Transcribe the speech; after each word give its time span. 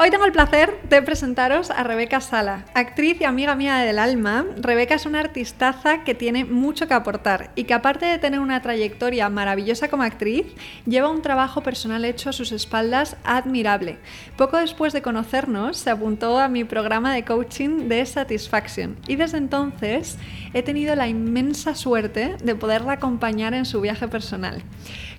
Hoy 0.00 0.10
tengo 0.10 0.26
el 0.26 0.32
placer 0.32 0.80
de 0.88 1.02
presentaros 1.02 1.72
a 1.72 1.82
Rebeca 1.82 2.20
Sala, 2.20 2.64
actriz 2.72 3.20
y 3.20 3.24
amiga 3.24 3.56
mía 3.56 3.78
del 3.78 3.98
alma. 3.98 4.46
Rebeca 4.56 4.94
es 4.94 5.06
una 5.06 5.18
artistaza 5.18 6.04
que 6.04 6.14
tiene 6.14 6.44
mucho 6.44 6.86
que 6.86 6.94
aportar 6.94 7.50
y 7.56 7.64
que 7.64 7.74
aparte 7.74 8.06
de 8.06 8.18
tener 8.18 8.38
una 8.38 8.62
trayectoria 8.62 9.28
maravillosa 9.28 9.88
como 9.88 10.04
actriz, 10.04 10.46
lleva 10.86 11.10
un 11.10 11.20
trabajo 11.20 11.62
personal 11.62 12.04
hecho 12.04 12.30
a 12.30 12.32
sus 12.32 12.52
espaldas 12.52 13.16
admirable. 13.24 13.98
Poco 14.36 14.58
después 14.58 14.92
de 14.92 15.02
conocernos, 15.02 15.78
se 15.78 15.90
apuntó 15.90 16.38
a 16.38 16.48
mi 16.48 16.62
programa 16.62 17.12
de 17.12 17.24
coaching 17.24 17.88
de 17.88 18.06
Satisfaction 18.06 18.96
y 19.08 19.16
desde 19.16 19.38
entonces 19.38 20.16
he 20.54 20.62
tenido 20.62 20.94
la 20.94 21.08
inmensa 21.08 21.74
suerte 21.74 22.36
de 22.40 22.54
poderla 22.54 22.92
acompañar 22.92 23.52
en 23.52 23.64
su 23.64 23.80
viaje 23.80 24.06
personal. 24.06 24.62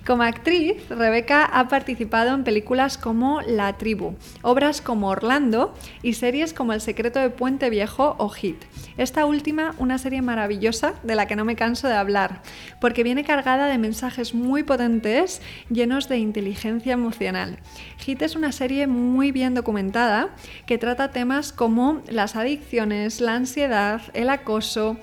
Como 0.06 0.22
actriz, 0.22 0.88
Rebeca 0.88 1.44
ha 1.44 1.68
participado 1.68 2.34
en 2.34 2.42
películas 2.42 2.96
como 2.96 3.42
La 3.42 3.74
Tribu, 3.76 4.14
obras 4.42 4.80
como 4.80 5.08
Orlando 5.08 5.74
y 6.02 6.14
series 6.14 6.52
como 6.54 6.72
El 6.72 6.80
secreto 6.80 7.18
de 7.18 7.30
Puente 7.30 7.70
Viejo 7.70 8.16
o 8.18 8.28
Hit. 8.28 8.64
Esta 8.96 9.24
última, 9.24 9.74
una 9.78 9.98
serie 9.98 10.22
maravillosa 10.22 10.94
de 11.02 11.14
la 11.14 11.26
que 11.26 11.36
no 11.36 11.44
me 11.44 11.56
canso 11.56 11.88
de 11.88 11.94
hablar, 11.94 12.42
porque 12.80 13.02
viene 13.02 13.24
cargada 13.24 13.66
de 13.66 13.78
mensajes 13.78 14.34
muy 14.34 14.62
potentes 14.62 15.40
llenos 15.70 16.08
de 16.08 16.18
inteligencia 16.18 16.92
emocional. 16.92 17.58
Hit 17.98 18.22
es 18.22 18.36
una 18.36 18.52
serie 18.52 18.86
muy 18.86 19.32
bien 19.32 19.54
documentada 19.54 20.30
que 20.66 20.78
trata 20.78 21.10
temas 21.10 21.52
como 21.52 22.02
las 22.08 22.36
adicciones, 22.36 23.20
la 23.20 23.34
ansiedad, 23.34 24.02
el 24.14 24.30
acoso, 24.30 24.96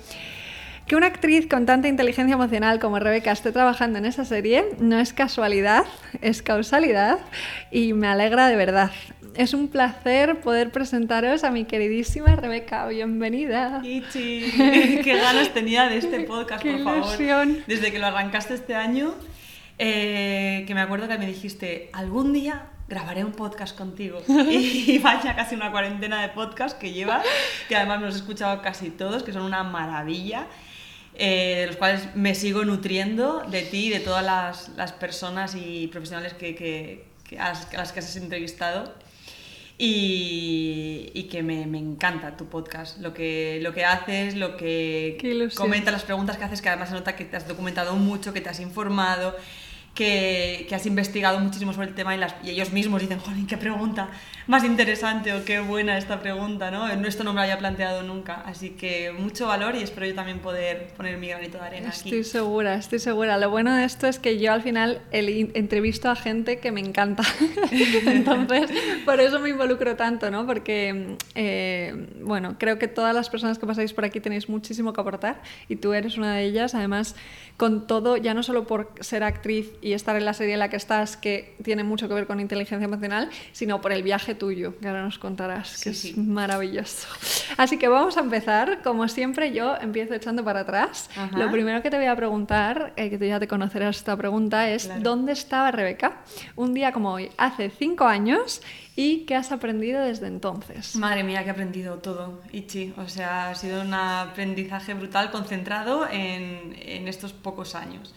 que 0.88 0.96
una 0.96 1.06
actriz 1.06 1.46
con 1.46 1.66
tanta 1.66 1.86
inteligencia 1.86 2.32
emocional 2.32 2.78
como 2.80 2.98
Rebeca 2.98 3.30
esté 3.30 3.52
trabajando 3.52 3.98
en 3.98 4.06
esa 4.06 4.24
serie 4.24 4.64
no 4.80 4.98
es 4.98 5.12
casualidad, 5.12 5.84
es 6.22 6.42
causalidad 6.42 7.18
y 7.70 7.92
me 7.92 8.08
alegra 8.08 8.48
de 8.48 8.56
verdad. 8.56 8.90
Es 9.38 9.54
un 9.54 9.68
placer 9.68 10.40
poder 10.40 10.72
presentaros 10.72 11.44
a 11.44 11.52
mi 11.52 11.64
queridísima 11.64 12.34
Rebeca. 12.34 12.88
Bienvenida. 12.88 13.80
Ichi, 13.84 14.50
qué 15.04 15.16
ganas 15.16 15.54
tenía 15.54 15.88
de 15.88 15.98
este 15.98 16.22
podcast, 16.22 16.64
por 16.64 16.82
favor. 16.82 17.46
Desde 17.68 17.92
que 17.92 18.00
lo 18.00 18.08
arrancaste 18.08 18.54
este 18.54 18.74
año, 18.74 19.14
eh, 19.78 20.64
que 20.66 20.74
me 20.74 20.80
acuerdo 20.80 21.06
que 21.06 21.18
me 21.18 21.26
dijiste, 21.28 21.88
algún 21.92 22.32
día 22.32 22.66
grabaré 22.88 23.22
un 23.22 23.30
podcast 23.30 23.78
contigo. 23.78 24.20
y 24.28 24.98
vaya 24.98 25.36
casi 25.36 25.54
una 25.54 25.70
cuarentena 25.70 26.20
de 26.20 26.30
podcasts 26.30 26.76
que 26.76 26.92
llevas, 26.92 27.24
que 27.68 27.76
además 27.76 28.00
nos 28.00 28.14
he 28.16 28.18
escuchado 28.18 28.60
casi 28.60 28.90
todos, 28.90 29.22
que 29.22 29.32
son 29.32 29.42
una 29.42 29.62
maravilla. 29.62 30.48
Eh, 31.14 31.58
de 31.60 31.66
los 31.68 31.76
cuales 31.76 32.16
me 32.16 32.34
sigo 32.34 32.64
nutriendo 32.64 33.44
de 33.48 33.62
ti 33.62 33.86
y 33.86 33.90
de 33.90 34.00
todas 34.00 34.24
las, 34.24 34.70
las 34.70 34.90
personas 34.90 35.54
y 35.54 35.86
profesionales 35.86 36.34
que, 36.34 36.56
que, 36.56 37.38
a, 37.38 37.50
las, 37.50 37.92
que 37.92 38.00
has 38.00 38.16
entrevistado. 38.16 38.92
Y, 39.80 41.12
y, 41.14 41.24
que 41.24 41.44
me, 41.44 41.66
me, 41.66 41.78
encanta 41.78 42.36
tu 42.36 42.46
podcast, 42.46 42.98
lo 42.98 43.14
que, 43.14 43.60
lo 43.62 43.72
que 43.72 43.84
haces, 43.84 44.34
lo 44.34 44.56
que 44.56 45.16
comentas, 45.54 45.92
las 45.92 46.02
preguntas 46.02 46.36
que 46.36 46.44
haces, 46.44 46.60
que 46.60 46.68
además 46.68 46.88
se 46.88 46.96
nota 46.96 47.14
que 47.14 47.24
te 47.24 47.36
has 47.36 47.46
documentado 47.46 47.94
mucho, 47.94 48.32
que 48.32 48.40
te 48.40 48.48
has 48.48 48.58
informado, 48.58 49.36
que, 49.98 50.64
que, 50.68 50.76
has 50.76 50.86
investigado 50.86 51.40
muchísimo 51.40 51.72
sobre 51.72 51.88
el 51.88 51.94
tema 51.96 52.14
y, 52.14 52.18
las, 52.18 52.36
y 52.44 52.50
ellos 52.50 52.70
mismos 52.70 53.00
dicen, 53.02 53.18
joder, 53.18 53.44
qué 53.48 53.56
pregunta 53.56 54.08
más 54.46 54.64
interesante 54.64 55.34
o 55.34 55.44
qué 55.44 55.58
buena 55.58 55.98
esta 55.98 56.20
pregunta, 56.20 56.70
¿no? 56.70 56.88
Esto 56.88 57.24
no 57.24 57.32
me 57.32 57.38
lo 57.38 57.42
había 57.42 57.58
planteado 57.58 58.02
nunca, 58.02 58.42
así 58.46 58.70
que 58.70 59.12
mucho 59.12 59.48
valor 59.48 59.74
y 59.74 59.82
espero 59.82 60.06
yo 60.06 60.14
también 60.14 60.38
poder 60.38 60.86
poner 60.96 61.18
mi 61.18 61.28
granito 61.28 61.58
de 61.58 61.64
arena 61.64 61.88
estoy 61.88 62.12
aquí. 62.12 62.20
Estoy 62.20 62.40
segura, 62.40 62.74
estoy 62.76 62.98
segura. 62.98 63.36
Lo 63.38 63.50
bueno 63.50 63.74
de 63.74 63.84
esto 63.84 64.06
es 64.06 64.18
que 64.18 64.38
yo 64.38 64.52
al 64.52 64.62
final 64.62 65.02
el, 65.10 65.50
entrevisto 65.54 66.08
a 66.08 66.16
gente 66.16 66.60
que 66.60 66.72
me 66.72 66.80
encanta, 66.80 67.24
entonces 68.06 68.70
por 69.04 69.20
eso 69.20 69.40
me 69.40 69.50
involucro 69.50 69.96
tanto, 69.96 70.30
¿no? 70.30 70.46
Porque, 70.46 71.16
eh, 71.34 72.06
bueno, 72.22 72.56
creo 72.58 72.78
que 72.78 72.86
todas 72.88 73.14
las 73.14 73.28
personas 73.28 73.58
que 73.58 73.66
pasáis 73.66 73.92
por 73.92 74.04
aquí 74.04 74.20
tenéis 74.20 74.48
muchísimo 74.48 74.92
que 74.92 75.00
aportar 75.00 75.42
y 75.68 75.76
tú 75.76 75.92
eres 75.92 76.16
una 76.16 76.36
de 76.36 76.44
ellas, 76.44 76.74
además 76.74 77.16
con 77.58 77.88
todo, 77.88 78.16
ya 78.16 78.34
no 78.34 78.44
solo 78.44 78.68
por 78.68 78.92
ser 79.00 79.24
actriz 79.24 79.72
estar 79.94 80.16
en 80.16 80.24
la 80.24 80.32
serie 80.32 80.54
en 80.54 80.60
la 80.60 80.68
que 80.68 80.76
estás, 80.76 81.16
que 81.16 81.56
tiene 81.62 81.84
mucho 81.84 82.08
que 82.08 82.14
ver 82.14 82.26
con 82.26 82.40
inteligencia 82.40 82.84
emocional, 82.84 83.30
sino 83.52 83.80
por 83.80 83.92
el 83.92 84.02
viaje 84.02 84.34
tuyo, 84.34 84.78
que 84.78 84.88
ahora 84.88 85.02
nos 85.02 85.18
contarás, 85.18 85.82
que 85.82 85.90
es 85.90 86.16
maravilloso. 86.16 87.08
Así 87.56 87.78
que 87.78 87.88
vamos 87.88 88.16
a 88.16 88.20
empezar. 88.20 88.82
Como 88.82 89.08
siempre, 89.08 89.52
yo 89.52 89.76
empiezo 89.80 90.14
echando 90.14 90.44
para 90.44 90.60
atrás. 90.60 91.10
Lo 91.36 91.50
primero 91.50 91.82
que 91.82 91.90
te 91.90 91.96
voy 91.96 92.06
a 92.06 92.16
preguntar, 92.16 92.92
eh, 92.96 93.10
que 93.10 93.18
tú 93.18 93.24
ya 93.24 93.40
te 93.40 93.48
conocerás 93.48 93.96
esta 93.96 94.16
pregunta, 94.16 94.68
es 94.68 94.90
¿dónde 95.02 95.32
estaba 95.32 95.70
Rebeca 95.70 96.22
un 96.56 96.74
día 96.74 96.92
como 96.92 97.12
hoy, 97.12 97.30
hace 97.36 97.70
cinco 97.70 98.04
años? 98.04 98.62
¿Y 98.96 99.26
qué 99.26 99.36
has 99.36 99.52
aprendido 99.52 100.02
desde 100.02 100.26
entonces? 100.26 100.96
Madre 100.96 101.22
mía, 101.22 101.44
que 101.44 101.50
he 101.50 101.52
aprendido 101.52 101.98
todo, 101.98 102.40
Ichi. 102.52 102.94
O 102.96 103.08
sea, 103.08 103.50
ha 103.50 103.54
sido 103.54 103.82
un 103.82 103.94
aprendizaje 103.94 104.94
brutal 104.94 105.30
concentrado 105.30 106.08
en, 106.10 106.74
en 106.80 107.06
estos 107.06 107.32
pocos 107.32 107.76
años 107.76 108.12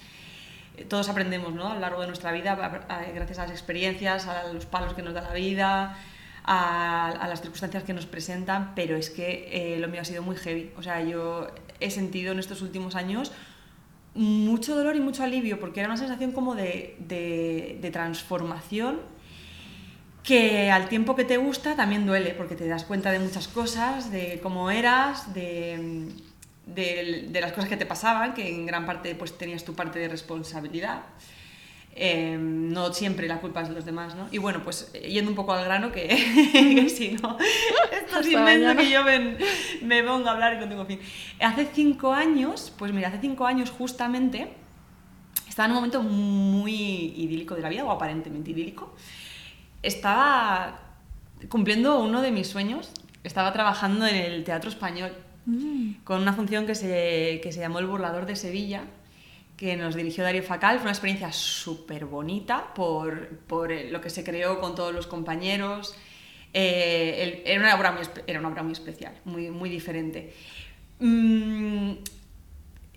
todos 0.90 1.10
aprendemos 1.10 1.54
¿no? 1.54 1.70
a 1.70 1.74
lo 1.76 1.80
largo 1.80 2.02
de 2.02 2.08
nuestra 2.08 2.32
vida 2.32 2.56
gracias 3.14 3.40
a 3.40 3.44
las 3.44 3.52
experiencias, 3.52 4.28
a 4.28 4.52
los 4.52 4.66
palos 4.66 4.94
que 4.94 5.02
nos 5.02 5.14
da 5.14 5.22
la 5.22 5.34
vida, 5.34 5.98
a, 6.44 7.26
las 7.28 7.42
circunstancias 7.42 7.84
que 7.84 7.94
nos 7.94 8.06
presentan, 8.06 8.74
pero 8.76 8.96
es 8.96 9.10
que 9.10 9.48
eh, 9.52 9.80
lo 9.80 9.88
mío 9.88 10.02
ha 10.02 10.06
sido 10.06 10.24
muy 10.24 10.36
heavy. 10.36 10.72
O 10.78 10.84
sea, 10.84 11.02
yo 11.04 11.48
he 11.80 11.92
sentido 11.92 12.32
en 12.32 12.40
estos 12.40 12.62
últimos 12.62 12.96
años 12.96 13.32
mucho 14.14 14.76
dolor 14.76 14.96
y 14.96 15.00
mucho 15.00 15.24
alivio, 15.24 15.60
porque 15.60 15.80
era 15.80 15.90
una 15.90 15.98
sensación 15.98 16.32
como 16.32 16.56
de, 16.56 16.96
de, 17.00 17.78
de 17.82 17.92
transformación 17.92 19.00
que 20.24 20.70
al 20.70 20.88
tiempo 20.90 21.16
que 21.16 21.24
te 21.24 21.38
gusta 21.38 21.76
también 21.76 22.06
duele, 22.06 22.34
porque 22.34 22.56
te 22.56 22.68
das 22.68 22.84
cuenta 22.84 23.12
de 23.12 23.20
muchas 23.20 23.48
cosas, 23.48 24.12
de 24.12 24.40
cómo 24.44 24.70
eras, 24.70 25.34
de 25.34 26.10
de, 26.74 27.28
de, 27.30 27.42
las 27.42 27.52
cosas 27.54 27.70
que 27.70 27.78
te 27.78 27.86
pasaban, 27.86 28.34
que 28.34 28.48
en 28.48 28.66
gran 28.66 28.86
parte 28.86 29.16
pues 29.16 29.38
tenías 29.38 29.64
tu 29.64 29.74
parte 29.74 30.00
de 30.00 30.08
responsabilidad. 30.08 31.04
Eh, 31.94 32.38
no 32.40 32.94
siempre 32.94 33.28
la 33.28 33.42
culpa 33.42 33.62
es 33.62 33.68
de 33.68 33.76
los 33.76 33.84
demás, 33.84 34.16
¿no? 34.16 34.28
Y 34.32 34.38
bueno, 34.38 34.64
pues 34.64 34.94
yendo 34.94 35.30
un 35.30 35.36
poco 35.36 35.54
al 35.54 35.66
grano, 35.66 35.92
que, 35.92 36.08
que 36.54 36.90
si 36.90 37.12
no, 37.12 37.38
esto 37.92 38.20
es 38.20 38.28
inmenso 38.28 38.78
que 38.78 38.90
yo 38.90 39.04
me, 39.04 39.38
me 39.82 40.04
pongo 40.04 40.30
a 40.30 40.32
hablar 40.32 40.54
y 40.54 40.58
no 40.58 40.70
tengo 40.70 40.86
fin. 40.86 41.00
Hace 41.40 41.68
cinco 41.74 42.14
años, 42.14 42.74
pues 42.78 42.94
mira, 42.94 43.10
hace 43.10 43.20
cinco 43.20 43.46
años 43.46 43.70
justamente, 43.72 44.54
estaba 45.50 45.66
en 45.66 45.72
un 45.72 45.76
momento 45.76 46.02
muy 46.02 46.74
idílico 46.74 47.56
de 47.56 47.62
la 47.62 47.70
vida, 47.70 47.84
o 47.84 47.92
aparentemente 47.92 48.52
idílico. 48.52 48.96
Estaba 49.84 50.80
cumpliendo 51.50 52.00
uno 52.00 52.22
de 52.22 52.32
mis 52.32 52.48
sueños, 52.48 52.90
estaba 53.26 53.52
trabajando 53.52 54.08
en 54.08 54.16
el 54.16 54.44
Teatro 54.46 54.70
Español 54.70 55.12
Mm. 55.46 56.04
con 56.04 56.22
una 56.22 56.34
función 56.34 56.68
que 56.68 56.76
se, 56.76 57.40
que 57.42 57.52
se 57.52 57.60
llamó 57.60 57.80
El 57.80 57.88
Burlador 57.88 58.26
de 58.26 58.36
Sevilla, 58.36 58.84
que 59.58 59.76
nos 59.76 59.96
dirigió 59.96 60.24
Darío 60.24 60.44
Facal. 60.44 60.78
Fue 60.78 60.84
una 60.84 60.92
experiencia 60.92 61.32
súper 61.32 62.06
bonita 62.06 62.74
por, 62.74 63.28
por, 63.48 63.72
lo 63.72 64.02
que 64.02 64.10
se 64.10 64.24
creó 64.24 64.60
con 64.60 64.76
todos 64.76 64.94
los 64.94 65.08
compañeros. 65.08 65.96
Eh, 66.54 67.44
era, 67.46 67.60
una 67.60 67.76
obra 67.76 67.92
muy, 67.92 68.04
era 68.28 68.40
una 68.40 68.50
obra 68.50 68.64
muy 68.64 68.74
especial, 68.74 69.14
muy, 69.26 69.50
muy 69.50 69.70
diferente. 69.70 70.34
Mm, 71.00 71.94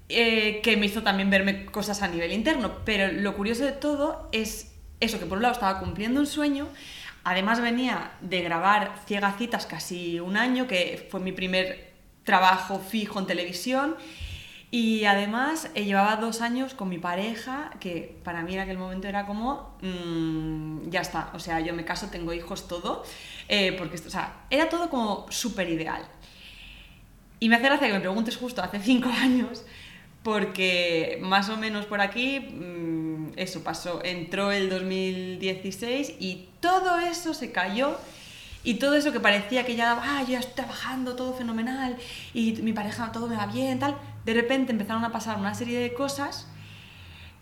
eh, 0.09 0.61
que 0.63 0.77
me 0.77 0.87
hizo 0.87 1.03
también 1.03 1.31
verme 1.31 1.67
cosas 1.67 2.03
a 2.03 2.09
nivel 2.09 2.33
interno. 2.33 2.85
Pero 2.85 3.13
lo 3.13 3.37
curioso 3.37 3.65
de 3.65 3.73
todo 3.73 4.29
es 4.33 4.73
eso, 5.01 5.19
que 5.19 5.27
por 5.27 5.39
un 5.39 5.43
lado 5.43 5.55
estaba 5.55 5.81
cumpliendo 5.81 6.21
un 6.21 6.27
sueño, 6.27 6.69
además 7.25 7.61
venía 7.61 8.13
de 8.21 8.43
grabar 8.43 9.03
Ciegacitas 9.07 9.67
casi 9.67 10.21
un 10.21 10.37
año, 10.37 10.67
que 10.67 11.09
fue 11.11 11.21
mi 11.21 11.33
primer 11.33 11.94
trabajo 12.25 12.81
fijo 12.81 13.19
en 13.19 13.27
televisión. 13.27 13.97
Y 14.71 15.05
además 15.05 15.71
eh, 15.77 15.85
llevaba 15.85 16.17
dos 16.17 16.41
años 16.41 16.75
con 16.75 16.89
mi 16.89 16.99
pareja, 16.99 17.71
que 17.79 18.19
para 18.25 18.43
mí 18.43 18.55
en 18.55 18.61
aquel 18.61 18.77
momento 18.77 19.07
era 19.07 19.25
como, 19.25 19.77
mm, 19.83 20.91
ya 20.91 21.01
está, 21.01 21.31
o 21.33 21.39
sea, 21.39 21.61
yo 21.61 21.73
me 21.75 21.85
caso, 21.85 22.09
tengo 22.09 22.33
hijos, 22.33 22.67
todo, 22.67 23.05
eh, 23.49 23.77
porque, 23.79 23.99
o 23.99 24.11
sea, 24.11 24.47
era 24.51 24.69
todo 24.69 24.91
como 24.91 25.27
súper 25.31 25.69
ideal. 25.69 26.03
Y 27.39 27.49
me 27.49 27.55
hace 27.55 27.67
gracia 27.67 27.87
que 27.87 27.93
me 27.93 28.01
preguntes 28.01 28.37
justo 28.37 28.63
hace 28.63 28.81
cinco 28.81 29.09
años, 29.17 29.65
porque 30.25 31.21
más 31.23 31.51
o 31.51 31.57
menos 31.57 31.87
por 31.87 32.01
aquí, 32.01 32.41
mm, 32.41 33.35
eso 33.37 33.63
pasó, 33.63 34.01
entró 34.03 34.51
el 34.51 34.71
2016 34.71 36.15
y 36.19 36.49
todo 36.59 36.99
eso 36.99 37.33
se 37.33 37.53
cayó 37.53 37.97
Y 38.65 38.75
todo 38.75 38.97
eso 38.97 39.13
que 39.13 39.21
parecía 39.21 39.65
que 39.65 39.77
ya, 39.77 39.99
ah, 40.03 40.23
yo 40.23 40.33
ya 40.33 40.41
estoy 40.41 40.55
trabajando, 40.55 41.15
todo 41.15 41.35
fenomenal, 41.35 41.97
y 42.33 42.53
mi 42.63 42.73
pareja 42.73 43.13
todo 43.13 43.29
me 43.29 43.37
va 43.37 43.47
bien, 43.47 43.79
tal, 43.79 43.97
de 44.25 44.35
repente 44.35 44.73
empezaron 44.73 45.05
a 45.05 45.13
pasar 45.13 45.39
una 45.39 45.55
serie 45.55 45.79
de 45.79 45.93
cosas 45.93 46.49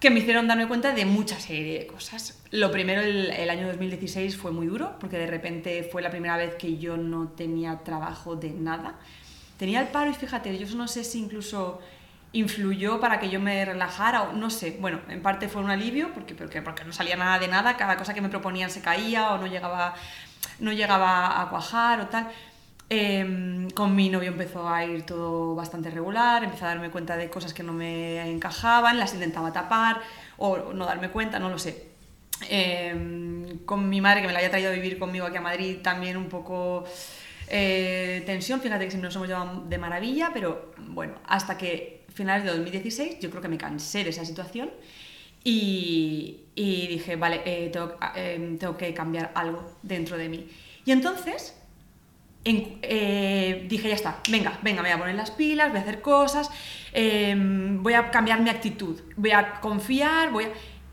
que 0.00 0.10
me 0.10 0.18
hicieron 0.18 0.48
darme 0.48 0.66
cuenta 0.66 0.92
de 0.92 1.04
mucha 1.04 1.38
serie 1.38 1.78
de 1.78 1.86
cosas. 1.86 2.42
Lo 2.50 2.72
primero, 2.72 3.02
el, 3.02 3.30
el, 3.30 3.48
año 3.48 3.68
2016 3.68 4.36
fue 4.36 4.50
muy 4.50 4.66
duro, 4.66 4.96
porque 4.98 5.16
de 5.16 5.28
repente 5.28 5.84
fue 5.84 6.02
la 6.02 6.10
primera 6.10 6.36
vez 6.36 6.56
que 6.56 6.76
yo 6.76 6.96
no 6.96 7.28
tenía 7.28 7.78
trabajo 7.84 8.34
de 8.34 8.50
nada. 8.50 8.96
Tenía 9.58 9.80
el 9.80 9.86
paro 9.86 10.10
y 10.10 10.14
fíjate, 10.14 10.58
yo 10.58 10.74
no 10.74 10.88
sé 10.88 11.04
si 11.04 11.20
incluso 11.20 11.80
influyó 12.32 12.98
para 12.98 13.20
que 13.20 13.28
yo 13.28 13.38
me 13.40 13.64
relajara 13.64 14.22
o 14.22 14.32
no 14.32 14.50
sé. 14.50 14.76
Bueno, 14.80 15.00
en 15.08 15.22
parte 15.22 15.48
fue 15.48 15.62
un 15.62 15.70
alivio, 15.70 16.12
porque, 16.12 16.34
porque, 16.34 16.62
porque 16.62 16.84
no 16.84 16.92
salía 16.92 17.16
nada 17.16 17.38
de 17.38 17.48
nada, 17.48 17.76
cada 17.76 17.96
cosa 17.96 18.14
que 18.14 18.20
me 18.20 18.28
proponían 18.28 18.70
se 18.70 18.80
caía 18.80 19.30
o 19.30 19.38
no 19.38 19.46
llegaba, 19.46 19.94
no 20.58 20.72
llegaba 20.72 21.40
a 21.40 21.48
cuajar 21.48 22.00
o 22.00 22.06
tal. 22.08 22.28
Eh, 22.90 23.68
con 23.74 23.94
mi 23.94 24.10
novio 24.10 24.28
empezó 24.28 24.68
a 24.68 24.84
ir 24.84 25.06
todo 25.06 25.54
bastante 25.54 25.90
regular, 25.90 26.44
empecé 26.44 26.64
a 26.66 26.68
darme 26.68 26.90
cuenta 26.90 27.16
de 27.16 27.30
cosas 27.30 27.54
que 27.54 27.62
no 27.62 27.72
me 27.72 28.20
encajaban, 28.30 28.98
las 28.98 29.14
intentaba 29.14 29.50
tapar 29.52 30.00
o 30.36 30.72
no 30.74 30.84
darme 30.84 31.08
cuenta, 31.08 31.38
no 31.38 31.48
lo 31.48 31.58
sé. 31.58 31.88
Eh, 32.50 33.60
con 33.64 33.88
mi 33.88 34.00
madre, 34.00 34.20
que 34.20 34.26
me 34.26 34.32
la 34.32 34.40
había 34.40 34.50
traído 34.50 34.70
a 34.70 34.74
vivir 34.74 34.98
conmigo 34.98 35.24
aquí 35.24 35.36
a 35.36 35.40
Madrid, 35.40 35.78
también 35.82 36.16
un 36.16 36.28
poco 36.28 36.84
eh, 37.48 38.22
tensión, 38.26 38.60
fíjate 38.60 38.84
que 38.84 38.90
siempre 38.90 39.08
nos 39.08 39.16
hemos 39.16 39.28
llevado 39.28 39.62
de 39.66 39.78
maravilla, 39.78 40.30
pero 40.32 40.72
bueno, 40.78 41.14
hasta 41.26 41.56
que 41.56 42.04
finales 42.12 42.44
de 42.44 42.50
2016 42.50 43.20
yo 43.20 43.30
creo 43.30 43.42
que 43.42 43.48
me 43.48 43.58
cansé 43.58 44.04
de 44.04 44.10
esa 44.10 44.24
situación 44.24 44.70
y, 45.44 46.40
dije, 46.54 47.16
vale, 47.16 47.42
eh, 47.44 47.70
tengo, 47.72 47.96
eh, 48.14 48.56
tengo 48.58 48.76
que 48.76 48.92
cambiar 48.94 49.32
algo 49.34 49.78
dentro 49.82 50.16
de 50.16 50.28
mí. 50.28 50.48
Y 50.84 50.92
entonces 50.92 51.54
en, 52.44 52.78
eh, 52.82 53.66
dije, 53.68 53.88
ya 53.88 53.94
está, 53.94 54.20
venga, 54.28 54.58
venga, 54.62 54.82
me 54.82 54.88
voy 54.88 54.96
a 54.96 54.98
poner 54.98 55.14
las 55.14 55.30
pilas, 55.30 55.70
voy 55.70 55.78
a 55.78 55.82
hacer 55.82 56.00
cosas, 56.00 56.50
eh, 56.92 57.34
voy 57.36 57.94
a 57.94 58.10
cambiar 58.10 58.40
mi 58.40 58.50
actitud, 58.50 59.00
voy 59.16 59.30
a 59.30 59.60
confiar, 59.60 60.30
voy 60.30 60.44
a... 60.44 60.48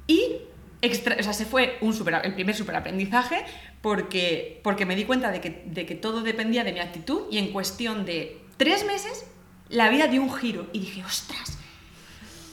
Y 0.06 0.38
extra, 0.81 1.18
o 1.19 1.24
sea, 1.24 1.34
se 1.34 1.45
fue 1.45 1.78
un 1.81 1.94
super, 1.94 2.22
el 2.24 2.34
primer 2.36 2.56
superaprendizaje 2.56 3.44
porque, 3.81 4.62
porque 4.63 4.86
me 4.86 4.95
di 4.95 5.06
cuenta 5.06 5.31
de 5.31 5.42
que, 5.42 5.63
de 5.66 5.86
que 5.86 5.95
todo 5.95 6.22
dependía 6.22 6.63
de 6.63 6.72
mi 6.72 6.80
actitud 6.80 7.24
y 7.31 7.38
en 7.38 7.52
cuestión 7.52 8.06
de 8.06 8.40
tres 8.57 8.86
meses 8.86 9.25
la 9.69 9.90
vida 9.90 10.07
dio 10.07 10.22
un 10.22 10.34
giro 10.34 10.68
y 10.72 10.80
dije, 10.80 11.04
ostras, 11.04 11.57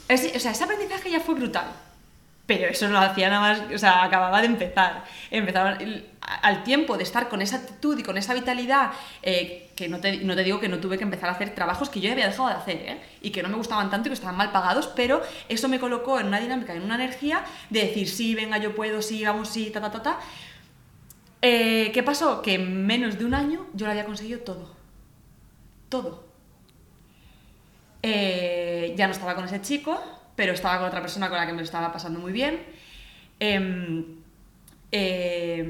o 0.09 0.39
sea, 0.39 0.53
ese 0.53 0.65
aprendizaje 0.65 1.11
ya 1.11 1.21
fue 1.21 1.35
brutal. 1.35 1.67
Pero 2.47 2.69
eso 2.69 2.87
no 2.87 2.93
lo 2.93 3.01
hacía 3.01 3.29
nada 3.29 3.41
más, 3.41 3.75
o 3.75 3.79
sea, 3.79 4.05
acababa 4.05 4.41
de 4.41 4.47
empezar. 4.47 5.05
Empezaba 5.33 5.79
al 6.21 6.63
tiempo 6.63 6.97
de 6.97 7.03
estar 7.03 7.29
con 7.29 7.43
esa 7.43 7.57
actitud 7.57 7.99
y 7.99 8.05
con 8.05 8.17
esa 8.17 8.35
vitalidad, 8.35 8.93
eh, 9.23 9.71
que 9.75 9.89
no 9.89 9.99
te, 9.99 10.19
no 10.19 10.37
te, 10.37 10.45
digo 10.45 10.61
que 10.61 10.69
no 10.69 10.79
tuve 10.79 10.97
que 10.97 11.05
empezar 11.05 11.29
a 11.29 11.33
hacer 11.33 11.55
trabajos 11.55 11.91
que 11.91 12.01
yo 12.01 12.07
ya 12.07 12.13
había 12.13 12.29
dejado 12.29 12.49
de 12.49 12.55
hacer, 12.55 12.77
¿eh? 12.77 13.01
y 13.21 13.31
que 13.31 13.43
no 13.43 13.49
me 13.49 13.57
gustaban 13.57 13.91
tanto 13.91 14.09
y 14.09 14.11
que 14.11 14.15
estaban 14.15 14.37
mal 14.37 14.53
pagados, 14.53 14.87
pero 14.95 15.23
eso 15.49 15.69
me 15.69 15.81
colocó 15.81 16.21
en 16.21 16.29
una 16.29 16.39
dinámica, 16.39 16.73
en 16.73 16.83
una 16.83 16.95
energía 16.95 17.45
de 17.71 17.81
decir, 17.81 18.09
sí, 18.09 18.35
venga, 18.35 18.59
yo 18.59 18.75
puedo, 18.75 19.03
sí, 19.03 19.25
vamos, 19.25 19.49
sí, 19.49 19.71
ta, 19.71 19.81
ta, 19.81 19.91
ta, 19.91 20.03
ta. 20.03 20.21
Eh, 21.43 21.91
¿Qué 21.93 22.03
pasó? 22.03 22.43
Que 22.43 22.55
en 22.55 22.87
menos 22.87 23.19
de 23.19 23.25
un 23.25 23.35
año 23.35 23.67
yo 23.75 23.87
lo 23.87 23.93
había 23.93 24.05
conseguido 24.05 24.41
todo. 24.41 24.75
Todo. 25.89 26.27
Eh, 28.03 28.95
ya 28.97 29.07
no 29.07 29.13
estaba 29.13 29.35
con 29.35 29.45
ese 29.45 29.61
chico, 29.63 30.01
pero 30.37 30.53
estaba 30.53 30.79
con 30.79 30.87
otra 30.87 31.01
persona 31.01 31.29
con 31.29 31.39
la 31.39 31.47
que 31.47 31.53
me 31.53 31.59
lo 31.59 31.65
estaba 31.65 31.93
pasando 31.93 32.21
muy 32.21 32.33
bien. 32.33 32.61
Eh, 33.41 34.05
eh, 34.93 35.65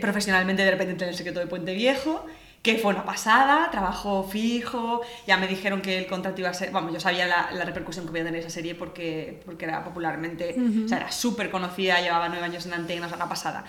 profesionalmente 0.00 0.64
de 0.64 0.70
repente 0.70 1.04
en 1.04 1.10
el 1.10 1.16
secreto 1.16 1.40
de 1.40 1.46
Puente 1.46 1.74
Viejo, 1.74 2.26
que 2.62 2.76
fue 2.76 2.92
una 2.92 3.04
pasada, 3.04 3.70
trabajo 3.70 4.22
fijo, 4.22 5.00
ya 5.26 5.38
me 5.38 5.46
dijeron 5.46 5.80
que 5.80 5.98
el 5.98 6.06
contrato 6.06 6.40
iba 6.40 6.50
a 6.50 6.54
ser, 6.54 6.70
vamos, 6.70 6.92
yo 6.92 7.00
sabía 7.00 7.26
la, 7.26 7.50
la 7.52 7.64
repercusión 7.64 8.04
que 8.04 8.12
iba 8.12 8.20
a 8.20 8.24
tener 8.24 8.40
esa 8.40 8.50
serie 8.50 8.74
porque, 8.74 9.40
porque 9.46 9.64
era 9.64 9.82
popularmente, 9.82 10.54
uh 10.56 10.60
-huh. 10.60 10.84
o 10.84 10.88
sea, 10.88 10.98
era 10.98 11.12
súper 11.12 11.50
conocida, 11.50 12.00
llevaba 12.00 12.28
nueve 12.28 12.44
años 12.44 12.66
en 12.66 12.74
antenas, 12.74 13.12
una 13.12 13.28
pasada. 13.28 13.64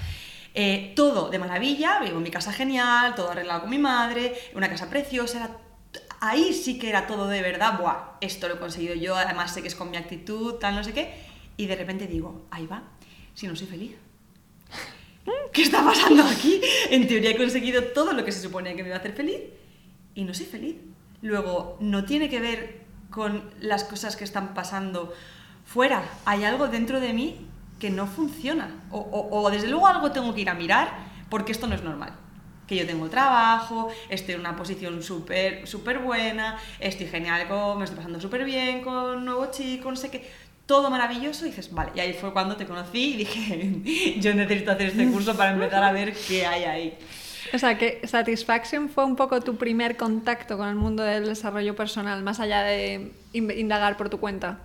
Eh, 0.54 0.92
todo 0.96 1.30
de 1.30 1.40
maravilla, 1.40 2.00
vivo 2.02 2.18
en 2.18 2.24
mi 2.24 2.32
casa 2.32 2.52
genial, 2.52 3.16
todo 3.16 3.32
arreglado 3.32 3.62
con 3.62 3.70
mi 3.70 3.80
madre, 3.80 4.34
una 4.54 4.70
casa 4.70 4.90
preciosa, 4.90 5.38
era 5.38 5.52
ahí 6.22 6.54
sí 6.54 6.80
que 6.80 6.88
era 6.88 7.08
todo 7.08 7.28
de 7.28 7.42
verdad, 7.42 7.80
buah, 7.80 8.18
esto 8.22 8.48
lo 8.48 8.56
he 8.56 8.60
conseguido 8.60 8.94
yo, 8.96 9.16
además 9.16 9.54
sé 9.54 9.62
que 9.62 9.68
es 9.68 9.76
con 9.76 9.92
mi 9.92 9.98
actitud, 9.98 10.54
tal, 10.56 10.76
no 10.76 10.84
sé 10.84 10.94
qué, 10.94 11.14
y 11.58 11.66
de 11.66 11.76
repente 11.76 12.08
digo, 12.08 12.46
ahí 12.52 12.68
va, 12.68 12.84
si 13.34 13.48
no 13.48 13.56
soy 13.56 13.68
feliz. 13.68 13.96
¿Qué 15.52 15.64
está 15.64 15.84
pasando 15.84 16.24
aquí? 16.24 16.62
En 16.90 17.08
teoría 17.08 17.32
he 17.32 17.38
conseguido 17.38 17.84
todo 17.86 18.14
lo 18.14 18.24
que 18.24 18.32
se 18.32 18.40
suponía 18.40 18.76
que 18.76 18.84
me 18.84 18.90
iba 18.90 18.96
a 18.96 19.00
hacer 19.00 19.14
feliz 19.14 19.42
y 20.16 20.24
no 20.24 20.34
soy 20.34 20.46
feliz. 20.46 20.78
Luego, 21.22 21.78
no 21.80 22.06
tiene 22.06 22.30
que 22.30 22.40
ver 22.40 22.82
con 23.10 23.52
las 23.60 23.84
cosas 23.84 24.16
que 24.16 24.24
están 24.24 24.54
pasando 24.54 25.14
fuera. 25.66 26.04
Hay 26.26 26.44
algo 26.44 26.68
dentro 26.68 27.00
de 27.00 27.14
mí 27.14 27.48
que 27.80 27.92
no 27.92 28.08
funciona. 28.08 28.84
O 28.90 29.48
desde 29.52 29.68
luego 29.68 29.86
algo 29.86 30.12
tengo 30.12 30.34
que 30.34 30.42
ir 30.42 30.50
a 30.50 30.56
mirar 30.56 30.92
porque 31.30 31.52
esto 31.52 31.68
no 31.68 31.76
es 31.76 31.84
normal 31.84 32.18
que 32.72 32.78
yo 32.78 32.88
tengo 32.88 33.10
trabajo, 33.10 33.90
estoy 34.08 34.36
en 34.36 34.40
una 34.40 34.56
posición 34.56 35.04
súper 35.04 35.68
súper 35.68 36.00
buena, 36.00 36.58
estoy 36.80 37.08
genial, 37.08 37.48
con, 37.50 37.78
me 37.78 37.84
estoy 37.84 37.98
pasando 37.98 38.22
súper 38.22 38.46
bien 38.46 38.82
con 38.82 39.18
un 39.18 39.26
nuevo 39.26 39.52
chico, 39.52 39.90
no 39.90 39.98
sé 39.98 40.10
qué, 40.10 40.26
todo 40.66 40.90
maravilloso 40.90 41.46
y 41.46 41.50
dices, 41.50 41.74
vale, 41.74 41.92
y 41.96 42.00
ahí 42.00 42.14
fue 42.14 42.32
cuando 42.32 42.56
te 42.56 42.66
conocí 42.66 43.14
y 43.14 43.18
dije, 43.18 44.20
yo 44.22 44.34
necesito 44.34 44.72
hacer 44.72 44.88
este 44.88 45.06
curso 45.08 45.36
para 45.36 45.52
empezar 45.52 45.84
a 45.84 45.92
ver 45.92 46.14
qué 46.14 46.46
hay 46.46 46.64
ahí. 46.64 46.98
O 47.54 47.60
sea, 47.60 47.78
que 47.78 48.00
Satisfaction 48.08 48.88
fue 48.88 49.04
un 49.04 49.18
poco 49.18 49.42
tu 49.42 49.58
primer 49.58 49.98
contacto 49.98 50.58
con 50.58 50.70
el 50.70 50.76
mundo 50.76 51.04
del 51.04 51.26
desarrollo 51.26 51.76
personal, 51.76 52.24
más 52.24 52.40
allá 52.40 52.62
de 52.62 53.12
indagar 53.34 53.98
por 53.98 54.10
tu 54.10 54.18
cuenta. 54.22 54.60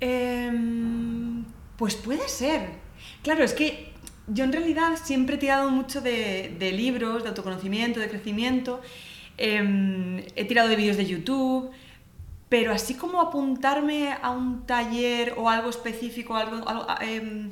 Eh, 0.00 0.52
pues 1.76 1.96
puede 1.96 2.28
ser. 2.28 2.68
Claro, 3.22 3.42
es 3.42 3.54
que 3.54 3.92
yo 4.28 4.44
en 4.44 4.52
realidad 4.52 4.98
siempre 5.02 5.36
he 5.36 5.38
tirado 5.38 5.70
mucho 5.70 6.00
de, 6.00 6.72
libros, 6.74 7.22
de 7.22 7.28
autoconocimiento, 7.28 8.00
de 8.00 8.08
crecimiento. 8.08 8.80
Eh, 9.38 10.26
he 10.34 10.44
tirado 10.44 10.68
de 10.68 10.76
vídeos 10.76 10.96
de 10.96 11.06
YouTube, 11.06 11.70
pero 12.48 12.72
así 12.72 12.94
como 12.94 13.20
apuntarme 13.20 14.12
a 14.20 14.30
un 14.30 14.66
taller 14.66 15.34
o 15.36 15.48
algo 15.48 15.70
específico, 15.70 16.36
algo, 16.36 16.64
eh, 17.00 17.50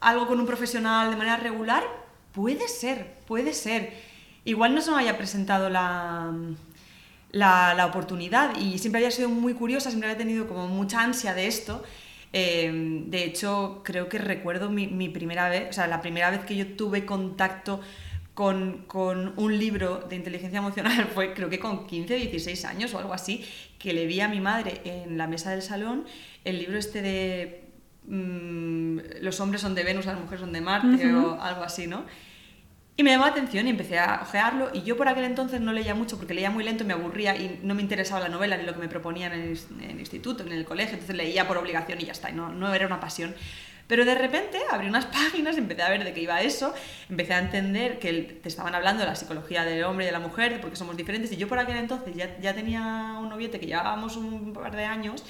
algo 0.00 0.26
con 0.26 0.38
un 0.38 0.46
profesional 0.46 1.10
de 1.10 1.16
manera 1.16 1.36
regular, 1.36 1.84
puede 2.32 2.68
ser, 2.68 3.14
puede 3.26 3.52
ser. 3.52 3.92
Igual 4.44 4.74
no 4.74 4.80
se 4.80 4.90
me 4.90 4.98
haya 4.98 5.16
presentado 5.16 5.70
la, 5.70 6.32
la, 7.32 7.74
la 7.74 7.86
oportunidad 7.86 8.56
y 8.56 8.78
siempre 8.78 9.00
había 9.00 9.10
sido 9.10 9.28
muy 9.28 9.54
curiosa, 9.54 9.90
siempre 9.90 10.10
había 10.10 10.18
tenido 10.18 10.46
como 10.46 10.68
mucha 10.68 11.00
ansia 11.02 11.34
de 11.34 11.46
esto 11.46 11.82
eh, 12.36 12.68
de 13.06 13.24
hecho, 13.24 13.82
creo 13.84 14.08
que 14.08 14.18
recuerdo 14.18 14.68
mi, 14.68 14.88
mi, 14.88 15.08
primera 15.08 15.48
vez, 15.48 15.68
o 15.70 15.72
sea, 15.72 15.86
la 15.86 16.02
primera 16.02 16.30
vez 16.32 16.40
que 16.40 16.56
yo 16.56 16.66
tuve 16.74 17.06
contacto 17.06 17.80
con, 18.34 18.86
con, 18.88 19.34
un 19.36 19.56
libro 19.56 20.00
de 20.08 20.16
inteligencia 20.16 20.58
emocional 20.58 21.06
fue 21.14 21.32
creo 21.32 21.48
que 21.48 21.60
con 21.60 21.86
15 21.86 22.12
o 22.12 22.16
16 22.18 22.64
años 22.64 22.92
o 22.92 22.98
algo 22.98 23.14
así, 23.14 23.44
que 23.78 23.92
le 23.92 24.06
vi 24.06 24.20
a 24.20 24.26
mi 24.26 24.40
madre 24.40 24.80
en 24.84 25.16
la 25.16 25.28
mesa 25.28 25.52
del 25.52 25.62
salón 25.62 26.06
el 26.44 26.58
libro 26.58 26.76
este 26.76 27.02
de 27.02 27.64
mmm, 28.08 28.98
Los 29.20 29.38
hombres 29.38 29.60
son 29.60 29.76
de 29.76 29.84
Venus, 29.84 30.06
las 30.06 30.18
mujeres 30.18 30.40
son 30.40 30.52
de 30.52 30.60
Marte 30.60 31.06
uh 31.06 31.10
-huh. 31.10 31.38
o 31.38 31.40
algo 31.40 31.62
así, 31.62 31.86
¿no? 31.86 32.04
Y 32.96 33.02
me 33.02 33.10
llamó 33.10 33.24
la 33.24 33.32
atención 33.32 33.66
y 33.66 33.70
empecé 33.70 33.98
a 33.98 34.20
ojearlo. 34.22 34.70
Y 34.72 34.82
yo 34.82 34.96
por 34.96 35.08
aquel 35.08 35.24
entonces 35.24 35.60
no 35.60 35.72
leía 35.72 35.94
mucho 35.94 36.16
porque 36.16 36.32
leía 36.32 36.50
muy 36.50 36.62
lento, 36.62 36.84
me 36.84 36.92
aburría 36.92 37.34
y 37.34 37.58
no 37.62 37.74
me 37.74 37.82
interesaba 37.82 38.20
la 38.20 38.28
novela 38.28 38.56
ni 38.56 38.64
lo 38.64 38.72
que 38.72 38.78
me 38.78 38.88
proponían 38.88 39.32
en 39.32 39.42
el, 39.42 39.98
instituto, 39.98 40.44
en 40.44 40.52
el 40.52 40.64
colegio, 40.64 40.94
entonces 40.94 41.16
leía 41.16 41.48
por 41.48 41.56
obligación 41.56 42.00
y 42.00 42.04
ya 42.04 42.12
está, 42.12 42.30
y 42.30 42.34
no, 42.34 42.50
no 42.50 42.72
era 42.72 42.86
una 42.86 43.00
pasión. 43.00 43.34
Pero 43.88 44.04
de 44.04 44.14
repente 44.14 44.58
abrí 44.70 44.86
unas 44.86 45.06
páginas, 45.20 45.58
empecé 45.58 45.82
a 45.82 45.88
ver 45.88 46.04
de 46.04 46.12
qué 46.12 46.22
iba 46.22 46.40
eso, 46.40 46.72
empecé 47.10 47.34
a 47.34 47.40
entender 47.40 47.98
que 47.98 48.12
te 48.12 48.48
estaban 48.48 48.76
hablando 48.76 49.00
de 49.00 49.08
la 49.08 49.16
psicología 49.16 49.64
del 49.64 49.82
hombre 49.82 50.04
y 50.04 50.06
de 50.06 50.12
la 50.12 50.20
mujer, 50.20 50.52
de 50.52 50.58
por 50.60 50.70
qué 50.70 50.76
somos 50.76 50.96
diferentes, 50.96 51.32
y 51.32 51.36
yo 51.36 51.48
por 51.48 51.58
aquel 51.58 51.78
entonces 51.78 52.14
ya, 52.14 52.38
ya 52.38 52.54
tenía 52.54 53.16
un 53.20 53.28
noviete 53.28 53.58
que 53.58 53.66
llevábamos 53.66 54.16
un 54.16 54.52
par 54.52 54.74
de 54.76 54.84
años, 54.84 55.24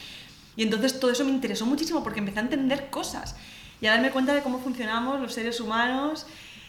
y 0.55 0.63
entonces 0.63 1.01
todo 1.01 1.11
eso 1.11 1.25
me 1.25 1.31
interesó 1.31 1.65
muchísimo 1.65 2.03
porque 2.03 2.21
empecé 2.21 2.41
a 2.41 2.43
entender 2.43 2.91
cosas 2.91 3.37
y 3.81 3.87
a 3.87 3.93
darme 3.93 4.11
cuenta 4.11 4.35
de 4.35 4.43
cómo 4.43 4.61
funcionamos 4.61 5.21
los 5.21 5.33
seres 5.33 5.61
humanos 5.61 6.27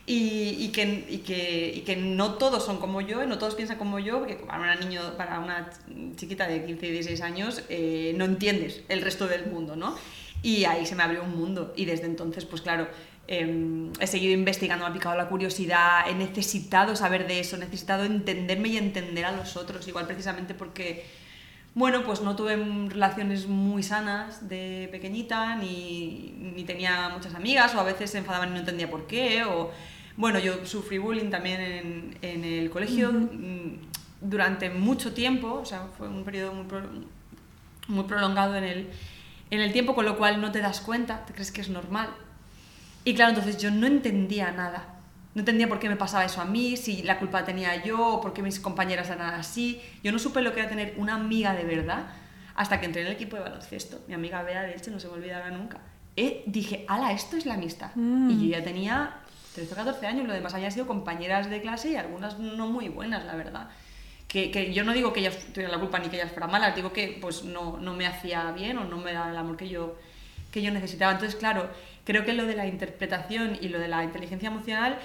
y, 0.07 0.69
que, 0.69 1.95
no 1.97 2.33
todos 2.35 2.63
son 2.63 2.77
como 2.77 3.01
yo, 3.01 3.25
no 3.25 3.39
todos 3.39 3.55
piensan 3.55 3.77
como 3.77 3.97
yo, 3.97 4.19
porque 4.19 4.35
para 4.35 4.59
una, 4.59 4.75
niño, 4.75 5.01
para 5.17 5.39
una 5.39 5.71
chiquita 6.15 6.47
de 6.47 6.63
15 6.63 6.87
y 6.87 6.91
16 6.91 7.21
años 7.21 7.63
eh, 7.69 8.13
no 8.15 8.25
entiendes 8.25 8.81
el 8.87 9.01
resto 9.01 9.27
del 9.27 9.47
mundo, 9.47 9.75
¿no? 9.75 9.95
Y 10.43 10.65
ahí 10.65 10.85
se 10.85 10.95
me 10.95 11.01
abrió 11.01 11.23
un 11.23 11.35
mundo 11.35 11.73
y 11.75 11.85
desde 11.85 12.05
entonces, 12.05 12.45
pues 12.45 12.61
claro, 12.61 12.87
eh, 13.27 13.89
he 13.99 14.05
seguido 14.05 14.33
investigando, 14.33 14.85
me 14.85 14.91
ha 14.91 14.93
picado 14.93 15.17
la 15.17 15.27
curiosidad, 15.27 16.07
he 16.07 16.13
necesitado 16.13 16.95
saber 16.95 17.25
de 17.25 17.39
eso, 17.39 17.55
he 17.55 17.59
necesitado 17.59 18.03
entenderme 18.03 18.69
y 18.69 18.77
entender 18.77 19.25
a 19.25 19.31
los 19.31 19.57
otros, 19.57 19.87
igual 19.87 20.05
precisamente 20.05 20.53
porque, 20.53 21.03
bueno, 21.73 22.03
pues 22.03 22.21
no 22.21 22.35
tuve 22.35 22.57
relaciones 22.89 23.47
muy 23.47 23.81
sanas 23.81 24.47
de 24.47 24.87
pequeñita, 24.91 25.55
ni, 25.55 26.35
ni 26.37 26.63
tenía 26.63 27.09
muchas 27.09 27.33
amigas, 27.33 27.73
o 27.73 27.79
a 27.79 27.83
veces 27.83 28.11
se 28.11 28.19
enfadaban 28.19 28.49
y 28.49 28.51
no 28.53 28.59
entendía 28.59 28.91
por 28.91 29.07
qué, 29.07 29.43
o 29.45 29.71
Bueno, 30.17 30.39
yo 30.39 30.65
sufrí 30.65 30.97
bullying 30.97 31.29
también 31.29 31.59
en, 31.61 32.17
en 32.21 32.43
el 32.45 32.69
colegio 32.69 33.11
mm, 33.11 33.79
durante 34.21 34.69
mucho 34.69 35.13
tiempo, 35.13 35.53
o 35.61 35.65
sea, 35.65 35.87
fue 35.97 36.07
un 36.07 36.23
periodo 36.23 36.53
muy, 36.53 36.65
pro- 36.65 36.89
muy 37.87 38.03
prolongado 38.05 38.55
en 38.55 38.63
el, 38.63 38.89
en 39.51 39.59
el 39.61 39.73
tiempo, 39.73 39.93
con 39.93 40.05
lo 40.05 40.17
cual 40.17 40.39
no 40.41 40.51
te 40.51 40.59
das 40.61 40.79
cuenta, 40.81 41.25
te 41.25 41.33
crees 41.33 41.51
que 41.51 41.61
es 41.61 41.69
normal. 41.69 42.09
Y 43.03 43.13
claro, 43.13 43.29
entonces 43.31 43.61
yo 43.61 43.71
no 43.71 43.85
entendía 43.87 44.51
nada. 44.51 44.91
No 45.35 45.41
entendía 45.41 45.67
por 45.67 45.79
qué 45.79 45.89
me 45.89 45.97
pasaba 45.97 46.23
eso 46.23 46.39
a 46.39 46.45
mí, 46.45 46.77
si 46.77 47.03
la 47.03 47.19
culpa 47.19 47.43
tenía 47.43 47.83
yo 47.83 47.99
o 48.07 48.21
por 48.21 48.31
qué 48.31 48.41
mis 48.41 48.59
compañeras 48.61 49.09
eran 49.09 49.33
así. 49.33 49.81
Yo 50.01 50.13
no 50.13 50.17
supe 50.17 50.41
lo 50.41 50.53
que 50.53 50.61
era 50.61 50.69
tener 50.69 50.93
una 50.97 51.15
amiga 51.15 51.53
de 51.53 51.65
verdad 51.65 52.05
hasta 52.55 52.79
que 52.79 52.85
entré 52.85 53.01
en 53.01 53.07
el 53.07 53.13
equipo 53.13 53.35
de 53.35 53.41
baloncesto. 53.43 53.99
Mi 54.07 54.13
amiga 54.13 54.41
Bea, 54.43 54.61
de 54.63 54.75
hecho, 54.77 54.91
no 54.91 54.99
se 55.01 55.07
me 55.09 55.13
olvidará 55.15 55.51
nunca. 55.51 55.79
Eh, 56.15 56.43
dije, 56.47 56.85
ala, 56.87 57.11
esto 57.11 57.35
es 57.35 57.45
la 57.45 57.55
amistad. 57.55 57.91
Mm. 57.95 58.29
Y 58.31 58.47
yo 58.49 58.57
ya 58.57 58.63
tenía 58.63 59.15
13 59.55 59.73
o 59.73 59.75
14 59.75 60.05
años, 60.05 60.27
lo 60.27 60.33
demás 60.33 60.53
habían 60.53 60.71
sido 60.71 60.85
compañeras 60.85 61.49
de 61.49 61.61
clase 61.61 61.91
y 61.91 61.95
algunas 61.95 62.37
no 62.37 62.67
muy 62.67 62.89
buenas, 62.89 63.25
la 63.25 63.35
verdad. 63.35 63.69
Que, 64.27 64.51
que 64.51 64.73
yo 64.73 64.83
no 64.83 64.93
digo 64.93 65.13
que 65.13 65.21
ellas 65.21 65.37
tuvieran 65.53 65.71
la 65.71 65.79
culpa 65.79 65.97
ni 65.99 66.09
que 66.09 66.17
ellas 66.17 66.31
fueran 66.31 66.51
malas, 66.51 66.75
digo 66.75 66.91
que 66.91 67.17
pues 67.21 67.43
no, 67.43 67.77
no 67.77 67.93
me 67.93 68.05
hacía 68.05 68.51
bien 68.51 68.77
o 68.77 68.83
no 68.83 68.97
me 68.97 69.13
daba 69.13 69.31
el 69.31 69.37
amor 69.37 69.55
que 69.55 69.69
yo, 69.69 69.95
que 70.51 70.61
yo 70.61 70.71
necesitaba. 70.71 71.13
Entonces, 71.13 71.35
claro, 71.35 71.69
creo 72.03 72.25
que 72.25 72.33
lo 72.33 72.45
de 72.45 72.55
la 72.55 72.67
interpretación 72.67 73.57
y 73.61 73.69
lo 73.69 73.79
de 73.79 73.87
la 73.87 74.03
inteligencia 74.03 74.47
emocional 74.47 74.99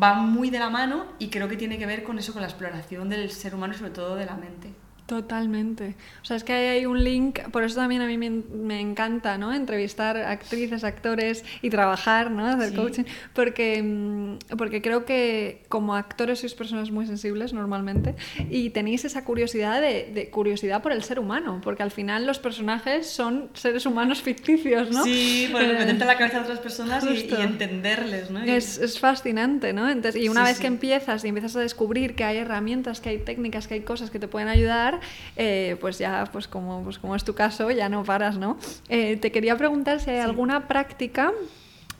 va 0.00 0.14
muy 0.14 0.50
de 0.50 0.58
la 0.58 0.68
mano 0.68 1.06
y 1.18 1.28
creo 1.28 1.48
que 1.48 1.56
tiene 1.56 1.78
que 1.78 1.86
ver 1.86 2.02
con 2.02 2.18
eso, 2.18 2.32
con 2.32 2.42
la 2.42 2.48
exploración 2.48 3.08
del 3.08 3.30
ser 3.30 3.54
humano 3.54 3.74
y 3.74 3.78
sobre 3.78 3.92
todo 3.92 4.16
de 4.16 4.26
la 4.26 4.36
mente. 4.36 4.72
Totalmente. 5.06 5.94
O 6.20 6.24
sea, 6.24 6.36
es 6.36 6.42
que 6.42 6.52
ahí 6.52 6.66
hay 6.78 6.86
un 6.86 7.02
link, 7.04 7.38
por 7.52 7.62
eso 7.62 7.76
también 7.76 8.02
a 8.02 8.06
mí 8.06 8.18
me, 8.18 8.28
me 8.30 8.80
encanta, 8.80 9.38
¿no? 9.38 9.54
Entrevistar 9.54 10.16
actrices, 10.16 10.82
actores 10.82 11.44
y 11.62 11.70
trabajar, 11.70 12.30
¿no? 12.32 12.44
Hacer 12.46 12.70
Sí. 12.70 12.74
coaching, 12.76 13.04
porque, 13.32 13.82
mm, 13.82 14.56
porque 14.58 14.82
creo 14.82 15.04
que 15.04 15.62
como 15.68 15.94
actores 15.94 16.40
sois 16.40 16.54
personas 16.54 16.90
muy 16.90 17.06
sensibles 17.06 17.52
normalmente 17.52 18.16
y 18.50 18.70
tenéis 18.70 19.04
esa 19.04 19.24
curiosidad 19.24 19.80
de, 19.80 20.10
de 20.12 20.28
curiosidad 20.30 20.82
por 20.82 20.90
el 20.90 21.04
ser 21.04 21.20
humano, 21.20 21.60
porque 21.62 21.84
al 21.84 21.92
final 21.92 22.26
los 22.26 22.40
personajes 22.40 23.06
son 23.08 23.48
seres 23.54 23.86
humanos 23.86 24.22
ficticios, 24.28 24.90
¿no? 24.90 25.04
Sí, 25.04 25.48
pues 25.52 25.64
Eh, 25.66 25.72
meterte 25.78 26.04
la 26.04 26.18
cabeza 26.18 26.38
de 26.38 26.42
otras 26.44 26.58
personas 26.58 27.04
y, 27.06 27.26
y 27.32 27.40
entenderles, 27.40 28.30
¿no? 28.30 28.44
Y- 28.44 28.50
Es, 28.50 28.78
es 28.78 28.98
fascinante, 28.98 29.72
¿no? 29.72 29.88
Entonces, 29.88 30.20
y 30.20 30.28
una 30.28 30.40
Sí, 30.42 30.46
vez 30.48 30.56
sí. 30.56 30.62
que 30.62 30.66
empiezas 30.66 31.24
y 31.24 31.28
empiezas 31.28 31.54
a 31.54 31.60
descubrir 31.60 32.16
que 32.16 32.24
hay 32.24 32.38
herramientas, 32.38 33.00
que 33.00 33.10
hay 33.10 33.18
técnicas, 33.18 33.68
que 33.68 33.74
hay 33.74 33.80
cosas 33.82 34.10
que 34.10 34.18
te 34.18 34.26
pueden 34.26 34.48
ayudar, 34.48 34.95
eh, 35.36 35.76
pues 35.80 35.98
ya, 35.98 36.28
pues 36.32 36.48
como, 36.48 36.82
pues 36.84 36.98
como 36.98 37.16
es 37.16 37.24
tu 37.24 37.34
caso, 37.34 37.70
ya 37.70 37.88
no 37.88 38.04
paras, 38.04 38.38
¿no? 38.38 38.58
Eh, 38.88 39.16
te 39.16 39.32
quería 39.32 39.56
preguntar 39.56 40.00
si 40.00 40.10
hay 40.10 40.18
alguna 40.18 40.68
práctica 40.68 41.32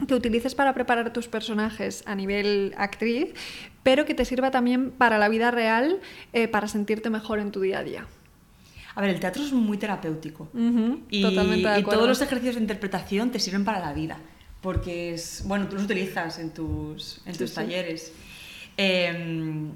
que 0.07 0.15
utilices 0.15 0.55
para 0.55 0.75
preparar 0.75 1.13
tus 1.13 1.29
personajes 1.29 2.03
a 2.07 2.15
nivel 2.15 2.75
actriz, 2.77 3.35
pero 3.83 4.05
que 4.05 4.15
te 4.15 4.25
sirva 4.25 4.51
también 4.51 4.91
para 4.91 5.19
la 5.19 5.29
vida 5.29 5.51
real, 5.51 6.01
eh, 6.33 6.49
para 6.49 6.69
sentirte 6.69 7.09
mejor 7.09 7.39
en 7.39 7.51
tu 7.51 7.61
día 7.61 7.79
a 7.79 7.85
día. 7.85 8.07
A 8.95 9.01
ver, 9.01 9.11
el 9.11 9.21
teatro 9.21 9.43
es 9.43 9.53
muy 9.53 9.77
terapéutico. 9.79 10.49
Y, 11.11 11.23
totalmente 11.23 11.69
de 11.69 11.81
y 11.81 11.83
todos 11.83 12.09
los 12.09 12.21
ejercicios 12.21 12.57
de 12.57 12.63
interpretación 12.63 13.31
te 13.31 13.39
sirven 13.39 13.65
para 13.65 13.79
la 13.79 13.93
vida, 13.93 14.19
porque 14.61 15.15
es, 15.15 15.43
bueno, 15.47 15.69
tú 15.69 15.77
los 15.77 15.85
utilizas 15.85 16.39
en 16.39 16.51
tus, 16.51 17.21
en 17.27 17.37
tus 17.37 17.51
sí. 17.51 17.57
talleres. 17.57 18.13
Eh, 18.79 19.71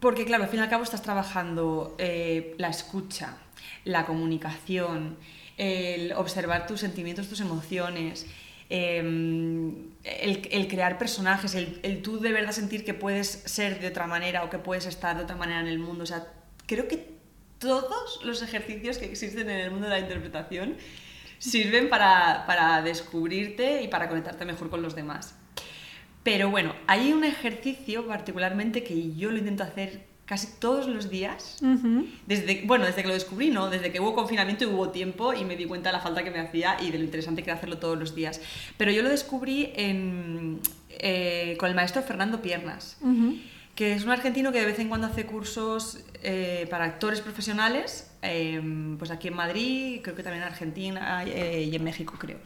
porque 0.00 0.24
claro, 0.24 0.44
al 0.44 0.50
fin 0.50 0.60
y 0.60 0.62
al 0.62 0.68
cabo 0.68 0.82
estás 0.82 1.02
trabajando 1.02 1.94
eh, 1.98 2.54
la 2.58 2.68
escucha, 2.68 3.36
la 3.84 4.04
comunicación, 4.04 5.16
el 5.56 6.12
observar 6.12 6.66
tus 6.66 6.80
sentimientos, 6.80 7.28
tus 7.28 7.40
emociones, 7.40 8.26
eh, 8.68 8.98
el, 8.98 10.48
el 10.50 10.68
crear 10.68 10.98
personajes, 10.98 11.54
el, 11.54 11.80
el 11.82 12.02
tú 12.02 12.18
de 12.20 12.32
verdad 12.32 12.52
sentir 12.52 12.84
que 12.84 12.94
puedes 12.94 13.28
ser 13.28 13.80
de 13.80 13.88
otra 13.88 14.06
manera 14.06 14.44
o 14.44 14.50
que 14.50 14.58
puedes 14.58 14.86
estar 14.86 15.16
de 15.16 15.22
otra 15.22 15.36
manera 15.36 15.60
en 15.60 15.68
el 15.68 15.78
mundo. 15.78 16.02
O 16.04 16.06
sea, 16.06 16.26
creo 16.66 16.88
que 16.88 17.16
todos 17.58 18.20
los 18.24 18.42
ejercicios 18.42 18.98
que 18.98 19.06
existen 19.06 19.48
en 19.48 19.60
el 19.60 19.70
mundo 19.70 19.86
de 19.86 19.92
la 19.92 20.00
interpretación 20.00 20.76
sirven 21.38 21.88
para, 21.88 22.44
para 22.46 22.82
descubrirte 22.82 23.82
y 23.82 23.88
para 23.88 24.08
conectarte 24.08 24.44
mejor 24.44 24.68
con 24.68 24.82
los 24.82 24.94
demás. 24.94 25.35
Pero 26.26 26.50
bueno, 26.50 26.74
hay 26.88 27.12
un 27.12 27.22
ejercicio 27.22 28.04
particularmente 28.04 28.82
que 28.82 29.14
yo 29.14 29.30
lo 29.30 29.38
intento 29.38 29.62
hacer 29.62 30.06
casi 30.24 30.48
todos 30.58 30.88
los 30.88 31.08
días. 31.08 31.58
Desde, 32.26 32.62
bueno, 32.64 32.84
desde 32.84 33.02
que 33.02 33.06
lo 33.06 33.14
descubrí, 33.14 33.50
¿no? 33.50 33.70
Desde 33.70 33.92
que 33.92 34.00
hubo 34.00 34.12
confinamiento 34.12 34.64
y 34.64 34.66
hubo 34.66 34.88
tiempo 34.88 35.34
y 35.34 35.44
me 35.44 35.54
di 35.54 35.66
cuenta 35.66 35.90
de 35.90 35.92
la 35.92 36.00
falta 36.02 36.24
que 36.24 36.32
me 36.32 36.40
hacía 36.40 36.78
y 36.82 36.90
de 36.90 36.98
lo 36.98 37.04
interesante 37.04 37.44
que 37.44 37.50
era 37.50 37.58
hacerlo 37.58 37.78
todos 37.78 37.96
los 37.96 38.16
días. 38.16 38.40
Pero 38.76 38.90
yo 38.90 39.02
lo 39.02 39.08
descubrí 39.08 39.70
en, 39.76 40.58
eh, 40.88 41.56
con 41.60 41.68
el 41.68 41.76
maestro 41.76 42.02
Fernando 42.02 42.42
Piernas, 42.42 42.98
que 43.76 43.92
es 43.92 44.02
un 44.02 44.10
argentino 44.10 44.50
que 44.50 44.58
de 44.58 44.66
vez 44.66 44.80
en 44.80 44.88
cuando 44.88 45.06
hace 45.06 45.26
cursos 45.26 46.00
eh, 46.24 46.66
para 46.68 46.86
actores 46.86 47.20
profesionales, 47.20 48.10
eh, 48.22 48.60
pues 48.98 49.12
aquí 49.12 49.28
en 49.28 49.34
Madrid, 49.34 50.00
creo 50.02 50.16
que 50.16 50.24
también 50.24 50.42
en 50.42 50.48
Argentina 50.48 51.22
eh, 51.24 51.68
y 51.70 51.76
en 51.76 51.84
México, 51.84 52.14
creo. 52.18 52.38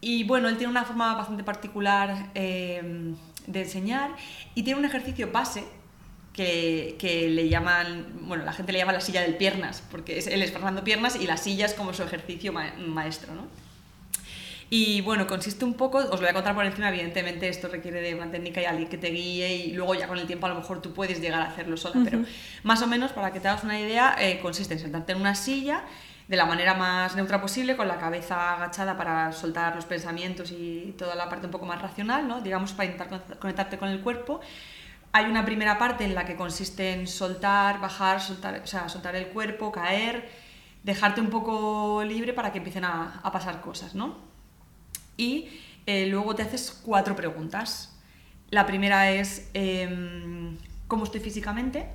Y 0.00 0.24
bueno, 0.24 0.48
él 0.48 0.56
tiene 0.56 0.70
una 0.70 0.84
forma 0.84 1.14
bastante 1.14 1.44
particular 1.44 2.30
eh, 2.34 3.12
de 3.46 3.62
enseñar 3.62 4.10
y 4.54 4.62
tiene 4.62 4.78
un 4.80 4.86
ejercicio 4.86 5.30
base 5.30 5.64
que, 6.32 6.96
que 6.98 7.28
le 7.28 7.48
llaman, 7.48 8.06
bueno, 8.22 8.44
la 8.44 8.52
gente 8.52 8.72
le 8.72 8.78
llama 8.78 8.92
la 8.92 9.00
silla 9.00 9.20
del 9.22 9.36
piernas, 9.36 9.82
porque 9.90 10.18
es, 10.18 10.26
él 10.26 10.42
es 10.42 10.52
Fernando 10.52 10.84
Piernas 10.84 11.16
y 11.16 11.26
la 11.26 11.36
silla 11.36 11.66
es 11.66 11.74
como 11.74 11.92
su 11.92 12.02
ejercicio 12.02 12.52
ma- 12.52 12.72
maestro, 12.78 13.34
¿no? 13.34 13.46
Y 14.72 15.00
bueno, 15.00 15.26
consiste 15.26 15.64
un 15.64 15.74
poco, 15.74 15.98
os 15.98 16.10
lo 16.12 16.18
voy 16.18 16.28
a 16.28 16.32
contar 16.32 16.54
por 16.54 16.64
encima, 16.64 16.90
evidentemente 16.90 17.48
esto 17.48 17.66
requiere 17.66 18.00
de 18.00 18.14
una 18.14 18.30
técnica 18.30 18.62
y 18.62 18.66
alguien 18.66 18.88
que 18.88 18.98
te 18.98 19.10
guíe 19.10 19.52
y 19.56 19.72
luego 19.72 19.96
ya 19.96 20.06
con 20.06 20.16
el 20.16 20.28
tiempo 20.28 20.46
a 20.46 20.50
lo 20.50 20.54
mejor 20.54 20.80
tú 20.80 20.92
puedes 20.94 21.20
llegar 21.20 21.40
a 21.42 21.46
hacerlo 21.50 21.76
sola, 21.76 22.00
pero 22.04 22.20
más 22.62 22.80
o 22.80 22.86
menos 22.86 23.10
para 23.10 23.32
que 23.32 23.40
te 23.40 23.48
hagas 23.48 23.64
una 23.64 23.80
idea, 23.80 24.14
eh, 24.20 24.38
consiste 24.40 24.74
en 24.74 24.80
sentarte 24.80 25.10
en 25.10 25.20
una 25.20 25.34
silla 25.34 25.82
de 26.30 26.36
la 26.36 26.46
manera 26.46 26.74
más 26.74 27.16
neutra 27.16 27.40
posible, 27.40 27.76
con 27.76 27.88
la 27.88 27.98
cabeza 27.98 28.54
agachada 28.54 28.96
para 28.96 29.32
soltar 29.32 29.74
los 29.74 29.84
pensamientos 29.84 30.52
y 30.52 30.94
toda 30.96 31.14
la 31.16 31.28
parte 31.28 31.46
un 31.46 31.52
poco 31.52 31.66
más 31.66 31.82
racional, 31.82 32.28
¿no? 32.28 32.40
digamos 32.40 32.72
para 32.72 32.86
intentar 32.90 33.08
con- 33.08 33.38
conectarte 33.38 33.78
con 33.78 33.88
el 33.88 34.00
cuerpo. 34.00 34.40
Hay 35.12 35.24
una 35.26 35.44
primera 35.44 35.76
parte 35.76 36.04
en 36.04 36.14
la 36.14 36.24
que 36.24 36.36
consiste 36.36 36.92
en 36.94 37.06
soltar, 37.08 37.80
bajar, 37.80 38.20
soltar, 38.20 38.60
o 38.62 38.66
sea, 38.66 38.88
soltar 38.88 39.16
el 39.16 39.26
cuerpo, 39.28 39.72
caer, 39.72 40.30
dejarte 40.84 41.20
un 41.20 41.30
poco 41.30 42.02
libre 42.04 42.32
para 42.32 42.52
que 42.52 42.58
empiecen 42.58 42.84
a, 42.84 43.20
a 43.22 43.32
pasar 43.32 43.60
cosas, 43.60 43.94
¿no? 43.94 44.30
y 45.16 45.48
eh, 45.86 46.06
luego 46.06 46.34
te 46.34 46.42
haces 46.42 46.70
cuatro 46.84 47.16
preguntas. 47.16 47.98
La 48.50 48.66
primera 48.66 49.10
es 49.10 49.50
em, 49.54 50.56
cómo 50.88 51.04
estoy 51.04 51.20
físicamente 51.20 51.88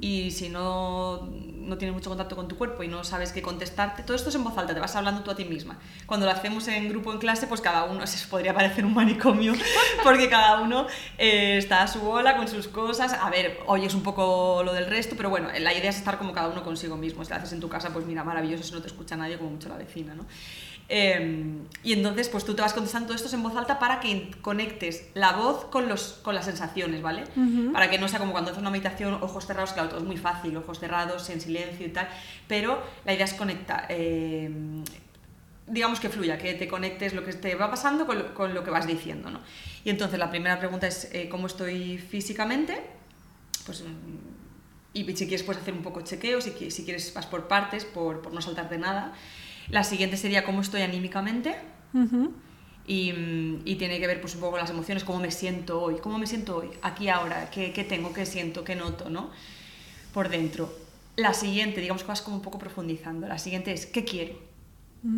Y 0.00 0.30
si 0.30 0.48
no, 0.48 1.26
no 1.26 1.78
tienes 1.78 1.94
mucho 1.94 2.10
contacto 2.10 2.36
con 2.36 2.46
tu 2.46 2.56
cuerpo 2.56 2.84
y 2.84 2.88
no 2.88 3.02
sabes 3.02 3.32
qué 3.32 3.42
contestarte, 3.42 4.04
todo 4.04 4.14
esto 4.14 4.28
es 4.28 4.34
en 4.36 4.44
voz 4.44 4.56
alta, 4.56 4.72
te 4.72 4.80
vas 4.80 4.94
hablando 4.94 5.22
tú 5.22 5.30
a 5.32 5.34
ti 5.34 5.44
misma. 5.44 5.78
Cuando 6.06 6.26
lo 6.26 6.32
hacemos 6.32 6.68
en 6.68 6.88
grupo 6.88 7.12
en 7.12 7.18
clase, 7.18 7.46
pues 7.48 7.60
cada 7.60 7.84
uno, 7.84 8.06
se 8.06 8.26
podría 8.28 8.54
parecer 8.54 8.84
un 8.84 8.94
manicomio, 8.94 9.54
porque 10.04 10.28
cada 10.28 10.60
uno 10.60 10.86
eh, 11.18 11.58
está 11.58 11.82
a 11.82 11.88
su 11.88 12.00
bola 12.00 12.36
con 12.36 12.46
sus 12.46 12.68
cosas. 12.68 13.12
A 13.12 13.30
ver, 13.30 13.58
oyes 13.66 13.94
un 13.94 14.02
poco 14.02 14.62
lo 14.64 14.72
del 14.72 14.86
resto, 14.86 15.16
pero 15.16 15.28
bueno, 15.28 15.48
la 15.58 15.74
idea 15.74 15.90
es 15.90 15.96
estar 15.96 16.18
como 16.18 16.32
cada 16.32 16.48
uno 16.48 16.62
consigo 16.62 16.96
mismo. 16.96 17.24
Si 17.24 17.30
lo 17.30 17.36
haces 17.36 17.52
en 17.52 17.60
tu 17.60 17.68
casa, 17.68 17.92
pues 17.92 18.06
mira, 18.06 18.22
maravilloso, 18.22 18.62
si 18.62 18.72
no 18.72 18.80
te 18.80 18.86
escucha 18.86 19.16
nadie, 19.16 19.38
como 19.38 19.50
mucho 19.50 19.68
la 19.68 19.76
vecina, 19.76 20.14
¿no? 20.14 20.24
Eh, 20.90 21.58
y 21.82 21.92
entonces, 21.92 22.28
pues 22.28 22.44
tú 22.44 22.54
te 22.54 22.62
vas 22.62 22.72
contestando 22.72 23.14
esto 23.14 23.34
en 23.34 23.42
voz 23.42 23.54
alta 23.54 23.78
para 23.78 24.00
que 24.00 24.30
conectes 24.40 25.08
la 25.14 25.32
voz 25.32 25.66
con, 25.66 25.88
los, 25.88 26.14
con 26.22 26.34
las 26.34 26.46
sensaciones, 26.46 27.02
¿vale? 27.02 27.24
Ujú. 27.36 27.72
Para 27.72 27.90
que 27.90 27.98
no 27.98 28.08
sea 28.08 28.18
como 28.18 28.32
cuando 28.32 28.50
haces 28.50 28.60
una 28.60 28.70
meditación, 28.70 29.14
ojos 29.14 29.46
cerrados, 29.46 29.72
claro, 29.72 29.90
todo 29.90 30.00
es 30.00 30.06
muy 30.06 30.16
fácil, 30.16 30.56
ojos 30.56 30.80
cerrados, 30.80 31.28
en 31.28 31.40
silencio 31.40 31.86
y 31.86 31.90
tal, 31.90 32.08
pero 32.46 32.82
la 33.04 33.12
idea 33.12 33.26
es 33.26 33.34
conectar, 33.34 33.86
eh, 33.90 34.50
digamos 35.66 36.00
que 36.00 36.08
fluya, 36.08 36.38
que 36.38 36.54
te 36.54 36.66
conectes 36.66 37.12
lo 37.12 37.22
que 37.22 37.34
te 37.34 37.54
va 37.54 37.70
pasando 37.70 38.06
con 38.06 38.18
lo, 38.18 38.34
con 38.34 38.54
lo 38.54 38.64
que 38.64 38.70
vas 38.70 38.86
diciendo, 38.86 39.30
¿no? 39.30 39.40
Y 39.84 39.90
entonces 39.90 40.18
la 40.18 40.30
primera 40.30 40.58
pregunta 40.58 40.86
es, 40.86 41.10
eh, 41.12 41.28
¿cómo 41.28 41.46
estoy 41.46 41.98
físicamente? 41.98 42.82
Pues, 43.66 43.82
mm, 43.82 44.94
y 44.94 45.04
si 45.16 45.26
quieres 45.26 45.42
puedes 45.42 45.62
hacer 45.62 45.74
un 45.74 45.82
poco 45.82 46.00
chequeo, 46.00 46.40
si, 46.40 46.70
si 46.70 46.84
quieres 46.84 47.12
vas 47.12 47.26
por 47.26 47.46
partes, 47.46 47.84
por, 47.84 48.22
por 48.22 48.32
no 48.32 48.40
saltarte 48.40 48.78
nada. 48.78 49.12
La 49.70 49.84
siguiente 49.84 50.16
sería, 50.16 50.44
¿cómo 50.44 50.60
estoy 50.60 50.82
anímicamente? 50.82 51.56
Y, 52.86 53.12
mm, 53.12 53.62
y 53.66 53.76
tiene 53.76 53.98
que 54.00 54.06
ver 54.06 54.20
pues 54.20 54.34
un 54.34 54.40
poco 54.40 54.52
con 54.52 54.60
las 54.60 54.70
emociones, 54.70 55.04
cómo 55.04 55.20
me 55.20 55.30
siento 55.30 55.82
hoy, 55.82 55.96
cómo 56.00 56.18
me 56.18 56.26
siento 56.26 56.56
hoy, 56.56 56.70
aquí 56.82 57.08
ahora, 57.08 57.50
qué, 57.50 57.72
qué 57.72 57.84
tengo, 57.84 58.12
qué 58.12 58.24
siento, 58.26 58.64
qué 58.64 58.74
noto, 58.76 59.10
¿no? 59.10 59.30
Por 60.14 60.28
dentro. 60.30 60.72
La 61.16 61.34
siguiente, 61.34 61.80
digamos 61.80 62.02
que 62.02 62.08
vas 62.08 62.22
como 62.22 62.36
un 62.36 62.42
poco 62.42 62.58
profundizando. 62.58 63.26
La 63.28 63.38
siguiente 63.38 63.72
es, 63.72 63.86
¿qué 63.86 64.04
quiero? 64.04 64.47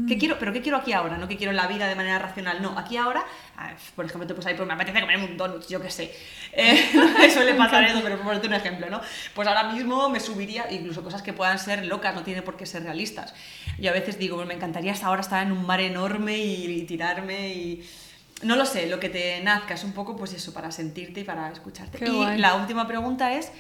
¿Qué 0.07 0.19
quiero? 0.19 0.39
Pero 0.39 0.53
¿qué 0.53 0.61
quiero 0.61 0.77
aquí 0.77 0.93
ahora? 0.93 1.17
No 1.17 1.27
que 1.27 1.37
quiero 1.39 1.53
en 1.53 1.57
la 1.57 1.67
vida 1.67 1.89
de 1.89 1.95
manera 1.95 2.19
racional. 2.19 2.61
No, 2.61 2.79
aquí 2.79 2.97
ahora, 2.99 3.25
ah, 3.57 3.71
por 3.97 4.05
ejemplo, 4.05 4.27
te 4.27 4.35
puedes 4.35 4.47
ahí, 4.47 4.55
pues 4.55 4.67
me 4.67 4.75
apetece 4.75 5.01
comerme 5.01 5.25
un 5.25 5.37
donut, 5.39 5.67
yo 5.69 5.81
qué 5.81 5.91
sé. 5.91 6.15
Eh, 6.53 7.31
suele 7.33 7.55
pasar 7.63 7.85
eso, 7.85 8.01
pero 8.03 8.17
por 8.17 8.27
ponerte 8.27 8.47
un 8.47 8.55
ejemplo, 8.55 8.91
¿no? 8.91 9.01
Pues 9.35 9.49
ahora 9.49 9.73
mismo 9.73 10.09
me 10.11 10.21
subiría, 10.21 10.71
incluso 10.71 11.03
cosas 11.03 11.23
que 11.23 11.33
puedan 11.33 11.59
ser 11.59 11.87
locas, 11.87 12.15
no 12.15 12.23
tiene 12.23 12.43
por 12.43 12.57
qué 12.59 12.67
ser 12.67 12.83
realistas. 12.83 13.35
Yo 13.79 13.91
a 13.91 13.95
veces 13.95 14.19
digo, 14.19 14.37
"Pues 14.37 14.47
me 14.49 14.55
encantaría 14.55 14.93
hasta 14.93 15.07
ahora 15.07 15.23
estar 15.23 15.45
en 15.47 15.53
un 15.53 15.65
mar 15.65 15.81
enorme 15.81 16.37
y, 16.39 16.67
y 16.67 16.83
tirarme 16.85 17.49
y... 17.55 17.89
no 18.43 18.57
lo 18.57 18.67
sé, 18.67 18.87
lo 18.87 19.01
que 19.01 19.09
te 19.09 19.41
nazca 19.43 19.75
es 19.75 19.85
un 19.85 19.93
poco 19.93 20.17
pues 20.17 20.33
eso, 20.35 20.53
para 20.53 20.71
sentirte 20.73 21.21
y 21.21 21.25
para 21.25 21.51
escucharte. 21.51 21.99
Qué 21.99 22.07
y 22.07 22.11
guay. 22.11 22.39
la 22.39 22.55
última 22.57 22.87
pregunta 22.87 23.33
es, 23.35 23.51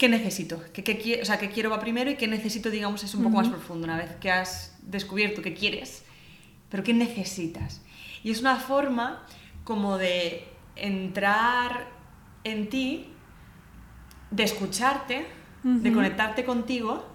¿qué 0.00 0.08
necesito? 0.08 0.62
¿Qué, 0.72 0.82
qué 0.82 1.20
o 1.20 1.26
sea, 1.26 1.38
¿qué 1.38 1.50
quiero 1.50 1.68
va 1.68 1.78
primero 1.78 2.10
y 2.10 2.16
qué 2.16 2.26
necesito, 2.26 2.70
digamos, 2.70 3.04
es 3.04 3.14
un 3.14 3.22
poco 3.22 3.36
más 3.36 3.48
profundo 3.48 3.84
una 3.84 3.98
vez 3.98 4.16
que 4.18 4.30
has 4.30 4.74
descubierto 4.80 5.42
qué 5.42 5.52
quieres, 5.52 6.04
pero 6.70 6.82
qué 6.82 6.94
necesitas? 6.94 7.82
Y 8.24 8.30
es 8.30 8.40
una 8.40 8.56
forma 8.56 9.26
como 9.62 9.98
de 9.98 10.48
entrar 10.74 11.86
en 12.44 12.70
ti, 12.70 13.08
de 14.30 14.42
escucharte, 14.42 15.26
de 15.62 15.92
conectarte 15.92 16.46
contigo 16.46 17.06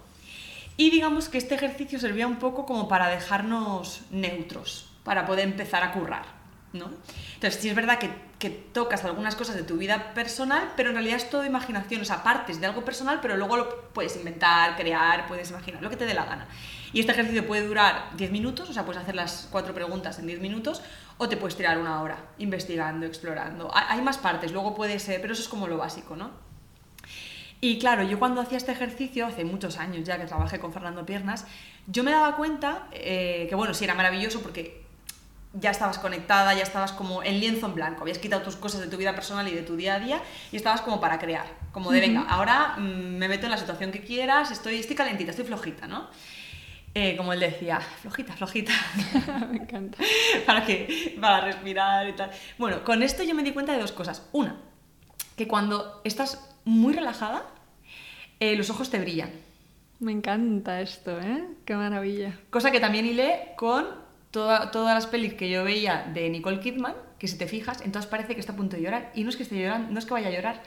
y 0.78 0.92
digamos 0.92 1.28
que 1.28 1.40
este 1.40 1.56
ejercicio 1.56 1.98
servía 1.98 2.28
un 2.28 2.36
poco 2.36 2.68
como 2.68 2.88
para 2.88 3.08
dejarnos 3.08 4.04
neutros, 4.12 4.92
para 5.04 5.26
poder 5.26 5.46
empezar 5.46 5.82
a 5.82 5.92
currar, 5.92 6.26
¿no? 6.72 6.92
Entonces, 7.34 7.60
sí 7.60 7.70
es 7.70 7.76
verdad 7.76 7.98
que, 7.98 8.12
que 8.40 8.50
tocas 8.50 9.04
algunas 9.06 9.36
cosas 9.36 9.56
de 9.56 9.64
tu 9.64 9.78
vida 9.78 10.14
personal, 10.14 10.74
pero 10.76 10.90
en 10.90 10.96
realidad 10.96 11.18
es 11.18 11.30
todo 11.30 11.46
imaginación, 11.46 12.02
o 12.02 12.06
sea, 12.06 12.22
partes 12.24 12.60
de 12.60 12.68
algo 12.68 12.84
personal, 12.84 13.20
pero 13.22 13.38
luego 13.38 13.56
lo 13.56 13.90
puedes 13.94 14.16
inventar, 14.18 14.76
crear, 14.76 15.28
puedes 15.28 15.50
imaginar, 15.50 15.82
lo 15.82 15.90
que 15.90 15.96
te 15.96 16.06
dé 16.06 16.14
la 16.14 16.26
gana. 16.26 16.48
Y 16.92 17.00
este 17.00 17.14
ejercicio 17.14 17.48
puede 17.48 17.66
durar 17.66 18.10
10 18.18 18.32
minutos, 18.32 18.70
o 18.70 18.74
sea, 18.74 18.86
puedes 18.86 19.02
hacer 19.02 19.16
las 19.16 19.48
cuatro 19.52 19.74
preguntas 19.74 20.20
en 20.20 20.28
10 20.28 20.42
minutos, 20.42 20.82
o 21.18 21.30
te 21.30 21.38
puedes 21.38 21.56
tirar 21.56 21.78
una 21.78 22.02
hora 22.02 22.18
investigando, 22.38 23.06
explorando. 23.06 23.72
Hay 23.74 24.02
más 24.02 24.18
partes, 24.18 24.52
luego 24.52 24.76
puede 24.76 25.00
ser, 25.00 25.22
pero 25.22 25.34
eso 25.34 25.42
es 25.42 25.48
como 25.48 25.68
lo 25.68 25.78
básico, 25.78 26.16
¿no? 26.16 26.32
Y 27.62 27.80
claro, 27.80 28.04
yo 28.04 28.20
cuando 28.20 28.42
hacía 28.42 28.58
este 28.58 28.74
ejercicio, 28.74 29.26
hace 29.26 29.46
muchos 29.46 29.78
años 29.78 30.06
ya 30.06 30.20
que 30.20 30.26
trabajé 30.26 30.60
con 30.60 30.74
Fernando 30.74 31.06
Piernas, 31.06 31.48
yo 31.88 32.04
me 32.04 32.12
daba 32.12 32.36
cuenta 32.36 32.88
eh, 32.92 33.48
que, 33.50 33.56
bueno, 33.56 33.74
sí, 33.74 33.86
era 33.86 33.96
maravilloso 33.96 34.42
porque 34.42 34.85
ya 35.58 35.72
estabas 35.72 35.98
conectada, 36.00 36.54
ya 36.54 36.64
estabas 36.64 36.92
como 36.92 37.24
en 37.24 37.40
lienzo 37.40 37.66
en 37.66 37.76
blanco, 37.76 38.02
habías 38.02 38.20
quitado 38.20 38.42
tus 38.42 38.56
cosas 38.56 38.82
de 38.82 38.88
tu 38.88 38.98
vida 38.98 39.16
personal 39.16 39.48
y 39.48 39.52
de 39.52 39.62
tu 39.62 39.76
día 39.76 39.96
a 39.96 40.00
día 40.00 40.22
y 40.52 40.58
estabas 40.58 40.82
como 40.82 41.00
para 41.00 41.18
crear, 41.18 41.46
como 41.72 41.92
de, 41.92 42.02
venga, 42.02 42.22
ahora 42.22 42.76
mm, 42.78 43.18
me 43.18 43.28
meto 43.28 43.46
en 43.46 43.52
la 43.52 43.58
situación 43.58 43.92
que 43.92 44.02
quieras, 44.02 44.52
estoy, 44.52 44.76
estoy 44.76 44.96
calentita, 44.96 45.32
estoy 45.32 45.46
flojita, 45.46 45.88
¿no? 45.88 46.10
Eh, 46.98 47.18
como 47.18 47.34
él 47.34 47.42
decía, 47.42 47.82
flojita, 47.82 48.34
flojita. 48.38 48.72
Me 49.52 49.58
encanta. 49.58 49.98
para 50.46 50.66
que 50.66 51.18
para 51.20 51.42
respirar 51.42 52.08
y 52.08 52.14
tal. 52.14 52.32
Bueno, 52.58 52.86
con 52.86 53.04
esto 53.04 53.22
yo 53.22 53.36
me 53.36 53.44
di 53.44 53.52
cuenta 53.52 53.74
de 53.74 53.80
dos 53.80 53.92
cosas. 53.92 54.30
Una, 54.32 54.56
que 55.36 55.46
cuando 55.46 56.00
estás 56.06 56.56
muy 56.64 56.94
relajada, 56.94 57.44
eh, 58.40 58.56
los 58.56 58.70
ojos 58.70 58.90
te 58.90 59.00
brillan. 59.00 59.30
Me 60.00 60.14
encanta 60.14 60.80
esto, 60.80 61.20
¿eh? 61.20 61.46
Qué 61.66 61.76
maravilla. 61.76 62.40
Cosa 62.50 62.72
que 62.72 62.80
también 62.80 63.06
hilé 63.06 63.54
con 63.58 64.05
toda- 64.36 64.70
todas 64.72 64.94
las 64.94 65.08
pelis 65.08 65.34
que 65.40 65.50
yo 65.50 65.64
veía 65.64 65.96
de 66.14 66.30
Nicole 66.30 66.60
Kidman, 66.60 66.96
que 67.20 67.28
si 67.28 67.38
te 67.38 67.48
fijas, 67.48 67.78
entonces 67.82 68.10
parece 68.14 68.34
que 68.36 68.42
está 68.42 68.52
a 68.54 68.56
punto 68.62 68.76
de 68.76 68.82
llorar. 68.84 69.04
Y 69.16 69.24
no 69.24 69.30
es 69.30 69.38
que 69.38 69.44
esté 69.44 69.56
llorando, 69.62 69.92
no 69.94 69.98
es 70.00 70.06
que 70.06 70.14
vaya 70.14 70.28
a 70.28 70.32
llorar, 70.32 70.62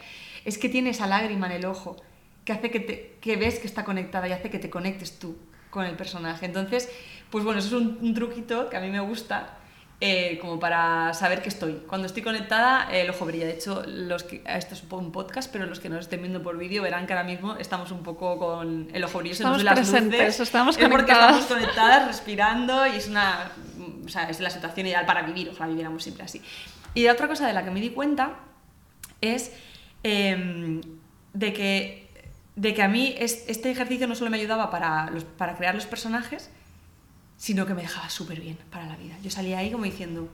es 0.45 0.57
que 0.59 0.69
tiene 0.69 0.91
esa 0.91 1.07
lágrima 1.07 1.47
en 1.47 1.53
el 1.53 1.65
ojo 1.67 1.97
que 2.45 2.53
hace 2.55 2.71
que, 2.71 2.81
te, 2.81 2.95
que 3.21 3.37
ves 3.37 3.59
que 3.61 3.67
está 3.67 3.85
conectada 3.85 4.27
y 4.27 4.33
hace 4.33 4.49
que 4.51 4.59
te 4.59 4.71
conectes 4.71 5.19
tú 5.19 5.37
con 5.71 5.85
el 5.85 5.97
personaje. 5.97 6.47
Entonces, 6.47 6.89
pues 7.31 7.45
bueno, 7.45 7.59
eso 7.61 7.69
es 7.77 7.83
un, 7.83 7.99
un 8.01 8.15
truquito 8.15 8.71
que 8.71 8.77
a 8.79 8.81
mí 8.81 8.89
me 8.91 9.01
gusta. 9.01 9.59
Eh, 10.01 10.39
como 10.41 10.61
para 10.61 11.13
saber 11.13 11.43
que 11.43 11.49
estoy. 11.49 11.83
Cuando 11.89 12.07
estoy 12.07 12.23
conectada, 12.23 12.89
eh, 12.93 13.01
el 13.03 13.11
ojo 13.11 13.25
brilla. 13.27 13.47
De 13.47 13.53
hecho, 13.55 13.83
los 13.87 14.23
que, 14.23 14.43
esto 14.47 14.75
es 14.75 14.85
un 14.91 15.11
podcast, 15.11 15.51
pero 15.53 15.67
los 15.67 15.81
que 15.81 15.89
nos 15.89 16.01
estén 16.01 16.21
viendo 16.21 16.43
por 16.43 16.57
vídeo 16.57 16.83
verán 16.85 17.07
que 17.07 17.15
ahora 17.15 17.25
mismo 17.25 17.57
estamos 17.57 17.91
un 17.91 18.03
poco 18.05 18.39
con 18.39 18.89
el 18.93 19.03
ojo 19.05 19.19
brilloso. 19.19 19.43
Estamos 19.43 19.65
las 19.65 19.75
presentes, 19.75 20.21
luces. 20.27 20.41
estamos 20.41 20.77
Es 20.77 20.83
porque 20.89 21.03
conectadas. 21.07 21.39
estamos 21.41 21.63
conectadas, 21.63 22.07
respirando 22.07 22.87
y 22.87 22.91
es 22.97 23.09
una, 23.09 23.51
o 24.05 24.09
sea, 24.09 24.31
es 24.31 24.39
la 24.39 24.51
situación 24.51 24.87
ideal 24.87 25.05
para 25.05 25.23
vivir, 25.23 25.49
ojalá 25.53 25.69
viviéramos 25.69 26.03
siempre 26.03 26.25
así. 26.25 26.43
Y 26.95 27.09
otra 27.09 27.27
cosa 27.27 27.47
de 27.49 27.53
la 27.53 27.65
que 27.65 27.71
me 27.73 27.81
di 27.81 27.91
cuenta 27.91 28.35
es 29.21 29.53
em, 30.05 30.81
de, 31.33 31.53
que, 31.53 32.09
de 32.55 32.73
que 32.75 32.83
a 32.83 32.89
mí 32.89 33.15
es- 33.19 33.45
este 33.49 33.71
ejercicio 33.71 34.07
no 34.07 34.15
solo 34.15 34.31
me 34.31 34.37
ayudaba 34.39 34.71
para, 34.71 35.11
los- 35.11 35.25
para 35.25 35.57
crear 35.57 35.75
los 35.75 35.87
personajes, 35.87 36.51
sino 37.39 37.65
que 37.65 37.73
me 37.73 37.83
dejaba 37.83 38.11
súper 38.11 38.41
bien 38.41 38.59
para 38.71 38.85
la 38.87 38.97
vida. 38.97 39.15
Yo 39.23 39.31
salía 39.31 39.59
ahí 39.59 39.71
como 39.71 39.85
diciendo, 39.85 40.29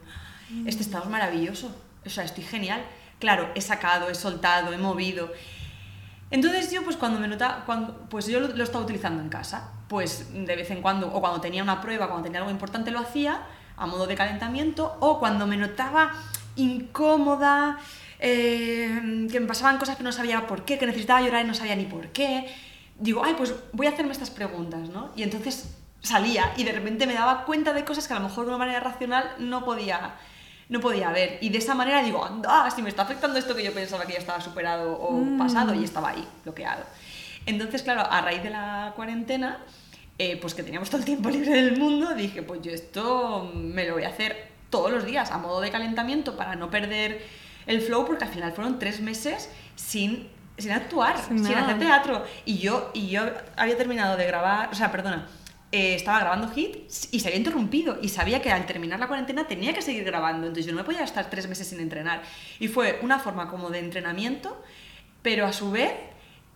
este 0.65 0.81
estado 0.81 1.05
es 1.05 1.09
maravilloso, 1.09 1.73
o 2.05 2.09
sea, 2.09 2.25
estoy 2.25 2.43
genial. 2.43 2.83
Claro, 3.19 3.49
he 3.55 3.61
sacado, 3.61 4.09
he 4.09 4.15
soltado, 4.15 4.73
he 4.73 4.77
movido. 4.77 5.31
Entonces 6.31 6.71
yo, 6.71 6.83
pues 6.83 6.97
cuando 6.97 7.19
me 7.19 7.27
notaba, 7.27 7.63
cuando, 7.65 7.95
pues 8.09 8.25
yo 8.25 8.39
lo, 8.39 8.47
lo 8.49 8.63
estaba 8.63 8.83
utilizando 8.83 9.21
en 9.21 9.29
casa, 9.29 9.71
pues 9.87 10.33
de 10.33 10.55
vez 10.55 10.69
en 10.71 10.81
cuando, 10.81 11.13
o 11.13 11.21
cuando 11.21 11.39
tenía 11.39 11.61
una 11.63 11.79
prueba, 11.79 12.07
cuando 12.07 12.23
tenía 12.23 12.39
algo 12.39 12.51
importante 12.51 12.89
lo 12.89 12.99
hacía, 12.99 13.43
a 13.77 13.85
modo 13.85 14.07
de 14.07 14.15
calentamiento, 14.15 14.97
o 14.99 15.19
cuando 15.19 15.45
me 15.45 15.57
notaba 15.57 16.11
incómoda, 16.55 17.77
eh, 18.19 19.27
que 19.31 19.39
me 19.39 19.45
pasaban 19.45 19.77
cosas 19.77 19.97
que 19.97 20.03
no 20.03 20.11
sabía 20.11 20.47
por 20.47 20.65
qué, 20.65 20.79
que 20.79 20.87
necesitaba 20.87 21.21
llorar 21.21 21.45
y 21.45 21.47
no 21.47 21.53
sabía 21.53 21.75
ni 21.75 21.85
por 21.85 22.07
qué, 22.09 22.51
digo, 22.99 23.23
ay, 23.23 23.35
pues 23.37 23.53
voy 23.73 23.85
a 23.85 23.91
hacerme 23.91 24.11
estas 24.11 24.31
preguntas, 24.31 24.89
¿no? 24.89 25.11
Y 25.15 25.23
entonces 25.23 25.75
salía 26.05 26.53
y 26.57 26.63
de 26.63 26.71
repente 26.71 27.07
me 27.07 27.13
daba 27.13 27.45
cuenta 27.45 27.73
de 27.73 27.83
cosas 27.83 28.07
que 28.07 28.13
a 28.13 28.19
lo 28.19 28.27
mejor 28.27 28.45
de 28.45 28.49
una 28.49 28.57
manera 28.59 28.79
racional 28.79 29.31
no 29.39 29.65
podía, 29.65 30.15
no 30.69 30.79
podía 30.79 31.11
ver. 31.11 31.39
Y 31.41 31.49
de 31.49 31.57
esa 31.57 31.75
manera 31.75 32.01
digo, 32.03 32.23
anda, 32.23 32.69
si 32.71 32.81
me 32.81 32.89
está 32.89 33.03
afectando 33.03 33.37
esto 33.39 33.55
que 33.55 33.63
yo 33.63 33.73
pensaba 33.73 34.05
que 34.05 34.13
ya 34.13 34.19
estaba 34.19 34.41
superado 34.41 34.93
o 34.93 35.37
pasado 35.37 35.73
y 35.73 35.83
estaba 35.83 36.09
ahí, 36.09 36.27
bloqueado. 36.43 36.83
Entonces, 37.45 37.83
claro, 37.83 38.01
a 38.09 38.21
raíz 38.21 38.41
de 38.43 38.49
la 38.49 38.93
cuarentena, 38.95 39.59
eh, 40.17 40.37
pues 40.41 40.53
que 40.53 40.63
teníamos 40.63 40.89
todo 40.89 40.99
el 40.99 41.05
tiempo 41.05 41.29
libre 41.31 41.51
del 41.51 41.77
mundo, 41.77 42.13
dije, 42.13 42.41
pues 42.41 42.61
yo 42.61 42.71
esto 42.71 43.51
me 43.53 43.85
lo 43.87 43.93
voy 43.93 44.03
a 44.03 44.09
hacer 44.09 44.55
todos 44.69 44.91
los 44.91 45.05
días 45.05 45.31
a 45.31 45.37
modo 45.37 45.61
de 45.61 45.71
calentamiento 45.71 46.35
para 46.35 46.55
no 46.55 46.69
perder 46.69 47.25
el 47.67 47.81
flow, 47.81 48.05
porque 48.05 48.25
al 48.25 48.29
final 48.29 48.51
fueron 48.53 48.79
tres 48.79 48.99
meses 48.99 49.49
sin, 49.75 50.27
sin 50.57 50.71
actuar, 50.71 51.17
Sin 51.19 51.43
sin, 51.43 51.55
hacer 51.55 51.79
teatro. 51.79 52.23
Y 52.45 52.57
yo, 52.57 52.91
y 52.93 53.07
yo 53.07 53.23
había 53.55 53.77
terminado 53.77 54.17
de 54.17 54.25
grabar, 54.25 54.69
o 54.71 54.75
sea, 54.75 54.91
perdona, 54.91 55.27
eh, 55.71 55.95
estaba 55.95 56.19
grabando 56.19 56.49
Hit 56.51 56.77
y 57.11 57.19
se 57.19 57.27
había 57.27 57.37
interrumpido 57.39 57.97
y 58.01 58.09
sabía 58.09 58.41
que 58.41 58.51
al 58.51 58.65
terminar 58.65 58.99
la 58.99 59.07
cuarentena 59.07 59.47
tenía 59.47 59.73
que 59.73 59.81
seguir 59.81 60.03
grabando, 60.03 60.47
entonces 60.47 60.65
yo 60.65 60.71
no 60.71 60.77
me 60.79 60.83
podía 60.83 61.03
estar 61.03 61.29
tres 61.29 61.47
meses 61.49 61.67
sin 61.67 61.79
entrenar. 61.79 62.21
Y 62.59 62.67
fue 62.67 62.99
una 63.01 63.19
forma 63.19 63.49
como 63.49 63.69
de 63.69 63.79
entrenamiento, 63.79 64.61
pero 65.21 65.45
a 65.45 65.53
su 65.53 65.71
vez 65.71 65.91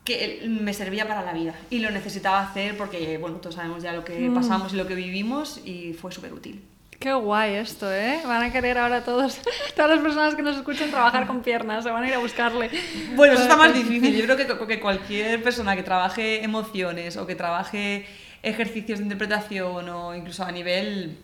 que 0.06 0.44
me 0.48 0.74
servía 0.74 1.08
para 1.08 1.22
la 1.24 1.34
vida 1.34 1.54
y 1.70 1.80
lo 1.80 1.92
necesitaba 1.92 2.42
hacer 2.42 2.78
porque, 2.78 3.18
bueno, 3.18 3.38
todos 3.38 3.56
sabemos 3.56 3.84
ya 3.84 3.94
lo 3.94 4.04
que 4.06 4.18
Mm. 4.20 4.34
pasamos 4.34 4.74
y 4.74 4.78
lo 4.78 4.88
que 4.88 4.96
vivimos 4.96 5.62
y 5.66 5.94
fue 5.94 6.12
súper 6.12 6.34
útil. 6.34 6.64
Qué 7.00 7.14
guay 7.14 7.56
esto, 7.56 7.90
¿eh? 7.94 8.20
Van 8.26 8.44
a 8.44 8.52
querer 8.52 8.78
ahora 8.78 9.04
todos, 9.06 9.40
todas 9.76 9.90
las 9.92 10.00
personas 10.02 10.36
que 10.36 10.42
nos 10.42 10.58
escuchen 10.58 10.90
trabajar 10.92 11.28
con 11.28 11.42
piernas, 11.42 11.84
se 11.86 11.92
van 11.92 12.04
a 12.04 12.08
ir 12.08 12.14
a 12.14 12.20
buscarle. 12.20 12.70
Bueno, 13.16 13.34
eso 13.36 13.44
está 13.44 13.56
más 13.64 13.74
difícil. 13.74 14.16
Yo 14.16 14.24
creo 14.26 14.36
que, 14.36 14.68
que 14.68 14.80
cualquier 14.80 15.42
persona 15.44 15.76
que 15.76 15.84
trabaje 15.84 16.44
emociones 16.44 17.16
o 17.18 17.26
que 17.26 17.36
trabaje 17.36 18.06
ejercicios 18.44 19.00
de 19.00 19.06
interpretación 19.06 19.90
o 19.90 20.16
incluso 20.16 20.44
a 20.44 20.52
nivel 20.52 21.18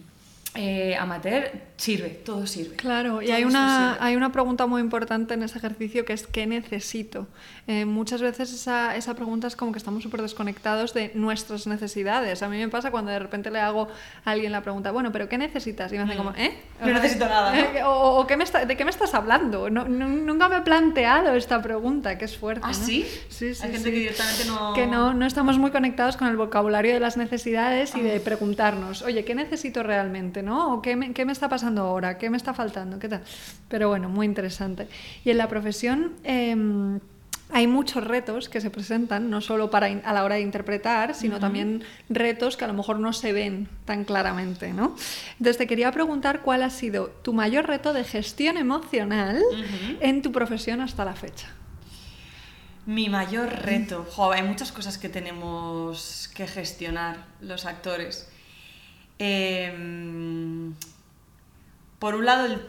eh, 0.58 0.96
amateur, 0.96 1.52
sirve, 1.76 2.10
todo 2.10 2.48
sirve. 2.48 2.78
Claro, 2.78 3.22
y 3.22 3.32
hay 3.32 3.44
una, 3.44 3.98
hay 4.04 4.16
una 4.16 4.32
pregunta 4.32 4.66
muy 4.68 4.82
importante 4.82 5.34
en 5.34 5.44
ese 5.44 5.58
ejercicio 5.58 6.06
que 6.06 6.14
es 6.14 6.28
¿qué 6.28 6.48
necesito? 6.48 7.28
Eh, 7.68 7.86
muchas 7.86 8.22
veces 8.22 8.54
esa, 8.54 8.96
esa 8.96 9.16
pregunta 9.16 9.48
es 9.48 9.56
como 9.56 9.72
que 9.72 9.80
estamos 9.80 10.04
súper 10.04 10.22
desconectados 10.22 10.94
de 10.94 11.12
nuestras 11.16 11.66
necesidades. 11.66 12.44
A 12.44 12.48
mí 12.48 12.58
me 12.58 12.68
pasa 12.70 12.92
cuando 12.92 13.10
de 13.10 13.18
repente 13.18 13.50
le 13.50 13.60
hago 13.60 13.88
a 14.24 14.30
alguien 14.32 14.52
la 14.52 14.62
pregunta, 14.62 14.92
bueno, 14.92 15.12
pero 15.12 15.28
¿qué 15.28 15.40
necesitas? 15.40 15.92
Y 15.92 15.98
me 15.98 16.04
hacen 16.04 16.16
como, 16.18 16.30
¿eh? 16.38 16.56
Mm. 16.80 16.86
No 16.88 16.94
necesito 16.94 17.26
nada, 17.28 17.56
¿no? 17.56 17.90
O, 17.90 18.20
o 18.22 18.28
¿qué 18.28 18.38
me 18.38 18.44
está- 18.44 18.66
¿de 18.66 18.78
qué 18.78 18.86
me 18.86 18.92
estás 18.92 19.16
hablando? 19.16 19.72
No- 19.72 19.88
no- 19.88 20.08
nunca 20.08 20.48
me 20.48 20.58
he 20.58 20.62
planteado 20.62 21.34
esta 21.34 21.60
pregunta, 21.64 22.20
que 22.20 22.26
es 22.26 22.38
fuerte. 22.38 22.62
¿Ah, 22.70 22.74
sí? 22.76 23.04
Sí, 23.30 23.56
sí, 23.56 23.64
Hay 23.64 23.72
gente 23.72 23.90
sí. 23.90 23.92
que 23.92 24.00
directamente 24.00 24.46
no... 24.46 24.74
Que 24.74 24.86
no, 24.86 25.16
no 25.16 25.26
estamos 25.26 25.58
muy 25.58 25.72
conectados 25.72 26.18
con 26.18 26.28
el 26.28 26.38
vocabulario 26.38 26.94
de 26.94 27.00
las 27.00 27.18
necesidades 27.18 27.96
y 27.96 28.02
Ah. 28.02 28.04
de 28.04 28.20
preguntarnos, 28.20 29.02
oye, 29.02 29.26
¿qué 29.26 29.34
necesito 29.34 29.82
realmente? 29.82 30.44
¿no? 30.44 30.72
¿O 30.76 30.82
qué 30.84 30.96
me, 30.96 31.14
qué 31.14 31.26
me 31.26 31.32
está 31.32 31.50
pasando 31.50 31.82
ahora? 31.82 32.20
¿Qué 32.20 32.30
me 32.30 32.38
está 32.38 32.54
faltando? 32.54 33.00
¿Qué 33.00 33.10
tal? 33.10 33.24
Pero 33.70 33.90
bueno, 33.90 34.08
muy 34.08 34.28
interesante. 34.28 34.88
Y 35.24 35.32
en 35.32 35.40
la 35.40 35.48
profesión 35.48 36.14
em, 36.24 37.00
hay 37.52 37.68
muchos 37.68 38.04
retos 38.04 38.50
que 38.50 38.60
se 38.60 38.70
presentan, 38.70 39.30
no 39.30 39.40
solo 39.40 39.70
para 39.70 39.88
a 39.88 40.14
la 40.14 40.24
hora 40.24 40.36
de 40.36 40.42
interpretar, 40.42 41.14
sino 41.14 41.40
también 41.40 41.84
retos 42.10 42.58
que 42.58 42.66
a 42.66 42.68
lo 42.68 42.74
mejor 42.74 43.00
no 43.00 43.14
se 43.14 43.34
ven 43.34 43.70
tan 43.86 44.04
claramente. 44.04 44.74
¿no? 44.74 44.96
Entonces 45.34 45.58
te 45.58 45.68
quería 45.68 45.92
preguntar 45.92 46.42
cuál 46.42 46.64
ha 46.64 46.70
sido 46.70 47.08
tu 47.08 47.34
mayor 47.34 47.68
reto 47.68 47.94
de 47.94 48.04
gestión 48.04 48.58
emocional 48.58 49.42
en 50.00 50.22
tu 50.22 50.32
profesión 50.32 50.82
hasta 50.82 51.06
la 51.06 51.14
fecha. 51.14 51.48
Mi 52.88 53.10
mayor 53.10 53.50
reto, 53.50 54.06
jo, 54.12 54.32
hay 54.32 54.44
muchas 54.44 54.72
cosas 54.72 54.98
que 54.98 55.10
tenemos 55.10 56.30
que 56.36 56.48
gestionar 56.48 57.26
los 57.42 57.66
actores. 57.66 58.30
Em, 59.18 60.74
por 61.98 62.14
un 62.14 62.26
lado, 62.26 62.46
el, 62.46 62.62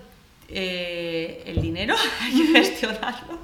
eh, 0.48 1.42
el 1.46 1.61
dinero, 1.61 1.94
hay 2.20 2.32
que 2.32 2.46
gestionarlo. 2.59 3.40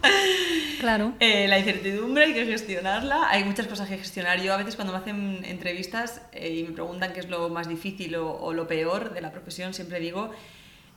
Claro. 0.79 1.15
Eh, 1.21 1.49
la 1.49 1.59
incertidumbre 1.59 2.25
hay 2.25 2.35
que 2.35 2.47
gestionarla. 2.47 3.29
Hay 3.29 3.45
muchas 3.45 3.67
cosas 3.67 3.88
que 3.88 3.99
gestionar. 3.99 4.41
Yo 4.41 4.55
a 4.55 4.57
veces 4.57 4.77
cuando 4.77 4.93
me 4.93 4.99
hacen 4.99 5.45
entrevistas 5.45 6.23
eh, 6.33 6.55
y 6.55 6.62
me 6.65 6.73
preguntan 6.73 7.12
qué 7.12 7.21
es 7.21 7.29
lo 7.29 7.49
más 7.49 7.69
difícil 7.69 8.15
o, 8.17 8.33
o 8.33 8.53
lo 8.53 8.67
peor 8.67 9.12
de 9.15 9.21
la 9.21 9.33
profesión, 9.33 9.75
siempre 9.75 10.01
digo 10.01 10.31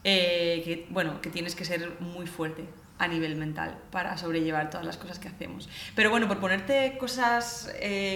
que, 0.04 0.86
bueno, 0.92 1.20
que 1.20 1.32
tienes 1.32 1.56
que 1.56 1.66
ser 1.66 2.00
muy 2.00 2.28
fuerte 2.28 2.64
a 3.00 3.08
nivel 3.08 3.36
mental 3.36 3.76
para 3.90 4.16
sobrellevar 4.18 4.70
todas 4.70 4.86
las 4.86 4.98
cosas 4.98 5.18
que 5.18 5.28
hacemos. 5.28 5.68
Pero 5.96 6.12
bueno, 6.12 6.28
por 6.28 6.40
ponerte 6.40 6.96
cosas 7.00 7.74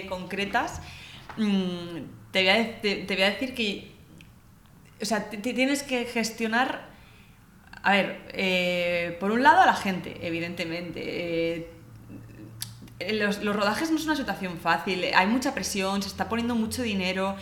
concretas, 0.08 0.82
mm, 1.38 1.97
te, 2.32 2.41
voy 2.41 2.49
a, 2.49 2.82
te, 2.82 3.06
voy 3.08 3.23
a, 3.23 3.32
decir 3.32 3.56
que, 3.56 3.91
o 5.02 5.06
sea, 5.06 5.32
tienes 5.32 5.82
que 5.82 6.06
gestionar, 6.06 6.89
a 7.84 7.92
ver, 7.92 8.22
eh, 8.34 9.18
por 9.20 9.32
un 9.32 9.44
lado 9.44 9.62
a 9.62 9.65
la 9.65 9.76
gente, 9.76 10.18
evidentemente. 10.22 11.72
Los, 13.13 13.42
los, 13.44 13.56
rodajes 13.56 13.89
no 13.92 13.98
es 13.98 14.04
una 14.04 14.18
situación 14.18 14.58
fácil, 14.58 15.06
hay 15.15 15.26
mucha 15.26 15.54
presión, 15.54 16.02
se 16.02 16.10
está 16.10 16.28
poniendo 16.28 16.54
mucho 16.54 16.84
dinero, 16.84 17.38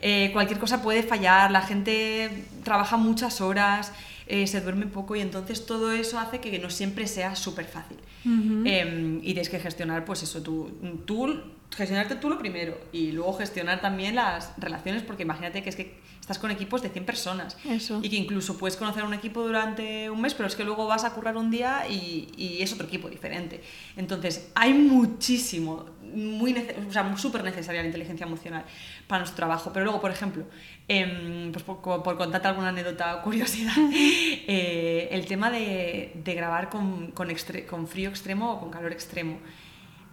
eh, 0.00 0.30
cualquier 0.32 0.58
cosa 0.58 0.82
puede 0.82 1.02
fallar, 1.02 1.50
la 1.50 1.62
gente 1.62 2.44
trabaja 2.64 2.96
muchas 2.96 3.40
horas, 3.40 3.92
eh, 4.26 4.46
se 4.46 4.60
duerme 4.60 4.86
poco 4.86 5.16
y 5.16 5.20
entonces 5.20 5.66
todo 5.66 5.92
eso 5.92 6.18
hace 6.18 6.40
que 6.40 6.56
no 6.58 6.70
siempre 6.70 7.06
sea 7.06 7.34
súper 7.34 7.66
fácil. 7.66 7.98
Em, 8.24 9.18
y 9.18 9.32
tienes 9.32 9.48
que 9.48 9.58
gestionar, 9.58 10.04
pues 10.04 10.22
eso, 10.22 10.42
tú, 10.42 10.70
tú, 11.06 11.42
gestionarte 11.74 12.16
tú 12.16 12.28
lo 12.28 12.38
primero 12.38 12.78
y 12.92 13.12
luego 13.12 13.34
gestionar 13.34 13.80
también 13.80 14.14
las 14.14 14.52
relaciones, 14.58 15.02
porque 15.02 15.22
imagínate 15.22 15.62
que 15.62 15.70
es 15.70 15.76
que 15.76 16.00
estás 16.20 16.38
con 16.38 16.50
equipos 16.50 16.82
de 16.82 16.90
100 16.90 17.04
personas 17.04 17.56
y 18.02 18.08
que 18.08 18.16
incluso 18.16 18.56
puedes 18.56 18.76
conocer 18.76 19.02
un 19.02 19.14
equipo 19.14 19.42
durante 19.42 20.10
un 20.10 20.20
mes, 20.20 20.34
pero 20.34 20.46
es 20.46 20.54
que 20.54 20.64
luego 20.64 20.86
vas 20.86 21.04
a 21.04 21.10
currar 21.10 21.36
un 21.36 21.50
día 21.50 21.88
y, 21.88 22.28
y 22.36 22.62
es 22.62 22.72
otro 22.72 22.86
equipo 22.86 23.08
diferente. 23.08 23.60
Entonces, 23.96 24.50
hay 24.54 24.72
muchísimo, 24.72 25.86
muy 26.02 26.54
o 26.88 26.92
sea, 26.92 27.16
súper 27.16 27.42
necesaria 27.42 27.80
la 27.80 27.86
inteligencia 27.86 28.26
emocional 28.26 28.64
para 29.06 29.20
nuestro 29.20 29.36
trabajo. 29.36 29.72
Pero 29.72 29.84
luego, 29.84 30.00
por 30.00 30.10
ejemplo, 30.10 30.44
em, 30.88 31.50
pues 31.52 31.64
por, 31.64 31.80
por, 31.80 32.16
contarte 32.16 32.48
alguna 32.48 32.68
anécdota 32.68 33.16
o 33.16 33.22
curiosidad, 33.22 33.74
eh, 33.90 35.08
el 35.10 35.26
tema 35.26 35.50
de, 35.50 36.12
de 36.14 36.34
grabar 36.34 36.68
con, 36.68 37.10
con, 37.12 37.28
con, 37.68 37.88
frío 37.88 38.08
extremo 38.08 38.52
o 38.52 38.60
con 38.60 38.70
calor 38.70 38.92
extremo. 38.92 39.38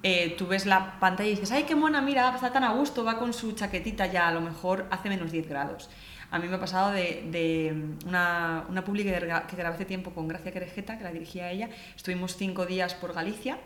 Eh, 0.03 0.36
tú 0.38 0.47
ves 0.47 0.65
la 0.65 0.99
pantalla 0.99 1.29
y 1.29 1.31
dices, 1.33 1.51
ay, 1.51 1.63
qué 1.63 1.75
mona, 1.75 2.01
mira, 2.01 2.33
está 2.33 2.51
tan 2.51 2.63
a 2.63 2.73
gusto, 2.73 3.03
va 3.03 3.17
con 3.17 3.33
su 3.33 3.53
chaquetita 3.53 4.07
ya, 4.07 4.27
a 4.27 4.31
lo 4.31 4.41
mejor 4.41 4.86
hace 4.91 5.10
menos 5.10 5.31
10 5.31 5.47
grados. 5.49 5.89
A 6.29 6.39
mí 6.39 6.47
me 6.47 6.55
ha 6.55 6.60
pasado 6.60 6.91
de, 6.91 7.23
de 7.31 7.73
una, 8.05 8.65
una 8.69 8.83
publi 8.83 9.03
que, 9.03 9.12
grabé 9.12 9.75
hace 9.75 9.86
tiempo 9.86 10.12
con 10.12 10.27
Gracia 10.27 10.51
Querejeta, 10.51 10.97
que 10.97 11.03
la 11.03 11.12
dirigía 11.12 11.51
ella. 11.51 11.69
Estuvimos 11.95 12.36
cinco 12.36 12.65
días 12.65 12.93
por 12.93 13.13
Galicia 13.13 13.57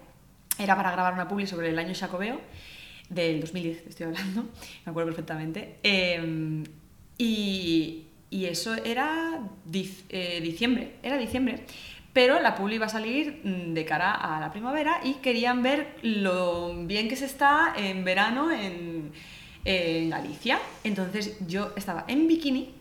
era 0.57 0.75
para 0.75 0.91
grabar 0.91 1.13
una 1.13 1.27
publi 1.27 1.47
sobre 1.47 1.69
el 1.69 1.79
año 1.79 1.93
Jacobeo, 1.95 2.39
del 3.09 3.41
2010 3.41 3.87
estoy 3.87 4.07
hablando, 4.07 4.43
me 4.85 4.89
acuerdo 4.89 5.09
perfectamente. 5.09 5.77
Em, 5.83 6.63
y, 7.17 8.05
y, 8.29 8.45
eso 8.45 8.75
era 8.75 9.41
eh, 10.09 10.41
diciembre, 10.41 10.95
era 11.03 11.17
diciembre. 11.17 11.65
Pero 12.13 12.41
la 12.41 12.55
publi 12.55 12.75
iba 12.75 12.87
a 12.87 12.89
salir 12.89 13.41
mm, 13.43 13.73
de 13.73 13.85
cara 13.85 14.11
a 14.11 14.39
la 14.39 14.51
primavera 14.51 14.99
y 15.03 15.15
querían 15.15 15.63
ver 15.63 15.95
lo 16.01 16.73
bien 16.85 17.07
que 17.07 17.15
se 17.15 17.25
está 17.25 17.73
en 17.77 18.03
verano 18.03 18.51
en, 18.51 19.11
Galicia. 19.63 20.59
Entonces 20.83 21.37
yo 21.47 21.71
estaba 21.75 22.05
en 22.07 22.27
bikini, 22.27 22.73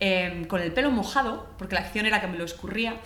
em, 0.00 0.44
con 0.44 0.60
el 0.60 0.72
pelo 0.72 0.90
mojado, 0.90 1.46
porque 1.56 1.76
la 1.76 1.82
acción 1.82 2.04
era 2.04 2.20
que 2.20 2.26
me 2.26 2.36
lo 2.36 2.44
escurría 2.44 3.00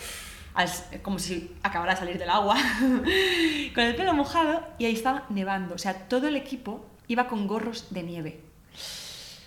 como 1.02 1.18
si 1.18 1.54
acabara 1.62 1.92
de 1.92 1.98
salir 1.98 2.18
del 2.18 2.30
agua, 2.30 2.56
con 3.74 3.84
el 3.84 3.94
pelo 3.94 4.14
mojado 4.14 4.66
y 4.78 4.86
ahí 4.86 4.94
estaba 4.94 5.24
nevando. 5.28 5.74
O 5.74 5.78
sea, 5.78 6.08
todo 6.08 6.28
el 6.28 6.36
equipo 6.36 6.84
iba 7.06 7.28
con 7.28 7.46
gorros 7.46 7.92
de 7.92 8.02
nieve. 8.02 8.47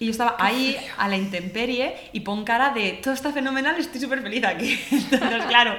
Y 0.02 0.06
yo 0.06 0.12
estaba 0.12 0.36
ahí 0.40 0.76
a 0.98 1.08
la 1.08 1.16
intemperie 1.16 1.94
y 2.12 2.22
pon 2.22 2.44
cara 2.44 2.74
de 2.74 2.94
todo 3.04 3.14
está 3.14 3.32
fenomenal, 3.32 3.76
estoy 3.76 4.02
súper 4.02 4.24
feliz 4.24 4.44
aquí. 4.44 4.80
Entonces, 4.92 5.46
claro, 5.46 5.76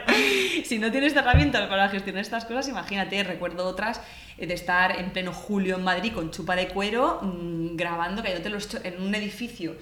si 0.65 0.79
no 0.79 0.93
tienes 0.93 1.17
herramientas 1.17 1.67
para 1.67 1.89
gestionar 1.89 2.23
estas 2.23 2.45
cosas, 2.45 2.69
imagínate, 2.69 3.25
recuerdo 3.25 3.67
otras 3.67 4.01
eh, 4.39 4.47
de 4.47 4.55
estar 4.55 4.97
en 5.01 5.11
pleno 5.11 5.33
julio 5.33 5.75
en 5.75 5.83
Madrid 5.83 6.13
con 6.13 6.31
chupa 6.31 6.55
de 6.55 6.69
cuero, 6.69 7.19
mmm, 7.21 7.75
grabando, 7.75 8.23
los 8.49 8.73
en 8.85 9.03
un 9.03 9.13
edificio 9.17 9.75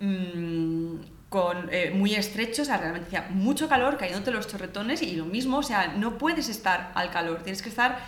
mmm, 0.00 0.96
con, 1.28 1.68
eh, 1.70 1.92
muy 1.94 2.16
estrechos, 2.16 2.62
o 2.62 2.64
sea, 2.64 2.78
realmente 2.78 3.06
hacía 3.06 3.28
mucho 3.30 3.68
calor, 3.68 3.96
cayéndote 3.96 4.32
los 4.32 4.48
chorretones 4.48 5.02
y 5.02 5.14
lo 5.14 5.24
mismo, 5.24 5.58
o 5.58 5.62
sea, 5.62 5.94
no 5.96 6.18
puedes 6.18 6.48
estar 6.48 6.90
al 6.96 7.10
calor, 7.10 7.44
tienes 7.44 7.62
que 7.62 7.68
estar 7.68 8.00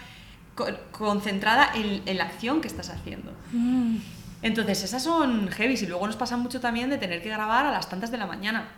concentrada 0.91 1.71
en, 1.77 2.03
en, 2.07 2.19
la 2.19 2.25
acción 2.25 2.61
que 2.61 2.67
estás 2.67 2.91
haciendo. 2.91 3.31
Mm. 3.53 3.99
Entonces, 4.47 4.85
esas 4.85 5.03
son 5.03 5.49
heavy 5.49 5.75
y 5.75 5.87
luego 5.87 6.07
nos 6.07 6.15
pasa 6.15 6.37
mucho 6.37 6.61
también 6.61 6.89
de 6.89 6.99
tener 6.99 7.21
que 7.21 7.31
grabar 7.31 7.67
a 7.67 7.73
las 7.73 7.89
tantas 7.89 8.13
de 8.13 8.17
la 8.17 8.27
mañana. 8.27 8.69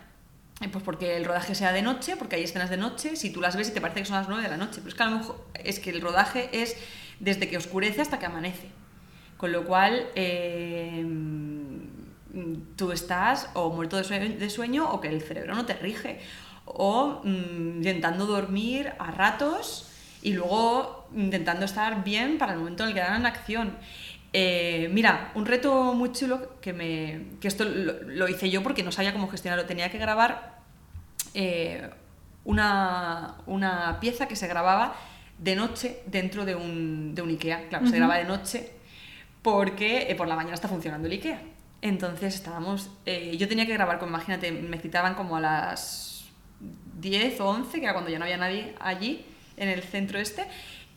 Pues 0.71 0.83
porque 0.83 1.15
el 1.15 1.25
rodaje 1.25 1.53
sea 1.53 1.71
de 1.71 1.83
noche, 1.83 2.15
porque 2.17 2.37
hay 2.37 2.43
escenas 2.43 2.71
de 2.71 2.77
noche, 2.77 3.15
si 3.15 3.29
tú 3.29 3.39
las 3.39 3.55
ves 3.55 3.69
y 3.69 3.71
te 3.71 3.79
parece 3.79 3.99
que 3.99 4.07
son 4.07 4.17
las 4.17 4.27
9 4.27 4.41
de 4.41 4.49
la 4.49 4.57
noche, 4.57 4.77
pero 4.77 4.89
es 4.89 4.95
que 4.95 5.03
a 5.03 5.05
lo 5.05 5.17
mejor 5.17 5.45
es 5.63 5.79
que 5.79 5.91
el 5.91 6.01
rodaje 6.01 6.49
es 6.51 6.75
desde 7.19 7.47
que 7.47 7.55
oscurece 7.55 8.01
hasta 8.01 8.17
que 8.17 8.25
amanece. 8.25 8.67
Con 9.37 9.51
lo 9.51 9.63
cual, 9.63 10.07
eh, 10.15 11.05
tú 12.75 12.91
estás 12.91 13.49
o 13.53 13.69
muerto 13.69 13.95
de 13.95 14.49
sueño, 14.49 14.89
o 14.89 14.99
que 14.99 15.09
el 15.09 15.21
cerebro 15.21 15.53
no 15.53 15.67
te 15.67 15.73
rige, 15.73 16.19
o 16.65 17.21
mm, 17.23 17.77
intentando 17.77 18.25
dormir 18.25 18.91
a 18.97 19.11
ratos 19.11 19.87
y 20.23 20.33
luego 20.33 21.07
intentando 21.15 21.65
estar 21.65 22.03
bien 22.03 22.39
para 22.39 22.53
el 22.53 22.59
momento 22.59 22.83
en 22.83 22.89
el 22.89 22.95
que 22.95 23.01
dan 23.01 23.27
acción. 23.27 23.77
Eh, 24.31 24.89
mira, 24.91 25.31
un 25.35 25.45
reto 25.45 25.93
muy 25.93 26.11
chulo 26.11 26.59
que, 26.61 26.73
me, 26.73 27.25
que 27.41 27.47
esto 27.47 27.65
lo, 27.65 28.27
hice 28.27 28.49
yo 28.49 28.61
porque 28.61 28.83
no 28.83 28.91
sabía 28.91 29.13
cómo 29.13 29.27
gestionarlo. 29.27 29.65
Tenía 29.65 29.89
que 29.89 29.97
grabar 29.97 30.59
eh, 31.33 31.89
una, 32.45 33.35
una, 33.45 33.99
pieza 33.99 34.27
que 34.27 34.35
se 34.35 34.47
grababa 34.47 34.95
de 35.37 35.55
noche 35.55 36.01
dentro 36.05 36.45
de 36.45 36.55
un, 36.55 37.15
de 37.15 37.21
un 37.21 37.29
IKEA. 37.29 37.69
Claro, 37.69 37.87
se 37.87 37.95
graba 37.95 38.17
de 38.17 38.25
noche 38.25 38.71
porque 39.41 40.11
eh, 40.11 40.15
por 40.15 40.27
la 40.27 40.35
mañana 40.35 40.55
está 40.55 40.67
funcionando 40.67 41.07
el 41.07 41.13
IKEA. 41.13 41.41
Entonces 41.81 42.35
estábamos, 42.35 42.91
eh, 43.05 43.37
yo 43.37 43.47
tenía 43.47 43.65
que 43.65 43.73
grabar, 43.73 43.99
como 43.99 44.09
imagínate, 44.09 44.51
me 44.51 44.77
citaban 44.79 45.15
como 45.15 45.37
a 45.37 45.39
las 45.39 46.25
10 46.99 47.39
o 47.39 47.49
11, 47.49 47.79
que 47.79 47.83
era 47.83 47.93
cuando 47.93 48.11
ya 48.11 48.19
no 48.19 48.25
había 48.25 48.37
nadie 48.37 48.75
allí, 48.79 49.25
en 49.55 49.69
el 49.69 49.81
centro 49.83 50.19
este, 50.19 50.45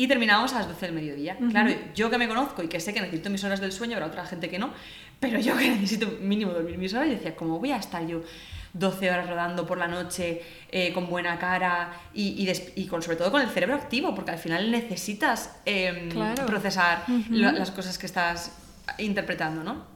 y 0.03 0.09
terminábamos 0.09 0.53
a 0.53 0.59
las 0.59 0.67
12 0.67 0.87
del 0.87 0.95
mediodía. 0.97 1.37
Claro, 1.51 1.71
yo 1.95 2.11
que 2.11 2.19
me 2.19 2.27
conozco 2.27 2.61
y 2.61 2.67
que 2.67 2.81
sé 2.81 2.93
que 2.93 3.01
necesito 3.01 3.31
mis 3.31 3.45
horas 3.45 3.61
del 3.61 3.71
sueño, 3.71 3.95
habrá 3.95 4.09
otra 4.09 4.27
gente 4.27 4.51
que 4.51 4.59
no, 4.59 4.73
pero 5.21 5.39
yo 5.39 5.57
que 5.57 5.71
necesito 5.77 6.19
mínimo 6.21 6.51
dormir 6.51 6.77
mis 6.77 6.93
horas, 6.93 7.07
y 7.07 7.11
decía, 7.13 7.37
¿cómo 7.37 7.61
voy 7.61 7.71
a 7.71 7.77
estar 7.77 8.05
yo 8.05 8.21
12 8.73 9.11
horas 9.13 9.31
rodando 9.31 9.65
por 9.65 9.79
la 9.79 9.87
noche 9.87 10.43
eh, 10.73 10.93
con 10.93 11.09
buena 11.09 11.39
cara 11.39 11.93
y, 12.13 12.51
y, 12.75 12.87
con, 12.89 13.01
sobre 13.01 13.17
todo 13.17 13.31
con 13.31 13.43
el 13.43 13.49
cerebro 13.51 13.77
activo? 13.77 14.13
Porque 14.13 14.33
al 14.33 14.39
final 14.39 14.73
necesitas 14.73 15.55
em, 15.67 16.09
procesar 16.47 17.05
las 17.31 17.71
cosas 17.71 17.97
que 17.97 18.07
estás 18.07 18.59
interpretando, 18.99 19.63
¿no? 19.63 19.87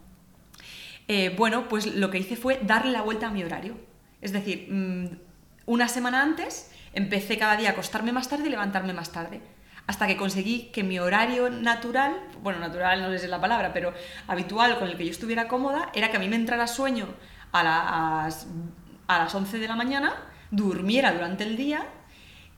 Eh, 1.09 1.35
bueno, 1.37 1.69
pues 1.69 1.97
lo 1.97 2.12
que 2.12 2.19
hice 2.19 2.37
fue 2.37 2.61
darle 2.62 2.92
la 2.92 3.03
vuelta 3.03 3.27
a 3.27 3.31
mi 3.33 3.42
horario. 3.42 3.77
Es 4.21 4.31
decir, 4.31 4.69
mm, 4.71 5.19
una 5.66 5.88
semana 5.88 6.23
antes 6.23 6.71
empecé 6.92 7.38
cada 7.38 7.57
día 7.57 7.71
a 7.71 7.73
acostarme 7.73 8.12
más 8.12 8.29
tarde 8.29 8.47
y 8.47 8.51
levantarme 8.51 8.92
más 8.92 9.11
tarde. 9.11 9.40
Hasta 9.87 10.07
que 10.07 10.16
conseguí 10.16 10.70
que 10.72 10.83
mi 10.83 10.99
horario 10.99 11.49
natural, 11.49 12.20
bueno, 12.42 12.59
natural 12.59 13.03
no 13.03 13.12
es 13.12 13.29
la 13.29 13.40
palabra, 13.40 13.72
pero 13.72 13.92
habitual 14.27 14.79
con 14.79 14.88
el 14.88 14.96
que 14.96 15.05
yo 15.05 15.11
estuviera 15.11 15.46
cómoda, 15.46 15.90
era 15.94 16.11
que 16.11 16.16
a 16.16 16.20
mí 16.20 16.29
me 16.29 16.37
entrara 16.37 16.66
sueño 16.66 17.07
a 17.53 17.62
las, 17.62 18.49
a 19.07 19.18
las 19.18 19.35
11 19.35 19.59
de 19.59 19.68
la 19.68 19.77
mañana, 19.77 20.14
durmiera 20.51 21.12
durante 21.12 21.44
el 21.44 21.57
día 21.57 21.87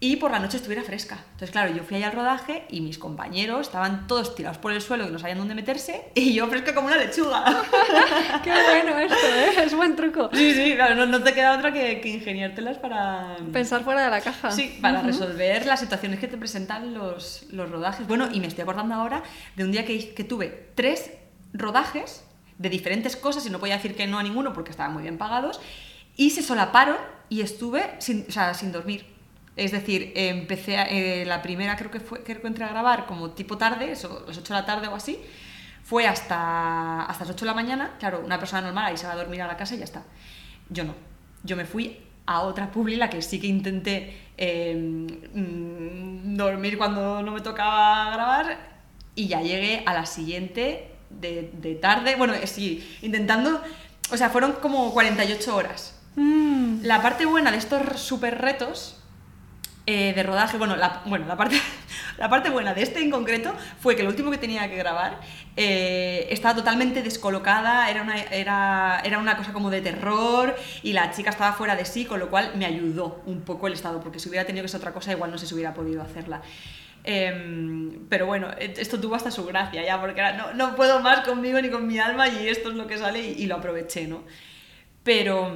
y 0.00 0.16
por 0.16 0.30
la 0.30 0.38
noche 0.38 0.58
estuviera 0.58 0.84
fresca. 0.84 1.18
Entonces, 1.32 1.50
claro, 1.50 1.74
yo 1.74 1.82
fui 1.82 1.96
allá 1.96 2.08
al 2.08 2.12
rodaje 2.12 2.64
y 2.70 2.80
mis 2.80 2.98
compañeros 2.98 3.66
estaban 3.66 4.06
todos 4.06 4.36
tirados 4.36 4.58
por 4.58 4.72
el 4.72 4.80
suelo 4.80 5.08
y 5.08 5.10
no 5.10 5.18
sabían 5.18 5.38
dónde 5.38 5.56
meterse 5.56 6.12
y 6.14 6.34
yo 6.34 6.46
fresca 6.46 6.72
como 6.72 6.86
una 6.86 6.96
lechuga. 6.96 7.44
Qué 8.44 8.50
bueno 8.50 8.96
esto, 8.98 9.26
¿eh? 9.26 9.64
Es 9.64 9.74
buen 9.74 9.96
truco. 9.96 10.30
Sí, 10.32 10.54
sí, 10.54 10.74
claro, 10.76 11.04
no, 11.06 11.22
te 11.22 11.34
queda 11.34 11.56
otra 11.56 11.72
que, 11.72 12.00
que, 12.00 12.10
ingeniártelas 12.10 12.78
para... 12.78 13.38
Pensar 13.52 13.82
fuera 13.82 14.04
de 14.04 14.10
la 14.10 14.20
caja. 14.20 14.52
Sí, 14.52 14.78
para 14.80 15.02
resolver 15.02 15.66
las 15.66 15.80
situaciones 15.80 16.20
que 16.20 16.28
te 16.28 16.36
presentan 16.36 16.94
los, 16.94 17.46
los, 17.50 17.68
rodajes. 17.68 18.06
Bueno, 18.06 18.28
y 18.32 18.38
me 18.38 18.46
estoy 18.46 18.62
acordando 18.62 18.94
ahora 18.94 19.24
de 19.56 19.64
un 19.64 19.72
día 19.72 19.84
que, 19.84 20.14
que 20.14 20.22
tuve 20.22 20.70
tres 20.76 21.10
rodajes 21.52 22.24
de 22.58 22.68
diferentes 22.68 23.16
cosas 23.16 23.44
y 23.46 23.50
no 23.50 23.58
podía 23.58 23.74
decir 23.74 23.96
que 23.96 24.06
no 24.06 24.18
a 24.18 24.22
ninguno 24.22 24.52
porque 24.52 24.70
estaban 24.70 24.92
muy 24.92 25.02
bien 25.02 25.18
pagados 25.18 25.60
y 26.16 26.30
se 26.30 26.42
solaparon 26.42 26.96
y 27.28 27.40
estuve 27.40 27.96
sin, 27.98 28.26
o 28.28 28.32
sea, 28.32 28.54
sin 28.54 28.72
dormir 28.72 29.17
es 29.58 29.72
decir, 29.72 30.12
empecé 30.14 30.76
eh, 30.76 31.24
la 31.24 31.42
primera, 31.42 31.76
creo 31.76 31.90
que 31.90 32.00
fue, 32.00 32.22
creo 32.22 32.40
que 32.40 32.46
entré 32.46 32.64
a 32.64 32.68
grabar 32.68 33.06
como 33.06 33.30
tipo 33.30 33.58
tarde, 33.58 33.92
eso, 33.92 34.24
las 34.26 34.38
8 34.38 34.54
de 34.54 34.60
la 34.60 34.66
tarde 34.66 34.88
o 34.88 34.94
así, 34.94 35.18
fue 35.84 36.06
hasta, 36.06 37.02
hasta 37.04 37.24
las 37.24 37.34
8 37.34 37.44
de 37.44 37.46
la 37.46 37.54
mañana. 37.54 37.96
Claro, 37.98 38.22
una 38.24 38.38
persona 38.38 38.62
normal 38.62 38.86
ahí 38.86 38.96
se 38.96 39.06
va 39.06 39.12
a 39.12 39.16
dormir 39.16 39.42
a 39.42 39.46
la 39.46 39.56
casa 39.56 39.74
y 39.74 39.78
ya 39.78 39.84
está. 39.84 40.04
Yo 40.70 40.84
no. 40.84 40.94
Yo 41.44 41.56
me 41.56 41.64
fui 41.64 41.98
a 42.26 42.40
otra 42.42 42.70
publi, 42.70 42.96
la 42.96 43.08
que 43.08 43.22
sí 43.22 43.40
que 43.40 43.46
intenté 43.46 44.16
em, 44.36 45.06
mm, 45.06 46.36
dormir 46.36 46.76
cuando 46.78 47.22
no 47.22 47.32
me 47.32 47.40
tocaba 47.40 48.10
grabar 48.12 48.58
y 49.14 49.28
ya 49.28 49.40
llegué 49.40 49.82
a 49.86 49.94
la 49.94 50.06
siguiente 50.06 50.90
de, 51.10 51.50
de 51.54 51.74
tarde. 51.74 52.16
Bueno, 52.16 52.34
sí, 52.44 52.98
intentando. 53.02 53.62
O 54.10 54.16
sea, 54.16 54.30
fueron 54.30 54.52
como 54.60 54.92
48 54.92 55.56
horas 55.56 55.98
Mm. 56.18 56.82
La 56.82 57.00
parte 57.00 57.26
buena 57.26 57.52
de 57.52 57.58
estos 57.58 58.00
super 58.00 58.40
retos 58.40 58.96
eh, 59.90 60.12
de 60.12 60.22
rodaje, 60.22 60.58
bueno, 60.58 60.76
la, 60.76 61.00
bueno 61.06 61.24
la, 61.24 61.34
parte, 61.34 61.58
la 62.18 62.28
parte 62.28 62.50
buena 62.50 62.74
de 62.74 62.82
este 62.82 63.00
en 63.00 63.10
concreto 63.10 63.54
fue 63.80 63.96
que 63.96 64.02
lo 64.02 64.10
último 64.10 64.30
que 64.30 64.36
tenía 64.36 64.68
que 64.68 64.76
grabar 64.76 65.18
eh, 65.56 66.26
estaba 66.28 66.54
totalmente 66.54 67.02
descolocada, 67.02 67.88
era 67.88 68.02
una, 68.02 68.20
era, 68.20 69.00
era 69.02 69.18
una 69.18 69.38
cosa 69.38 69.54
como 69.54 69.70
de 69.70 69.80
terror 69.80 70.54
y 70.82 70.92
la 70.92 71.10
chica 71.12 71.30
estaba 71.30 71.54
fuera 71.54 71.74
de 71.74 71.86
sí, 71.86 72.04
con 72.04 72.20
lo 72.20 72.28
cual 72.28 72.52
me 72.56 72.66
ayudó 72.66 73.22
un 73.24 73.40
poco 73.40 73.66
el 73.66 73.72
estado, 73.72 74.00
porque 74.00 74.18
si 74.18 74.28
hubiera 74.28 74.44
tenido 74.44 74.62
que 74.62 74.68
ser 74.68 74.76
otra 74.76 74.92
cosa, 74.92 75.12
igual 75.12 75.30
no 75.30 75.38
se 75.38 75.46
se 75.46 75.54
hubiera 75.54 75.72
podido 75.72 76.02
hacerla. 76.02 76.42
Em, 77.02 78.06
pero 78.10 78.26
bueno, 78.26 78.50
e, 78.58 78.74
esto 78.76 79.00
tuvo 79.00 79.14
hasta 79.14 79.30
su 79.30 79.46
gracia 79.46 79.82
ya, 79.82 79.98
porque 79.98 80.20
no, 80.36 80.52
no 80.52 80.76
puedo 80.76 81.00
más 81.00 81.26
conmigo 81.26 81.62
ni 81.62 81.70
con 81.70 81.86
mi 81.86 81.98
alma 81.98 82.28
y 82.28 82.46
esto 82.48 82.68
es 82.68 82.76
lo 82.76 82.86
que 82.86 82.98
sale 82.98 83.20
y, 83.20 83.42
y 83.44 83.46
lo 83.46 83.56
aproveché, 83.56 84.06
¿no? 84.06 84.24
Pero, 85.02 85.50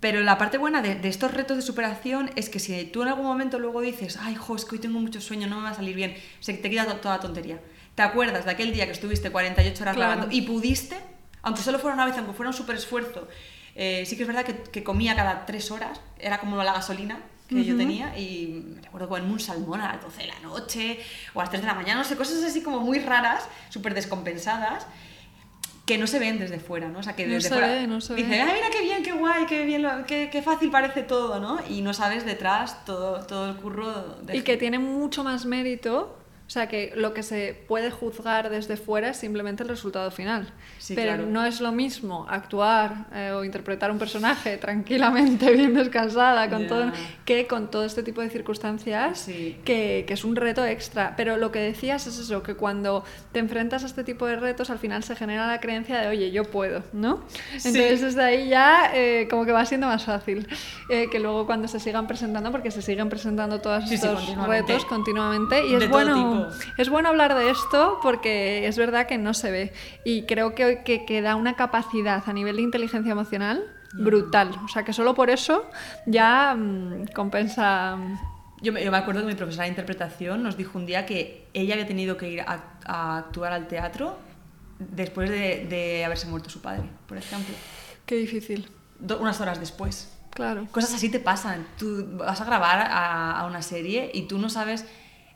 pero 0.00 0.20
la 0.20 0.38
parte 0.38 0.58
buena 0.58 0.80
de, 0.82 0.94
de, 0.94 1.08
estos 1.08 1.32
retos 1.32 1.56
de 1.56 1.62
superación 1.62 2.30
es 2.36 2.48
que 2.48 2.60
si 2.60 2.84
tú 2.84 3.02
en 3.02 3.08
algún 3.08 3.26
momento 3.26 3.58
luego 3.58 3.80
dices, 3.80 4.18
ay, 4.20 4.34
jo, 4.36 4.54
es 4.54 4.64
que 4.64 4.76
hoy 4.76 4.80
tengo 4.80 5.00
mucho 5.00 5.20
sueño, 5.20 5.46
no 5.48 5.56
me 5.56 5.64
va 5.64 5.70
a 5.70 5.74
salir 5.74 5.96
bien, 5.96 6.14
se 6.40 6.52
te 6.54 6.70
quita 6.70 7.00
toda 7.00 7.16
la 7.16 7.20
tontería. 7.20 7.60
Te 7.94 8.02
acuerdas 8.02 8.44
de 8.44 8.52
aquel 8.52 8.72
día 8.72 8.86
que 8.86 8.92
estuviste 8.92 9.30
48 9.30 9.82
horas 9.82 9.96
Claro. 9.96 10.12
grabando 10.12 10.34
y 10.34 10.42
pudiste, 10.42 10.96
aunque 11.42 11.62
solo 11.62 11.78
fuera 11.80 11.94
una 11.94 12.06
vez, 12.06 12.16
aunque 12.16 12.32
fuera 12.32 12.50
un 12.50 12.56
súper 12.56 12.76
esfuerzo, 12.76 13.26
eh, 13.74 14.04
sí 14.06 14.16
que 14.16 14.22
es 14.22 14.28
verdad 14.28 14.44
que, 14.44 14.54
que 14.54 14.84
comía 14.84 15.16
cada 15.16 15.46
tres 15.46 15.70
horas, 15.72 16.00
era 16.18 16.38
como 16.38 16.62
la 16.62 16.72
gasolina 16.72 17.20
que 17.48 17.64
yo 17.64 17.78
tenía 17.78 18.16
y 18.18 18.62
me 18.76 18.82
recuerdo 18.82 19.08
comerme 19.08 19.32
un 19.32 19.40
salmón 19.40 19.80
a 19.80 19.94
las 19.94 20.02
12 20.02 20.20
de 20.20 20.28
la 20.28 20.38
noche 20.40 21.00
o 21.32 21.40
a 21.40 21.44
las 21.44 21.50
3 21.50 21.62
de 21.62 21.66
la 21.66 21.74
mañana, 21.74 22.02
no 22.02 22.04
sé, 22.04 22.14
cosas 22.14 22.44
así 22.44 22.62
como 22.62 22.80
muy 22.80 22.98
raras, 22.98 23.48
súper 23.70 23.94
descompensadas 23.94 24.86
que 25.88 25.96
no 25.98 26.06
se 26.06 26.18
ven 26.18 26.38
desde 26.38 26.60
fuera, 26.60 26.88
¿no? 26.90 26.98
O 26.98 27.02
sea, 27.02 27.16
que 27.16 27.26
No 27.26 27.32
desde 27.34 27.48
se 27.48 27.54
fuera 27.54 27.68
ve, 27.72 27.86
no 27.86 28.00
se 28.02 28.14
dice, 28.14 28.28
ve. 28.28 28.40
ay, 28.42 28.52
mira 28.54 28.68
qué 28.70 28.82
bien, 28.82 29.02
qué 29.02 29.12
guay, 29.12 29.46
qué 29.46 29.64
bien, 29.64 29.80
lo- 29.82 30.04
qué, 30.06 30.28
qué 30.30 30.42
fácil 30.42 30.70
parece 30.70 31.02
todo, 31.02 31.40
¿no? 31.40 31.58
Y 31.70 31.80
no 31.80 31.94
sabes 31.94 32.26
detrás 32.26 32.84
todo, 32.84 33.24
todo 33.26 33.48
el 33.48 33.56
curro 33.56 34.18
de 34.22 34.36
Y 34.36 34.42
que 34.42 34.58
tiene 34.58 34.78
mucho 34.78 35.24
más 35.24 35.46
mérito. 35.46 36.17
O 36.48 36.50
sea, 36.50 36.66
que 36.66 36.94
lo 36.96 37.12
que 37.12 37.22
se 37.22 37.54
puede 37.68 37.90
juzgar 37.90 38.48
desde 38.48 38.78
fuera 38.78 39.10
es 39.10 39.18
simplemente 39.18 39.62
el 39.64 39.68
resultado 39.68 40.10
final. 40.10 40.50
Sí, 40.78 40.94
Pero 40.94 41.08
claro. 41.14 41.26
no 41.26 41.44
es 41.44 41.60
lo 41.60 41.72
mismo 41.72 42.24
actuar 42.26 43.04
eh, 43.12 43.32
o 43.36 43.44
interpretar 43.44 43.90
un 43.90 43.98
personaje 43.98 44.56
tranquilamente, 44.88 45.52
bien 45.54 45.74
descansada, 45.74 46.48
con 46.48 46.62
Ya. 46.62 46.68
todo, 46.68 46.92
que 47.26 47.46
con 47.46 47.70
todo 47.70 47.84
este 47.84 48.02
tipo 48.02 48.22
de 48.22 48.30
circunstancias, 48.30 49.18
Sí. 49.18 49.58
que, 49.62 50.04
que 50.08 50.14
es 50.14 50.24
un 50.24 50.36
reto 50.36 50.64
extra. 50.64 51.12
Pero 51.18 51.36
lo 51.36 51.52
que 51.52 51.58
decías 51.58 52.06
es 52.06 52.18
eso, 52.18 52.42
que 52.42 52.54
cuando 52.54 53.04
te 53.32 53.40
enfrentas 53.40 53.82
a 53.82 53.86
este 53.86 54.02
tipo 54.02 54.24
de 54.24 54.36
retos, 54.36 54.70
al 54.70 54.78
final 54.78 55.02
se 55.04 55.14
genera 55.16 55.46
la 55.46 55.60
creencia 55.60 56.00
de, 56.00 56.08
oye, 56.08 56.30
yo 56.30 56.44
puedo, 56.44 56.82
¿no? 56.94 57.24
Sí. 57.58 57.68
Entonces 57.68 58.00
desde 58.00 58.22
ahí 58.24 58.48
ya 58.48 58.90
eh, 58.94 59.28
como 59.28 59.44
que 59.44 59.52
va 59.52 59.66
siendo 59.66 59.86
más 59.86 60.06
fácil. 60.06 60.48
Eh, 60.88 61.08
que 61.10 61.18
luego 61.18 61.44
cuando 61.44 61.68
se 61.68 61.78
sigan 61.78 62.06
presentando, 62.06 62.50
porque 62.50 62.70
se 62.70 62.80
siguen 62.80 63.10
presentando 63.10 63.60
todos 63.60 63.82
Sí, 63.84 63.90
sí, 63.90 63.94
estos 63.96 64.14
continuamente. 64.20 64.72
retos 64.72 64.84
continuamente 64.86 65.66
y 65.66 65.74
es 65.74 65.86
bueno 65.90 66.14
tipo. 66.14 66.37
Es 66.76 66.88
bueno 66.88 67.08
hablar 67.08 67.34
de 67.34 67.50
esto 67.50 67.98
porque 68.02 68.66
es 68.66 68.76
verdad 68.78 69.06
que 69.06 69.18
no 69.18 69.34
se 69.34 69.50
ve 69.50 69.72
y 70.04 70.22
creo 70.26 70.54
que, 70.54 70.82
que, 70.84 71.04
que 71.04 71.20
da 71.22 71.36
una 71.36 71.54
capacidad 71.54 72.22
a 72.26 72.32
nivel 72.32 72.56
de 72.56 72.62
inteligencia 72.62 73.12
emocional 73.12 73.62
brutal 73.94 74.50
o 74.64 74.68
sea 74.68 74.82
que 74.84 74.92
solo 74.92 75.14
por 75.14 75.30
eso 75.30 75.68
ya 76.06 76.54
mm, 76.54 77.06
compensa 77.14 77.96
mm, 77.96 78.18
Yo 78.62 78.72
me, 78.72 78.84
yo 78.84 78.90
me 78.90 78.98
acuerdo 78.98 79.22
que 79.22 79.28
mi 79.28 79.34
profesora 79.34 79.64
de 79.64 79.70
interpretación 79.70 80.42
nos 80.42 80.56
dijo 80.56 80.78
un 80.78 80.84
día 80.86 81.06
que 81.06 81.46
ella 81.54 81.74
había 81.74 81.86
tenido 81.86 82.16
que 82.16 82.28
ir 82.28 82.40
a, 82.42 82.60
a 82.84 83.18
actuar 83.18 83.52
al 83.52 83.66
teatro 83.68 84.18
después 84.78 85.30
de, 85.30 85.66
de 85.68 86.04
haberse 86.04 86.26
muerto 86.26 86.50
su 86.50 86.60
padre, 86.60 86.84
por 87.06 87.16
ejemplo. 87.16 87.54
qué 88.06 88.16
difícil 88.16 88.68
Do- 89.00 89.18
unas 89.18 89.40
horas 89.40 89.58
después. 89.58 90.12
claro 90.30 90.66
Cosas 90.70 90.94
así 90.94 91.08
te 91.08 91.18
pasan. 91.20 91.66
Tú 91.78 92.04
vas 92.18 92.40
a 92.40 92.44
grabar 92.44 92.80
a, 92.80 93.40
a 93.40 93.46
una 93.46 93.62
serie 93.62 94.10
y 94.12 94.22
tú 94.28 94.38
no 94.38 94.48
sabes 94.50 94.84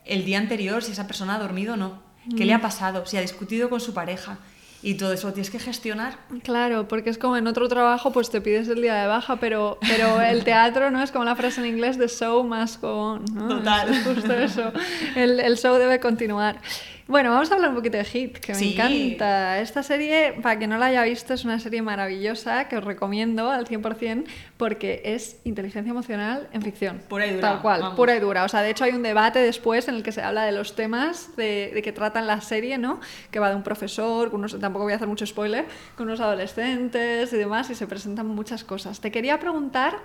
el 0.05 0.25
día 0.25 0.38
anterior 0.38 0.83
si 0.83 0.93
esa 0.93 1.07
persona 1.07 1.37
ha 1.37 1.38
dormido 1.38 1.75
o 1.75 1.77
no, 1.77 2.03
qué 2.37 2.45
le 2.45 2.55
ha 2.55 2.61
pasado, 2.61 3.07
si 3.07 3.17
ha 3.17 3.21
discutido 3.21 3.69
con 3.69 3.81
su 3.81 3.95
pareja. 3.95 4.38
Y 4.85 4.95
todo 4.95 5.12
eso 5.12 5.29
lo 5.29 5.33
tienes 5.33 5.49
que 5.49 5.61
gestionar. 5.61 6.19
Claro, 6.43 6.88
porque 6.88 7.09
es 7.09 7.17
como 7.17 7.37
en 7.37 7.47
otro 7.47 7.69
trabajo, 7.69 8.11
pues 8.11 8.31
te 8.31 8.41
pides 8.41 8.67
el 8.67 8.83
día 8.83 8.97
de 8.97 9.07
baja, 9.07 9.37
pero, 9.37 9.79
pero 9.81 10.21
el 10.21 10.43
teatro 10.43 10.91
no 10.91 11.01
es 11.01 11.12
como 11.12 11.25
la 11.25 11.37
frase 11.37 11.61
en 11.61 11.69
inglés 11.69 11.99
de 11.99 12.09
show 12.09 12.43
must 12.43 12.81
go 12.81 13.12
on, 13.12 13.25
¿no? 13.33 13.47
Total. 13.47 13.95
Es 13.95 14.03
justo 14.03 14.33
eso. 14.33 14.73
El, 15.15 15.38
el 15.38 15.57
show 15.57 15.77
debe 15.77 16.01
continuar. 16.01 16.61
Bueno, 17.09 17.31
vamos 17.31 17.51
a 17.51 17.57
hablar 17.57 17.71
un 17.71 17.77
poquito 17.77 17.97
de 17.99 18.05
Hit, 18.05 18.38
que 18.38 18.55
me 18.55 18.73
encanta. 18.73 19.61
Esta 19.61 19.83
serie, 19.83 20.35
para 20.41 20.57
quien 20.57 20.71
no 20.71 20.79
la 20.79 20.87
haya 20.87 21.03
visto, 21.03 21.35
es 21.35 21.45
una 21.45 21.59
serie 21.59 21.83
maravillosa 21.83 22.69
que 22.69 22.77
os 22.77 22.85
recomiendo 22.85 23.51
al 23.51 23.67
100% 23.67 24.25
porque 24.57 25.03
es 25.05 25.37
inteligencia 25.45 25.91
emocional 25.91 26.49
en 26.53 26.62
ficción. 26.62 27.03
Pura 27.09 27.27
y 27.27 27.31
dura, 27.35 27.41
Tal 27.55 27.61
cual, 27.62 27.81
vamos. 27.81 27.97
pura 27.97 28.15
y 28.17 28.21
dura. 28.21 28.45
O 28.45 28.49
sea, 28.49 28.62
de 28.62 28.71
hecho 28.71 28.85
hay 28.85 28.93
un 28.93 29.03
debate 29.03 29.41
después 29.41 29.88
en 29.88 29.97
el 29.97 30.03
que 30.05 30.12
se 30.12 30.23
habla 30.23 30.45
de 30.45 30.53
los 30.53 30.77
temas 30.77 31.35
de, 31.37 31.73
de 31.75 31.83
que 31.83 31.93
tratan 31.93 32.27
la 32.29 32.41
serie, 32.41 32.79
¿no? 32.79 33.01
Que 33.33 33.41
va 33.41 33.51
de 33.51 33.57
un 33.57 33.62
profesor, 33.65 34.31
con 34.31 34.41
unos- 34.41 34.59
tampoco 34.61 34.85
voy 34.85 34.93
a 34.93 34.97
hacer 34.97 35.09
mucho 35.09 35.27
spoiler, 35.27 35.67
con 35.97 36.07
unos 36.07 36.21
adolescentes 36.21 37.33
y 37.33 37.37
demás, 37.37 37.69
y 37.69 37.75
se 37.75 37.87
presentan 37.88 38.27
muchas 38.29 38.62
cosas. 38.65 39.01
Te 39.01 39.11
quería 39.11 39.41
preguntar, 39.41 39.97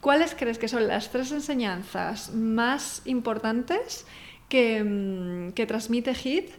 ¿cuáles 0.00 0.34
crees 0.34 0.58
que 0.58 0.66
son 0.68 0.88
las 0.88 1.10
tres 1.10 1.30
enseñanzas 1.32 2.34
más 2.34 3.02
importantes 3.04 4.04
que, 4.48 4.82
mm, 4.82 5.52
que 5.52 5.66
transmite 5.66 6.14
Hit, 6.14 6.50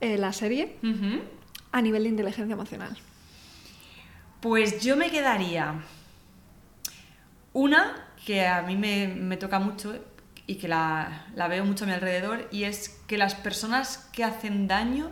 eh, 0.00 0.18
la 0.18 0.32
serie, 0.32 0.76
a 1.72 1.82
nivel 1.82 2.04
de 2.04 2.08
inteligencia 2.10 2.52
emocional? 2.52 2.96
Pues 4.40 4.82
yo 4.82 4.96
me 4.96 5.10
quedaría 5.10 5.76
una 7.52 8.08
que 8.26 8.46
a 8.46 8.62
mí 8.62 8.76
me, 8.76 9.08
me 9.08 9.36
toca 9.36 9.58
mucho 9.58 9.94
y 10.46 10.56
que 10.56 10.68
la, 10.68 11.26
la 11.34 11.48
veo 11.48 11.64
mucho 11.64 11.84
a 11.84 11.86
mi 11.86 11.94
alrededor 11.94 12.48
y 12.50 12.64
es 12.64 13.00
que 13.06 13.16
las 13.16 13.34
personas 13.34 14.08
que 14.12 14.24
hacen 14.24 14.66
daño 14.68 15.10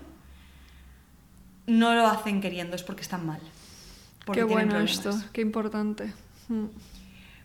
no 1.66 1.94
lo 1.94 2.06
hacen 2.06 2.40
queriendo, 2.40 2.76
es 2.76 2.82
porque 2.82 3.02
están 3.02 3.24
mal. 3.26 3.40
Porque 4.24 4.40
Qué 4.40 4.44
bueno 4.44 4.70
problemas. 4.70 4.92
esto, 4.92 5.16
qué 5.32 5.40
importante. 5.40 6.12
Mm. 6.48 6.66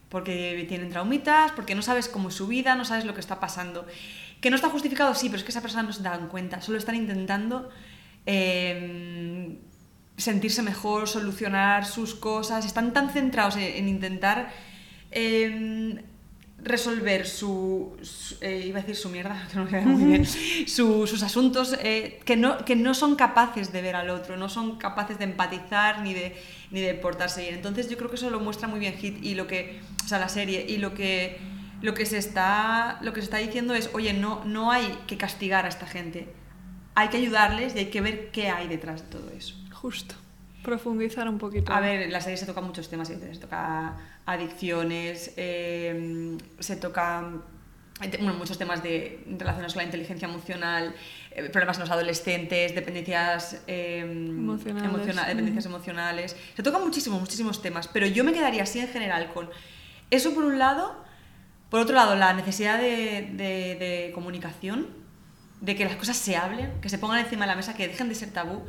Porque 0.09 0.65
tienen 0.67 0.89
traumitas, 0.89 1.51
porque 1.51 1.75
no 1.75 1.81
sabes 1.81 2.07
cómo 2.07 2.29
es 2.29 2.35
su 2.35 2.47
vida, 2.47 2.75
no 2.75 2.85
sabes 2.85 3.05
lo 3.05 3.13
que 3.13 3.19
está 3.19 3.39
pasando. 3.39 3.85
Que 4.41 4.49
no 4.49 4.55
está 4.55 4.69
justificado, 4.69 5.13
sí, 5.15 5.29
pero 5.29 5.37
es 5.37 5.43
que 5.43 5.51
esa 5.51 5.61
persona 5.61 5.83
no 5.83 5.91
se 5.93 6.03
dan 6.03 6.27
cuenta, 6.27 6.61
solo 6.61 6.77
están 6.77 6.95
intentando 6.95 7.69
eh, 8.25 9.57
sentirse 10.17 10.61
mejor, 10.61 11.07
solucionar 11.07 11.85
sus 11.85 12.15
cosas, 12.15 12.65
están 12.65 12.93
tan 12.93 13.09
centrados 13.09 13.55
en, 13.55 13.63
en 13.63 13.87
intentar 13.87 14.49
eh, 15.11 16.03
resolver 16.63 17.27
su, 17.27 17.95
su- 18.01 18.35
eh, 18.41 18.63
iba 18.67 18.79
a 18.79 18.81
decir 18.81 18.95
su 18.95 19.09
mierda, 19.09 19.47
que 19.51 19.55
no 19.57 19.63
me 19.65 19.69
queda 19.69 19.81
muy 19.81 20.03
bien, 20.05 20.25
su- 20.25 21.07
sus 21.07 21.23
asuntos 21.23 21.75
eh, 21.81 22.19
que, 22.25 22.35
no, 22.35 22.63
que 22.65 22.75
no 22.75 22.93
son 22.93 23.15
capaces 23.15 23.71
de 23.71 23.81
ver 23.81 23.95
al 23.95 24.09
otro, 24.09 24.37
no 24.37 24.49
son 24.49 24.77
capaces 24.77 25.17
de 25.19 25.25
empatizar 25.25 26.01
ni 26.01 26.13
de, 26.13 26.35
ni 26.71 26.81
de 26.81 26.93
portarse 26.95 27.41
bien. 27.41 27.55
Entonces 27.55 27.89
yo 27.89 27.97
creo 27.97 28.09
que 28.09 28.15
eso 28.15 28.29
lo 28.29 28.39
muestra 28.39 28.67
muy 28.67 28.79
bien 28.79 28.93
Hit 28.97 29.23
y 29.23 29.35
lo 29.35 29.45
que, 29.47 29.79
o 30.03 30.07
sea, 30.07 30.19
la 30.19 30.29
serie 30.29 30.65
y 30.67 30.77
lo 30.77 30.93
que, 30.95 31.37
lo 31.81 31.93
que, 31.93 32.05
se, 32.05 32.17
está, 32.17 32.97
lo 33.01 33.13
que 33.13 33.21
se 33.21 33.25
está 33.25 33.37
diciendo 33.37 33.73
es, 33.75 33.89
oye, 33.93 34.13
no, 34.13 34.43
no 34.45 34.71
hay 34.71 34.97
que 35.07 35.17
castigar 35.17 35.65
a 35.65 35.67
esta 35.69 35.85
gente, 35.85 36.27
hay 36.95 37.09
que 37.09 37.17
ayudarles 37.17 37.75
y 37.75 37.79
hay 37.79 37.85
que 37.87 38.01
ver 38.01 38.31
qué 38.31 38.49
hay 38.49 38.67
detrás 38.67 39.03
de 39.03 39.07
todo 39.09 39.29
eso. 39.31 39.55
Justo. 39.73 40.15
Profundizar 40.63 41.29
un 41.29 41.37
poquito. 41.37 41.71
A 41.71 41.79
ver, 41.79 42.01
en 42.01 42.11
la 42.11 42.19
serie 42.19 42.35
se 42.37 42.45
tocan 42.45 42.63
muchos 42.65 42.89
temas, 42.89 43.07
se 43.07 43.15
toca 43.37 43.95
adicciones, 44.25 45.33
eh, 45.37 46.37
se 46.59 46.75
tocan 46.75 47.41
bueno, 48.19 48.33
muchos 48.35 48.57
temas 48.59 48.83
de, 48.83 49.23
relacionados 49.39 49.73
con 49.73 49.79
la 49.81 49.85
inteligencia 49.85 50.27
emocional, 50.27 50.93
eh, 51.31 51.49
problemas 51.49 51.77
en 51.77 51.81
los 51.81 51.89
adolescentes, 51.89 52.75
dependencias, 52.75 53.61
eh, 53.65 53.99
Emocionales. 54.01 54.89
emociona- 54.89 55.25
dependencias 55.27 55.65
emocionales. 55.65 56.35
Se 56.55 56.61
tocan 56.63 56.83
muchísimos, 56.83 57.19
muchísimos 57.19 57.61
temas, 57.61 57.87
pero 57.87 58.05
yo 58.05 58.23
me 58.23 58.33
quedaría 58.33 58.63
así 58.63 58.79
en 58.79 58.87
general 58.89 59.31
con 59.33 59.49
eso 60.11 60.33
por 60.35 60.43
un 60.43 60.59
lado, 60.59 61.03
por 61.69 61.79
otro 61.79 61.95
lado 61.95 62.15
la 62.15 62.33
necesidad 62.33 62.77
de, 62.79 63.29
de- 63.33 63.75
de 63.75 64.11
comunicación, 64.13 64.87
de 65.61 65.75
que 65.75 65.85
las 65.85 65.95
cosas 65.95 66.17
se 66.17 66.35
hablen, 66.37 66.71
que 66.81 66.89
se 66.89 66.97
pongan 66.97 67.19
encima 67.19 67.45
de 67.45 67.51
la 67.51 67.55
mesa, 67.55 67.73
que 67.75 67.87
dejen 67.87 68.09
de 68.09 68.15
ser 68.15 68.31
tabú, 68.31 68.63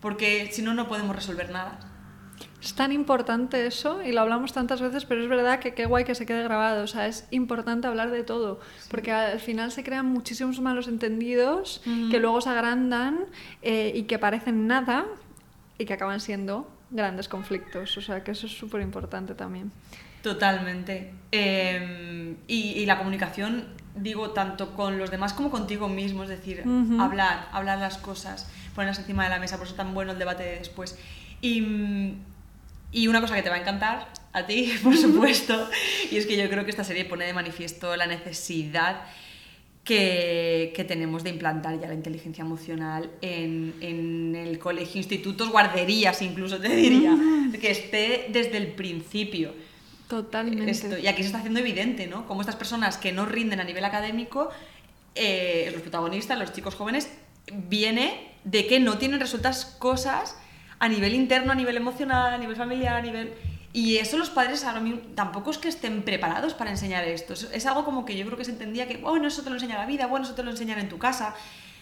porque 0.00 0.50
si 0.52 0.62
no, 0.62 0.74
no 0.74 0.86
podemos 0.88 1.16
resolver 1.16 1.50
nada. 1.50 1.78
Es 2.60 2.74
tan 2.74 2.92
importante 2.92 3.66
eso 3.66 4.02
y 4.02 4.12
lo 4.12 4.20
hablamos 4.22 4.52
tantas 4.52 4.80
veces, 4.80 5.04
pero 5.04 5.22
es 5.22 5.28
verdad 5.28 5.58
que 5.60 5.74
qué 5.74 5.84
guay 5.86 6.04
que 6.04 6.14
se 6.14 6.26
quede 6.26 6.42
grabado. 6.42 6.82
O 6.84 6.86
sea, 6.86 7.06
es 7.06 7.26
importante 7.30 7.86
hablar 7.86 8.10
de 8.10 8.24
todo, 8.24 8.58
porque 8.90 9.12
al 9.12 9.38
final 9.40 9.70
se 9.70 9.84
crean 9.84 10.06
muchísimos 10.06 10.60
malos 10.60 10.88
entendidos 10.88 11.82
que 12.10 12.18
luego 12.20 12.40
se 12.40 12.48
agrandan 12.50 13.26
eh, 13.62 13.92
y 13.94 14.04
que 14.04 14.18
parecen 14.18 14.66
nada 14.66 15.06
y 15.78 15.84
que 15.84 15.92
acaban 15.94 16.20
siendo 16.20 16.70
grandes 16.90 17.28
conflictos. 17.28 17.96
O 17.98 18.00
sea, 18.02 18.24
que 18.24 18.30
eso 18.32 18.46
es 18.46 18.52
súper 18.56 18.80
importante 18.82 19.34
también. 19.34 19.70
Totalmente. 20.24 21.12
Eh, 21.32 22.34
y, 22.48 22.56
y 22.56 22.86
la 22.86 22.96
comunicación, 22.96 23.66
digo, 23.94 24.30
tanto 24.30 24.74
con 24.74 24.96
los 24.98 25.10
demás 25.10 25.34
como 25.34 25.50
contigo 25.50 25.90
mismo, 25.90 26.22
es 26.22 26.30
decir, 26.30 26.64
hablar, 26.98 27.50
hablar 27.52 27.78
las 27.78 27.98
cosas, 27.98 28.48
ponerlas 28.74 28.98
encima 29.00 29.24
de 29.24 29.28
la 29.28 29.38
mesa, 29.38 29.58
por 29.58 29.66
eso 29.66 29.76
tan 29.76 29.92
bueno 29.92 30.12
el 30.12 30.18
debate 30.18 30.42
de 30.42 30.58
después. 30.58 30.98
Y, 31.42 32.14
Y 32.90 33.06
una 33.08 33.20
cosa 33.20 33.34
que 33.34 33.42
te 33.42 33.50
va 33.50 33.56
a 33.56 33.60
encantar, 33.60 34.08
a 34.32 34.46
ti, 34.46 34.72
por 34.82 34.96
supuesto, 34.96 35.68
y 36.10 36.16
es 36.16 36.24
que 36.24 36.38
yo 36.38 36.48
creo 36.48 36.64
que 36.64 36.70
esta 36.70 36.84
serie 36.84 37.04
pone 37.04 37.26
de 37.26 37.34
manifiesto 37.34 37.94
la 37.94 38.06
necesidad 38.06 39.02
que, 39.84 40.72
que 40.74 40.84
tenemos 40.84 41.22
de 41.22 41.28
implantar 41.28 41.78
ya 41.78 41.86
la 41.86 41.94
inteligencia 41.94 42.40
emocional 42.40 43.10
en, 43.20 43.74
en, 43.82 44.36
el 44.36 44.58
colegio, 44.58 44.96
institutos, 44.96 45.50
guarderías 45.50 46.22
incluso, 46.22 46.58
te 46.58 46.74
diría, 46.74 47.14
que 47.60 47.70
esté 47.70 48.28
desde 48.30 48.56
el 48.56 48.68
principio. 48.68 49.52
Totalmente. 50.14 50.70
Esto, 50.70 50.96
y 50.96 51.08
aquí 51.08 51.22
se 51.22 51.26
está 51.26 51.38
haciendo 51.38 51.58
evidente, 51.58 52.06
¿no? 52.06 52.24
Como 52.28 52.40
estas 52.40 52.54
personas 52.54 52.98
que 52.98 53.10
no 53.10 53.26
rinden 53.26 53.58
a 53.58 53.64
nivel 53.64 53.84
académico, 53.84 54.48
eh, 55.16 55.70
los 55.72 55.82
protagonistas, 55.82 56.38
los 56.38 56.52
chicos 56.52 56.76
jóvenes, 56.76 57.10
viene 57.52 58.32
de 58.44 58.68
que 58.68 58.78
no 58.78 58.96
tienen 58.96 59.18
resueltas 59.18 59.64
cosas 59.64 60.36
a 60.78 60.88
nivel 60.88 61.14
interno, 61.14 61.50
a 61.50 61.56
nivel 61.56 61.76
emocional, 61.76 62.32
a 62.32 62.38
nivel 62.38 62.54
familiar, 62.54 62.94
a 62.94 63.02
nivel... 63.02 63.34
Y 63.72 63.96
eso 63.96 64.18
los 64.18 64.30
padres 64.30 64.62
ahora 64.62 64.78
mismo 64.78 65.00
tampoco 65.16 65.50
es 65.50 65.58
que 65.58 65.66
estén 65.68 66.04
preparados 66.04 66.54
para 66.54 66.70
enseñar 66.70 67.02
esto. 67.08 67.34
Es, 67.34 67.66
algo 67.66 67.84
como 67.84 68.04
que 68.04 68.16
yo 68.16 68.24
creo 68.24 68.38
que 68.38 68.44
se 68.44 68.52
entendía 68.52 68.86
que, 68.86 68.98
bueno, 68.98 69.26
eso 69.26 69.42
te 69.42 69.50
lo 69.50 69.56
enseña 69.56 69.78
la 69.78 69.86
vida, 69.86 70.06
bueno, 70.06 70.26
eso 70.26 70.36
te 70.36 70.44
lo 70.44 70.52
enseñan 70.52 70.78
en 70.78 70.88
tu 70.88 70.98
casa. 70.98 71.34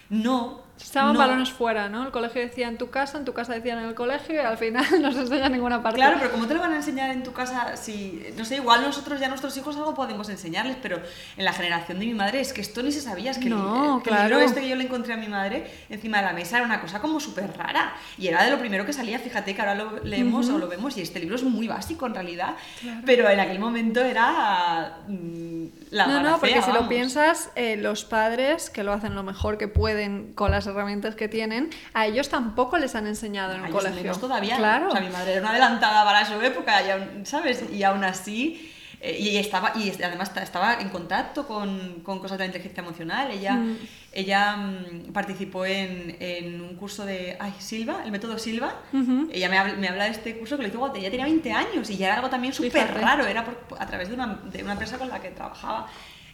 No. 0.09 0.63
Estaban 0.79 1.13
no. 1.13 1.19
balones 1.19 1.51
fuera, 1.51 1.87
¿no? 1.87 2.03
El 2.03 2.11
colegio 2.11 2.41
decía 2.41 2.67
en 2.67 2.77
tu 2.77 2.89
casa, 2.89 3.17
en 3.17 3.25
tu 3.25 3.33
casa 3.33 3.53
decían 3.53 3.79
en 3.79 3.85
el 3.85 3.95
colegio 3.95 4.35
y 4.35 4.39
al 4.39 4.57
final 4.57 4.85
no 5.01 5.11
se 5.11 5.19
enseña 5.19 5.45
en 5.45 5.53
ninguna 5.53 5.81
parte. 5.81 5.97
Claro, 5.97 6.17
pero 6.19 6.31
¿cómo 6.31 6.47
te 6.47 6.53
lo 6.55 6.59
van 6.59 6.73
a 6.73 6.77
enseñar 6.77 7.11
en 7.11 7.23
tu 7.23 7.31
casa 7.31 7.77
si, 7.77 8.25
no 8.37 8.43
sé, 8.43 8.55
igual 8.57 8.81
nosotros 8.81 9.19
ya 9.19 9.27
nuestros 9.27 9.55
hijos 9.57 9.77
algo 9.77 9.93
podemos 9.93 10.29
enseñarles, 10.29 10.77
pero 10.81 10.99
en 11.37 11.45
la 11.45 11.53
generación 11.53 11.99
de 11.99 12.05
mi 12.05 12.13
madre 12.13 12.41
es 12.41 12.53
que 12.53 12.61
esto 12.61 12.81
ni 12.83 12.91
se 12.91 13.01
sabía, 13.01 13.31
es 13.31 13.37
que, 13.37 13.49
no, 13.49 13.97
el, 13.97 14.03
que 14.03 14.09
claro. 14.09 14.23
el 14.23 14.29
libro 14.31 14.45
este 14.45 14.61
que 14.61 14.69
yo 14.69 14.75
le 14.75 14.83
encontré 14.83 15.13
a 15.13 15.17
mi 15.17 15.27
madre 15.27 15.71
encima 15.89 16.17
de 16.17 16.25
la 16.25 16.33
mesa 16.33 16.57
era 16.57 16.65
una 16.65 16.81
cosa 16.81 16.99
como 16.99 17.19
súper 17.19 17.55
rara 17.55 17.93
y 18.17 18.27
era 18.27 18.43
de 18.43 18.51
lo 18.51 18.57
primero 18.59 18.85
que 18.85 18.93
salía, 18.93 19.19
fíjate 19.19 19.55
que 19.55 19.61
ahora 19.61 19.75
lo 19.75 20.03
leemos 20.03 20.47
uh 20.47 20.53
-huh. 20.53 20.55
o 20.55 20.57
lo 20.57 20.67
vemos 20.67 20.97
y 20.97 21.01
este 21.01 21.19
libro 21.19 21.35
es 21.35 21.43
muy 21.43 21.67
básico 21.67 22.07
en 22.07 22.15
realidad, 22.15 22.55
claro. 22.81 23.01
pero 23.05 23.29
en 23.29 23.39
aquel 23.39 23.59
momento 23.59 24.01
era 24.01 24.97
mmm, 25.07 25.65
la 25.91 26.07
No, 26.07 26.19
no, 26.21 26.31
porque 26.39 26.53
fea, 26.53 26.61
si 26.61 26.69
vamos. 26.71 26.83
lo 26.83 26.89
piensas, 26.89 27.51
eh, 27.55 27.77
los 27.77 28.03
padres 28.05 28.69
que 28.69 28.83
lo 28.83 28.91
hacen 28.91 29.15
lo 29.15 29.23
mejor 29.23 29.57
que 29.57 29.67
pueden 29.67 30.33
con 30.33 30.51
las 30.51 30.67
herramientas 30.73 31.15
que 31.15 31.27
tienen, 31.27 31.69
a 31.93 32.05
ellos 32.05 32.29
tampoco 32.29 32.77
les 32.77 32.93
han 32.95 33.07
enseñado 33.07 33.53
en 33.55 33.61
a 33.61 33.63
el 33.65 33.69
ellos 33.71 33.81
colegio. 33.83 34.01
menos 34.03 34.19
todavía. 34.19 34.57
Claro. 34.57 34.89
O 34.89 34.91
sea, 34.91 35.01
mi 35.01 35.09
madre 35.09 35.31
era 35.33 35.41
una 35.41 35.51
adelantada 35.51 36.03
para 36.03 36.25
su 36.25 36.39
época, 36.41 36.81
y 36.85 36.89
aún, 36.91 37.25
¿sabes? 37.25 37.63
Y 37.71 37.83
aún 37.83 38.03
así. 38.03 38.69
Eh, 39.05 39.17
y 39.19 39.35
estaba 39.35 39.73
y 39.75 39.89
además 40.01 40.31
estaba 40.41 40.75
en 40.75 40.87
contacto 40.87 41.45
con, 41.45 41.99
con 42.03 42.19
cosas 42.19 42.37
de 42.37 42.43
la 42.43 42.45
inteligencia 42.45 42.81
emocional. 42.81 43.29
Ella, 43.31 43.55
Mm. 43.55 43.77
ella 44.13 44.55
mm, 44.55 45.11
participó 45.11 45.65
en, 45.65 46.15
en, 46.21 46.61
un 46.61 46.75
curso 46.77 47.05
de 47.05 47.35
ay, 47.37 47.53
Silva, 47.59 48.03
el 48.05 48.11
método 48.13 48.37
Silva. 48.39 48.75
Ujú. 48.93 49.27
Ella 49.29 49.49
me 49.49 49.57
habla, 49.57 49.73
me 49.73 49.89
habla 49.89 50.05
de 50.05 50.11
este 50.11 50.37
curso 50.37 50.55
que 50.55 50.63
lo 50.63 50.69
hizo 50.69 50.79
cuando 50.79 50.97
ella 50.99 51.11
tenía 51.11 51.25
20 51.25 51.51
años 51.51 51.89
y 51.89 51.97
ya 51.97 52.05
era 52.05 52.15
algo 52.15 52.29
también 52.29 52.53
súper 52.53 52.93
raro. 52.93 53.25
Era 53.27 53.43
por- 53.43 53.77
a 53.77 53.85
través 53.85 54.07
de 54.07 54.13
una, 54.13 54.39
de 54.45 54.63
una 54.63 54.71
empresa 54.71 54.97
con 54.97 55.09
la 55.09 55.19
que 55.21 55.31
trabajaba 55.31 55.87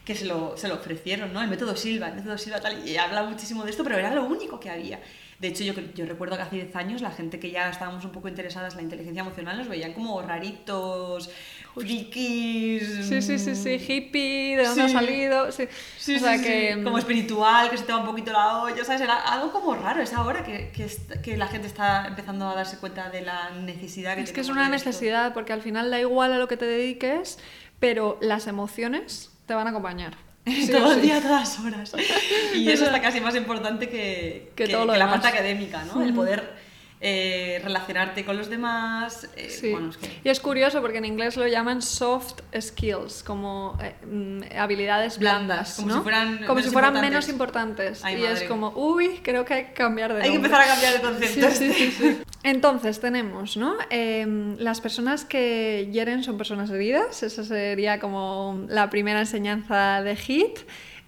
que 0.10 0.16
se 0.16 0.26
lo, 0.26 0.58
se 0.58 0.68
lo 0.68 0.74
ofrecieron, 0.74 1.32
¿no? 1.32 1.40
El 1.40 1.50
método 1.50 1.76
Silva, 1.76 2.08
el 2.08 2.16
método 2.16 2.36
Silva 2.40 2.60
tal, 2.60 2.84
y 2.88 2.98
habla 2.98 3.22
muchísimo 3.22 3.64
de 3.64 3.70
esto, 3.70 3.84
pero 3.84 3.96
era 3.96 4.12
lo 4.12 4.24
único 4.24 4.60
que 4.60 4.72
había. 4.72 5.00
De 5.38 5.50
hecho, 5.50 5.64
yo, 5.64 5.74
yo 5.94 6.08
recuerdo 6.08 6.36
que 6.36 6.42
hace 6.42 6.56
10 6.56 6.76
años 6.76 7.02
la 7.04 7.12
gente 7.12 7.40
que 7.40 7.52
ya 7.52 7.70
estábamos 7.70 8.04
un 8.06 8.12
poco 8.12 8.28
interesadas 8.28 8.74
en 8.74 8.78
la 8.78 8.84
inteligencia 8.86 9.22
emocional 9.22 9.56
nos 9.60 9.68
veían 9.68 9.94
como 9.94 10.20
raritos, 10.24 11.30
frikis... 11.76 13.06
Sí, 13.08 13.22
sí, 13.22 13.38
sí, 13.38 13.56
sí, 13.56 13.70
hippie, 13.88 14.58
de 14.58 14.64
dónde 14.66 14.88
Sí. 14.88 14.96
ha 14.96 15.00
salido. 15.00 15.52
Sí, 15.52 15.68
Sí, 15.98 16.16
o 16.16 16.20
sea 16.20 16.38
sí, 16.40 16.44
que. 16.44 16.76
mm, 16.76 16.84
como 16.84 16.98
espiritual, 16.98 17.70
que 17.70 17.78
se 17.78 17.84
te 17.84 17.92
va 17.94 18.00
un 18.00 18.06
poquito 18.08 18.32
la 18.32 18.64
olla, 18.64 18.84
¿sabes? 18.84 19.02
Era 19.02 19.16
algo 19.16 19.52
como 19.52 19.76
raro, 19.76 20.02
es 20.02 20.12
ahora 20.14 20.44
que, 20.44 20.72
que, 20.72 20.88
que 21.22 21.38
la 21.38 21.48
gente 21.48 21.68
está 21.68 22.08
empezando 22.08 22.50
a 22.50 22.56
darse 22.56 22.78
cuenta 22.80 23.12
de 23.12 23.22
la 23.22 23.52
necesidad 23.52 24.16
que 24.16 24.24
Es 24.24 24.32
que 24.32 24.42
es 24.42 24.50
una 24.50 24.70
necesidad, 24.70 25.34
porque 25.36 25.54
al 25.54 25.62
final 25.62 25.92
da 25.92 26.00
igual 26.00 26.34
a 26.34 26.38
lo 26.40 26.48
que 26.48 26.58
te 26.58 26.66
dediques, 26.66 27.38
pero 27.80 28.18
las 28.22 28.48
emociones 28.48 29.29
te 29.50 29.56
van 29.56 29.66
a 29.66 29.72
acompañar. 29.72 30.14
Sí 30.46 30.72
todo 30.72 30.94
el 30.94 31.02
sí. 31.02 31.08
día, 31.08 31.20
todas 31.22 31.60
horas. 31.60 31.92
Y 32.56 32.70
eso 32.70 32.86
está 32.86 33.02
casi 33.02 33.20
más 33.20 33.36
importante 33.36 33.90
que, 33.90 34.52
Que 34.56 34.68
todo 34.68 34.86
lo 34.86 34.94
la 34.94 35.06
demás. 35.06 35.22
parte 35.22 35.28
académica, 35.28 35.84
¿no? 35.86 36.04
El 36.04 36.14
poder 36.14 36.54
eh, 37.02 37.62
relacionarte 37.64 38.26
con 38.26 38.36
los 38.36 38.50
demás. 38.50 39.28
eh, 39.38 39.50
Sí. 39.50 39.72
bueno, 39.72 39.90
es 39.90 39.98
que- 39.98 40.20
Y 40.24 40.30
es 40.30 40.40
curioso 40.42 40.82
porque 40.82 40.98
en 40.98 41.06
inglés 41.06 41.38
lo 41.38 41.48
llaman 41.48 41.82
soft 41.82 42.42
skills, 42.60 43.24
como 43.24 43.78
eh, 43.82 43.96
mm, 44.06 44.58
habilidades 44.58 45.18
blandas, 45.18 45.76
Como 45.76 45.88
¿no? 45.88 45.94
si 45.96 46.02
fueran 46.02 46.38
como 46.40 46.56
menos 46.56 46.66
si 46.66 46.72
fueran 46.72 46.90
importantes. 46.96 47.02
menos 47.12 47.30
importantes. 47.30 48.04
Ay, 48.04 48.22
y 48.22 48.26
es 48.26 48.44
como, 48.44 48.70
uy, 48.76 49.20
creo 49.24 49.46
que 49.46 49.54
hay 49.54 49.64
que 49.66 49.74
cambiar 49.74 50.14
de 50.14 50.24
Hay 50.24 50.30
que 50.32 50.36
empezar 50.36 50.62
a 50.62 50.68
cambiar 50.68 50.94
de 50.96 51.00
concepto. 51.02 51.52
Sí, 51.52 51.72
sí. 51.74 52.20
Entonces 52.44 53.00
tenemos, 53.00 53.56
¿no? 53.58 53.76
Em, 53.90 54.58
las 54.60 54.82
personas 54.82 55.24
que 55.26 55.90
hieren 55.92 56.24
son 56.24 56.38
personas 56.38 56.70
heridas, 56.70 57.24
esa 57.24 57.44
sería 57.46 58.00
como 58.00 58.66
la 58.68 58.90
primera 58.90 59.20
enseñanza 59.20 60.02
de 60.04 60.16
HIT. 60.18 60.60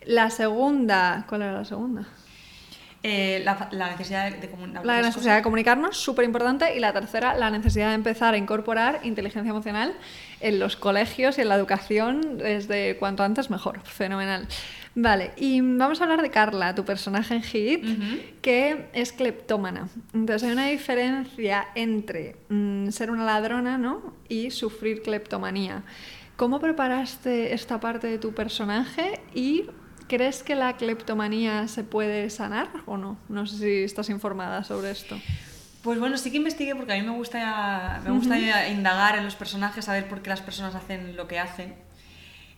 La 0.05 0.29
segunda, 0.29 1.25
¿cuál 1.29 1.41
era 1.43 1.53
la 1.53 1.65
segunda? 1.65 2.07
Eh, 3.03 3.41
la, 3.43 3.67
la 3.71 3.89
necesidad 3.89 4.29
de, 4.29 4.37
de 4.37 4.49
comunicar. 4.49 4.85
La 4.85 5.01
necesidad 5.01 5.35
de 5.35 5.41
comunicarnos, 5.41 5.97
súper 5.97 6.25
importante. 6.25 6.75
Y 6.75 6.79
la 6.79 6.93
tercera, 6.93 7.35
la 7.35 7.49
necesidad 7.49 7.89
de 7.89 7.95
empezar 7.95 8.35
a 8.35 8.37
incorporar 8.37 8.99
inteligencia 9.03 9.49
emocional 9.49 9.95
en 10.39 10.59
los 10.59 10.75
colegios 10.75 11.37
y 11.37 11.41
en 11.41 11.49
la 11.49 11.55
educación 11.55 12.37
desde 12.37 12.97
cuanto 12.97 13.23
antes 13.23 13.49
mejor. 13.49 13.81
Fenomenal. 13.83 14.47
Vale, 14.93 15.31
y 15.37 15.61
vamos 15.61 16.01
a 16.01 16.03
hablar 16.03 16.21
de 16.21 16.29
Carla, 16.29 16.75
tu 16.75 16.83
personaje 16.83 17.33
en 17.33 17.43
Hit, 17.43 17.85
que 18.41 18.89
es 18.91 19.13
cleptómana. 19.13 19.87
Entonces 20.13 20.43
hay 20.43 20.51
una 20.51 20.67
diferencia 20.67 21.69
entre 21.75 22.35
mm, 22.49 22.89
ser 22.89 23.09
una 23.09 23.23
ladrona 23.23 23.77
¿no? 23.77 24.13
y 24.27 24.51
sufrir 24.51 25.01
cleptomanía. 25.01 25.83
¿Cómo 26.35 26.59
preparaste 26.59 27.53
esta 27.53 27.79
parte 27.79 28.07
de 28.07 28.17
tu 28.17 28.33
personaje 28.33 29.21
y 29.33 29.65
crees 30.11 30.43
que 30.43 30.55
la 30.55 30.75
cleptomanía 30.75 31.69
se 31.69 31.85
puede 31.85 32.29
sanar 32.29 32.67
o 32.85 32.97
no? 32.97 33.17
No 33.29 33.47
sé 33.47 33.57
si 33.57 33.83
estás 33.83 34.09
informada 34.09 34.65
sobre 34.65 34.91
esto. 34.91 35.17
Pues 35.83 35.99
bueno, 35.99 36.17
sí 36.17 36.31
que 36.31 36.37
investigué 36.37 36.75
porque 36.75 36.91
a 36.91 36.97
mí 36.97 37.01
me 37.01 37.15
gusta, 37.15 38.01
me 38.03 38.11
gusta 38.11 38.67
indagar 38.67 39.17
en 39.17 39.23
los 39.23 39.35
personajes, 39.35 39.85
saber 39.85 40.09
por 40.09 40.21
qué 40.21 40.29
las 40.29 40.41
personas 40.41 40.75
hacen 40.75 41.15
lo 41.15 41.29
que 41.29 41.39
hacen. 41.39 41.75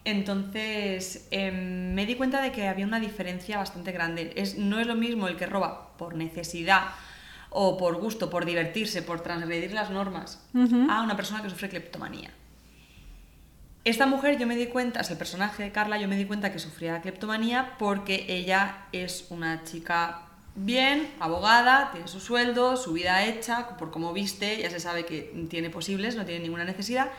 Entonces 0.03 1.27
em, 1.29 1.93
me 1.93 2.07
di 2.07 2.15
cuenta 2.15 2.41
de 2.41 2.51
que 2.51 2.67
había 2.67 2.87
una 2.87 2.99
diferencia 2.99 3.59
bastante 3.59 3.91
grande. 3.91 4.33
Es, 4.35 4.57
no 4.57 4.79
es 4.79 4.87
lo 4.87 4.95
mismo 4.95 5.27
el 5.27 5.35
que 5.37 5.45
roba 5.45 5.95
por 5.97 6.15
necesidad 6.15 6.87
o 7.51 7.77
por 7.77 7.97
gusto, 8.01 8.31
por 8.31 8.45
divertirse, 8.45 9.03
por 9.03 9.21
transgredir 9.21 9.73
las 9.73 9.91
normas, 9.91 10.43
a 10.89 11.03
una 11.03 11.15
persona 11.15 11.43
que 11.43 11.51
sufre 11.51 11.69
cleptomanía. 11.69 12.31
Esta 13.85 14.05
mujer, 14.05 14.37
yo 14.37 14.47
me 14.47 14.55
di 14.55 14.67
cuenta, 14.67 15.01
es 15.01 15.11
el 15.11 15.17
personaje 15.17 15.63
de 15.63 15.71
Carla, 15.73 15.97
yo 15.97 16.07
me 16.07 16.15
di 16.15 16.23
cuenta 16.23 16.53
que 16.53 16.59
sufría 16.59 17.01
cleptomanía 17.01 17.75
porque 17.77 18.25
ella 18.29 18.85
es 18.93 19.27
una 19.29 19.65
chica 19.65 20.21
bien, 20.55 21.11
abogada, 21.19 21.91
tiene 21.91 22.07
su 22.07 22.21
sueldo, 22.21 22.77
su 22.77 22.93
vida 22.93 23.25
hecha, 23.25 23.75
por 23.75 23.91
cómo 23.91 24.13
viste, 24.13 24.61
ya 24.61 24.69
se 24.69 24.79
sabe 24.79 25.05
que 25.05 25.45
tiene 25.49 25.69
posibles, 25.69 26.15
no 26.15 26.23
tiene 26.23 26.41
ninguna 26.41 26.63
necesidad. 26.63 27.09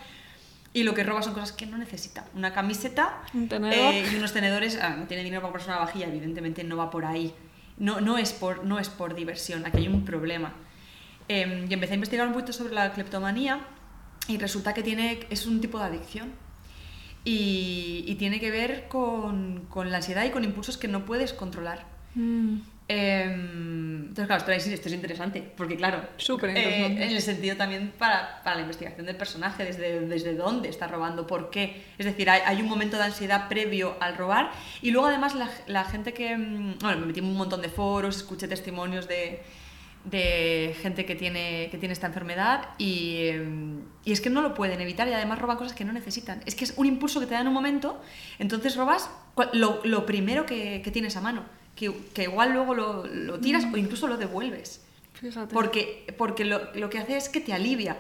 Y 0.73 0.85
lo 0.85 0.95
que 0.95 1.05
roba 1.05 1.23
son 1.23 1.35
cosas 1.35 1.53
que 1.53 1.67
no 1.67 1.77
necesita. 1.77 2.25
Una 2.35 2.53
camiseta 2.55 3.23
Un 3.35 3.49
eh, 3.71 4.09
y 4.11 4.17
unos 4.17 4.33
tenedores. 4.33 4.79
ah, 4.81 4.97
no 4.99 5.07
tiene 5.07 5.23
dinero 5.23 5.43
para 5.43 5.53
comprarse 5.53 5.71
una 5.71 5.85
vajilla, 5.85 6.07
evidentemente 6.07 6.65
no 6.65 6.79
va 6.79 6.91
por 6.91 7.05
ahí. 7.05 7.35
No, 7.77 8.01
no, 8.01 8.17
es, 8.17 8.33
por, 8.33 8.65
no 8.65 8.79
es 8.79 8.89
por 8.89 9.15
diversión, 9.15 9.67
aquí 9.67 9.79
hay 9.79 9.89
un 9.89 10.05
problema. 10.05 10.55
Eh, 11.29 11.67
y 11.69 11.75
empecé 11.75 11.93
a 11.93 11.97
investigar 11.97 12.27
un 12.27 12.33
poquito 12.33 12.55
sobre 12.55 12.73
la 12.73 12.91
cleptomanía 12.93 13.61
y 14.29 14.39
resulta 14.39 14.73
que 14.73 14.83
tiene, 14.83 15.27
es 15.29 15.47
un 15.47 15.61
tipo 15.61 15.79
de 15.79 15.85
adicción. 15.85 16.44
Y, 17.25 18.05
y 18.07 18.15
tiene 18.17 18.39
que 18.39 18.51
ver 18.51 18.87
con, 18.89 19.67
con 19.71 19.91
la 19.91 19.97
ansiedad 19.99 20.25
y 20.25 20.31
con 20.31 20.45
impulsos 20.45 20.77
que 20.77 20.89
no 20.89 21.05
puedes 21.07 21.33
controlar. 21.33 21.87
Mm. 22.15 22.59
Em, 22.87 24.09
entonces, 24.09 24.27
claro, 24.27 24.41
esto 24.41 24.53
es, 24.53 24.67
esto 24.67 24.89
es 24.89 24.95
interesante, 24.95 25.43
porque 25.57 25.75
claro, 25.77 26.07
Súper 26.19 26.51
eh, 26.51 26.85
en 26.87 27.01
el 27.01 27.23
sentido 27.23 27.57
también 27.57 27.95
para, 27.99 28.43
para 28.45 28.57
la 28.57 28.63
investigación 28.63 29.07
del 29.07 29.17
personaje, 29.17 29.65
desde, 29.65 30.01
desde 30.01 30.35
dónde 30.35 30.69
está 30.69 30.87
robando, 30.87 31.27
por 31.27 31.49
qué. 31.49 31.83
Es 31.97 32.05
decir, 32.05 32.29
hay, 32.29 32.43
hay 32.45 32.61
un 32.61 32.69
momento 32.69 32.99
de 32.99 33.05
ansiedad 33.05 33.49
previo 33.49 33.97
al 34.01 34.17
robar 34.19 34.51
y 34.83 34.91
luego 34.91 35.07
además 35.09 35.35
la, 35.35 35.49
la 35.67 35.85
gente 35.85 36.13
que... 36.13 36.37
mm, 36.37 36.79
Bueno, 36.81 37.01
me 37.01 37.07
metí 37.07 37.21
en 37.21 37.27
un 37.27 37.37
montón 37.37 37.63
de 37.63 37.71
foros, 37.71 38.19
escuché 38.19 38.49
testimonios 38.49 39.09
de, 39.09 39.43
de 40.05 40.77
gente 40.83 41.07
que 41.07 41.15
tiene, 41.15 41.69
que 41.71 41.79
tiene 41.79 41.93
esta 41.93 42.07
enfermedad 42.07 42.69
y, 42.79 43.29
y 44.05 44.13
es 44.13 44.21
que 44.21 44.29
no 44.31 44.43
lo 44.43 44.55
pueden 44.55 44.81
evitar 44.81 45.09
y 45.09 45.13
además 45.13 45.39
roban 45.39 45.57
cosas 45.57 45.73
que 45.73 45.85
no 45.85 45.93
necesitan. 45.93 46.43
Es 46.47 46.55
que 46.55 46.65
es 46.65 46.75
un 46.77 46.87
impulso 46.87 47.21
que 47.21 47.27
te 47.27 47.35
da 47.35 47.41
en 47.41 47.49
un 47.49 47.55
momento, 47.55 48.01
entonces 48.39 48.77
robas 48.77 49.09
lo, 49.53 49.81
lo 49.85 50.07
primero 50.07 50.45
que, 50.45 50.83
que 50.83 50.91
tienes 50.91 51.17
a 51.17 51.21
mano, 51.23 51.45
que, 51.75 51.93
que 52.13 52.25
igual 52.25 52.53
luego 52.53 52.75
lo, 52.75 53.07
lo 53.07 53.41
tiras 53.41 53.65
o 53.73 53.77
incluso 53.77 54.07
lo 54.07 54.17
devuelves. 54.17 54.85
Fíjate. 55.15 55.55
Porque, 55.55 56.07
porque 56.19 56.45
lo, 56.45 56.73
lo 56.75 56.91
que 56.91 56.99
hace 56.99 57.17
es 57.17 57.29
que 57.29 57.41
te 57.41 57.53
alivia. 57.53 57.97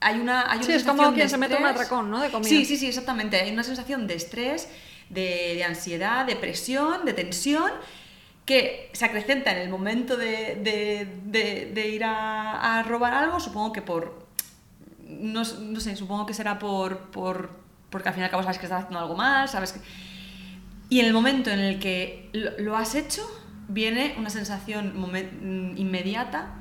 Hay 0.00 0.20
una, 0.20 0.50
hay 0.50 0.58
una 0.58 0.66
Sí, 0.66 0.72
es 0.72 0.84
como 0.84 1.02
sensación 1.02 1.14
quien 1.14 1.26
de 1.26 1.30
se 1.30 1.38
mete 1.38 1.56
un 1.56 1.66
atracón, 1.66 2.10
¿no? 2.10 2.20
De 2.20 2.30
comida. 2.30 2.48
Sí, 2.48 2.64
sí, 2.64 2.76
sí, 2.76 2.86
exactamente. 2.86 3.36
Hay 3.36 3.52
una 3.52 3.64
sensación 3.64 4.06
de 4.06 4.14
estrés, 4.14 4.68
de, 5.10 5.54
de 5.56 5.64
ansiedad, 5.64 6.24
de 6.24 6.36
presión, 6.36 7.04
de 7.04 7.12
tensión, 7.12 7.72
que 8.48 8.88
se 8.94 9.04
acrecenta 9.04 9.52
en 9.52 9.58
el 9.58 9.68
momento 9.68 10.16
de, 10.16 10.56
de- 10.68 11.06
de- 11.34 11.70
de 11.74 11.88
ir 11.88 12.02
a, 12.04 12.78
a 12.78 12.82
robar 12.82 13.12
algo, 13.12 13.38
supongo 13.40 13.72
que 13.74 13.82
por 13.82 14.26
no, 15.06 15.42
no 15.74 15.80
sé, 15.80 15.96
supongo 15.96 16.24
que 16.26 16.32
será 16.34 16.58
por, 16.58 17.10
por, 17.10 17.50
porque 17.90 18.08
al 18.08 18.14
fin 18.14 18.22
y 18.22 18.24
al 18.24 18.30
cabo 18.30 18.42
sabes 18.42 18.58
que 18.58 18.66
estás 18.66 18.80
haciendo 18.84 19.00
algo 19.00 19.16
mal, 19.16 19.48
sabes 19.48 19.72
que... 19.72 19.80
Y 20.90 21.00
en 21.00 21.06
el 21.06 21.12
momento 21.12 21.50
en 21.50 21.58
el 21.60 21.78
que 21.78 22.30
lo, 22.32 22.50
lo 22.58 22.76
has 22.76 22.94
hecho, 22.94 23.22
viene 23.68 24.14
una 24.18 24.30
sensación 24.30 24.94
inmediata 25.76 26.54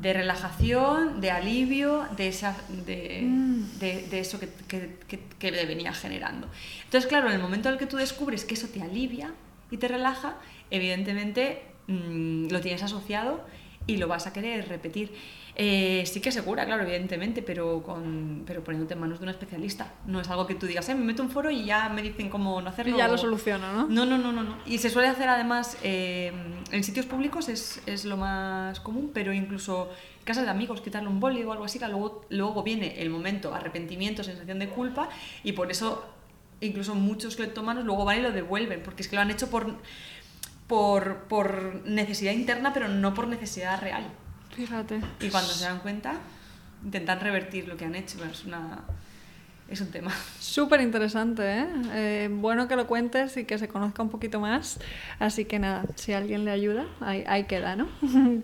de 0.00 0.12
relajación, 0.12 1.20
de 1.20 1.30
alivio, 1.30 2.06
de, 2.16 2.28
esa, 2.28 2.56
de, 2.86 3.20
Mm. 3.22 3.78
de, 3.78 4.06
de 4.10 4.18
eso 4.20 4.38
que, 4.40 4.48
que, 4.68 4.98
que, 5.08 5.20
que 5.38 5.50
venía 5.66 5.92
generando. 5.92 6.48
Entonces, 6.84 7.08
claro, 7.08 7.28
en 7.28 7.34
el 7.34 7.40
momento 7.40 7.68
en 7.68 7.74
el 7.74 7.78
que 7.78 7.86
tú 7.86 7.96
descubres 7.96 8.44
que 8.44 8.54
eso 8.54 8.66
te 8.68 8.82
alivia 8.82 9.30
y 9.70 9.76
te 9.78 9.86
relaja, 9.88 10.34
evidentemente 10.70 11.62
mm, 11.86 12.48
lo 12.48 12.60
tienes 12.60 12.82
asociado 12.82 13.44
y 13.86 13.96
lo 13.96 14.08
vas 14.08 14.26
a 14.26 14.32
querer 14.32 14.68
repetir. 14.68 15.12
Eh, 15.56 16.02
sí 16.06 16.20
que 16.20 16.32
segura, 16.32 16.64
claro, 16.66 16.82
evidentemente, 16.82 17.40
pero, 17.40 17.82
con, 17.82 18.42
pero 18.44 18.64
poniéndote 18.64 18.94
en 18.94 19.00
manos 19.00 19.20
de 19.20 19.24
un 19.24 19.28
especialista. 19.28 19.94
No 20.06 20.20
es 20.20 20.28
algo 20.28 20.46
que 20.46 20.56
tú 20.56 20.66
digas, 20.66 20.88
eh, 20.88 20.94
me 20.94 21.04
meto 21.04 21.22
en 21.22 21.28
un 21.28 21.32
foro 21.32 21.50
y 21.50 21.64
ya 21.64 21.88
me 21.88 22.02
dicen 22.02 22.28
cómo 22.28 22.60
no 22.60 22.68
hacerlo. 22.70 22.96
Y 22.96 22.98
ya 22.98 23.06
lo 23.06 23.16
soluciono, 23.16 23.72
¿no? 23.72 23.86
no, 23.86 24.04
no, 24.04 24.18
no, 24.18 24.32
no, 24.32 24.42
no. 24.42 24.58
Y 24.66 24.78
se 24.78 24.90
suele 24.90 25.08
hacer 25.08 25.28
además 25.28 25.78
eh, 25.84 26.32
en 26.72 26.84
sitios 26.84 27.06
públicos 27.06 27.48
es, 27.48 27.80
es 27.86 28.04
lo 28.04 28.16
más 28.16 28.80
común, 28.80 29.12
pero 29.14 29.32
incluso 29.32 29.90
en 30.18 30.24
casas 30.24 30.44
de 30.44 30.50
amigos, 30.50 30.80
quitarle 30.80 31.08
un 31.08 31.20
boli 31.20 31.44
o 31.44 31.52
algo 31.52 31.64
así, 31.64 31.78
que 31.78 31.86
luego, 31.86 32.22
luego 32.30 32.62
viene 32.64 33.00
el 33.00 33.10
momento, 33.10 33.54
arrepentimiento, 33.54 34.24
sensación 34.24 34.58
de 34.58 34.68
culpa, 34.68 35.08
y 35.44 35.52
por 35.52 35.70
eso 35.70 36.04
incluso 36.60 36.94
muchos 36.94 37.36
cleptómanos 37.36 37.84
luego 37.84 38.04
van 38.04 38.18
y 38.18 38.22
lo 38.22 38.32
devuelven, 38.32 38.82
porque 38.82 39.02
es 39.02 39.08
que 39.08 39.16
lo 39.16 39.22
han 39.22 39.30
hecho 39.30 39.50
por, 39.50 39.76
por, 40.66 41.24
por 41.24 41.82
necesidad 41.86 42.32
interna, 42.32 42.72
pero 42.72 42.88
no 42.88 43.14
por 43.14 43.28
necesidad 43.28 43.80
real. 43.80 44.04
Fíjate. 44.54 45.00
Y 45.20 45.28
cuando 45.28 45.50
se 45.50 45.64
dan 45.64 45.80
cuenta, 45.80 46.14
intentan 46.84 47.20
revertir 47.20 47.68
lo 47.68 47.76
que 47.76 47.84
han 47.84 47.94
hecho, 47.94 48.16
pero 48.18 48.30
es, 48.30 48.44
una, 48.44 48.84
es 49.68 49.80
un 49.80 49.90
tema. 49.90 50.12
Súper 50.38 50.80
interesante, 50.80 51.42
¿eh? 51.42 51.66
Eh, 51.92 52.28
Bueno 52.30 52.68
que 52.68 52.76
lo 52.76 52.86
cuentes 52.86 53.36
y 53.36 53.44
que 53.44 53.58
se 53.58 53.68
conozca 53.68 54.02
un 54.02 54.10
poquito 54.10 54.40
más. 54.40 54.78
Así 55.18 55.44
que 55.44 55.58
nada, 55.58 55.84
si 55.96 56.12
alguien 56.12 56.44
le 56.44 56.50
ayuda, 56.50 56.86
ahí, 57.00 57.24
ahí 57.26 57.44
queda, 57.44 57.76
¿no? 57.76 57.88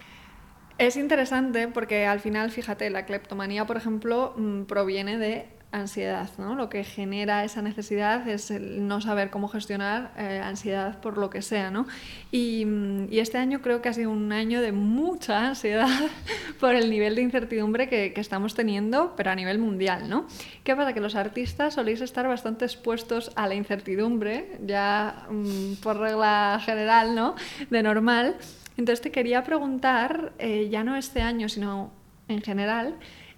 es 0.78 0.96
interesante 0.96 1.68
porque 1.68 2.06
al 2.06 2.20
final, 2.20 2.50
fíjate, 2.50 2.90
la 2.90 3.06
cleptomanía, 3.06 3.66
por 3.66 3.76
ejemplo, 3.76 4.34
mm, 4.36 4.62
proviene 4.64 5.18
de 5.18 5.59
ansiedad, 5.72 6.28
¿no? 6.36 6.54
Lo 6.56 6.68
que 6.68 6.82
genera 6.82 7.44
esa 7.44 7.62
necesidad 7.62 8.26
es 8.28 8.50
no 8.50 9.00
saber 9.00 9.30
cómo 9.30 9.46
gestionar 9.48 10.12
eh, 10.16 10.40
ansiedad 10.42 11.00
por 11.00 11.16
lo 11.16 11.30
que 11.30 11.42
sea, 11.42 11.70
¿no? 11.70 11.86
Y, 12.32 12.64
mm, 12.64 13.12
y 13.12 13.20
este 13.20 13.38
año 13.38 13.60
creo 13.62 13.80
que 13.80 13.88
ha 13.88 13.92
sido 13.92 14.10
un 14.10 14.32
año 14.32 14.60
de 14.60 14.72
mucha 14.72 15.46
ansiedad 15.48 15.88
por 16.60 16.74
el 16.74 16.90
nivel 16.90 17.14
de 17.14 17.22
incertidumbre 17.22 17.88
que, 17.88 18.12
que 18.12 18.20
estamos 18.20 18.54
teniendo, 18.54 19.14
pero 19.16 19.30
a 19.30 19.34
nivel 19.34 19.58
mundial, 19.58 20.08
¿no? 20.08 20.26
¿Qué 20.64 20.74
pasa? 20.74 20.92
Que 20.92 21.00
los 21.00 21.14
artistas 21.14 21.74
soléis 21.74 22.00
estar 22.00 22.26
bastante 22.26 22.64
expuestos 22.64 23.30
a 23.36 23.46
la 23.46 23.54
incertidumbre, 23.54 24.58
ya 24.66 25.26
mm, 25.30 25.74
por 25.82 25.98
regla 25.98 26.60
general, 26.64 27.14
¿no? 27.14 27.36
De 27.70 27.82
normal. 27.82 28.36
Entonces 28.76 29.02
te 29.02 29.12
quería 29.12 29.44
preguntar, 29.44 30.32
eh, 30.38 30.68
ya 30.68 30.82
no 30.82 30.96
este 30.96 31.20
año, 31.20 31.48
sino 31.48 31.92
en 32.28 32.42
general, 32.42 32.96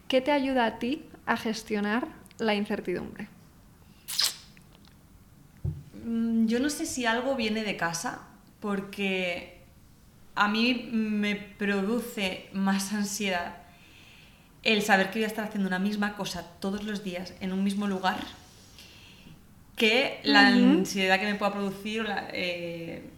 ¿qué 0.08 0.20
te 0.20 0.30
ayuda 0.30 0.64
a 0.64 0.78
ti 0.78 1.04
a 1.26 1.36
gestionar 1.36 2.21
la 2.42 2.54
incertidumbre? 2.54 3.28
Mm, 6.04 6.46
Yo 6.46 6.60
no 6.60 6.70
sé 6.70 6.86
si 6.86 7.06
algo 7.06 7.34
viene 7.36 7.62
de 7.64 7.76
casa, 7.76 8.20
porque 8.60 9.60
a 10.34 10.48
mí 10.48 10.88
me 10.92 11.36
produce 11.36 12.48
más 12.52 12.92
ansiedad 12.92 13.56
el 14.62 14.82
saber 14.82 15.10
que 15.10 15.18
voy 15.18 15.24
a 15.24 15.28
estar 15.28 15.44
haciendo 15.44 15.68
una 15.68 15.78
misma 15.80 16.14
cosa 16.16 16.44
todos 16.60 16.84
los 16.84 17.02
días 17.02 17.34
en 17.40 17.52
un 17.52 17.64
mismo 17.64 17.86
lugar 17.88 18.18
que 19.76 20.20
la 20.22 20.48
ansiedad 20.48 21.18
que 21.18 21.26
me 21.26 21.34
pueda 21.34 21.52
producir 21.52 22.04
la- 22.04 22.28
eh, 22.32 23.10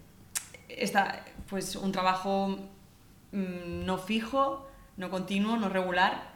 esta, 0.68 1.24
pues 1.50 1.76
un 1.76 1.92
trabajo 1.92 2.58
mm, 3.32 3.84
no 3.84 3.98
fijo, 3.98 4.68
no 4.96 5.10
continuo, 5.10 5.56
no 5.56 5.68
regular. 5.68 6.33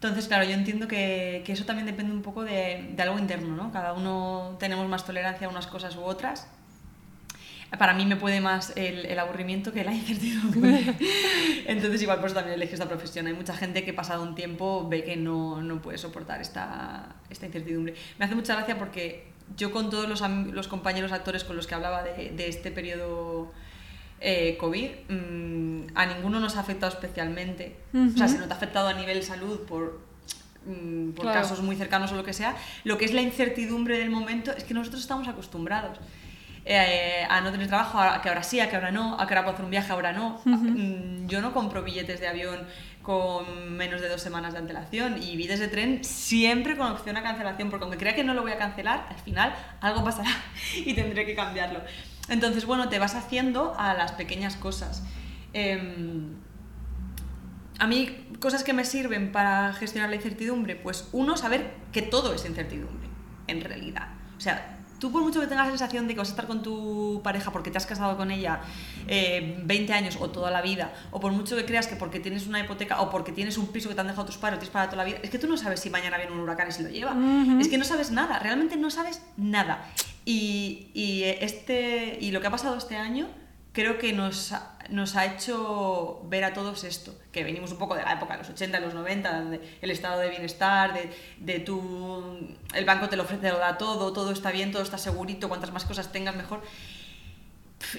Entonces, 0.00 0.28
claro, 0.28 0.44
yo 0.44 0.52
entiendo 0.52 0.86
que, 0.86 1.42
que 1.44 1.52
eso 1.52 1.64
también 1.64 1.84
depende 1.84 2.12
un 2.12 2.22
poco 2.22 2.44
de, 2.44 2.90
de 2.94 3.02
algo 3.02 3.18
interno, 3.18 3.56
¿no? 3.56 3.72
Cada 3.72 3.94
uno 3.94 4.56
tenemos 4.60 4.88
más 4.88 5.04
tolerancia 5.04 5.48
a 5.48 5.50
unas 5.50 5.66
cosas 5.66 5.96
u 5.96 6.02
otras. 6.02 6.46
Para 7.76 7.94
mí 7.94 8.06
me 8.06 8.14
puede 8.14 8.40
más 8.40 8.72
el, 8.76 9.06
el 9.06 9.18
aburrimiento 9.18 9.72
que 9.72 9.82
la 9.82 9.92
incertidumbre. 9.94 10.94
Entonces, 11.66 12.00
igual 12.00 12.18
por 12.18 12.26
eso 12.26 12.36
también 12.36 12.54
elegí 12.54 12.74
esta 12.74 12.86
profesión. 12.86 13.26
Hay 13.26 13.34
mucha 13.34 13.54
gente 13.54 13.84
que 13.84 13.92
pasado 13.92 14.22
un 14.22 14.36
tiempo 14.36 14.88
ve 14.88 15.02
que 15.02 15.16
no, 15.16 15.60
no 15.62 15.82
puede 15.82 15.98
soportar 15.98 16.40
esta, 16.40 17.16
esta 17.28 17.46
incertidumbre. 17.46 17.94
Me 18.20 18.24
hace 18.24 18.36
mucha 18.36 18.54
gracia 18.54 18.78
porque 18.78 19.32
yo 19.56 19.72
con 19.72 19.90
todos 19.90 20.08
los, 20.08 20.22
los 20.52 20.68
compañeros 20.68 21.10
actores 21.10 21.42
con 21.42 21.56
los 21.56 21.66
que 21.66 21.74
hablaba 21.74 22.04
de, 22.04 22.30
de 22.30 22.48
este 22.48 22.70
periodo 22.70 23.52
eh, 24.20 24.56
COVID, 24.58 24.90
mm, 25.08 25.86
a 25.94 26.06
ninguno 26.06 26.40
nos 26.40 26.56
ha 26.56 26.60
afectado 26.60 26.92
especialmente. 26.92 27.76
O 27.94 28.16
sea, 28.16 28.26
Ujú. 28.26 28.34
si 28.34 28.38
no 28.38 28.46
te 28.46 28.52
ha 28.52 28.56
afectado 28.56 28.88
a 28.88 28.92
nivel 28.94 29.22
salud 29.22 29.60
por, 29.60 30.00
mm, 30.66 31.10
por 31.12 31.24
Claro. 31.26 31.40
casos 31.40 31.62
muy 31.62 31.76
cercanos 31.76 32.12
o 32.12 32.16
lo 32.16 32.24
que 32.24 32.32
sea, 32.32 32.56
lo 32.84 32.98
que 32.98 33.04
es 33.04 33.12
la 33.12 33.22
incertidumbre 33.22 33.98
del 33.98 34.10
momento 34.10 34.52
es 34.52 34.64
que 34.64 34.74
nosotros 34.74 35.00
estamos 35.02 35.28
acostumbrados 35.28 35.98
eh, 36.70 37.24
a 37.30 37.40
no 37.40 37.50
tener 37.50 37.66
trabajo, 37.68 37.98
a 37.98 38.20
que 38.20 38.28
ahora 38.28 38.42
sí, 38.42 38.60
a 38.60 38.68
que 38.68 38.76
ahora 38.76 38.90
no, 38.90 39.14
a 39.18 39.26
que 39.26 39.32
ahora 39.32 39.42
puedo 39.44 39.54
hacer 39.54 39.64
un 39.64 39.70
viaje, 39.70 39.90
ahora 39.92 40.12
no. 40.12 40.38
Mm, 40.44 41.26
Yo 41.26 41.40
no 41.40 41.52
compro 41.54 41.82
billetes 41.82 42.20
de 42.20 42.28
avión 42.28 42.66
con 43.02 43.72
menos 43.74 44.02
de 44.02 44.08
dos 44.10 44.20
semanas 44.20 44.52
de 44.52 44.58
antelación 44.58 45.22
y 45.22 45.36
billetes 45.36 45.60
de 45.60 45.68
tren 45.68 46.04
siempre 46.04 46.76
con 46.76 46.88
opción 46.90 47.16
a 47.16 47.22
cancelación, 47.22 47.70
porque 47.70 47.84
aunque 47.84 47.96
crea 47.98 48.14
que 48.14 48.22
no 48.24 48.34
lo 48.34 48.42
voy 48.42 48.52
a 48.52 48.58
cancelar, 48.58 49.06
al 49.08 49.16
final 49.16 49.54
algo 49.80 50.04
pasará 50.04 50.28
y 50.84 50.92
tendré 50.92 51.24
que 51.24 51.34
cambiarlo. 51.34 51.80
Entonces, 52.28 52.66
bueno, 52.66 52.88
te 52.88 52.98
vas 52.98 53.14
haciendo 53.14 53.74
a 53.78 53.94
las 53.94 54.12
pequeñas 54.12 54.56
cosas. 54.56 55.02
Em, 55.52 56.34
a 57.78 57.86
mí, 57.86 58.28
cosas 58.40 58.64
que 58.64 58.72
me 58.72 58.84
sirven 58.84 59.32
para 59.32 59.72
gestionar 59.72 60.10
la 60.10 60.16
incertidumbre, 60.16 60.76
pues 60.76 61.08
uno, 61.12 61.36
saber 61.36 61.74
que 61.92 62.02
todo 62.02 62.34
es 62.34 62.44
incertidumbre, 62.44 63.08
en 63.46 63.60
realidad. 63.60 64.08
O 64.36 64.40
sea, 64.40 64.78
tú 64.98 65.12
por 65.12 65.22
mucho 65.22 65.40
que 65.40 65.46
tengas 65.46 65.66
la 65.66 65.70
sensación 65.70 66.08
de 66.08 66.14
que 66.14 66.18
vas 66.18 66.28
a 66.28 66.32
estar 66.32 66.46
con 66.46 66.62
tu 66.62 67.20
pareja 67.22 67.52
porque 67.52 67.70
te 67.70 67.78
has 67.78 67.86
casado 67.86 68.16
con 68.16 68.30
ella 68.30 68.60
eh, 69.06 69.60
20 69.64 69.92
años 69.92 70.18
o 70.20 70.30
toda 70.30 70.50
la 70.50 70.60
vida, 70.60 70.92
o 71.10 71.20
por 71.20 71.32
mucho 71.32 71.56
que 71.56 71.64
creas 71.64 71.86
que 71.86 71.96
porque 71.96 72.20
tienes 72.20 72.46
una 72.46 72.60
hipoteca 72.60 73.00
o 73.00 73.10
porque 73.10 73.32
tienes 73.32 73.58
un 73.58 73.68
piso 73.68 73.88
que 73.88 73.94
te 73.94 74.00
han 74.00 74.08
dejado 74.08 74.26
tus 74.26 74.36
padres, 74.36 74.58
tienes 74.58 74.72
para 74.72 74.86
toda 74.86 74.98
la 74.98 75.04
vida, 75.04 75.18
es 75.22 75.30
que 75.30 75.38
tú 75.38 75.46
no 75.46 75.56
sabes 75.56 75.80
si 75.80 75.90
mañana 75.90 76.16
viene 76.16 76.32
un 76.32 76.40
huracán 76.40 76.68
y 76.68 76.72
se 76.72 76.82
lo 76.82 76.90
lleva. 76.90 77.16
Es 77.60 77.68
que 77.68 77.78
no 77.78 77.84
sabes 77.84 78.10
nada, 78.10 78.38
realmente 78.38 78.76
no 78.76 78.90
sabes 78.90 79.22
nada. 79.36 79.88
Y, 80.30 80.90
y 80.92 81.24
este, 81.24 82.18
y 82.20 82.32
lo 82.32 82.42
que 82.42 82.48
ha 82.48 82.50
pasado 82.50 82.76
este 82.76 82.96
año 82.96 83.28
creo 83.72 83.96
que 83.96 84.12
nos 84.12 84.52
ha, 84.52 84.76
nos 84.90 85.16
ha 85.16 85.24
hecho 85.24 86.20
ver 86.24 86.44
a 86.44 86.52
todos 86.52 86.84
esto, 86.84 87.18
que 87.32 87.44
venimos 87.44 87.72
un 87.72 87.78
poco 87.78 87.94
de 87.94 88.02
la 88.02 88.12
época 88.12 88.34
de 88.34 88.40
los 88.40 88.50
80, 88.50 88.78
los 88.80 88.92
90, 88.92 89.38
donde 89.38 89.78
el 89.80 89.90
estado 89.90 90.20
de 90.20 90.28
bienestar, 90.28 90.92
de, 90.92 91.10
de 91.38 91.60
tu... 91.60 92.46
el 92.74 92.84
banco 92.84 93.08
te 93.08 93.16
lo 93.16 93.22
ofrece, 93.22 93.40
te 93.40 93.50
lo 93.50 93.58
da 93.58 93.78
todo, 93.78 94.12
todo 94.12 94.30
está 94.30 94.50
bien, 94.50 94.70
todo 94.70 94.82
está 94.82 94.98
segurito, 94.98 95.48
cuantas 95.48 95.72
más 95.72 95.86
cosas 95.86 96.12
tengas 96.12 96.36
mejor. 96.36 96.60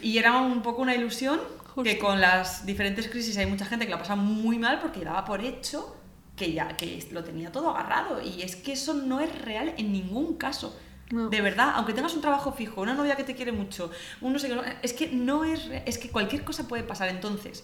Y 0.04 0.20
era 0.20 0.38
un 0.38 0.62
poco 0.62 0.84
una 0.84 0.94
ilusión 0.94 1.40
que 1.84 1.98
con 1.98 2.22
las 2.22 2.64
diferentes 2.64 3.08
crisis 3.08 3.36
hay 3.40 3.48
mucha 3.48 3.66
gente 3.66 3.88
que 3.88 3.92
lo 3.92 3.98
pasa 3.98 4.16
muy 4.16 4.60
mal 4.60 4.80
porque 4.80 5.04
daba 5.04 5.26
por 5.26 5.44
hecho 5.44 5.96
que 6.36 6.54
ya 6.54 6.78
que 6.78 7.04
lo 7.10 7.24
tenía 7.24 7.52
todo 7.52 7.72
agarrado 7.72 8.22
y 8.22 8.44
es 8.44 8.56
que 8.56 8.74
eso 8.74 8.94
no 8.94 9.20
es 9.20 9.36
real 9.42 9.74
en 9.78 9.92
ningún 9.92 10.36
caso. 10.36 10.80
De 11.10 11.42
verdad, 11.42 11.72
aunque 11.76 11.94
tengas 11.94 12.14
un 12.14 12.22
trabajo 12.22 12.52
fijo, 12.52 12.82
una 12.82 12.94
novia 12.94 13.16
que 13.16 13.24
te 13.24 13.34
quiere 13.34 13.52
mucho, 13.52 13.90
un 14.22 14.32
no 14.32 14.38
sé 14.38 14.48
qué, 14.48 14.78
es 14.84 14.94
que 14.94 15.08
no 15.08 15.44
es, 15.44 15.68
es 15.86 15.98
que 15.98 16.12
cualquier 16.12 16.44
cosa 16.44 16.68
puede 16.68 16.84
pasar. 16.84 17.10
Entonces, 17.10 17.64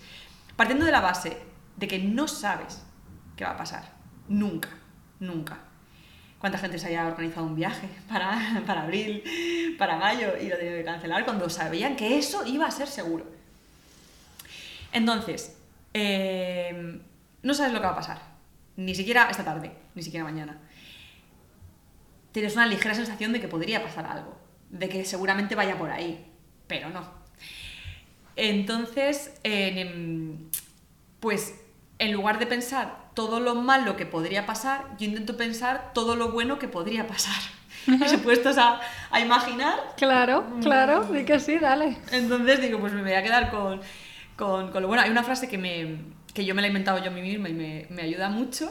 partiendo 0.55 0.83
de 0.83 0.91
la 0.91 0.99
base 0.99 1.37
de 1.77 1.87
que 1.87 1.99
no 1.99 2.27
sabes 2.27 2.81
qué 3.35 3.43
va 3.43 3.51
a 3.51 3.57
pasar, 3.57 3.83
nunca, 4.27 4.69
nunca. 5.19 5.59
¿Cuánta 6.39 6.57
gente 6.57 6.79
se 6.79 6.87
haya 6.87 7.05
organizado 7.05 7.45
un 7.45 7.55
viaje 7.55 7.87
para, 8.09 8.63
para 8.65 8.81
abril, 8.81 9.23
para 9.77 9.97
mayo 9.97 10.33
y 10.41 10.49
lo 10.49 10.57
tiene 10.57 10.77
que 10.77 10.83
cancelar 10.83 11.23
cuando 11.23 11.47
sabían 11.47 11.95
que 11.95 12.17
eso 12.17 12.43
iba 12.47 12.65
a 12.65 12.71
ser 12.71 12.87
seguro? 12.87 13.25
Entonces, 14.91 15.55
eh, 15.93 16.99
no 17.43 17.53
sabes 17.53 17.73
lo 17.73 17.79
que 17.79 17.85
va 17.85 17.91
a 17.91 17.97
pasar, 17.97 18.21
ni 18.75 18.95
siquiera 18.95 19.27
esta 19.29 19.43
tarde, 19.43 19.71
ni 19.93 20.01
siquiera 20.01 20.23
mañana 20.23 20.57
tienes 22.35 22.53
una 22.57 22.65
ligera 22.65 22.93
sensación 22.93 23.31
de 23.31 23.39
que 23.39 23.47
podría 23.47 23.81
pasar 23.81 24.05
algo, 24.07 24.37
de 24.69 24.89
que 24.89 25.05
seguramente 25.05 25.55
vaya 25.55 25.77
por 25.77 25.89
ahí, 25.89 26.33
pero 26.67 26.89
no. 26.89 27.09
Entonces, 28.35 29.39
en, 29.43 29.77
em, 29.77 30.49
pues 31.21 31.55
en 31.97 32.11
lugar 32.11 32.37
de 32.37 32.45
pensar 32.45 33.09
todo 33.13 33.39
lo 33.39 33.55
malo 33.55 33.95
que 33.95 34.05
podría 34.05 34.45
pasar, 34.45 34.97
yo 34.99 35.05
intento 35.05 35.37
pensar 35.37 35.93
todo 35.93 36.17
lo 36.17 36.33
bueno 36.33 36.59
que 36.59 36.67
podría 36.67 37.07
pasar. 37.07 37.41
Y 37.87 37.99
se 38.09 38.17
puestos 38.17 38.57
a, 38.57 38.81
a 39.11 39.19
imaginar 39.21 39.93
Claro, 39.95 40.45
claro, 40.61 41.05
di 41.05 41.23
que 41.23 41.39
sí, 41.39 41.57
dale. 41.57 41.97
entonces 42.11 42.59
digo, 42.59 42.81
pues 42.81 42.91
me 42.91 43.01
voy 43.01 43.13
a 43.13 43.23
quedar 43.23 43.49
con, 43.49 43.79
con, 44.35 44.71
con 44.73 44.81
lo 44.81 44.89
bueno. 44.89 45.03
Hay 45.03 45.09
una 45.09 45.23
frase 45.23 45.47
que, 45.47 45.57
me, 45.57 45.99
que 46.35 46.43
yo 46.43 46.53
me 46.53 46.61
la 46.61 46.67
he 46.67 46.69
inventado 46.69 46.99
yo 46.99 47.09
a 47.09 47.13
mí 47.13 47.21
misma 47.21 47.47
y 47.47 47.53
me, 47.53 47.87
me 47.89 48.01
ayuda 48.01 48.29
mucho, 48.29 48.69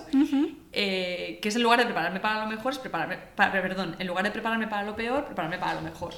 eh, 0.71 1.39
que 1.41 1.49
es 1.49 1.57
en 1.57 1.63
lugar 1.63 1.79
de 1.79 1.87
prepararme 1.87 2.21
para 2.21 2.45
lo 2.45 2.51
mejor, 2.51 2.75
es 2.75 2.79
prepararme, 2.79 3.17
para, 3.35 3.53
perdón, 3.53 3.97
en 3.99 4.07
lugar 4.07 4.23
de 4.23 4.31
prepararme 4.31 4.69
para 4.69 4.85
lo 4.85 4.95
peor, 4.95 5.25
prepararme 5.25 5.57
para 5.57 5.75
lo 5.77 5.81
mejor. 5.81 6.13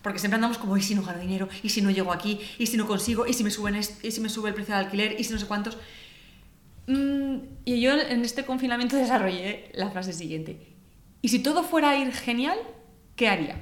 Porque 0.00 0.20
siempre 0.20 0.36
andamos 0.36 0.58
como, 0.58 0.76
¿y 0.76 0.82
si 0.82 0.94
no 0.94 1.02
gano 1.02 1.18
dinero? 1.18 1.48
¿Y 1.64 1.70
si 1.70 1.82
no 1.82 1.90
llego 1.90 2.12
aquí? 2.12 2.40
¿Y 2.56 2.66
si 2.66 2.76
no 2.76 2.86
consigo? 2.86 3.26
¿Y 3.26 3.32
si 3.32 3.42
me, 3.42 3.50
suben 3.50 3.80
¿Y 4.02 4.10
si 4.12 4.20
me 4.20 4.28
sube 4.28 4.50
el 4.50 4.54
precio 4.54 4.76
del 4.76 4.84
alquiler? 4.84 5.18
¿Y 5.18 5.24
si 5.24 5.32
no 5.32 5.40
sé 5.40 5.46
cuántos? 5.46 5.76
Mm, 6.86 7.36
y 7.64 7.80
yo 7.80 7.94
en 7.98 8.22
este 8.24 8.44
confinamiento 8.44 8.96
desarrollé 9.04 9.72
la 9.74 9.90
frase 9.90 10.12
siguiente. 10.12 10.68
¿Y 11.20 11.28
si 11.28 11.40
todo 11.40 11.64
fuera 11.64 11.90
a 11.90 11.96
ir 11.96 12.12
genial, 12.12 12.58
qué 13.16 13.28
haría? 13.28 13.56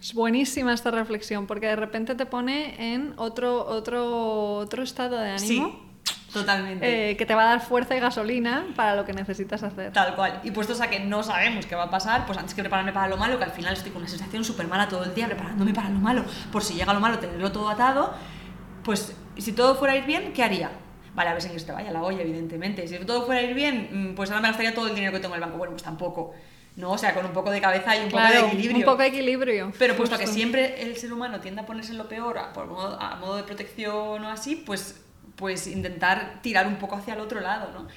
Es 0.00 0.14
buenísima 0.14 0.72
esta 0.72 0.90
reflexión 0.90 1.46
porque 1.46 1.66
de 1.66 1.76
repente 1.76 2.14
te 2.14 2.24
pone 2.24 2.94
en 2.94 3.12
otro, 3.18 3.66
otro, 3.66 4.56
otro 4.56 4.82
estado 4.82 5.18
de 5.18 5.30
ánimo. 5.30 5.68
Sí. 5.68 5.91
Totalmente. 6.32 7.10
Eh, 7.10 7.16
que 7.16 7.26
te 7.26 7.34
va 7.34 7.42
a 7.42 7.46
dar 7.46 7.60
fuerza 7.60 7.96
y 7.96 8.00
gasolina 8.00 8.66
para 8.74 8.96
lo 8.96 9.04
que 9.04 9.12
necesitas 9.12 9.62
hacer. 9.62 9.92
Tal 9.92 10.14
cual. 10.14 10.40
Y 10.42 10.50
puestos 10.50 10.80
a 10.80 10.88
que 10.88 11.00
no 11.00 11.22
sabemos 11.22 11.66
qué 11.66 11.74
va 11.74 11.84
a 11.84 11.90
pasar, 11.90 12.26
pues 12.26 12.38
antes 12.38 12.54
que 12.54 12.62
prepararme 12.62 12.92
para 12.92 13.08
lo 13.08 13.16
malo, 13.16 13.38
que 13.38 13.44
al 13.44 13.50
final 13.50 13.74
estoy 13.74 13.92
con 13.92 14.02
una 14.02 14.10
sensación 14.10 14.44
súper 14.44 14.66
mala 14.66 14.88
todo 14.88 15.04
el 15.04 15.14
día 15.14 15.26
preparándome 15.26 15.74
para 15.74 15.90
lo 15.90 15.98
malo, 15.98 16.24
por 16.50 16.62
si 16.62 16.74
llega 16.74 16.92
lo 16.94 17.00
malo, 17.00 17.18
tenerlo 17.18 17.52
todo 17.52 17.68
atado, 17.68 18.14
pues 18.82 19.14
si 19.36 19.52
todo 19.52 19.74
fuera 19.74 19.94
a 19.94 19.96
ir 19.96 20.04
bien, 20.04 20.32
¿qué 20.32 20.42
haría? 20.42 20.70
Vale, 21.14 21.30
a 21.30 21.32
ver 21.34 21.42
si 21.42 21.50
que 21.50 21.58
se 21.58 21.66
te 21.66 21.72
vaya 21.72 21.90
la 21.90 22.02
olla, 22.02 22.22
evidentemente. 22.22 22.88
Si 22.88 22.96
todo 23.04 23.26
fuera 23.26 23.40
a 23.40 23.44
ir 23.44 23.54
bien, 23.54 24.12
mm, 24.12 24.14
pues 24.14 24.30
ahora 24.30 24.40
me 24.40 24.48
gastaría 24.48 24.74
todo 24.74 24.88
el 24.88 24.94
dinero 24.94 25.12
que 25.12 25.20
tengo 25.20 25.34
en 25.34 25.42
el 25.42 25.46
banco. 25.46 25.58
Bueno, 25.58 25.72
pues 25.72 25.82
tampoco. 25.82 26.32
¿no? 26.76 26.92
O 26.92 26.98
sea, 26.98 27.14
con 27.14 27.26
un 27.26 27.32
poco 27.32 27.50
de 27.50 27.60
cabeza 27.60 27.96
y 27.96 28.04
un 28.04 28.10
poco 28.10 28.22
de 28.22 28.40
equilibrio. 28.40 28.78
Un 28.78 28.84
poco 28.84 29.02
de 29.02 29.08
equilibrio. 29.08 29.72
Pero 29.78 29.94
puesto 29.94 30.16
que 30.18 30.26
siempre 30.26 30.82
el 30.82 30.96
ser 30.96 31.12
humano 31.12 31.40
tiende 31.40 31.60
a 31.60 31.66
ponerse 31.66 31.92
en 31.92 31.98
lo 31.98 32.08
peor 32.08 32.38
a, 32.38 32.52
por 32.52 32.66
modo, 32.66 32.98
a 33.00 33.16
modo 33.16 33.36
de 33.36 33.42
protección 33.42 34.24
o 34.24 34.28
así, 34.28 34.56
pues 34.56 35.01
pues 35.36 35.66
intentar 35.66 36.40
tirar 36.42 36.66
un 36.66 36.76
poco 36.76 36.96
hacia 36.96 37.14
el 37.14 37.20
otro 37.20 37.40
lado, 37.40 37.70
¿no? 37.72 37.88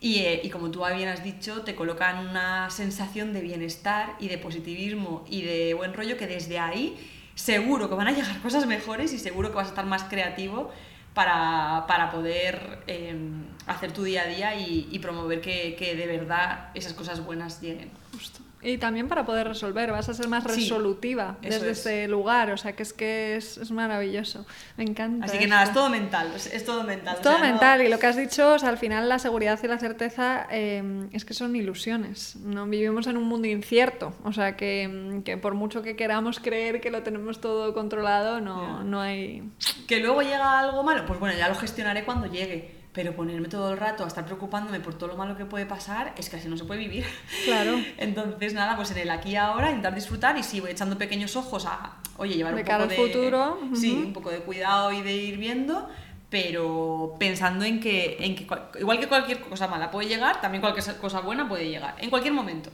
Y, 0.00 0.18
eh, 0.18 0.40
y, 0.44 0.50
como 0.50 0.70
tú 0.70 0.84
bien 0.94 1.08
has 1.08 1.24
dicho, 1.24 1.62
te 1.62 1.74
colocan 1.74 2.28
una 2.28 2.68
sensación 2.70 3.32
de 3.32 3.40
bienestar 3.40 4.16
y 4.20 4.28
de 4.28 4.36
positivismo 4.36 5.24
y 5.28 5.42
de 5.42 5.72
buen 5.72 5.94
rollo 5.94 6.18
que 6.18 6.26
desde 6.26 6.58
ahí 6.58 6.96
seguro 7.34 7.88
que 7.88 7.94
van 7.94 8.08
a 8.08 8.12
llegar 8.12 8.38
cosas 8.42 8.66
mejores 8.66 9.12
y 9.12 9.18
seguro 9.18 9.50
que 9.50 9.56
vas 9.56 9.66
a 9.66 9.70
estar 9.70 9.86
más 9.86 10.04
creativo 10.04 10.70
para, 11.14 11.84
para 11.86 12.10
poder 12.10 12.82
em, 12.86 13.44
hacer 13.66 13.92
tu 13.92 14.02
día 14.02 14.22
a 14.22 14.26
día 14.26 14.54
y, 14.56 14.98
promover 14.98 15.40
que, 15.40 15.76
que, 15.76 15.94
de 15.94 16.06
verdad 16.06 16.70
esas 16.74 16.92
cosas 16.92 17.24
buenas 17.24 17.60
lleguen. 17.60 17.90
Justo. 18.12 18.43
Y 18.64 18.78
también 18.78 19.08
para 19.08 19.24
poder 19.26 19.46
resolver, 19.46 19.92
vas 19.92 20.08
a 20.08 20.14
ser 20.14 20.28
más 20.28 20.42
resolutiva 20.44 21.36
desde 21.42 21.70
ese 21.70 22.08
lugar, 22.08 22.50
o 22.50 22.56
sea 22.56 22.74
que 22.74 22.82
es 22.82 22.92
que 22.92 23.36
es, 23.36 23.58
es 23.58 23.70
maravilloso, 23.70 24.46
me 24.76 24.84
encanta. 24.84 25.26
Así 25.26 25.38
que 25.38 25.46
nada, 25.46 25.64
es 25.64 25.72
todo 25.72 25.90
mental, 25.90 26.32
es, 26.34 26.64
todo 26.64 26.82
mental. 26.82 27.16
Es 27.16 27.20
todo 27.20 27.38
mental 27.38 27.82
y 27.82 27.88
lo 27.88 27.98
que 27.98 28.06
has 28.06 28.16
dicho, 28.16 28.54
o 28.54 28.58
sea, 28.58 28.70
al 28.70 28.78
final 28.78 29.08
la 29.08 29.18
seguridad 29.18 29.60
y 29.62 29.66
la 29.66 29.78
certeza 29.78 30.46
eh, 30.50 31.08
es 31.12 31.24
que 31.24 31.34
son 31.34 31.54
ilusiones, 31.56 32.36
¿no? 32.36 32.66
vivimos 32.66 33.06
en 33.06 33.18
un 33.18 33.24
mundo 33.24 33.46
incierto, 33.48 34.14
o 34.24 34.32
sea 34.32 34.56
que, 34.56 35.20
que, 35.24 35.36
por 35.36 35.54
mucho 35.54 35.82
que 35.82 35.94
queramos 35.94 36.40
creer 36.40 36.80
que 36.80 36.90
lo 36.90 37.02
tenemos 37.02 37.40
todo 37.40 37.74
controlado, 37.74 38.40
no, 38.40 38.82
no 38.82 39.00
hay... 39.00 39.42
Que 39.86 40.00
luego 40.00 40.22
llega 40.22 40.58
algo 40.58 40.82
malo, 40.82 41.04
pues 41.06 41.20
bueno, 41.20 41.36
ya 41.36 41.48
lo 41.48 41.54
gestionaré 41.54 42.04
cuando 42.04 42.26
llegue 42.26 42.83
pero 42.94 43.14
ponerme 43.14 43.48
todo 43.48 43.72
el 43.72 43.76
rato 43.76 44.04
a 44.04 44.06
estar 44.06 44.24
preocupándome 44.24 44.78
por 44.78 44.96
todo 44.96 45.08
lo 45.08 45.16
malo 45.16 45.36
que 45.36 45.44
puede 45.44 45.66
pasar 45.66 46.14
es 46.16 46.30
que 46.30 46.36
así 46.36 46.48
no 46.48 46.56
se 46.56 46.64
puede 46.64 46.78
vivir. 46.78 47.04
Claro. 47.44 47.76
Entonces, 47.98 48.54
nada, 48.54 48.76
pues 48.76 48.92
en 48.92 48.98
el 48.98 49.10
aquí 49.10 49.30
y 49.30 49.36
ahora, 49.36 49.70
intentar 49.70 49.96
disfrutar 49.96 50.38
y 50.38 50.44
sigo 50.44 50.68
echando 50.68 50.96
pequeños 50.96 51.34
ojos 51.34 51.66
a, 51.66 51.96
oye, 52.18 52.36
llevar 52.36 52.54
de 52.54 52.60
un 52.60 52.66
cara 52.66 52.84
poco 52.84 52.92
al 52.92 52.96
de. 52.96 53.12
futuro. 53.12 53.58
Sí, 53.74 53.92
un 54.06 54.12
poco 54.12 54.30
de 54.30 54.38
cuidado 54.38 54.92
y 54.92 55.02
de 55.02 55.12
ir 55.12 55.38
viendo, 55.38 55.88
pero 56.30 57.16
pensando 57.18 57.64
en 57.64 57.80
que, 57.80 58.16
en 58.20 58.36
que 58.36 58.46
igual 58.78 59.00
que 59.00 59.08
cualquier 59.08 59.40
cosa 59.40 59.66
mala 59.66 59.90
puede 59.90 60.08
llegar, 60.08 60.40
también 60.40 60.60
cualquier 60.60 60.96
cosa 60.98 61.18
buena 61.18 61.48
puede 61.48 61.68
llegar, 61.68 61.96
en 61.98 62.10
cualquier 62.10 62.32
momento. 62.32 62.70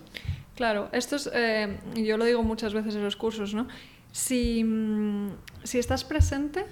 Claro, 0.54 0.90
esto 0.92 1.16
es, 1.16 1.30
eh, 1.32 1.78
yo 1.94 2.18
lo 2.18 2.26
digo 2.26 2.42
muchas 2.42 2.74
veces 2.74 2.94
en 2.94 3.02
los 3.02 3.16
cursos, 3.16 3.54
¿no? 3.54 3.68
Si, 4.12 4.62
mm, 4.62 5.30
si 5.64 5.78
estás 5.78 6.04
presente, 6.04 6.66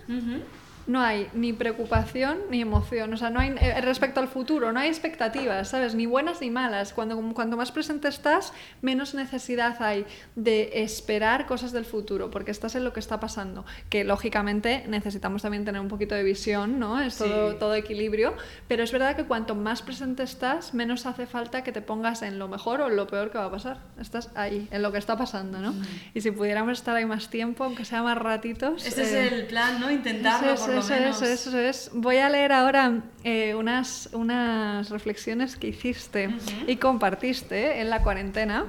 no 0.89 1.03
hay 1.03 1.29
ni 1.35 1.53
preocupación 1.53 2.39
ni 2.51 2.63
emoción, 2.63 3.13
o 3.13 3.17
sea, 3.17 3.29
no 3.31 3.41
hay 3.41 3.55
eh, 3.61 3.81
respecto 3.83 4.21
al 4.21 4.27
futuro, 4.27 4.73
no 4.73 4.81
hay 4.81 4.89
expectativas, 4.89 5.69
¿sabes? 5.69 5.95
Ni 5.95 6.07
buenas 6.07 6.41
ni 6.41 6.51
malas. 6.51 6.95
Cuando, 6.95 7.17
cuanto 7.35 7.57
más 7.57 7.71
presente 7.71 8.09
estás, 8.09 8.55
menos 8.81 9.15
necesidad 9.15 9.81
hay 9.83 10.07
de 10.35 10.83
esperar 10.83 11.47
cosas 11.47 11.73
del 11.73 11.85
futuro, 11.85 12.31
porque 12.31 12.51
estás 12.51 12.75
en 12.75 12.85
lo 12.85 12.95
que 12.95 13.01
está 13.01 13.21
pasando, 13.21 13.67
que 13.91 14.03
lógicamente 14.03 14.85
necesitamos 14.89 15.43
también 15.43 15.67
tener 15.67 15.81
un 15.81 15.89
poquito 15.89 16.15
de 16.15 16.23
visión, 16.23 16.79
¿no? 16.79 16.99
Es 17.01 17.19
todo, 17.19 17.57
todo 17.57 17.75
equilibrio, 17.75 18.35
pero 18.67 18.83
es 18.83 18.91
verdad 18.91 19.15
que 19.15 19.25
cuanto 19.25 19.55
más 19.55 19.83
presente 19.83 20.23
estás, 20.23 20.73
menos 20.73 21.05
hace 21.05 21.27
falta 21.27 21.63
que 21.63 21.71
te 21.71 21.83
pongas 21.83 22.23
en 22.23 22.39
lo 22.39 22.49
mejor 22.49 22.81
o 22.81 22.89
en 22.89 22.97
lo 22.97 23.07
peor 23.07 23.31
que 23.31 23.37
va 23.37 23.45
a 23.45 23.51
pasar. 23.51 23.79
Estás 24.01 24.31
ahí, 24.35 24.67
en 24.71 24.81
lo 24.81 24.91
que 24.91 24.99
está 24.99 25.19
pasando, 25.19 25.59
¿no? 25.59 25.75
Y 26.15 26.23
si 26.23 26.31
pudiéramos 26.31 26.73
estar 26.73 26.97
ahí 26.97 27.05
más 27.05 27.29
tiempo, 27.29 27.65
aunque 27.65 27.85
sea 27.85 28.03
más 28.03 28.17
ratitos... 28.17 28.87
Ese 28.87 29.03
es 29.03 29.13
eh, 29.13 29.29
el 29.35 29.47
plan, 29.47 29.79
¿no? 29.81 29.91
Intentarlo 29.91 30.57
eso, 30.79 30.95
eso, 30.95 31.25
eso 31.25 31.59
es. 31.59 31.91
Voy 31.93 32.19
a 32.19 32.29
leer 32.29 32.53
ahora 32.53 33.03
eh, 33.25 33.55
unas, 33.55 34.09
unas 34.13 34.91
reflexiones 34.91 35.57
que 35.57 35.69
hiciste 35.69 36.31
y 36.67 36.77
compartiste 36.77 37.81
en 37.81 37.91
la 37.91 38.03
cuarentena 38.03 38.67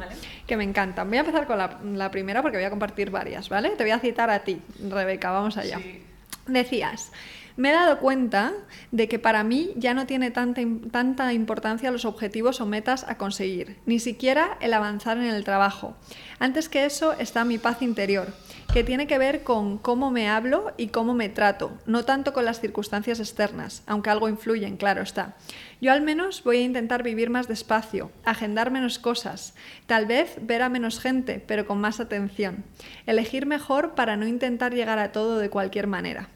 que 0.47 0.57
me 0.57 0.63
encantan. 0.63 1.07
Voy 1.07 1.17
a 1.17 1.21
empezar 1.21 1.47
con 1.47 1.57
la, 1.57 1.79
la, 1.93 2.11
primera 2.11 2.41
porque 2.41 2.57
voy 2.57 2.65
a 2.65 2.69
compartir 2.69 3.09
varias, 3.09 3.49
¿vale? 3.49 3.69
Te 3.71 3.83
voy 3.83 3.91
a 3.91 3.99
citar 3.99 4.29
a 4.29 4.39
ti, 4.39 4.61
Rebeca, 4.89 5.31
vamos 5.31 5.57
allá. 5.57 5.77
Sí. 5.77 6.03
Decías, 6.47 7.11
me 7.59 7.71
he 7.71 7.73
dado 7.73 7.99
cuenta 7.99 8.53
de 8.91 9.09
que 9.09 9.19
para 9.19 9.43
mí 9.43 9.71
ya 9.75 9.93
no 9.93 10.05
tiene 10.05 10.31
tanta, 10.31 10.61
tanta 10.91 11.33
importancia 11.33 11.91
los 11.91 12.05
objetivos 12.05 12.61
o 12.61 12.65
metas 12.65 13.03
a 13.03 13.17
conseguir, 13.17 13.75
ni 13.85 13.99
siquiera 13.99 14.57
el 14.61 14.73
avanzar 14.73 15.17
en 15.17 15.25
el 15.25 15.43
trabajo. 15.43 15.95
Antes 16.39 16.69
que 16.69 16.85
eso 16.85 17.11
está 17.13 17.43
mi 17.43 17.57
paz 17.57 17.81
interior 17.81 18.33
que 18.73 18.83
tiene 18.83 19.07
que 19.07 19.17
ver 19.17 19.43
con 19.43 19.79
cómo 19.79 20.11
me 20.11 20.29
hablo 20.29 20.73
y 20.77 20.89
cómo 20.89 21.15
me 21.15 21.29
trato, 21.29 21.77
no 21.87 22.05
tanto 22.05 22.33
con 22.33 22.45
las 22.45 22.59
circunstancias 22.59 23.19
externas, 23.19 23.81
aunque 23.87 24.11
algo 24.11 24.29
influyen, 24.29 24.77
claro 24.77 25.01
está. 25.01 25.35
Yo 25.81 25.91
al 25.91 26.01
menos 26.01 26.43
voy 26.43 26.57
a 26.57 26.63
intentar 26.63 27.01
vivir 27.01 27.31
más 27.31 27.47
despacio, 27.47 28.11
agendar 28.25 28.69
menos 28.69 28.99
cosas, 28.99 29.55
tal 29.87 30.05
vez 30.05 30.37
ver 30.41 30.61
a 30.61 30.69
menos 30.69 30.99
gente, 30.99 31.43
pero 31.45 31.65
con 31.65 31.81
más 31.81 31.99
atención, 31.99 32.63
elegir 33.07 33.47
mejor 33.47 33.95
para 33.95 34.17
no 34.17 34.27
intentar 34.27 34.73
llegar 34.73 34.99
a 34.99 35.11
todo 35.11 35.39
de 35.39 35.49
cualquier 35.49 35.87
manera. 35.87 36.29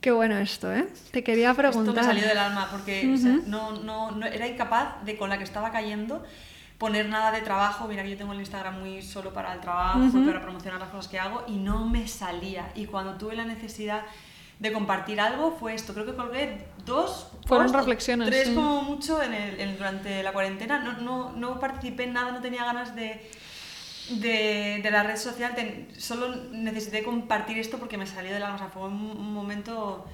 Qué 0.00 0.10
bueno 0.10 0.36
esto, 0.38 0.72
¿eh? 0.72 0.88
Te 1.12 1.22
quería 1.22 1.54
preguntar. 1.54 1.94
Esto 1.94 2.00
me 2.00 2.14
salió 2.14 2.28
del 2.28 2.38
alma 2.38 2.68
porque 2.70 3.06
uh 3.06 3.10
-huh. 3.10 3.14
o 3.14 3.16
sea, 3.16 3.38
no, 3.46 3.72
no, 3.72 4.10
no, 4.10 4.26
era 4.26 4.46
incapaz 4.46 5.04
de 5.04 5.16
con 5.16 5.30
la 5.30 5.38
que 5.38 5.44
estaba 5.44 5.70
cayendo 5.70 6.24
poner 6.78 7.08
nada 7.08 7.30
de 7.32 7.40
trabajo. 7.40 7.88
Mira 7.88 8.02
que 8.02 8.10
yo 8.10 8.16
tengo 8.16 8.32
el 8.32 8.40
Instagram 8.40 8.80
muy 8.80 9.02
solo 9.02 9.32
para 9.32 9.52
el 9.54 9.60
trabajo, 9.60 9.98
uh 9.98 10.02
-huh. 10.10 10.26
para 10.26 10.42
promocionar 10.42 10.80
las 10.80 10.90
cosas 10.90 11.08
que 11.08 11.18
hago 11.18 11.44
y 11.48 11.56
no 11.56 11.86
me 11.86 12.06
salía. 12.06 12.70
Y 12.74 12.86
cuando 12.86 13.14
tuve 13.14 13.34
la 13.36 13.44
necesidad 13.44 14.02
de 14.58 14.72
compartir 14.72 15.20
algo 15.20 15.56
fue 15.58 15.74
esto. 15.74 15.92
Creo 15.92 16.06
que 16.06 16.14
colgué 16.14 16.66
dos, 16.86 17.28
fueron 17.46 17.72
reflexiones, 17.72 18.28
tres 18.28 18.48
sí. 18.48 18.54
como 18.54 18.82
mucho 18.82 19.22
en 19.22 19.34
el, 19.34 19.60
en, 19.60 19.76
durante 19.76 20.22
la 20.22 20.32
cuarentena. 20.32 20.78
No, 20.78 20.92
no, 20.94 21.32
no 21.32 21.60
participé 21.60 22.04
en 22.04 22.14
nada, 22.14 22.32
no 22.32 22.40
tenía 22.40 22.64
ganas 22.64 22.96
de, 22.96 23.30
de, 24.10 24.80
de 24.82 24.90
la 24.90 25.02
red 25.02 25.16
social. 25.16 25.54
Ten, 25.54 25.88
solo 25.98 26.36
necesité 26.52 27.02
compartir 27.02 27.58
esto 27.58 27.78
porque 27.78 27.98
me 27.98 28.06
salió 28.06 28.32
del 28.32 28.42
alma. 28.42 28.56
O 28.56 28.58
sea, 28.58 28.68
fue 28.68 28.84
un, 28.84 28.94
un 28.94 29.34
momento 29.34 30.06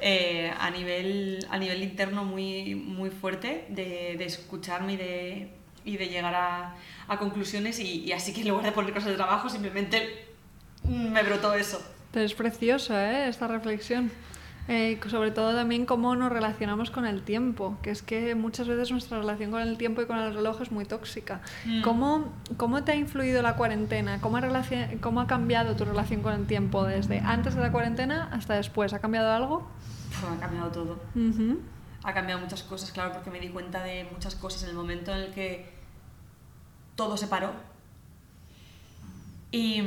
eh, 0.00 0.52
a, 0.58 0.70
nivel, 0.70 1.46
a 1.50 1.58
nivel 1.58 1.82
interno 1.82 2.24
muy, 2.24 2.76
muy 2.76 3.10
fuerte 3.10 3.66
de, 3.70 4.14
de 4.16 4.24
escucharme 4.24 4.92
y 4.92 4.96
de 4.98 5.59
y 5.84 5.96
de 5.96 6.08
llegar 6.08 6.34
a, 6.34 6.74
a 7.08 7.18
conclusiones 7.18 7.80
y, 7.80 8.04
y, 8.04 8.12
así 8.12 8.32
que 8.32 8.42
en 8.42 8.48
lugar 8.48 8.64
de 8.64 8.72
poner 8.72 8.92
cosas 8.92 9.10
de 9.10 9.16
trabajo 9.16 9.48
simplemente 9.48 10.26
me 10.88 11.22
brotó 11.22 11.54
eso. 11.54 11.82
Pero 12.12 12.24
es 12.24 12.34
preciosa 12.34 13.12
¿eh? 13.12 13.28
esta 13.28 13.46
reflexión. 13.46 14.10
Eh, 14.68 15.00
sobre 15.08 15.32
todo 15.32 15.52
también 15.52 15.84
cómo 15.84 16.14
nos 16.14 16.30
relacionamos 16.30 16.92
con 16.92 17.04
el 17.04 17.22
tiempo, 17.22 17.76
que 17.82 17.90
es 17.90 18.02
que 18.02 18.36
muchas 18.36 18.68
veces 18.68 18.92
nuestra 18.92 19.18
relación 19.18 19.50
con 19.50 19.62
el 19.62 19.76
tiempo 19.76 20.00
y 20.00 20.06
con 20.06 20.16
el 20.18 20.32
reloj 20.32 20.60
es 20.60 20.70
muy 20.70 20.84
tóxica. 20.84 21.40
Mm. 21.64 21.82
¿Cómo, 21.82 22.32
¿Cómo 22.56 22.84
te 22.84 22.92
ha 22.92 22.94
influido 22.94 23.42
la 23.42 23.56
cuarentena? 23.56 24.20
¿Cómo 24.20 24.36
ha, 24.36 24.42
¿Cómo 25.00 25.20
ha 25.22 25.26
cambiado 25.26 25.74
tu 25.74 25.84
relación 25.84 26.22
con 26.22 26.34
el 26.34 26.46
tiempo 26.46 26.84
desde 26.84 27.18
antes 27.18 27.56
de 27.56 27.62
la 27.62 27.72
cuarentena 27.72 28.28
hasta 28.30 28.54
después? 28.54 28.92
¿Ha 28.92 29.00
cambiado 29.00 29.32
algo? 29.32 29.68
Pues 30.20 30.32
ha 30.32 30.40
cambiado 30.40 30.70
todo. 30.70 31.00
Uh 31.16 31.18
-huh. 31.18 31.58
Ha 32.02 32.14
cambiado 32.14 32.40
muchas 32.40 32.62
cosas, 32.62 32.92
claro, 32.92 33.12
porque 33.12 33.30
me 33.30 33.40
di 33.40 33.48
cuenta 33.48 33.82
de 33.82 34.04
muchas 34.12 34.34
cosas 34.34 34.62
en 34.62 34.70
el 34.70 34.74
momento 34.74 35.12
en 35.12 35.18
el 35.18 35.32
que 35.32 35.70
todo 36.96 37.16
se 37.16 37.26
paró. 37.26 37.52
Y, 39.52 39.82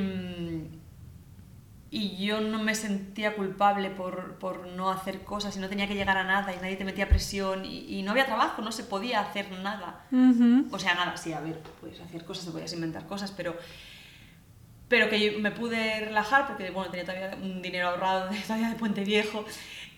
y 1.89 2.25
yo 2.25 2.41
no 2.41 2.61
me 2.61 2.75
sentía 2.75 3.35
culpable 3.35 3.89
por, 3.89 4.35
por, 4.35 4.67
no 4.67 4.91
hacer 4.91 5.23
cosas 5.23 5.55
y 5.55 5.59
no 5.59 5.69
tenía 5.69 5.87
que 5.87 5.95
llegar 5.95 6.17
a 6.17 6.23
nada 6.23 6.53
y 6.53 6.57
nadie 6.57 6.75
te 6.75 6.83
metía 6.83 7.07
presión 7.07 7.65
y, 7.65 7.99
y 7.99 8.03
no 8.03 8.11
había 8.11 8.25
trabajo, 8.25 8.61
no 8.61 8.71
se 8.71 8.83
podía 8.83 9.21
hacer 9.21 9.51
nada. 9.51 10.05
Uh 10.11 10.15
-huh. 10.15 10.67
O 10.71 10.79
sea, 10.79 10.95
nada, 10.95 11.15
sí, 11.17 11.33
a 11.33 11.39
ver, 11.39 11.59
puedes 11.79 11.99
hacer 12.01 12.25
cosas, 12.25 12.45
te 12.45 12.51
podías 12.51 12.73
inventar 12.73 13.07
cosas, 13.07 13.31
pero 13.31 13.55
pero 14.93 15.09
que 15.09 15.37
me 15.39 15.49
pude 15.49 16.01
relajar 16.01 16.45
porque, 16.45 16.69
bueno, 16.69 16.91
tenía 16.91 17.03
todavía 17.03 17.35
un 17.41 17.63
dinero 17.63 17.89
ahorrado 17.89 18.29
de, 18.29 18.37
todavía 18.47 18.69
de 18.69 18.75
Puente 18.75 19.03
Viejo 19.03 19.43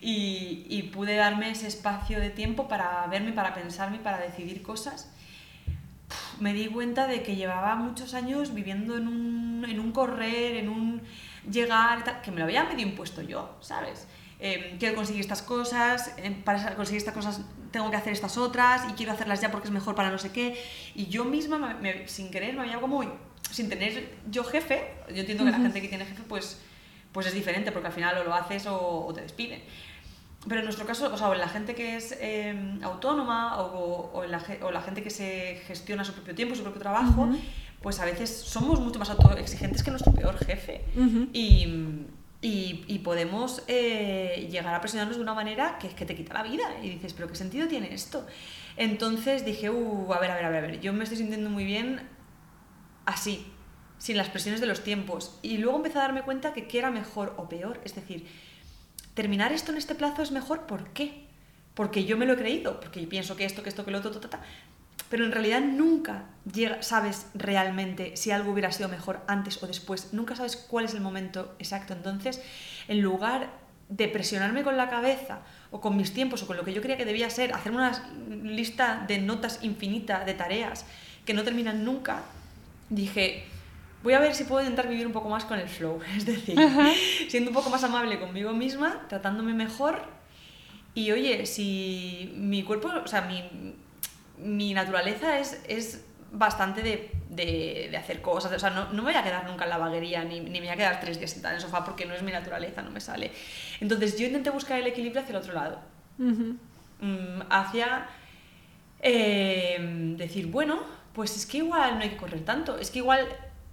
y, 0.00 0.66
y 0.68 0.82
pude 0.84 1.16
darme 1.16 1.50
ese 1.50 1.66
espacio 1.66 2.20
de 2.20 2.30
tiempo 2.30 2.68
para 2.68 3.06
verme, 3.06 3.32
para 3.32 3.54
pensarme, 3.54 3.98
para 3.98 4.18
decidir 4.18 4.62
cosas 4.62 5.10
me 6.40 6.52
di 6.52 6.66
cuenta 6.66 7.06
de 7.06 7.22
que 7.22 7.36
llevaba 7.36 7.74
muchos 7.76 8.14
años 8.14 8.54
viviendo 8.54 8.96
en 8.96 9.08
un, 9.08 9.66
en 9.68 9.80
un 9.80 9.92
correr, 9.92 10.56
en 10.56 10.68
un 10.68 11.02
llegar, 11.50 12.20
que 12.22 12.30
me 12.30 12.38
lo 12.38 12.44
había 12.44 12.64
medio 12.64 12.86
impuesto 12.86 13.22
yo, 13.22 13.56
¿sabes? 13.60 14.06
Eh, 14.38 14.76
quiero 14.78 14.94
conseguir 14.94 15.22
estas 15.22 15.42
cosas, 15.42 16.12
eh, 16.18 16.36
para 16.44 16.76
conseguir 16.76 16.98
estas 16.98 17.14
cosas 17.14 17.40
tengo 17.70 17.90
que 17.90 17.96
hacer 17.96 18.12
estas 18.12 18.36
otras 18.36 18.82
y 18.90 18.92
quiero 18.92 19.12
hacerlas 19.12 19.40
ya 19.40 19.50
porque 19.50 19.68
es 19.68 19.72
mejor 19.72 19.94
para 19.94 20.10
no 20.10 20.18
sé 20.18 20.30
qué. 20.30 20.62
Y 20.94 21.06
yo 21.06 21.24
misma, 21.24 21.78
sin 22.06 22.30
querer, 22.30 22.54
me 22.54 22.62
había 22.62 22.80
como, 22.80 23.02
sin 23.50 23.68
tener 23.68 24.14
yo 24.30 24.44
jefe, 24.44 24.94
yo 25.08 25.20
entiendo 25.20 25.44
que 25.44 25.50
la 25.50 25.58
gente 25.58 25.80
que 25.80 25.88
tiene 25.88 26.04
jefe 26.04 26.22
pues, 26.28 26.60
pues 27.12 27.26
es 27.26 27.34
diferente 27.34 27.72
porque 27.72 27.88
al 27.88 27.94
final 27.94 28.18
o 28.18 28.24
lo 28.24 28.34
haces 28.34 28.66
o, 28.66 29.06
o 29.06 29.14
te 29.14 29.22
despiden. 29.22 29.62
Pero 30.48 30.60
en 30.60 30.64
nuestro 30.64 30.86
caso, 30.86 31.12
o 31.12 31.16
sea, 31.16 31.34
la 31.34 31.48
gente 31.48 31.74
que 31.74 31.96
es 31.96 32.16
em, 32.20 32.82
autónoma 32.82 33.60
o, 33.60 34.10
o, 34.12 34.24
la, 34.24 34.40
o, 34.62 34.70
la, 34.70 34.80
gente 34.80 35.02
que 35.02 35.10
se 35.10 35.62
gestiona 35.66 36.04
su 36.04 36.12
propio 36.12 36.34
tiempo, 36.34 36.54
su 36.54 36.62
propio 36.62 36.80
trabajo, 36.80 37.28
pues 37.82 37.98
a 38.00 38.04
veces 38.04 38.30
somos 38.30 38.80
mucho 38.80 38.98
más 38.98 39.10
autoexigentes 39.10 39.82
que 39.82 39.90
nuestro 39.90 40.12
peor 40.12 40.36
jefe. 40.44 40.84
y, 41.32 41.66
y, 42.42 42.84
y, 42.86 42.98
podemos 43.00 43.62
eh, 43.66 44.46
llegar 44.50 44.74
a 44.74 44.80
presionarnos 44.80 45.16
de 45.16 45.22
una 45.22 45.34
manera 45.34 45.78
que, 45.78 45.88
que 45.88 46.04
te 46.04 46.14
quita 46.14 46.34
la 46.34 46.42
vida. 46.42 46.64
Y 46.82 46.90
dices, 46.90 47.12
¿pero 47.12 47.28
qué 47.28 47.34
sentido 47.34 47.66
tiene 47.66 47.92
esto? 47.92 48.24
Entonces 48.76 49.44
dije, 49.44 49.70
uh, 49.70 50.12
a 50.12 50.20
ver, 50.20 50.30
a 50.30 50.36
ver, 50.36 50.44
a 50.44 50.50
ver, 50.50 50.64
a 50.64 50.66
ver, 50.68 50.80
yo 50.80 50.92
me 50.92 51.02
estoy 51.02 51.18
sintiendo 51.18 51.50
muy 51.50 51.64
bien 51.64 52.02
así, 53.04 53.46
sin 53.98 54.16
las 54.16 54.28
presiones 54.28 54.60
de 54.60 54.66
los 54.66 54.84
tiempos. 54.84 55.38
Y 55.42 55.58
luego 55.58 55.78
empecé 55.78 55.98
a 55.98 56.02
darme 56.02 56.22
cuenta 56.22 56.52
que 56.52 56.68
qué 56.68 56.78
era 56.78 56.90
mejor 56.90 57.34
o 57.38 57.48
peor. 57.48 57.80
Es 57.84 57.94
decir, 57.94 58.26
terminar 59.16 59.50
esto 59.52 59.72
en 59.72 59.78
este 59.78 59.94
plazo 59.94 60.22
es 60.22 60.30
mejor, 60.30 60.66
¿por 60.66 60.90
qué? 60.90 61.24
Porque 61.74 62.04
yo 62.04 62.18
me 62.18 62.26
lo 62.26 62.34
he 62.34 62.36
creído, 62.36 62.78
porque 62.80 63.00
yo 63.00 63.08
pienso 63.08 63.34
que 63.34 63.46
esto, 63.46 63.62
que 63.62 63.70
esto, 63.70 63.84
que 63.84 63.90
lo 63.90 63.98
otro, 63.98 64.12
ta, 64.12 64.40
pero 65.08 65.24
en 65.24 65.32
realidad 65.32 65.60
nunca 65.60 66.24
sabes 66.80 67.26
realmente 67.34 68.16
si 68.16 68.30
algo 68.30 68.52
hubiera 68.52 68.70
sido 68.72 68.90
mejor 68.90 69.22
antes 69.26 69.62
o 69.62 69.66
después, 69.66 70.12
nunca 70.12 70.36
sabes 70.36 70.56
cuál 70.56 70.84
es 70.84 70.94
el 70.94 71.00
momento 71.00 71.54
exacto. 71.58 71.94
Entonces, 71.94 72.42
en 72.88 73.00
lugar 73.00 73.50
de 73.88 74.08
presionarme 74.08 74.62
con 74.62 74.76
la 74.76 74.90
cabeza 74.90 75.40
o 75.70 75.80
con 75.80 75.96
mis 75.96 76.12
tiempos 76.12 76.42
o 76.42 76.46
con 76.46 76.58
lo 76.58 76.64
que 76.64 76.74
yo 76.74 76.82
creía 76.82 76.98
que 76.98 77.04
debía 77.06 77.30
ser, 77.30 77.54
hacerme 77.54 77.78
una 77.78 78.10
lista 78.42 79.04
de 79.08 79.18
notas 79.18 79.60
infinita 79.62 80.24
de 80.24 80.34
tareas 80.34 80.84
que 81.24 81.32
no 81.32 81.42
terminan 81.42 81.84
nunca, 81.84 82.22
dije, 82.90 83.46
voy 84.06 84.14
a 84.14 84.20
ver 84.20 84.36
si 84.36 84.44
puedo 84.44 84.60
intentar 84.60 84.88
vivir 84.88 85.04
un 85.04 85.12
poco 85.12 85.28
más 85.28 85.44
con 85.44 85.58
el 85.58 85.68
flow, 85.68 85.98
es 86.16 86.24
decir, 86.24 86.56
siendo 87.28 87.50
un 87.50 87.56
poco 87.56 87.70
más 87.70 87.82
amable 87.82 88.20
conmigo 88.20 88.52
misma, 88.52 89.04
tratándome 89.08 89.52
mejor 89.52 90.00
y 90.94 91.10
oye, 91.10 91.44
si 91.44 92.32
mi 92.36 92.62
cuerpo, 92.62 92.88
o 93.04 93.08
sea, 93.08 93.22
mi, 93.22 93.74
mi 94.38 94.74
naturaleza 94.74 95.40
es, 95.40 95.60
es 95.66 96.04
bastante 96.30 96.82
de, 96.82 97.10
de, 97.30 97.88
de, 97.90 97.96
hacer 97.96 98.22
cosas, 98.22 98.52
o 98.52 98.58
sea, 98.60 98.70
no, 98.70 98.92
no, 98.92 99.02
me 99.02 99.10
voy 99.10 99.18
a 99.18 99.24
quedar 99.24 99.44
nunca 99.44 99.64
en 99.64 99.70
la 99.70 99.78
vaguería, 99.78 100.22
ni, 100.22 100.38
ni, 100.38 100.60
me 100.60 100.66
voy 100.66 100.68
a 100.68 100.76
quedar 100.76 101.00
tres 101.00 101.18
días 101.18 101.32
sentada 101.32 101.54
en 101.54 101.60
el 101.60 101.62
sofá 101.66 101.84
porque 101.84 102.06
no 102.06 102.14
es 102.14 102.22
mi 102.22 102.30
naturaleza, 102.30 102.82
no 102.82 102.92
me 102.92 103.00
sale. 103.00 103.32
Entonces 103.80 104.16
yo 104.16 104.26
intenté 104.26 104.50
buscar 104.50 104.78
el 104.78 104.86
equilibrio 104.86 105.20
hacia 105.20 105.32
el 105.32 105.38
otro 105.38 105.52
lado, 105.52 105.80
uh 106.20 106.22
-huh. 106.22 107.46
hacia 107.50 108.06
eh, 109.00 110.14
decir, 110.16 110.46
bueno, 110.46 110.78
pues 111.12 111.34
es 111.34 111.44
que 111.44 111.58
igual 111.58 111.96
no 111.96 112.02
hay 112.02 112.10
que 112.10 112.16
correr 112.16 112.44
tanto, 112.44 112.78
es 112.78 112.92
que 112.92 113.00
igual 113.00 113.26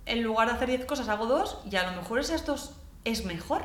en 0.06 0.24
lugar 0.24 0.47
de 0.49 0.56
hacer 0.56 0.70
10 0.70 0.86
cosas 0.86 1.10
hago 1.10 1.26
dos 1.26 1.60
y 1.70 1.76
a 1.76 1.89
lo 1.89 1.95
mejor 1.95 2.20
esas 2.20 2.45
dos 2.45 2.76
es 3.06 3.26
mejor. 3.26 3.64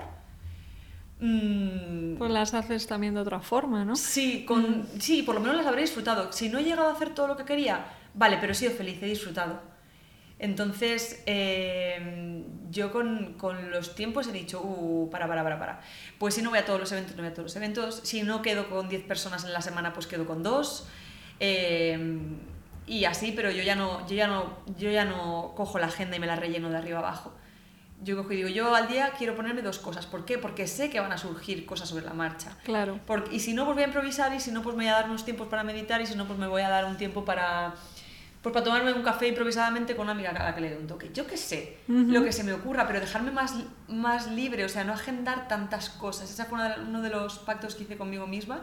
Mm. 1.20 2.16
Pues 2.16 2.30
las 2.30 2.54
haces 2.54 2.86
también 2.86 3.14
de 3.14 3.20
otra 3.20 3.40
forma, 3.40 3.84
¿no? 3.84 3.96
Sí, 3.96 4.44
con, 4.44 4.80
mm. 4.80 5.00
sí, 5.00 5.22
por 5.22 5.34
lo 5.34 5.40
menos 5.40 5.56
las 5.56 5.66
habré 5.66 5.82
disfrutado. 5.82 6.32
Si 6.32 6.48
no 6.48 6.58
he 6.58 6.64
llegado 6.64 6.88
a 6.88 6.92
hacer 6.92 7.10
todo 7.10 7.26
lo 7.26 7.36
que 7.36 7.44
quería, 7.44 7.86
vale, 8.14 8.38
pero 8.40 8.52
he 8.52 8.54
sido 8.54 8.72
feliz, 8.72 9.02
he 9.02 9.06
disfrutado. 9.06 9.60
Entonces, 10.40 11.24
eh, 11.26 12.44
yo 12.70 12.92
con, 12.92 13.34
con, 13.34 13.72
los 13.72 13.96
tiempos 13.96 14.28
he 14.28 14.32
dicho, 14.32 14.62
uh, 14.62 15.10
para, 15.10 15.26
para, 15.26 15.42
para, 15.42 15.58
para. 15.58 15.80
Pues 16.18 16.34
si 16.34 16.42
no 16.42 16.50
voy 16.50 16.60
a 16.60 16.64
todos 16.64 16.78
los 16.78 16.92
eventos, 16.92 17.16
no 17.16 17.22
voy 17.22 17.32
a 17.32 17.34
todos 17.34 17.46
los 17.46 17.56
eventos. 17.56 18.00
Si 18.04 18.22
no 18.22 18.40
quedo 18.40 18.70
con 18.70 18.88
10 18.88 19.02
personas 19.02 19.44
en 19.44 19.52
la 19.52 19.62
semana, 19.62 19.92
pues 19.92 20.06
quedo 20.06 20.26
con 20.26 20.44
dos. 20.44 20.86
Eh, 21.40 21.98
y 22.88 23.04
así, 23.04 23.32
pero 23.32 23.50
yo 23.50 23.62
ya 23.62 23.74
no, 23.74 24.06
yo 24.08 24.14
ya 24.16 24.26
no, 24.26 24.58
yo 24.78 24.90
ya 24.90 25.04
no 25.04 25.52
cojo 25.56 25.78
la 25.78 25.86
agenda 25.86 26.16
y 26.16 26.20
me 26.20 26.26
la 26.26 26.36
relleno 26.36 26.70
de 26.70 26.76
arriba 26.78 26.98
abajo. 26.98 27.34
Yo 28.00 28.16
cojo 28.16 28.32
y 28.32 28.36
digo, 28.36 28.48
yo 28.48 28.74
al 28.74 28.86
día 28.86 29.12
quiero 29.18 29.34
ponerme 29.34 29.60
dos 29.60 29.78
cosas. 29.78 30.06
¿Por 30.06 30.24
qué? 30.24 30.38
Porque 30.38 30.66
sé 30.66 30.88
que 30.88 31.00
van 31.00 31.10
a 31.12 31.18
surgir 31.18 31.66
cosas 31.66 31.88
sobre 31.88 32.04
la 32.04 32.14
marcha. 32.14 32.56
Claro. 32.64 33.00
Porque, 33.06 33.34
y 33.34 33.40
si 33.40 33.54
no, 33.54 33.64
pues 33.64 33.74
voy 33.74 33.82
a 33.82 33.86
improvisar, 33.88 34.32
y 34.32 34.40
si 34.40 34.52
no, 34.52 34.62
pues 34.62 34.76
me 34.76 34.84
voy 34.84 34.92
a 34.92 34.94
dar 34.94 35.06
unos 35.06 35.24
tiempos 35.24 35.48
para 35.48 35.64
meditar, 35.64 36.00
y 36.00 36.06
si 36.06 36.14
no, 36.14 36.24
pues 36.26 36.38
me 36.38 36.46
voy 36.46 36.62
a 36.62 36.68
dar 36.68 36.84
un 36.84 36.96
tiempo 36.96 37.24
para, 37.24 37.74
pues 38.40 38.52
para 38.52 38.64
tomarme 38.64 38.92
un 38.92 39.02
café 39.02 39.26
improvisadamente 39.26 39.96
con 39.96 40.04
una 40.04 40.12
amiga 40.12 40.30
a 40.30 40.44
la 40.44 40.54
que 40.54 40.60
le 40.60 40.70
doy 40.70 40.80
un 40.80 40.86
toque. 40.86 41.10
Yo 41.12 41.26
qué 41.26 41.36
sé, 41.36 41.78
uh 41.88 41.92
-huh. 41.92 42.12
lo 42.12 42.22
que 42.22 42.30
se 42.32 42.44
me 42.44 42.52
ocurra, 42.52 42.86
pero 42.86 43.00
dejarme 43.00 43.32
más, 43.32 43.54
más 43.88 44.28
libre, 44.28 44.64
o 44.64 44.68
sea, 44.68 44.84
no 44.84 44.92
agendar 44.92 45.48
tantas 45.48 45.90
cosas. 45.90 46.30
Ese 46.30 46.44
fue 46.44 46.58
uno 46.80 47.02
de 47.02 47.10
los 47.10 47.40
pactos 47.40 47.74
que 47.74 47.82
hice 47.82 47.96
conmigo 47.96 48.28
misma 48.28 48.60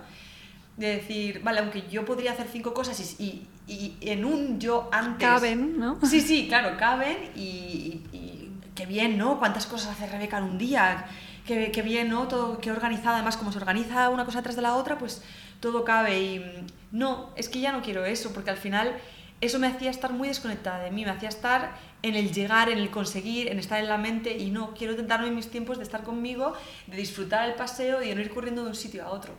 de 0.77 0.97
decir, 0.97 1.41
vale, 1.43 1.59
aunque 1.59 1.83
yo 1.89 2.03
podría 2.05 2.33
hacer 2.33 2.47
cinco 2.51 2.73
cosas 2.73 2.99
y, 3.19 3.47
y, 3.67 3.95
y 3.99 4.09
en 4.09 4.25
un 4.25 4.59
yo 4.59 4.89
antes... 4.91 5.27
Caben, 5.27 5.79
¿no? 5.79 5.99
Sí, 6.03 6.21
sí, 6.21 6.47
claro, 6.47 6.77
caben 6.77 7.17
y, 7.35 8.01
y, 8.11 8.51
qué 8.75 8.85
bien, 8.85 9.17
¿no? 9.17 9.39
Cuántas 9.39 9.67
cosas 9.67 9.91
hace 9.91 10.07
Rebeca 10.07 10.37
en 10.37 10.43
un 10.43 10.57
día, 10.57 11.05
qué, 11.45 11.71
qué 11.71 11.81
bien, 11.81 12.09
¿no? 12.09 12.27
Todo, 12.27 12.59
qué 12.59 12.71
organizada, 12.71 13.15
además 13.15 13.37
como 13.37 13.51
se 13.51 13.57
organiza 13.57 14.09
una 14.09 14.25
cosa 14.25 14.41
tras 14.41 14.57
de 14.57 14.61
la 14.61 14.75
otra, 14.75 14.97
pues 14.97 15.23
todo 15.61 15.85
cabe 15.85 16.21
y 16.21 16.65
no, 16.91 17.29
es 17.37 17.47
que 17.47 17.61
ya 17.61 17.71
no 17.71 17.81
quiero 17.81 18.05
eso, 18.05 18.33
porque 18.33 18.49
al 18.49 18.57
final 18.57 18.97
eso 19.41 19.59
me 19.59 19.67
hacía 19.67 19.91
estar 19.91 20.11
muy 20.11 20.27
desconectada 20.27 20.83
de 20.83 20.91
mí, 20.91 21.05
me 21.05 21.11
hacía 21.11 21.29
estar 21.29 21.75
en 22.01 22.15
el 22.15 22.31
llegar, 22.31 22.69
en 22.69 22.77
el 22.77 22.89
conseguir, 22.89 23.47
en 23.47 23.59
estar 23.59 23.79
en 23.79 23.87
la 23.87 23.97
mente 23.97 24.37
y 24.37 24.51
no, 24.51 24.73
quiero 24.73 24.95
darme 25.03 25.31
mis 25.31 25.49
tiempos 25.49 25.77
de 25.77 25.83
estar 25.83 26.03
conmigo, 26.03 26.53
de 26.87 26.97
disfrutar 26.97 27.47
el 27.47 27.55
paseo 27.55 28.01
y 28.01 28.09
de 28.09 28.15
no 28.15 28.21
ir 28.21 28.29
corriendo 28.29 28.63
de 28.63 28.69
un 28.69 28.75
sitio 28.75 29.05
a 29.05 29.11
otro. 29.11 29.33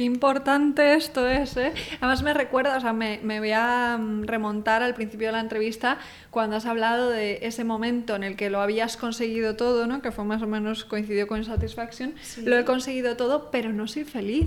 Qué 0.00 0.04
importante 0.04 0.94
esto 0.94 1.28
es, 1.28 1.58
¿eh? 1.58 1.74
Además 2.00 2.22
me 2.22 2.32
recuerda, 2.32 2.78
o 2.78 2.80
sea, 2.80 2.94
me, 2.94 3.20
me, 3.22 3.38
voy 3.38 3.52
a 3.52 3.98
mm, 4.00 4.22
remontar 4.22 4.82
al 4.82 4.94
principio 4.94 5.26
de 5.26 5.32
la 5.32 5.40
entrevista 5.40 5.98
cuando 6.30 6.56
has 6.56 6.64
hablado 6.64 7.10
de 7.10 7.40
ese 7.42 7.64
momento 7.64 8.16
en 8.16 8.24
el 8.24 8.34
que 8.34 8.48
lo 8.48 8.62
habías 8.62 8.96
conseguido 8.96 9.56
todo, 9.56 9.86
¿no? 9.86 10.00
Que 10.00 10.10
fue 10.10 10.24
más 10.24 10.40
o 10.40 10.46
menos 10.46 10.86
coincidió 10.86 11.26
con 11.26 11.44
Satisfaction. 11.44 12.14
Sí. 12.22 12.40
Lo 12.46 12.56
he 12.56 12.64
conseguido 12.64 13.18
todo, 13.18 13.50
pero 13.50 13.74
no 13.74 13.86
soy 13.86 14.04
feliz. 14.04 14.46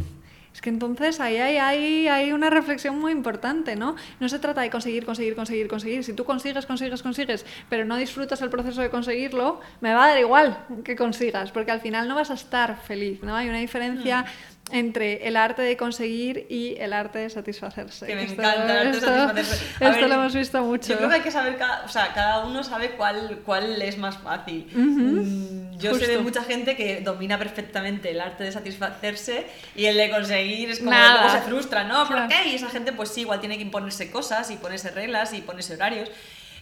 Es 0.51 0.61
que 0.61 0.71
entonces 0.71 1.19
ahí 1.19 1.37
hay, 1.37 1.57
hay, 1.57 2.07
hay, 2.07 2.31
una 2.31 2.49
reflexión 2.49 2.99
muy 2.99 3.11
importante, 3.11 3.75
¿no? 3.75 3.95
No 4.19 4.29
se 4.29 4.39
trata 4.39 4.61
de 4.61 4.71
conseguir, 4.71 5.05
conseguir, 5.05 5.35
conseguir, 5.35 5.67
conseguir. 5.67 6.03
Si 6.03 6.13
tú 6.13 6.25
consigues, 6.25 6.65
consigues, 6.65 7.03
consigues, 7.03 7.45
pero 7.69 7.85
no 7.85 7.97
disfrutas 7.97 8.41
el 8.41 8.49
proceso 8.49 8.81
de 8.81 8.89
conseguirlo, 8.89 9.61
me 9.81 9.93
va 9.93 10.05
a 10.05 10.07
dar 10.09 10.19
igual 10.19 10.65
que 10.83 10.95
consigas, 10.95 11.51
porque 11.51 11.71
al 11.71 11.81
final 11.81 12.07
no 12.07 12.15
vas 12.15 12.31
a 12.31 12.35
estar 12.35 12.75
feliz, 12.81 13.21
¿no? 13.21 13.35
Hay 13.35 13.49
una 13.49 13.59
diferencia 13.59 14.21
mm 14.21 14.52
entre 14.71 15.27
el 15.27 15.35
arte 15.35 15.61
de 15.61 15.77
conseguir 15.77 16.47
y 16.49 16.75
el 16.79 16.93
arte 16.93 17.19
de 17.19 17.29
satisfacerse. 17.29 18.07
Que 18.07 18.15
me 18.15 18.23
esto, 18.23 18.41
encanta 18.41 18.81
el 18.81 18.87
arte 18.87 18.97
esto, 18.97 19.11
de 19.11 19.17
satisfacerse. 19.17 19.65
A 19.85 19.89
esto 19.89 20.01
ver, 20.01 20.09
lo 20.09 20.15
hemos 20.15 20.33
visto 20.35 20.63
mucho. 20.63 20.87
Yo 20.89 20.97
creo 20.97 21.09
que 21.09 21.15
hay 21.15 21.21
que 21.21 21.31
saber, 21.31 21.57
cada, 21.57 21.83
o 21.83 21.89
sea, 21.89 22.13
cada 22.13 22.45
uno 22.45 22.63
sabe 22.63 22.91
cuál, 22.91 23.41
cuál 23.45 23.81
es 23.81 23.97
más 23.97 24.17
fácil. 24.17 24.67
Uh 24.73 24.79
-huh. 24.79 25.77
Yo 25.77 25.91
Justo. 25.91 26.05
sé 26.05 26.11
de 26.11 26.19
mucha 26.19 26.43
gente 26.43 26.75
que 26.77 27.01
domina 27.01 27.37
perfectamente 27.37 28.11
el 28.11 28.21
arte 28.21 28.45
de 28.45 28.51
satisfacerse 28.51 29.45
y 29.75 29.85
el 29.85 29.97
de 29.97 30.09
conseguir 30.11 30.69
es 30.69 30.79
como 30.79 30.91
Nada. 30.91 31.29
se 31.29 31.41
frustra, 31.41 31.83
¿no? 31.83 32.07
¿Por 32.07 32.27
qué? 32.29 32.49
Y 32.49 32.55
esa 32.55 32.69
gente 32.69 32.93
pues 32.93 33.09
sí, 33.09 33.21
igual 33.21 33.41
tiene 33.41 33.57
que 33.57 33.63
imponerse 33.63 34.09
cosas 34.09 34.49
y 34.49 34.55
ponerse 34.55 34.91
reglas 34.91 35.33
y 35.33 35.41
ponerse 35.41 35.73
horarios. 35.73 36.09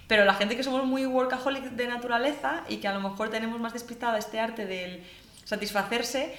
Pero 0.08 0.26
la 0.26 0.34
gente 0.34 0.58
que 0.58 0.64
somos 0.64 0.86
muy 0.86 1.06
workaholic 1.06 1.64
de 1.72 1.88
naturaleza 1.88 2.64
y 2.68 2.78
que 2.78 2.88
a 2.88 2.94
lo 2.94 3.00
mejor 3.00 3.30
tenemos 3.30 3.60
más 3.60 3.74
despistada 3.74 4.18
este 4.18 4.40
arte 4.40 4.66
del 4.66 5.04
satisfacerse, 5.46 6.34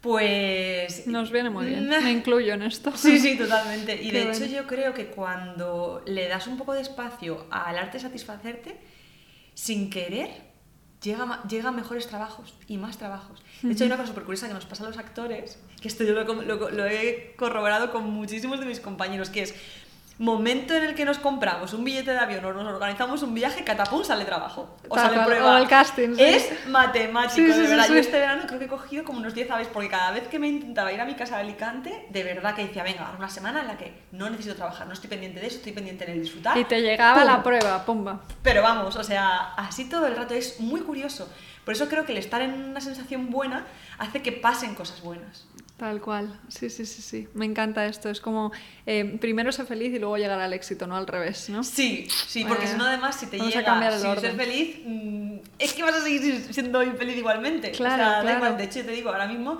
pues... 0.00 1.06
Nos 1.06 1.30
viene 1.30 1.50
muy 1.50 1.66
bien, 1.66 1.88
me 2.04 2.12
incluyo 2.12 2.54
en 2.54 2.62
esto. 2.62 2.92
Sí, 2.96 3.18
sí, 3.18 3.36
totalmente. 3.36 4.00
Y 4.02 4.10
Qué 4.10 4.18
de 4.18 4.24
bueno. 4.26 4.44
hecho 4.44 4.46
yo 4.52 4.66
creo 4.66 4.94
que 4.94 5.06
cuando 5.06 6.02
le 6.06 6.28
das 6.28 6.46
un 6.46 6.56
poco 6.56 6.74
de 6.74 6.82
espacio 6.82 7.46
al 7.50 7.78
arte 7.78 7.98
de 7.98 8.02
satisfacerte, 8.02 8.76
sin 9.54 9.90
querer, 9.90 10.30
llega, 11.02 11.42
llega 11.48 11.72
mejores 11.72 12.06
trabajos 12.06 12.54
y 12.68 12.76
más 12.76 12.98
trabajos. 12.98 13.42
De 13.62 13.72
hecho 13.72 13.84
hay 13.84 13.88
una 13.88 13.96
cosa 13.96 14.08
súper 14.08 14.24
curiosa 14.24 14.48
que 14.48 14.54
nos 14.54 14.66
pasa 14.66 14.84
a 14.84 14.86
los 14.88 14.98
actores, 14.98 15.58
que 15.80 15.88
esto 15.88 16.04
yo 16.04 16.12
lo, 16.12 16.24
lo, 16.42 16.70
lo 16.70 16.86
he 16.86 17.34
corroborado 17.36 17.90
con 17.90 18.08
muchísimos 18.08 18.60
de 18.60 18.66
mis 18.66 18.80
compañeros, 18.80 19.30
que 19.30 19.42
es 19.42 19.54
momento 20.18 20.74
en 20.74 20.82
el 20.84 20.94
que 20.94 21.04
nos 21.04 21.18
compramos 21.18 21.72
un 21.72 21.84
billete 21.84 22.10
de 22.10 22.18
avión 22.18 22.44
o 22.44 22.52
nos 22.52 22.66
organizamos 22.66 23.22
un 23.22 23.34
viaje, 23.34 23.62
catapum, 23.62 24.02
sale 24.02 24.24
trabajo. 24.24 24.76
O 24.88 24.94
Tal 24.94 25.04
sale 25.04 25.14
cual, 25.16 25.26
prueba. 25.26 25.54
o 25.54 25.56
el 25.58 25.68
casting, 25.68 26.14
sí. 26.16 26.22
Es 26.24 26.68
matemático, 26.68 27.34
Sí, 27.34 27.52
sí, 27.52 27.60
de 27.60 27.68
verdad. 27.68 27.88
Yo 27.88 27.94
este 27.94 28.18
verano 28.18 28.42
creo 28.46 28.58
que 28.58 28.64
he 28.64 28.68
cogido 28.68 29.04
como 29.04 29.18
unos 29.20 29.34
10 29.34 29.50
aves, 29.50 29.68
porque 29.72 29.88
cada 29.88 30.10
vez 30.10 30.26
que 30.28 30.38
me 30.38 30.48
intentaba 30.48 30.92
ir 30.92 31.00
a 31.00 31.04
mi 31.04 31.14
casa 31.14 31.36
de 31.36 31.42
Alicante, 31.42 32.06
de 32.10 32.24
verdad 32.24 32.54
que 32.54 32.66
decía, 32.66 32.82
venga, 32.82 33.12
una 33.16 33.30
semana 33.30 33.60
en 33.60 33.68
la 33.68 33.76
que 33.78 34.02
no 34.12 34.28
necesito 34.28 34.56
trabajar, 34.56 34.86
no 34.86 34.92
estoy 34.92 35.08
pendiente 35.08 35.40
de 35.40 35.46
eso, 35.46 35.56
estoy 35.58 35.72
pendiente 35.72 36.04
en 36.04 36.10
el 36.12 36.20
disfrutar. 36.22 36.56
Y 36.58 36.64
te 36.64 36.80
llegaba 36.82 37.18
¡Pum! 37.20 37.26
la 37.26 37.42
prueba, 37.42 37.84
pumba. 37.84 38.20
Pero 38.42 38.62
vamos, 38.62 38.96
o 38.96 39.04
sea, 39.04 39.54
así 39.54 39.88
todo 39.88 40.06
el 40.06 40.16
rato 40.16 40.34
es 40.34 40.58
muy 40.58 40.80
curioso. 40.80 41.28
Por 41.64 41.74
eso 41.74 41.88
creo 41.88 42.04
que 42.04 42.12
el 42.12 42.18
estar 42.18 42.40
en 42.42 42.54
una 42.54 42.80
sensación 42.80 43.30
buena 43.30 43.66
hace 43.98 44.22
que 44.22 44.32
pasen 44.32 44.74
cosas 44.74 45.02
buenas. 45.02 45.46
Tal 45.78 46.00
cual, 46.00 46.38
sí, 46.48 46.68
sí, 46.70 46.84
sí, 46.84 47.00
sí. 47.02 47.28
Me 47.34 47.44
encanta 47.44 47.86
esto. 47.86 48.10
Es 48.10 48.20
como 48.20 48.50
eh, 48.84 49.16
primero 49.20 49.52
ser 49.52 49.64
feliz 49.64 49.94
y 49.94 50.00
luego 50.00 50.16
llegar 50.18 50.40
al 50.40 50.52
éxito, 50.52 50.88
no 50.88 50.96
al 50.96 51.06
revés, 51.06 51.48
¿no? 51.50 51.62
Sí, 51.62 52.08
sí, 52.26 52.42
porque 52.44 52.64
Bueno, 52.64 52.72
si 52.72 52.78
no, 52.78 52.84
además, 52.86 53.14
si 53.14 53.26
te 53.26 53.40
a 53.40 53.44
llega 53.44 53.64
cambiar 53.64 53.92
el 53.92 54.00
sin 54.00 54.10
orden. 54.10 54.36
ser 54.36 54.36
feliz, 54.36 54.76
mm, 54.84 55.36
es 55.56 55.72
que 55.74 55.82
vas 55.84 55.94
a 55.94 56.02
seguir 56.02 56.52
siendo 56.52 56.82
infeliz 56.82 57.16
igualmente. 57.16 57.70
Claro, 57.70 57.94
o 57.94 57.96
sea, 57.96 58.20
claro. 58.22 58.36
igual. 58.38 58.56
De 58.58 58.64
hecho, 58.64 58.84
te 58.84 58.90
digo, 58.90 59.10
ahora 59.10 59.28
mismo 59.28 59.58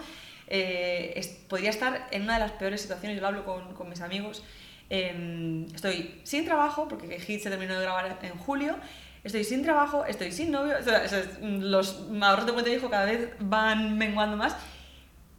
eh, 0.49 1.13
es- 1.15 1.29
podría 1.49 1.71
estar 1.71 2.09
en 2.11 2.23
una 2.23 2.35
de 2.35 2.41
las 2.41 2.53
peores 2.53 2.81
situaciones, 2.81 3.15
yo 3.17 3.21
lo 3.21 3.29
hablo 3.29 3.45
con, 3.45 3.73
con 3.75 3.89
mis 3.89 4.01
amigos. 4.01 4.43
eh, 4.91 5.67
estoy 5.75 6.21
sin 6.25 6.45
trabajo, 6.47 6.89
porque 6.89 7.21
Hit 7.21 7.43
se 7.43 7.51
terminó 7.51 7.75
de 7.75 7.83
grabar 7.83 8.19
en 8.23 8.39
julio. 8.39 8.77
Estoy 9.23 9.45
sin 9.45 9.63
trabajo, 9.63 10.05
estoy 10.07 10.33
sin 10.33 10.51
novio. 10.51 10.75
o 10.81 10.83
sea, 10.83 11.05
los 11.43 12.01
ahorros 12.23 12.47
de 12.47 12.53
puente 12.55 12.71
viejo 12.71 12.89
cada 12.91 13.05
vez 13.05 13.29
van 13.39 13.99
menguando 13.99 14.37
más. 14.37 14.57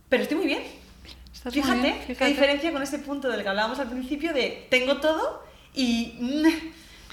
Pero 0.09 0.23
estoy 0.23 0.37
muy 0.37 0.47
bien. 0.47 0.63
Estás 1.33 1.53
muy 1.55 1.63
Fíjate, 1.63 1.93
qué 1.99 2.05
fíjate. 2.15 2.29
diferencia 2.31 2.71
con 2.71 2.81
ese 2.83 2.99
punto 2.99 3.29
del 3.29 3.43
que 3.43 3.49
hablábamos 3.49 3.79
al 3.79 3.89
principio 3.89 4.33
de 4.33 4.67
tengo 4.69 4.97
todo 4.97 5.43
y 5.73 6.15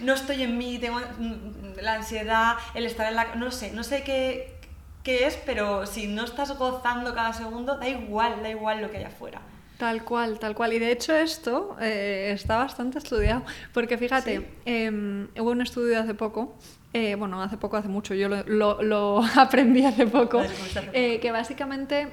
no 0.02 0.14
estoy 0.14 0.42
en 0.42 0.58
mí, 0.58 0.78
tengo 0.78 0.98
mm, 0.98 1.80
la 1.80 1.94
ansiedad, 1.94 2.56
el 2.74 2.86
estar 2.86 3.06
en 3.08 3.16
la... 3.16 3.34
No 3.36 3.50
sé, 3.50 3.70
no 3.72 3.84
sé 3.84 4.02
qué, 4.02 4.56
qué 5.04 5.26
es, 5.26 5.36
pero 5.46 5.86
si 5.86 6.06
no 6.08 6.24
estás 6.24 6.56
gozando 6.58 7.14
cada 7.14 7.32
segundo, 7.32 7.76
da 7.78 7.88
igual, 7.88 8.42
da 8.42 8.50
igual 8.50 8.80
lo 8.82 8.90
que 8.90 8.98
hay 8.98 9.04
afuera. 9.04 9.40
Tal 9.78 10.04
cual, 10.04 10.38
tal 10.38 10.54
cual. 10.54 10.72
Y 10.72 10.78
de 10.78 10.90
hecho 10.90 11.14
esto 11.14 11.76
eh, 11.80 12.30
está 12.34 12.56
bastante 12.56 12.98
estudiado, 12.98 13.44
porque 13.74 13.98
fíjate, 13.98 14.38
Sí. 14.38 14.46
eh, 14.64 14.90
hubo 15.38 15.50
un 15.50 15.60
estudio 15.60 16.00
hace 16.00 16.14
poco, 16.14 16.56
eh, 16.94 17.14
bueno, 17.14 17.42
hace 17.42 17.58
poco, 17.58 17.76
hace 17.76 17.88
mucho, 17.88 18.14
yo 18.14 18.28
lo, 18.30 18.42
lo- 18.44 18.82
lo 18.82 19.22
aprendí 19.36 19.84
hace 19.84 20.06
poco, 20.06 20.40
hace 20.40 20.80
poco. 20.80 20.90
eh, 20.94 21.20
que 21.20 21.30
básicamente 21.30 22.08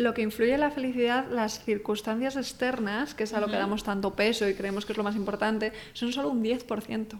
lo 0.00 0.14
que 0.14 0.22
influye 0.22 0.54
en 0.54 0.60
la 0.60 0.70
felicidad, 0.70 1.26
las 1.30 1.64
circunstancias 1.64 2.36
externas, 2.36 3.14
que 3.14 3.24
es 3.24 3.32
a 3.34 3.40
lo 3.40 3.46
que 3.48 3.56
damos 3.56 3.84
tanto 3.84 4.14
peso 4.14 4.48
y 4.48 4.54
creemos 4.54 4.84
que 4.86 4.92
es 4.92 4.96
lo 4.98 5.04
más 5.04 5.16
importante, 5.16 5.72
son 5.92 6.12
solo 6.12 6.28
un 6.30 6.42
10%. 6.42 7.18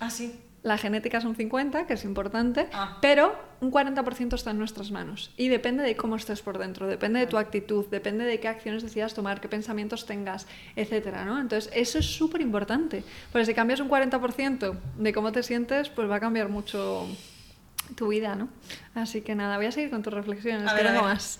Ah, 0.00 0.10
sí. 0.10 0.34
La 0.62 0.76
genética 0.76 1.16
es 1.16 1.24
un 1.24 1.34
50, 1.36 1.86
que 1.86 1.94
es 1.94 2.04
importante, 2.04 2.68
Ah. 2.74 2.98
pero 3.00 3.34
un 3.62 3.70
40% 3.70 4.34
está 4.34 4.50
en 4.50 4.58
nuestras 4.58 4.90
manos. 4.90 5.32
Y 5.38 5.48
depende 5.48 5.82
de 5.82 5.96
cómo 5.96 6.16
estés 6.16 6.42
por 6.42 6.58
dentro, 6.58 6.86
depende 6.86 7.18
de 7.18 7.26
tu 7.26 7.38
actitud, 7.38 7.86
depende 7.90 8.24
de 8.26 8.40
qué 8.40 8.48
acciones 8.48 8.82
decidas 8.82 9.14
tomar, 9.14 9.40
qué 9.40 9.48
pensamientos 9.48 10.04
tengas, 10.04 10.46
etcétera, 10.76 11.24
¿no? 11.24 11.40
Entonces, 11.40 11.72
eso 11.74 11.98
es 11.98 12.04
súper 12.14 12.42
importante. 12.42 13.04
Porque 13.32 13.46
si 13.46 13.54
cambias 13.54 13.80
un 13.80 13.88
40% 13.88 14.74
de 14.98 15.12
cómo 15.14 15.32
te 15.32 15.42
sientes, 15.42 15.88
pues 15.88 16.10
va 16.10 16.16
a 16.16 16.20
cambiar 16.20 16.50
mucho 16.50 17.06
tu 17.94 18.08
vida, 18.08 18.34
¿no? 18.34 18.48
Así 18.94 19.20
que 19.22 19.34
nada, 19.34 19.56
voy 19.56 19.66
a 19.66 19.72
seguir 19.72 19.90
con 19.90 20.02
tus 20.02 20.12
reflexiones, 20.12 20.72
que 20.72 20.82
ver. 20.82 21.00
más. 21.00 21.38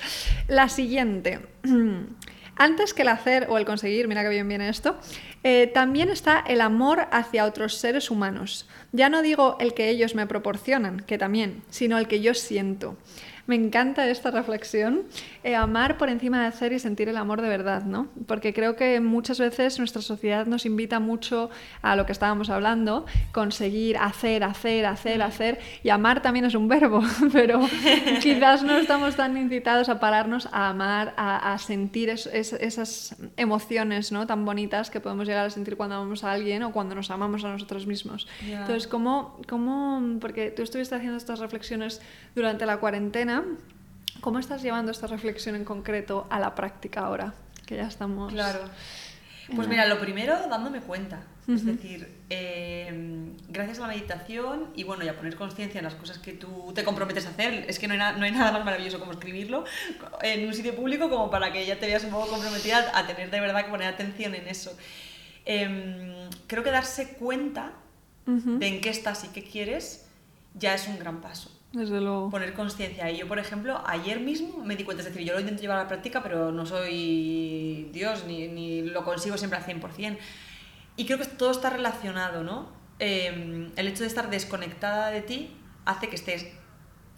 La 0.49 0.69
siguiente. 0.69 1.41
Antes 2.57 2.93
que 2.93 3.03
el 3.03 3.09
hacer 3.09 3.47
o 3.49 3.57
el 3.57 3.65
conseguir, 3.65 4.07
mira 4.07 4.23
que 4.23 4.29
bien 4.29 4.47
viene 4.47 4.69
esto, 4.69 4.99
eh, 5.45 5.71
también 5.73 6.11
está 6.11 6.45
el 6.47 6.61
amor 6.61 7.07
hacia 7.11 7.47
otros 7.47 7.77
seres 7.77 8.11
humanos. 8.11 8.69
Ya 8.93 9.09
no 9.09 9.23
digo 9.23 9.57
el 9.61 9.73
que 9.73 9.89
ellos 9.89 10.15
me 10.15 10.27
proporcionan, 10.27 11.01
que 11.01 11.17
también, 11.17 11.63
sino 11.71 11.97
el 11.97 12.07
que 12.07 12.21
yo 12.21 12.35
siento. 12.35 12.99
Me 13.51 13.57
encanta 13.57 14.09
esta 14.09 14.31
reflexión, 14.31 15.03
eh, 15.43 15.57
amar 15.57 15.99
por 15.99 16.09
encima 16.09 16.41
de 16.43 16.47
hacer 16.47 16.73
y 16.73 16.79
sentir 16.79 17.09
el 17.09 17.17
amor 17.17 17.43
de 17.43 17.49
verdad, 17.49 17.83
¿no? 17.85 18.07
Porque 18.29 18.55
creo 18.55 18.77
que 18.77 19.01
muchas 19.01 19.41
veces 19.41 19.77
nuestra 19.81 20.03
sociedad 20.03 20.47
nos 20.47 20.67
invita 20.67 21.01
mucho 21.01 21.51
a 21.83 21.97
lo 21.97 22.07
que 22.07 22.13
estábamos 22.13 22.49
hablando, 22.49 23.07
conseguir 23.33 23.97
hacer, 23.99 24.45
hacer, 24.45 24.87
hacer, 24.87 25.21
hacer, 25.23 25.59
y 25.83 25.89
amar 25.89 26.23
también 26.23 26.45
es 26.45 26.55
un 26.55 26.69
verbo, 26.69 27.03
pero 27.33 27.61
quizás 28.23 28.63
no 28.63 28.77
estamos 28.79 29.17
tan 29.17 29.37
incitados 29.37 29.89
a 29.89 29.99
pararnos 29.99 30.49
a 30.53 30.69
amar, 30.69 31.13
a, 31.17 31.53
a 31.53 31.59
sentir 31.59 32.09
es- 32.11 32.27
es- 32.33 32.53
esas 32.53 33.17
emociones 33.37 34.13
¿no? 34.13 34.29
tan 34.29 34.45
bonitas 34.45 34.91
que 34.91 35.01
podemos 35.01 35.27
llegar 35.27 35.47
a 35.47 35.51
sentir 35.51 35.77
cuando 35.77 35.97
amamos 35.97 36.23
a 36.23 36.31
alguien 36.31 36.63
o 36.63 36.71
cuando 36.71 36.95
nos 36.95 37.11
amamos 37.11 37.43
a 37.45 37.49
nosotros 37.51 37.87
mismos. 37.87 38.29
Entonces, 38.61 38.87
¿cómo, 38.87 39.41
cómo, 39.49 40.19
porque 40.21 40.53
tú 40.53 40.63
estuviste 40.63 40.95
haciendo 40.95 41.17
estas 41.17 41.41
reflexiones 41.41 42.01
durante 42.37 42.65
la 42.65 42.77
cuarentena, 42.77 43.40
¿cómo 44.21 44.39
estás 44.39 44.63
llevando 44.63 44.91
esta 44.93 45.07
reflexión 45.07 45.55
en 45.57 45.65
concreto 45.65 46.27
a 46.31 46.39
la 46.41 46.55
práctica 46.55 47.01
ahora? 47.01 47.35
Que 47.67 47.77
ya 47.77 47.87
estamos... 47.89 48.33
Claro. 48.33 48.61
Pues 49.57 49.67
mira, 49.67 49.85
lo 49.87 49.99
primero, 49.99 50.37
dándome 50.49 50.81
cuenta. 50.81 51.23
Es 51.49 51.65
decir, 51.65 52.09
eh, 52.31 53.33
gracias 53.49 53.79
a 53.79 53.83
la 53.83 53.89
meditación 53.89 54.69
y 54.77 54.85
bueno, 54.85 55.05
y 55.05 55.09
a 55.09 55.17
poner 55.17 55.35
conciencia 55.35 55.79
en 55.79 55.85
las 55.85 55.97
cosas 55.97 56.19
que 56.19 56.33
tú 56.33 56.71
te 56.77 56.85
comprometes 56.85 57.27
a 57.27 57.31
hacer, 57.31 57.65
es 57.69 57.81
que 57.81 57.89
no 57.89 57.95
hay, 57.95 57.99
na- 57.99 58.13
no 58.13 58.25
hay 58.25 58.31
nada 58.41 58.53
más 58.53 58.65
maravilloso 58.65 59.01
como 59.01 59.11
escribirlo 59.11 59.65
en 60.23 60.47
un 60.47 60.55
sitio 60.55 60.77
público 60.77 61.11
como 61.11 61.29
para 61.29 61.53
que 61.53 61.67
ya 61.67 61.81
te 61.81 61.87
veas 61.87 62.05
un 62.05 62.11
poco 62.11 62.29
comprometida 62.29 62.93
a 62.97 63.05
tener 63.09 63.31
de 63.33 63.41
verdad 63.41 63.65
que 63.65 63.71
poner 63.73 63.89
atención 63.93 64.37
en 64.37 64.47
eso. 64.47 64.77
Em, 65.45 66.29
creo 66.47 66.63
que 66.63 66.71
darse 66.71 67.15
cuenta 67.15 67.73
de 68.27 68.67
en 68.69 68.81
qué 68.81 68.91
estás 68.91 69.25
y 69.25 69.29
qué 69.29 69.43
quieres 69.43 70.07
ya 70.55 70.75
es 70.75 70.87
un 70.87 70.99
gran 71.01 71.21
paso 71.21 71.51
Desde 71.73 72.01
luego. 72.01 72.31
poner 72.31 72.53
conciencia. 72.53 73.11
Y 73.11 73.19
yo, 73.19 73.29
por 73.29 73.39
ejemplo, 73.39 73.83
ayer 73.87 74.21
mismo 74.21 74.65
me 74.65 74.77
di 74.77 74.85
cuenta, 74.85 75.03
es 75.03 75.09
decir, 75.09 75.27
yo 75.27 75.35
lo 75.35 75.41
intento 75.41 75.63
llevar 75.63 75.79
a 75.79 75.83
la 75.83 75.89
práctica, 75.89 76.23
pero 76.23 76.51
no 76.51 76.67
soy 76.67 77.89
Dios, 77.93 78.25
ni, 78.27 78.49
ni 78.49 78.83
lo 78.83 79.05
consigo 79.05 79.37
siempre 79.39 79.59
al 79.59 79.65
100%. 79.65 80.19
Y 80.97 81.07
creo 81.07 81.19
que 81.19 81.27
todo 81.27 81.51
está 81.53 81.71
relacionado, 81.71 82.43
¿no? 82.43 82.73
Eh, 82.99 83.71
el 83.77 83.89
hecho 83.89 84.01
de 84.01 84.09
estar 84.09 84.31
desconectada 84.31 85.11
de 85.11 85.23
ti 85.23 85.51
hace 85.85 86.09
que 86.09 86.17
estés 86.17 86.47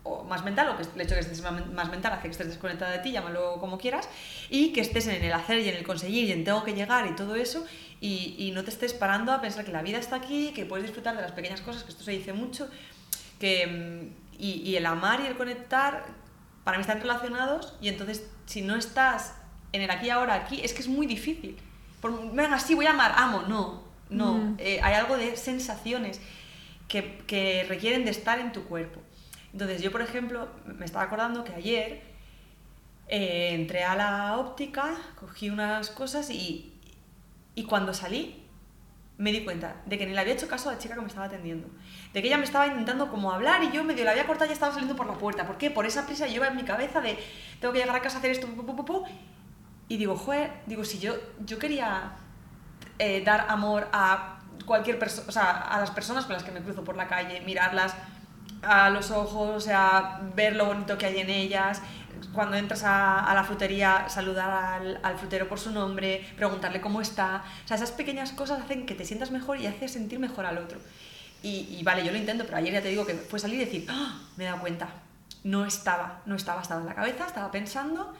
o 0.05 0.25
más 0.25 0.45
mental, 0.45 0.69
o 0.69 0.77
que 0.77 0.83
el 0.83 1.01
hecho 1.01 1.15
de 1.15 1.21
que 1.21 1.33
estés 1.33 1.43
más 1.43 1.91
mental 1.91 2.13
hace 2.13 2.23
que 2.25 2.33
estés 2.33 2.49
desconectada 2.49 2.91
de 2.91 2.99
ti, 2.99 3.13
llámalo 3.13 3.59
como 3.59 3.79
quieras, 3.79 4.09
y 4.51 4.73
que 4.73 4.81
estés 4.81 5.07
en 5.07 5.23
el 5.23 5.33
hacer 5.33 5.61
y 5.61 5.69
en 5.69 5.77
el 5.77 5.85
conseguir 5.85 6.25
y 6.25 6.33
en 6.33 6.45
tengo 6.45 6.65
que 6.65 6.75
llegar 6.75 7.07
y 7.07 7.15
todo 7.15 7.37
eso, 7.37 7.65
y, 8.01 8.35
y 8.37 8.51
no 8.51 8.65
te 8.65 8.71
estés 8.71 8.95
parando 8.95 9.33
a 9.33 9.41
pensar 9.41 9.65
que 9.65 9.71
la 9.71 9.83
vida 9.83 9.99
está 9.99 10.17
aquí, 10.17 10.53
que 10.55 10.67
puedes 10.67 10.85
disfrutar 10.87 11.15
de 11.15 11.23
las 11.23 11.33
pequeñas 11.33 11.61
cosas, 11.61 11.85
que 11.85 11.91
esto 11.91 12.03
se 12.03 12.11
dice 12.11 12.33
mucho, 12.33 12.69
que, 13.39 13.67
mm, 13.67 14.22
y, 14.43 14.61
y 14.69 14.77
el 14.77 14.85
amar 14.85 15.21
y 15.21 15.27
el 15.27 15.37
conectar 15.37 16.05
para 16.65 16.77
mí 16.77 16.83
están 16.83 17.01
relacionados 17.01 17.75
y 17.81 17.89
entonces 17.89 18.29
si 18.45 18.61
no 18.63 18.77
estás 18.77 19.35
en 19.73 19.83
el 19.83 19.91
aquí 19.91 20.09
y 20.09 20.11
ahora 20.11 20.35
aquí 20.35 20.61
es 20.63 20.75
que 20.75 20.81
es 20.81 20.89
muy 20.89 21.07
difícil. 21.07 21.57
Por, 22.01 22.35
venga 22.35 22.59
sí 22.59 22.75
voy 22.75 22.87
a 22.87 22.91
amar 22.91 23.15
amo. 23.17 23.43
No 23.43 23.93
no. 24.13 24.35
Mm. 24.35 24.57
Eh, 24.59 24.81
hay 24.83 24.95
algo 24.95 25.17
de 25.17 25.37
sensaciones 25.37 26.21
que, 26.89 27.19
que 27.27 27.65
requieren 27.69 28.05
de 28.05 28.11
estar 28.11 28.39
en 28.39 28.53
tu 28.53 28.65
cuerpo. 28.65 29.01
Entonces 29.53 29.83
yo 29.83 29.91
por 29.91 30.03
ejemplo 30.03 30.49
me 30.67 30.85
estaba 30.85 31.05
acordando 31.05 31.45
que 31.45 31.53
ayer 31.55 32.03
eh, 33.09 33.51
entré 33.53 33.85
a 33.85 33.97
la 33.97 34.39
óptica 34.39 34.95
cogí 35.19 35.51
unas 35.51 35.91
cosas 35.91 36.31
y, 36.31 36.73
y 37.55 37.65
cuando 37.65 37.93
salí 37.93 38.42
me 39.23 39.31
di 39.31 39.45
cuenta 39.45 39.77
de 39.87 39.99
que 39.99 40.05
ni 40.05 40.15
le 40.15 40.21
había 40.21 40.35
hecho 40.35 40.49
caso 40.49 40.69
a 40.69 40.73
la 40.73 40.79
chica 40.79 40.97
que 40.97 41.01
me 41.01 41.07
estaba 41.07 41.27
atendiendo. 41.27 41.69
De 42.13 42.21
que 42.21 42.27
ella 42.27 42.39
me 42.39 42.45
estaba 42.45 42.67
intentando 42.67 43.09
como 43.09 43.31
hablar 43.31 43.63
y 43.63 43.71
yo 43.71 43.85
medio 43.85 44.05
la 44.05 44.11
había 44.11 44.27
cortado 44.27 44.51
y 44.51 44.53
estaba 44.53 44.73
saliendo 44.73 44.97
por 44.97 45.07
la 45.07 45.13
puerta. 45.13 45.47
¿Por 45.47 45.59
qué? 45.59 45.71
Por 45.71 45.87
esa 45.87 46.07
prisa 46.07 46.27
yo 46.27 46.35
iba 46.35 46.49
en 46.49 46.57
mi 46.57 46.65
cabeza 46.65 47.01
de 47.01 47.17
tengo 47.61 47.73
que 47.73 47.79
llegar 47.79 47.95
a 47.95 48.01
casa 48.01 48.17
a 48.17 48.19
hacer 48.19 48.33
esto. 48.33 48.49
Y 49.87 49.97
digo, 49.97 50.17
joder, 50.17 50.51
digo, 50.67 50.85
si 50.85 50.99
yo, 50.99 51.15
yo 51.47 51.61
quería 51.61 52.15
eh, 52.99 53.23
dar 53.25 53.47
amor 53.49 53.87
a 53.93 54.41
cualquier 54.67 54.99
persona, 54.99 55.51
a 55.51 55.79
las 55.79 55.93
personas 55.93 56.25
con 56.25 56.33
las 56.33 56.43
que 56.43 56.51
me 56.51 56.61
cruzo 56.61 56.83
por 56.83 56.97
la 56.97 57.07
calle, 57.07 57.43
mirarlas 57.43 57.95
a 58.63 58.91
los 58.91 59.13
ojos, 59.13 59.57
o 59.57 59.61
sea, 59.61 60.21
ver 60.35 60.57
lo 60.57 60.67
bonito 60.67 60.99
que 60.99 61.07
hay 61.07 61.19
en 61.19 61.31
ellas, 61.31 61.81
cuando 62.33 62.57
entras 62.57 62.83
a, 62.85 63.21
a 63.21 63.35
la 63.35 63.45
frutería, 63.45 64.09
saludar 64.09 64.51
al, 64.51 65.01
al 65.03 65.19
frutero 65.19 65.49
por 65.49 65.59
su 65.59 65.71
nombre, 65.71 66.25
preguntarle 66.37 66.81
cómo 66.81 67.01
está. 67.01 67.45
O 67.65 67.69
sea, 67.69 67.77
esas 67.77 67.93
pequeñas 67.93 68.33
cosas 68.33 68.63
hacen 68.63 68.87
que 68.87 68.95
te 68.95 69.05
sientas 69.05 69.31
mejor 69.31 69.59
y 69.61 69.67
hace 69.67 69.89
sentir 69.89 70.19
mejor 70.19 70.47
al 70.47 70.59
otro. 70.59 70.79
Y, 71.43 71.67
y 71.79 71.83
vale, 71.83 72.05
yo 72.05 72.13
lo 72.13 72.19
intento, 72.19 72.45
pero 72.45 72.57
ayer 72.59 72.73
ya 72.73 72.83
te 72.83 72.89
digo 72.89 73.05
que 73.05 73.15
fue 73.15 73.39
salir 73.39 73.61
y 73.61 73.65
decir, 73.65 73.87
"Ah, 73.91 74.19
me 74.37 74.45
he 74.45 74.47
dado 74.47 74.61
cuenta, 74.61 74.89
no 75.45 75.65
estaba, 75.67 76.21
no 76.25 76.37
estaba, 76.37 76.63
estaba 76.63 76.81
en 76.81 76.87
la 76.87 76.95
cabeza, 76.95 77.27
estaba 77.27 77.51
pensando 77.51 78.15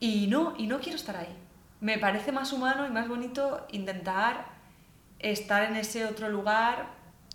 y 0.00 0.26
no, 0.26 0.54
y 0.56 0.66
no 0.66 0.80
quiero 0.80 0.96
estar 0.96 1.16
ahí. 1.16 1.36
Me 1.80 1.98
parece 1.98 2.32
más 2.32 2.52
humano 2.52 2.86
y 2.86 2.90
más 2.90 3.08
bonito 3.08 3.66
intentar 3.72 4.46
estar 5.18 5.62
en 5.64 5.76
ese 5.76 6.06
otro 6.06 6.28
lugar 6.28 6.86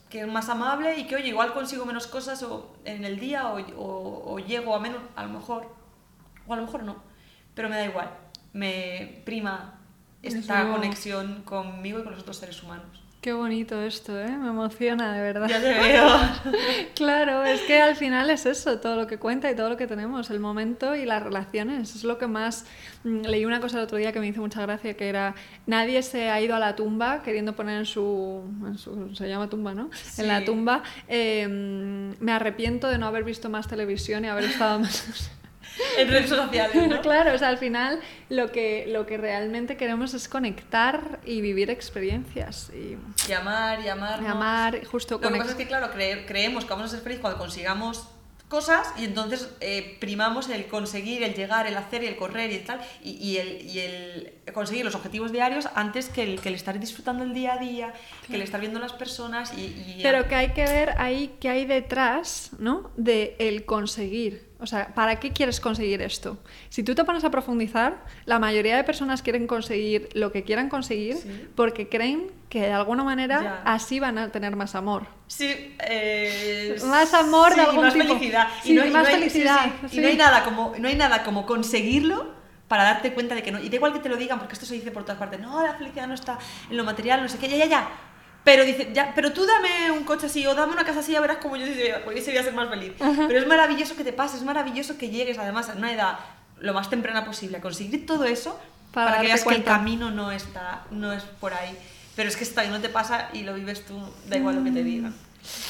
que 0.09 0.21
es 0.21 0.28
más 0.28 0.49
amable 0.49 0.97
y 0.97 1.05
que, 1.05 1.15
oye, 1.17 1.28
igual 1.28 1.53
consigo 1.53 1.86
menos 1.86 2.07
cosas 2.07 2.41
o, 2.43 2.73
en 2.86 3.03
el 3.05 3.19
día 3.19 3.47
o, 3.47 3.59
o- 3.78 4.34
o 4.34 4.39
llego 4.39 4.73
a 4.75 4.80
menos, 4.80 5.01
a 5.15 5.23
lo 5.23 5.30
mejor, 5.30 5.75
o 6.48 6.54
a 6.54 6.58
lo 6.58 6.64
mejor 6.64 6.84
no, 6.84 6.95
pero 7.54 7.70
me 7.70 7.76
da 7.76 7.86
igual. 7.86 8.10
Me 8.54 9.22
prima 9.26 9.76
esta 10.24 10.62
Eso- 10.64 10.72
conexión 10.74 11.43
conmigo 11.43 12.00
y 12.00 12.04
con 12.04 12.12
los 12.14 12.22
otros 12.22 12.38
seres 12.38 12.62
humanos. 12.64 13.04
Qué 13.22 13.34
bonito 13.34 13.82
esto, 13.82 14.18
¿eh? 14.18 14.30
Me 14.30 14.50
emociona, 14.50 15.12
de 15.12 15.22
verdad. 15.22 15.48
Ya 15.50 15.60
te 15.60 15.74
veo. 15.74 16.08
Claro, 16.95 17.43
es 17.43 17.62
que 17.62 17.82
al 17.82 17.95
final 17.95 18.30
es 18.30 18.45
eso, 18.45 18.80
todo 18.80 18.95
lo 18.95 19.08
que 19.08 19.18
cuenta 19.18 19.52
y 19.52 19.56
todo 19.56 19.70
lo 19.70 19.76
que 19.76 19.86
tenemos, 19.88 20.30
el 20.30 20.39
momento 20.39 20.95
y 20.95 21.04
las 21.06 21.22
relaciones. 21.24 21.95
Es 21.95 22.04
lo 22.04 22.18
que 22.20 22.28
más... 22.28 22.66
mm, 23.04 23.22
Leí 23.26 23.43
una 23.43 23.60
cosa 23.60 23.78
el 23.80 23.84
otro 23.84 23.98
día 23.98 24.14
que 24.14 24.20
me 24.20 24.28
hizo 24.28 24.39
mucha 24.39 24.62
gracia, 24.62 24.95
que 24.95 25.10
era, 25.10 25.36
nadie 25.66 26.04
se 26.04 26.30
ha 26.30 26.39
ido 26.39 26.56
a 26.56 26.60
la 26.60 26.76
tumba 26.76 27.22
queriendo 27.24 27.54
poner 27.56 27.80
en 27.80 27.86
su... 27.86 28.43
en 28.66 28.78
su- 28.78 29.14
se 29.16 29.28
llama 29.28 29.50
tumba, 29.50 29.74
¿no? 29.74 29.89
En 30.18 30.28
la 30.28 30.45
tumba, 30.45 30.84
eh, 31.08 31.48
mm, 31.48 32.24
me 32.24 32.32
arrepiento 32.32 32.88
de 32.88 32.98
no 32.98 33.08
haber 33.08 33.24
visto 33.24 33.50
más 33.50 33.68
televisión 33.68 34.24
y 34.26 34.28
haber 34.30 34.45
estado 34.45 34.80
más... 34.80 35.32
en 35.97 36.07
redes 36.09 36.30
sociales, 36.30 36.88
¿no? 36.88 37.01
claro, 37.01 37.34
o 37.34 37.38
sea, 37.38 37.49
al 37.49 37.57
final 37.57 37.99
lo 38.30 38.51
que, 38.51 38.86
lo 38.88 39.05
que 39.05 39.18
realmente 39.18 39.78
queremos 39.78 40.13
es 40.13 40.28
conectar 40.28 41.20
y 41.26 41.41
vivir 41.41 41.70
experiencias 41.70 42.72
y 42.74 42.97
Y 43.30 43.34
amar, 43.34 43.82
y 43.82 43.88
amarnos. 43.88 44.30
amar, 44.30 44.86
justo 44.86 45.20
Lo 45.22 45.32
que 45.32 45.38
pasa 45.38 45.51
es 45.51 45.57
que, 45.57 45.68
claro, 45.68 45.91
cre- 45.93 46.26
creemos 46.28 46.65
que 46.65 46.70
vamos 46.72 46.86
a 46.88 46.89
ser 46.95 47.01
felices 47.01 47.22
cuando 47.22 47.39
consigamos 47.39 48.07
cosas 48.47 48.93
y 48.97 49.03
entonces 49.03 49.49
eh, 49.59 49.97
primamos 49.99 50.47
el 50.47 50.68
conseguir, 50.68 51.22
el 51.22 51.34
llegar, 51.34 51.68
el 51.68 51.76
hacer 51.76 52.03
y 52.03 52.07
el 52.07 52.15
correr 52.15 52.49
y 52.53 52.59
tal, 52.59 52.80
y, 53.03 53.11
y 53.11 53.38
el, 53.39 53.61
y 53.63 53.80
el 53.80 54.34
conseguir 54.53 54.86
los 54.86 54.95
objetivos 54.95 55.34
diarios 55.34 55.68
antes 55.76 56.07
que 56.07 56.24
el, 56.24 56.39
que 56.39 56.47
el 56.47 56.55
estar 56.55 56.80
disfrutando 56.80 57.26
el 57.26 57.34
día 57.34 57.55
a 57.55 57.57
día, 57.57 57.93
que 58.26 58.36
el 58.36 58.41
estar 58.41 58.61
viendo 58.61 58.80
las 58.80 58.93
personas 58.93 59.51
y... 59.57 59.61
y- 59.65 59.99
Pero 60.01 60.30
que 60.30 60.36
hay 60.36 60.53
que 60.53 60.63
ver 60.63 60.93
ahí 60.97 61.36
qué 61.41 61.49
hay 61.49 61.65
detrás, 61.65 62.51
¿no? 62.57 62.89
De 62.95 63.36
el 63.39 63.65
conseguir. 63.65 64.47
O 64.60 64.66
sea, 64.66 64.88
¿para 64.95 65.20
qué 65.20 65.32
quieres 65.34 65.60
conseguir 65.60 66.01
esto? 66.01 66.39
Si 66.70 66.82
tú 66.82 66.95
te 66.95 67.03
pones 67.03 67.24
a 67.24 67.30
profundizar, 67.30 68.03
la 68.26 68.39
mayoría 68.39 68.76
de 68.76 68.84
personas 68.84 69.22
quieren 69.22 69.45
conseguir 69.45 70.10
lo 70.14 70.32
que 70.32 70.43
quieran 70.43 70.68
conseguir 70.68 71.16
Sí. 71.18 71.47
porque 71.55 71.88
creen 71.89 72.32
que 72.49 72.62
de 72.62 72.74
alguna 72.74 73.03
manera 73.03 73.41
Ya. 73.43 73.62
así 73.66 73.99
van 73.99 74.18
a 74.18 74.32
tener 74.32 74.55
más 74.55 74.74
amor. 74.74 75.05
Sí, 75.28 75.76
eh, 75.88 76.76
Más 76.86 77.14
amor 77.14 77.49
de 77.49 77.55
sí, 77.55 77.62
y 77.62 77.66
algún 77.66 77.84
más 77.86 77.93
tipo. 77.93 78.08
felicidad. 78.08 78.47
Sí, 78.64 78.72
y 78.72 78.76
no, 78.76 78.86
más 78.88 79.08
hay, 79.08 79.14
sí, 79.16 79.20
felicidad, 79.20 79.72
Y 79.91 79.99
no 79.99 80.08
hay 80.08 80.16
nada 80.18 80.43
como, 80.43 80.74
no 80.80 80.88
hay 80.88 80.95
nada 80.95 81.24
como 81.24 81.45
conseguirlo 81.45 82.34
para 82.68 82.84
darte 82.84 83.14
cuenta 83.14 83.36
de 83.36 83.43
que 83.43 83.51
no. 83.51 83.60
Y 83.62 83.70
da 83.70 83.76
igual 83.76 83.93
que 83.93 83.99
te 83.99 84.10
lo 84.10 84.18
digan, 84.18 84.39
porque 84.39 84.53
esto 84.53 84.66
se 84.66 84.74
dice 84.74 84.89
por 84.91 85.03
todas 85.03 85.20
partes. 85.20 85.39
No, 85.39 85.62
la 85.62 85.76
felicidad 85.76 86.08
no 86.08 86.16
está 86.16 86.39
en 86.70 86.78
lo 86.78 86.84
material, 86.84 87.22
no 87.22 87.30
sé 87.30 87.38
qué, 87.38 87.47
ya, 87.47 87.58
ya, 87.58 87.66
ya. 87.68 87.88
Pero 88.48 88.64
dice, 88.64 88.88
ya, 88.93 89.12
pero 89.14 89.34
tú 89.34 89.45
dame 89.45 89.91
un 89.91 90.06
coche 90.06 90.28
así 90.28 90.48
o 90.48 90.56
dame 90.56 90.72
una 90.72 90.86
casa 90.86 91.02
así, 91.02 91.12
ya 91.12 91.20
verás 91.20 91.39
cómo 91.41 91.58
yo 91.58 91.66
hubiese 91.66 92.32
voy 92.32 92.38
a 92.38 92.43
ser 92.43 92.54
más 92.54 92.70
feliz. 92.70 92.93
Pero 92.98 93.39
es 93.39 93.45
maravilloso 93.45 93.98
que 93.98 94.06
te 94.06 94.14
pase, 94.14 94.38
es 94.38 94.43
maravilloso 94.43 94.98
que 94.98 95.10
llegues 95.10 95.38
además 95.38 95.68
a 95.68 95.74
una 95.74 95.91
edad 95.91 96.20
lo 96.62 96.74
más 96.74 96.89
temprana 96.89 97.26
posible 97.26 97.58
a 97.58 97.62
conseguir 97.62 98.06
todo 98.06 98.24
eso 98.24 98.58
Para 98.93 99.12
para, 99.12 99.22
que 99.22 99.28
veas 99.28 99.41
que 99.41 99.43
cuenta. 99.43 99.72
el 99.72 99.78
camino 99.80 100.12
no 100.12 100.32
está, 100.32 100.84
no 100.91 101.12
es 101.12 101.24
por 101.24 101.54
ahí. 101.54 101.78
Pero 102.16 102.30
es 102.30 102.38
que 102.38 102.45
está 102.45 102.64
y 102.64 102.70
no 102.70 102.80
te 102.80 102.88
pasa 102.88 103.28
y 103.34 103.41
lo 103.41 103.54
vives 103.54 103.86
tú, 103.86 104.00
da 104.30 104.38
igual 104.38 104.56
lo 104.56 104.64
que 104.64 104.72
te 104.72 104.82
digan. 104.82 105.14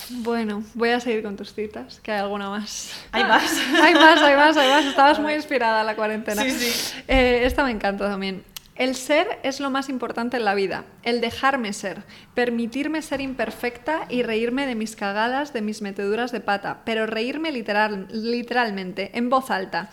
Bueno, 0.10 0.64
voy 0.76 0.90
a 0.90 1.00
seguir 1.00 1.24
con 1.24 1.36
tus 1.36 1.56
citas, 1.56 2.00
que 2.04 2.12
hay 2.12 2.20
alguna 2.20 2.48
más. 2.52 2.92
Hay 3.12 3.24
más. 3.24 3.52
hay 3.82 3.96
más, 3.96 4.22
hay 4.22 4.36
más, 4.36 4.56
hay 4.56 4.70
más. 4.70 4.86
Estabas 4.86 5.20
muy 5.20 5.34
inspirada 5.42 5.84
la 5.84 5.96
cuarentena. 5.96 6.44
Sí, 6.44 6.52
sí. 6.52 7.04
Eh, 7.08 7.42
esta 7.44 7.64
me 7.64 7.72
encanta 7.72 8.08
también. 8.08 8.44
El 8.78 8.94
ser 8.94 9.40
es 9.42 9.60
lo 9.60 9.72
más 9.72 9.90
importante 9.90 10.38
en 10.38 10.46
la 10.46 10.54
vida, 10.54 10.86
el 11.02 11.20
dejarme 11.20 11.74
ser, 11.74 12.04
permitirme 12.36 13.02
ser 13.02 13.22
imperfecta 13.22 14.06
y 14.08 14.22
reírme 14.22 14.68
de 14.68 14.76
mis 14.76 14.96
cagadas, 14.96 15.52
de 15.52 15.64
mis 15.64 15.82
meteduras 15.82 16.32
de 16.32 16.42
pata, 16.42 16.82
pero 16.86 17.08
reírme 17.08 17.52
literal, 17.52 18.08
literalmente, 18.12 19.18
en 19.18 19.32
voz 19.32 19.50
alta. 19.50 19.90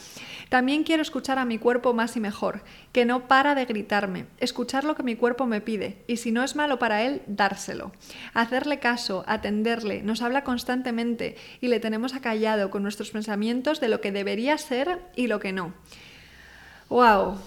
También 0.51 0.85
quiero 0.85 1.01
escuchar 1.01 1.39
a 1.39 1.47
mi 1.47 1.57
cuerpo 1.57 1.95
más 1.95 2.15
y 2.17 2.21
mejor, 2.21 2.63
que 2.93 3.07
no 3.07 3.27
para 3.27 3.55
de 3.55 3.65
gritarme, 3.65 4.27
escuchar 4.37 4.85
lo 4.85 4.95
que 4.95 5.03
mi 5.03 5.17
cuerpo 5.17 5.47
me 5.47 5.63
pide 5.63 6.05
y 6.07 6.19
si 6.19 6.31
no 6.31 6.45
es 6.45 6.55
malo 6.55 6.79
para 6.79 7.05
él, 7.05 7.23
dárselo. 7.27 7.91
Hacerle 8.35 8.81
caso, 8.81 9.25
atenderle, 9.27 10.03
nos 10.03 10.21
habla 10.21 10.45
constantemente 10.45 11.37
y 11.63 11.69
le 11.69 11.81
tenemos 11.81 12.13
acallado 12.13 12.69
con 12.69 12.83
nuestros 12.83 13.13
pensamientos 13.13 13.81
de 13.81 13.89
lo 13.89 14.03
que 14.03 14.13
debería 14.13 14.59
ser 14.59 15.01
y 15.17 15.27
lo 15.27 15.41
que 15.41 15.53
no. 15.53 15.73
¡Wow! 16.91 17.39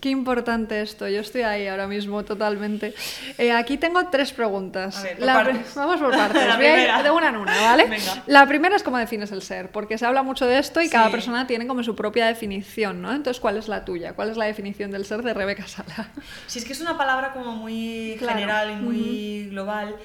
Qué 0.00 0.10
importante 0.10 0.80
esto, 0.80 1.08
yo 1.08 1.20
estoy 1.20 1.42
ahí 1.42 1.66
ahora 1.66 1.86
mismo 1.88 2.24
totalmente. 2.24 2.94
Eh, 3.36 3.50
aquí 3.52 3.78
tengo 3.78 4.08
tres 4.10 4.32
preguntas. 4.32 4.96
A 4.98 5.02
ver, 5.02 5.16
por 5.18 5.26
La 5.26 5.42
pri- 5.44 5.52
partes. 5.54 5.74
Vamos 5.74 6.00
por 6.00 6.10
partes, 6.16 6.46
La 6.46 6.56
primera. 6.56 7.02
de 7.02 7.10
una 7.10 7.28
en 7.30 7.36
una, 7.36 7.60
¿vale? 7.62 7.84
Venga. 7.86 8.22
La 8.26 8.46
primera 8.46 8.76
es 8.76 8.82
cómo 8.82 8.98
defines 8.98 9.32
el 9.32 9.42
ser, 9.42 9.70
porque 9.72 9.98
se 9.98 10.06
habla 10.06 10.22
mucho 10.22 10.46
de 10.46 10.58
esto 10.58 10.80
y 10.80 10.84
Sí. 10.86 10.90
cada 10.92 11.10
persona 11.10 11.46
tiene 11.46 11.66
como 11.66 11.82
su 11.82 11.96
propia 11.96 12.26
definición, 12.26 13.02
¿no? 13.02 13.10
Entonces, 13.12 13.40
¿cuál 13.40 13.56
es 13.56 13.66
la 13.66 13.84
tuya? 13.84 14.12
¿Cuál 14.14 14.30
es 14.30 14.36
la 14.36 14.44
definición 14.44 14.90
del 14.90 15.04
ser 15.04 15.22
de 15.22 15.34
Rebeca 15.34 15.66
Sala? 15.66 16.10
Si 16.46 16.58
es 16.60 16.64
que 16.64 16.72
es 16.72 16.80
una 16.80 16.96
palabra 16.96 17.32
como 17.32 17.52
muy 17.56 18.14
Claro. 18.18 18.34
general 18.38 18.70
y 18.70 18.76
muy 18.76 19.48
global, 19.50 19.96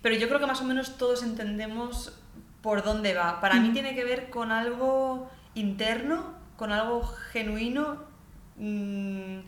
pero 0.00 0.14
yo 0.16 0.28
creo 0.28 0.40
que 0.40 0.46
más 0.46 0.60
o 0.60 0.64
menos 0.64 0.96
todos 0.96 1.22
entendemos 1.22 2.18
por 2.62 2.82
dónde 2.84 3.12
va. 3.14 3.40
Para 3.40 3.56
mí 3.56 3.68
tiene 3.74 3.94
que 3.94 4.04
ver 4.04 4.30
con 4.30 4.50
algo 4.50 5.30
interno, 5.54 6.34
con 6.56 6.72
algo 6.72 7.02
genuino, 7.32 8.10
mm, 8.56 9.38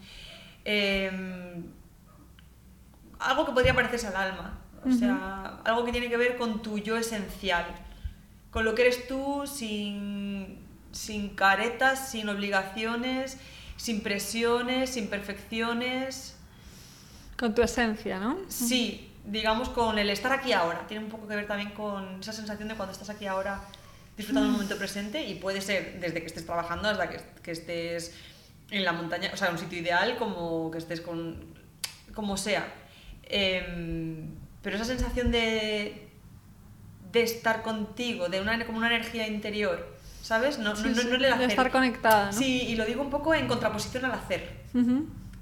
em, 0.65 1.65
algo 3.19 3.47
que 3.47 3.53
podría 3.53 3.75
parecerse 3.75 4.07
al 4.09 4.17
alma. 4.17 4.61
O 4.87 4.93
sea, 4.93 5.61
algo 5.65 5.85
que 5.87 5.93
tiene 5.93 6.11
que 6.11 6.17
ver 6.19 6.37
con 6.37 6.61
tu 6.61 6.79
yo 6.79 6.99
esencial, 6.99 7.65
con 8.51 8.67
lo 8.67 8.75
que 8.75 8.83
eres 8.83 9.09
tú 9.09 9.45
sin, 9.47 10.59
sin 10.93 11.31
caretas, 11.31 12.11
sin 12.11 12.29
obligaciones, 12.29 13.39
sin 13.77 14.03
presiones, 14.03 14.91
sin 14.91 15.09
perfecciones. 15.09 16.37
Con 17.39 17.55
tu 17.55 17.63
esencia, 17.63 18.19
¿no? 18.19 18.39
Sí, 18.49 19.11
digamos 19.25 19.71
con 19.71 19.99
el 19.99 20.11
estar 20.11 20.33
aquí 20.33 20.53
ahora. 20.53 20.87
Tiene 20.87 21.05
un 21.05 21.11
poco 21.11 21.27
que 21.27 21.35
ver 21.35 21.47
también 21.47 21.71
con 21.71 22.21
esa 22.21 22.33
sensación 22.33 22.69
de 22.69 22.75
cuando 22.75 22.93
estás 22.93 23.09
aquí 23.09 23.27
ahora 23.27 23.63
disfrutando 24.17 24.49
del 24.49 24.53
momento 24.53 24.77
presente 24.77 25.27
y 25.27 25.35
puede 25.37 25.61
ser 25.61 25.99
desde 25.99 26.21
que 26.21 26.27
estés 26.27 26.47
trabajando 26.47 26.89
hasta 26.89 27.11
que, 27.11 27.21
que 27.43 27.51
estés 27.51 28.15
en 28.71 28.85
la 28.85 28.93
montaña, 28.93 29.31
o 29.33 29.37
sea, 29.37 29.51
un 29.51 29.59
sitio 29.59 29.79
ideal, 29.79 30.17
como 30.17 30.71
que 30.71 30.79
estés 30.79 31.01
con... 31.01 31.45
como 32.15 32.37
sea. 32.37 32.67
Em, 33.25 34.29
pero 34.63 34.77
esa 34.77 34.85
sensación 34.85 35.31
de, 35.31 36.09
de 37.13 37.23
estar 37.23 37.63
contigo, 37.63 38.29
de 38.29 38.41
una, 38.41 38.65
como 38.67 38.79
una 38.79 38.89
energía 38.89 39.27
interior, 39.27 39.95
¿sabes? 40.23 40.59
No, 40.59 40.75
Sí, 40.77 40.83
no, 40.85 40.89
no, 40.91 40.95
no 41.11 41.15
el 41.17 41.23
de 41.23 41.29
estar 41.47 41.71
conectada. 41.71 42.33
Sí, 42.33 42.63
y 42.69 42.77
lo 42.77 42.85
digo 42.87 43.03
un 43.03 43.11
poco 43.11 43.35
en 43.35 43.47
contraposición 43.47 44.05
al 44.07 44.13
hacer 44.13 44.63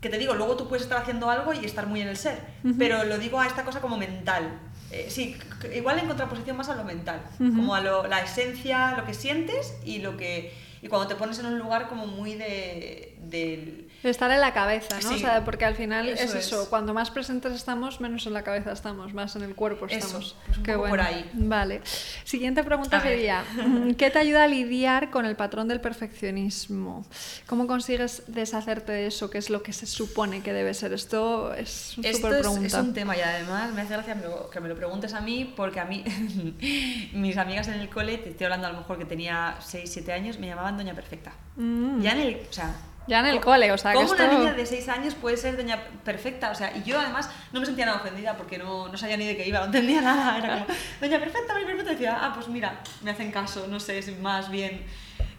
que 0.00 0.08
te 0.08 0.18
digo, 0.18 0.34
luego 0.34 0.56
tú 0.56 0.68
puedes 0.68 0.82
estar 0.82 1.00
haciendo 1.00 1.30
algo 1.30 1.52
y 1.54 1.64
estar 1.64 1.86
muy 1.86 2.00
en 2.00 2.08
el 2.08 2.16
ser, 2.16 2.40
pero 2.76 3.04
lo 3.04 3.18
digo 3.18 3.38
a 3.40 3.46
esta 3.46 3.64
cosa 3.64 3.80
como 3.80 3.96
mental. 3.96 4.58
Eh, 4.90 5.06
sí, 5.08 5.36
igual 5.74 5.98
en 6.00 6.06
contraposición 6.08 6.56
más 6.56 6.68
a 6.68 6.74
lo 6.74 6.84
mental, 6.84 7.22
como 7.38 7.74
a 7.74 7.80
lo- 7.80 8.06
la 8.08 8.20
esencia, 8.20 8.94
lo 8.96 9.06
que 9.06 9.14
sientes 9.14 9.74
y 9.84 10.00
lo 10.00 10.16
que 10.16 10.52
y 10.82 10.88
cuando 10.88 11.06
te 11.06 11.14
pones 11.14 11.38
en 11.38 11.46
un 11.46 11.58
lugar 11.58 11.86
como 11.88 12.06
muy 12.08 12.34
de 12.34 13.11
del 13.32 13.88
De 14.02 14.10
estar 14.10 14.30
en 14.30 14.40
la 14.40 14.52
cabeza, 14.52 14.94
¿no? 15.02 15.08
Sí. 15.08 15.14
O 15.14 15.18
sea, 15.18 15.44
porque 15.44 15.64
al 15.64 15.74
final 15.74 16.08
Eso 16.08 16.22
es 16.24 16.46
eso, 16.46 16.62
es. 16.62 16.68
cuanto 16.68 16.94
más 16.94 17.10
presentes 17.10 17.52
estamos, 17.52 18.00
menos 18.00 18.26
en 18.26 18.32
la 18.34 18.42
cabeza 18.44 18.70
estamos, 18.72 19.12
más 19.14 19.34
en 19.36 19.42
el 19.42 19.54
cuerpo 19.54 19.86
Eso, 19.86 19.96
estamos. 19.96 20.36
pues 20.46 20.58
un 20.58 20.64
Qué 20.64 20.76
bueno. 20.76 20.90
por 20.92 21.00
ahí. 21.00 21.28
Vale. 21.32 21.80
Siguiente 22.24 22.62
pregunta 22.62 23.00
sería, 23.00 23.44
mm, 23.66 23.92
¿qué 23.94 24.10
te 24.10 24.18
ayuda 24.18 24.44
a 24.44 24.46
lidiar 24.48 25.10
con 25.10 25.26
el 25.26 25.34
patrón 25.34 25.66
del 25.68 25.80
perfeccionismo? 25.80 27.04
¿Cómo 27.46 27.66
consigues 27.66 28.22
deshacerte 28.26 28.92
de 28.92 29.06
eso? 29.06 29.30
¿Qué 29.30 29.38
es 29.38 29.50
lo 29.50 29.62
que 29.62 29.72
se 29.72 29.86
supone 29.86 30.42
que 30.42 30.52
debe 30.52 30.74
ser? 30.74 30.92
Esto 30.92 31.54
es 31.54 31.96
una 31.98 32.08
Esto 32.08 32.26
súper 32.28 32.34
es, 32.34 32.40
pregunta. 32.46 32.66
es 32.66 32.74
un 32.74 32.94
tema 32.94 33.16
y 33.16 33.20
además 33.20 33.72
me 33.72 33.80
hace 33.82 33.94
gracia 33.94 34.16
que 34.52 34.60
me 34.60 34.68
lo 34.68 34.76
preguntes 34.76 35.14
a 35.14 35.20
mí 35.20 35.52
porque 35.56 35.80
a 35.80 35.84
mí, 35.84 36.04
mis 37.14 37.36
amigas 37.36 37.68
en 37.68 37.74
el 37.74 37.88
cole, 37.88 38.18
te 38.18 38.30
estoy 38.30 38.44
hablando 38.44 38.66
a 38.66 38.72
lo 38.72 38.78
mejor 38.78 38.98
que 38.98 39.04
tenía 39.04 39.56
6, 39.60 39.90
7 39.92 40.12
años, 40.12 40.38
me 40.38 40.46
llamaban 40.48 40.76
Doña 40.76 40.94
Perfecta. 40.94 41.32
Mm. 41.56 42.00
Ya 42.02 42.12
en 42.12 42.18
el, 42.20 42.34
o 42.48 42.52
sea, 42.52 42.74
Ya 43.08 43.20
en 43.20 43.26
el 43.26 43.36
co- 43.40 43.46
cole, 43.46 43.72
o 43.72 43.78
sea, 43.78 43.92
que 43.92 43.98
¿Cómo 43.98 44.12
una 44.12 44.24
esto- 44.24 44.38
niña 44.38 44.52
de 44.52 44.64
6 44.64 44.88
años 44.88 45.14
puede 45.14 45.36
ser 45.36 45.56
Doña 45.56 45.78
Perfecta? 46.04 46.50
O 46.50 46.54
sea, 46.54 46.76
y 46.76 46.82
yo 46.84 47.00
además 47.00 47.28
no 47.52 47.60
me 47.60 47.66
sentía 47.66 47.84
nada 47.86 47.98
ofendida 47.98 48.36
porque 48.36 48.58
no, 48.58 48.88
no 48.88 48.96
sabía 48.96 49.16
ni 49.16 49.26
de 49.26 49.36
qué 49.36 49.46
iba, 49.48 49.58
no 49.60 49.66
entendía 49.66 50.00
nada. 50.02 50.38
Era 50.38 50.54
como, 50.64 50.66
Doña 51.00 51.18
Perfecta, 51.18 51.52
Doña 51.54 51.66
Perfecta, 51.66 51.90
decía, 51.92 52.18
ah, 52.20 52.32
pues 52.34 52.48
mira, 52.48 52.80
me 53.02 53.10
hacen 53.10 53.32
caso, 53.32 53.66
no 53.68 53.80
sé, 53.80 53.98
es 53.98 54.18
más 54.20 54.50
bien. 54.50 54.82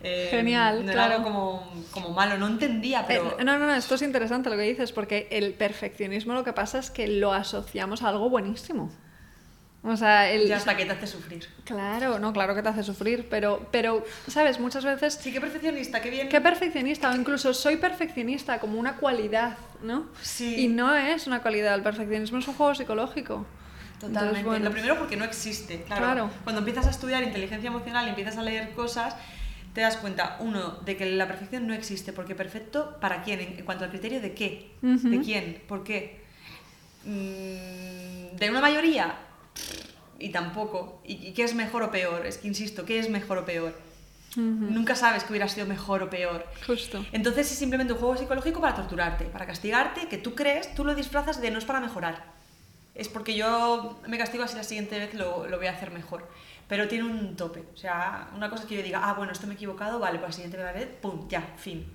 eh, 0.03 0.27
Genial, 0.29 0.85
no 0.85 0.91
claro. 0.91 1.23
como, 1.23 1.71
como 1.91 2.09
malo, 2.09 2.37
no 2.37 2.47
entendía, 2.47 3.05
pero. 3.07 3.37
Eh, 3.39 3.43
no, 3.45 3.57
no, 3.57 3.65
no, 3.67 3.73
esto 3.73 3.95
es 3.95 4.01
interesante 4.01 4.49
lo 4.49 4.57
que 4.57 4.63
dices, 4.63 4.91
porque 4.91 5.29
el 5.31 5.53
perfeccionismo 5.53 6.33
lo 6.33 6.43
que 6.43 6.51
pasa 6.51 6.79
es 6.79 6.91
que 6.91 7.07
lo 7.07 7.31
asociamos 7.33 8.03
a 8.03 8.09
algo 8.09 8.29
buenísimo. 8.29 8.91
O 9.85 9.97
sea, 9.97 10.31
el... 10.31 10.47
Y 10.47 10.51
hasta 10.53 10.77
que 10.77 10.85
te 10.85 10.93
hace 10.93 11.07
sufrir. 11.07 11.47
Claro, 11.65 12.17
no, 12.17 12.31
claro 12.31 12.55
que 12.55 12.63
te 12.63 12.69
hace 12.69 12.83
sufrir, 12.83 13.27
pero, 13.29 13.67
pero, 13.69 14.05
¿sabes? 14.27 14.59
Muchas 14.59 14.85
veces... 14.85 15.19
Sí, 15.21 15.33
qué 15.33 15.41
perfeccionista, 15.41 16.01
qué 16.01 16.09
bien. 16.09 16.29
Qué 16.29 16.39
perfeccionista, 16.39 17.11
o 17.11 17.15
incluso 17.15 17.53
soy 17.53 17.75
perfeccionista 17.75 18.59
como 18.59 18.79
una 18.79 18.95
cualidad, 18.95 19.57
¿no? 19.81 20.07
Sí. 20.21 20.55
Y 20.61 20.67
no 20.69 20.95
es 20.95 21.27
una 21.27 21.41
cualidad, 21.41 21.75
el 21.75 21.83
perfeccionismo 21.83 22.37
es 22.37 22.47
un 22.47 22.53
juego 22.53 22.73
psicológico. 22.73 23.45
Totalmente. 23.99 24.19
Entonces, 24.19 24.45
bueno, 24.45 24.65
Lo 24.65 24.71
primero 24.71 24.97
porque 24.97 25.17
no 25.17 25.25
existe, 25.25 25.83
claro. 25.83 26.01
Claro. 26.01 26.29
Cuando 26.43 26.59
empiezas 26.59 26.87
a 26.87 26.89
estudiar 26.89 27.21
inteligencia 27.23 27.67
emocional 27.67 28.05
y 28.05 28.09
empiezas 28.09 28.37
a 28.37 28.41
leer 28.41 28.71
cosas, 28.71 29.15
te 29.73 29.81
das 29.81 29.97
cuenta, 29.97 30.37
uno, 30.39 30.77
de 30.85 30.95
que 30.95 31.05
la 31.07 31.27
perfección 31.27 31.67
no 31.67 31.73
existe, 31.73 32.13
porque 32.13 32.35
perfecto, 32.35 32.97
¿para 33.01 33.21
quién? 33.23 33.39
En 33.41 33.65
cuanto 33.65 33.83
al 33.83 33.89
criterio 33.89 34.21
de 34.21 34.33
qué, 34.33 34.71
de 34.81 35.19
quién, 35.19 35.61
por 35.67 35.83
qué. 35.83 36.21
Mm, 37.05 38.37
de 38.37 38.49
una 38.49 38.61
mayoría, 38.61 39.15
y 40.19 40.29
tampoco. 40.29 41.01
¿Y 41.03 41.33
qué 41.33 41.43
es 41.43 41.53
mejor 41.53 41.83
o 41.83 41.91
peor? 41.91 42.25
Es 42.25 42.37
que 42.37 42.47
insisto, 42.47 42.85
¿qué 42.85 42.99
es 42.99 43.09
mejor 43.09 43.39
o 43.39 43.45
peor? 43.45 43.73
Nunca 44.35 44.95
sabes 44.95 45.23
que 45.23 45.31
hubiera 45.31 45.47
sido 45.47 45.67
mejor 45.67 46.01
o 46.01 46.09
peor. 46.09 46.45
Justo. 46.65 47.05
Entonces 47.11 47.51
es 47.51 47.57
simplemente 47.57 47.93
un 47.93 47.99
juego 47.99 48.17
psicológico 48.17 48.61
para 48.61 48.75
torturarte, 48.75 49.25
para 49.25 49.45
castigarte, 49.45 50.07
que 50.07 50.17
tú 50.17 50.33
crees, 50.33 50.73
tú 50.73 50.83
lo 50.83 50.95
disfrazas 50.95 51.39
de 51.39 51.51
no 51.51 51.59
es 51.59 51.65
para 51.65 51.79
mejorar. 51.79 52.33
Es 52.95 53.09
porque 53.09 53.35
yo 53.35 53.99
me 54.07 54.17
castigo 54.17 54.43
así 54.43 54.55
la 54.55 54.63
siguiente 54.63 54.97
vez 54.97 55.13
lo, 55.13 55.47
lo 55.47 55.57
voy 55.57 55.67
a 55.67 55.71
hacer 55.71 55.91
mejor. 55.91 56.27
Pero 56.67 56.87
tiene 56.87 57.03
un 57.05 57.35
tope. 57.35 57.63
O 57.73 57.77
sea, 57.77 58.29
una 58.35 58.49
cosa 58.49 58.65
que 58.65 58.75
yo 58.75 58.81
diga, 58.81 59.01
ah, 59.03 59.13
bueno, 59.13 59.31
esto 59.31 59.45
me 59.45 59.53
he 59.53 59.55
equivocado, 59.55 59.99
vale, 59.99 60.17
pues 60.17 60.29
la 60.29 60.43
siguiente 60.43 60.57
vez, 60.57 60.87
pum, 61.01 61.27
ya, 61.27 61.53
fin. 61.57 61.85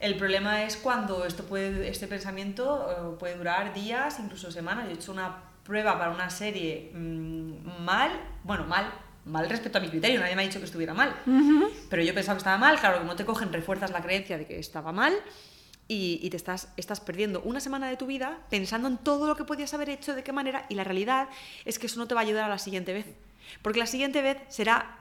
El 0.00 0.16
problema 0.16 0.64
es 0.64 0.76
cuando 0.76 1.26
esto 1.26 1.44
puede, 1.44 1.88
este 1.88 2.06
pensamiento 2.06 3.12
eh, 3.12 3.16
puede 3.18 3.36
durar 3.36 3.74
días, 3.74 4.18
incluso 4.18 4.50
semanas. 4.50 4.86
Yo 4.86 4.92
he 4.92 4.94
hecho 4.94 5.12
una 5.12 5.49
prueba 5.70 5.96
para 5.96 6.10
una 6.10 6.28
serie 6.30 6.90
mmm, 6.92 7.84
mal, 7.84 8.10
bueno, 8.42 8.64
mal, 8.64 8.92
mal 9.24 9.48
respecto 9.48 9.78
a 9.78 9.80
mi 9.80 9.88
criterio, 9.88 10.18
nadie 10.18 10.34
me 10.34 10.42
ha 10.42 10.44
dicho 10.44 10.58
que 10.58 10.64
estuviera 10.64 10.94
mal. 10.94 11.14
Pero 11.88 12.02
yo 12.02 12.12
pensaba 12.12 12.34
que 12.34 12.38
estaba 12.38 12.58
mal, 12.58 12.78
claro, 12.80 12.98
como 12.98 13.14
te 13.14 13.24
cogen, 13.24 13.52
refuerzas 13.52 13.92
la 13.92 14.02
creencia 14.02 14.36
de 14.36 14.46
que 14.46 14.58
estaba 14.58 14.90
mal 14.90 15.14
y, 15.86 16.28
te 16.28 16.36
estás, 16.36 16.72
estás 16.76 17.00
perdiendo 17.00 17.40
una 17.42 17.60
semana 17.60 17.88
de 17.88 17.96
tu 17.96 18.06
vida 18.06 18.38
pensando 18.50 18.88
en 18.88 18.98
todo 18.98 19.28
lo 19.28 19.36
que 19.36 19.44
podías 19.44 19.72
haber 19.72 19.90
hecho, 19.90 20.16
de 20.16 20.24
qué 20.24 20.32
manera, 20.32 20.66
y 20.68 20.74
la 20.74 20.82
realidad 20.82 21.28
es 21.64 21.78
que 21.78 21.86
eso 21.86 22.00
no 22.00 22.08
te 22.08 22.14
va 22.14 22.20
a 22.22 22.24
ayudar 22.24 22.44
a 22.44 22.48
la 22.48 22.58
siguiente 22.58 22.92
vez. 22.92 23.06
Porque 23.62 23.78
la 23.78 23.86
siguiente 23.86 24.22
vez 24.22 24.38
será 24.48 24.98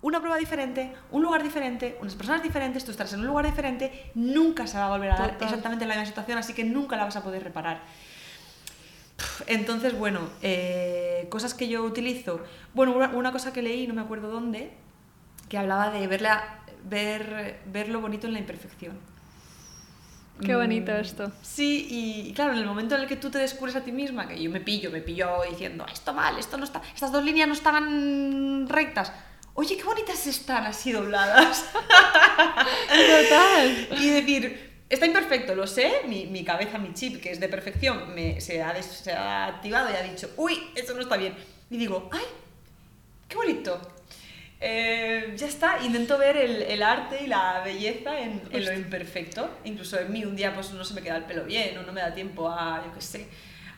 una 0.00 0.20
prueba 0.20 0.38
diferente, 0.38 0.92
un 1.10 1.22
lugar 1.22 1.42
diferente, 1.42 1.98
unas 2.00 2.14
personas 2.14 2.42
diferentes, 2.42 2.82
tú 2.84 2.90
estarás 2.90 3.12
en 3.12 3.20
un 3.20 3.26
lugar 3.26 3.44
diferente, 3.44 4.10
nunca 4.14 4.66
se 4.66 4.78
va 4.78 4.86
a 4.86 4.90
volver 4.90 5.12
a 5.12 5.16
dar 5.16 5.36
exactamente 5.38 5.84
la 5.84 5.94
misma 5.94 6.06
situación, 6.06 6.38
así 6.38 6.54
que 6.54 6.64
nunca 6.64 6.96
la 6.96 7.04
vas 7.04 7.16
a 7.16 7.22
poder 7.22 7.44
reparar. 7.44 7.82
Entonces, 9.46 9.96
bueno, 9.96 10.20
eh, 10.42 11.26
cosas 11.30 11.54
que 11.54 11.68
yo 11.68 11.82
utilizo. 11.84 12.40
Bueno, 12.74 12.94
una, 12.94 13.32
cosa 13.32 13.52
que 13.52 13.62
leí, 13.62 13.86
no 13.86 13.94
me 13.94 14.00
acuerdo 14.00 14.30
dónde, 14.30 14.72
que 15.48 15.58
hablaba 15.58 15.90
de 15.90 16.06
verla, 16.06 16.60
ver, 16.84 17.60
ver 17.66 17.88
lo 17.88 18.00
bonito 18.00 18.26
en 18.26 18.32
la 18.32 18.38
imperfección. 18.38 18.98
Qué 20.40 20.56
bonito 20.56 20.92
mm, 20.92 20.96
esto. 20.96 21.32
Sí, 21.42 21.86
y, 21.90 22.32
claro, 22.32 22.52
en 22.52 22.58
el 22.58 22.66
momento 22.66 22.94
en 22.94 23.02
el 23.02 23.06
que 23.06 23.16
tú 23.16 23.30
te 23.30 23.38
descubres 23.38 23.76
a 23.76 23.82
ti 23.82 23.92
misma, 23.92 24.26
que 24.26 24.42
yo 24.42 24.50
me 24.50 24.60
pillo, 24.60 24.90
me 24.90 25.00
pillo 25.00 25.42
diciendo, 25.48 25.86
esto 25.92 26.12
mal, 26.12 26.38
esto 26.38 26.56
no 26.56 26.64
está, 26.64 26.82
estas 26.94 27.12
dos 27.12 27.22
líneas 27.24 27.46
no 27.46 27.54
estaban 27.54 28.68
rectas. 28.68 29.12
Oye, 29.54 29.76
qué 29.76 29.84
bonitas 29.84 30.26
están 30.26 30.64
así 30.64 30.92
dobladas. 30.92 31.70
Total. 32.88 33.88
y 34.00 34.08
decir, 34.08 34.71
Está 34.92 35.06
imperfecto, 35.06 35.54
lo 35.54 35.66
sé, 35.66 36.02
mi, 36.06 36.26
mi, 36.26 36.44
cabeza, 36.44 36.76
mi 36.76 36.92
chip, 36.92 37.18
que 37.18 37.30
es 37.32 37.40
de 37.40 37.48
perfección, 37.48 38.14
me, 38.14 38.42
se, 38.42 38.62
ha 38.62 38.82
se, 38.82 39.10
ha 39.10 39.46
activado 39.46 39.90
y 39.90 39.96
ha 39.96 40.02
dicho, 40.02 40.28
uy, 40.36 40.70
esto 40.74 40.92
no 40.92 41.00
está 41.00 41.16
bien. 41.16 41.34
Y 41.70 41.78
digo, 41.78 42.10
ay, 42.12 42.24
qué 43.26 43.36
bonito. 43.36 43.80
Eh, 44.60 45.32
ya 45.34 45.46
está, 45.46 45.82
intento 45.82 46.18
ver 46.18 46.36
el, 46.36 46.60
el, 46.60 46.82
arte 46.82 47.24
y 47.24 47.26
la 47.26 47.62
belleza 47.64 48.20
en, 48.20 48.42
en, 48.50 48.64
lo 48.66 48.72
imperfecto. 48.74 49.60
Incluso 49.64 49.98
en 49.98 50.12
mí 50.12 50.26
un 50.26 50.36
día 50.36 50.54
pues 50.54 50.70
no 50.72 50.84
se 50.84 50.92
me 50.92 51.00
queda 51.00 51.16
el 51.16 51.24
pelo 51.24 51.44
bien 51.44 51.78
o 51.78 51.84
no 51.84 51.92
me 51.94 52.02
da 52.02 52.12
tiempo 52.12 52.50
a, 52.50 52.84
yo 52.84 52.92
qué 52.92 53.00
sé, 53.00 53.28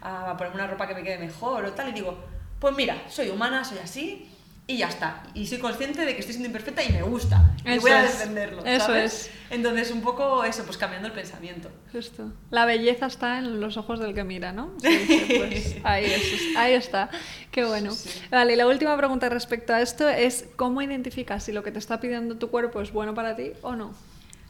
a 0.01 0.37
ponerme 0.37 0.57
una 0.57 0.67
ropa 0.67 0.89
que 0.89 0.97
me 0.97 1.05
quede 1.05 1.19
mejor 1.19 1.65
o 1.65 1.73
tal. 1.75 1.91
Y 1.91 1.93
digo, 1.93 2.25
pues 2.59 2.75
mira, 2.75 3.05
soy 3.09 3.29
humana, 3.29 3.65
soy 3.65 3.79
así, 3.79 4.29
y 4.67 4.79
ya 4.79 4.89
está. 4.89 5.23
Y 5.35 5.47
soy 5.47 5.59
consciente 5.59 6.07
de 6.07 6.15
que 6.15 6.21
estoy 6.21 6.33
siendo 6.33 6.47
imperfecta 6.47 6.83
y 6.83 6.91
me 6.91 7.03
gusta. 7.03 7.55
y 7.67 7.79
voy 7.79 7.91
a 7.91 8.03
defenderlo. 8.03 8.65
Eso 8.65 8.95
es. 8.95 9.31
Entonces, 9.51 9.91
un 9.91 10.01
poco 10.01 10.43
eso, 10.43 10.65
pues 10.65 10.79
cambiando 10.79 11.07
el 11.07 11.13
pensamiento. 11.13 11.71
Justo. 11.93 12.33
La 12.51 12.65
belleza 12.65 13.07
está 13.07 13.39
en 13.39 13.61
los 13.61 13.77
ojos 13.77 14.01
del 14.01 14.15
que 14.15 14.25
mira, 14.25 14.53
¿no? 14.53 14.73
pues, 14.81 15.77
ahí, 15.85 16.11
ahí, 16.57 16.73
está. 16.73 17.11
Qué 17.51 17.65
bueno. 17.65 17.93
Vale, 18.31 18.55
y 18.55 18.57
la 18.57 18.67
última 18.67 18.97
pregunta 18.97 19.29
respecto 19.29 19.75
a 19.75 19.83
esto 19.83 20.09
es: 20.09 20.47
¿cómo 20.57 20.81
identificas 20.81 21.45
si 21.45 21.53
lo 21.53 21.63
que 21.63 21.71
te 21.71 21.79
está 21.79 22.01
pidiendo 22.01 22.37
tu 22.37 22.49
cuerpo 22.51 22.81
es 22.81 22.91
bueno 22.91 23.15
para 23.15 23.37
ti 23.37 23.53
o 23.61 23.77
no? 23.77 23.93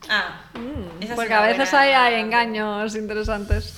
Ah, 0.09 0.45
mm, 0.55 1.15
porque 1.17 1.35
a 1.35 1.43
veces 1.43 1.75
hay, 1.75 1.93
hay 1.93 2.21
engaños 2.21 2.95
interesantes. 2.95 3.75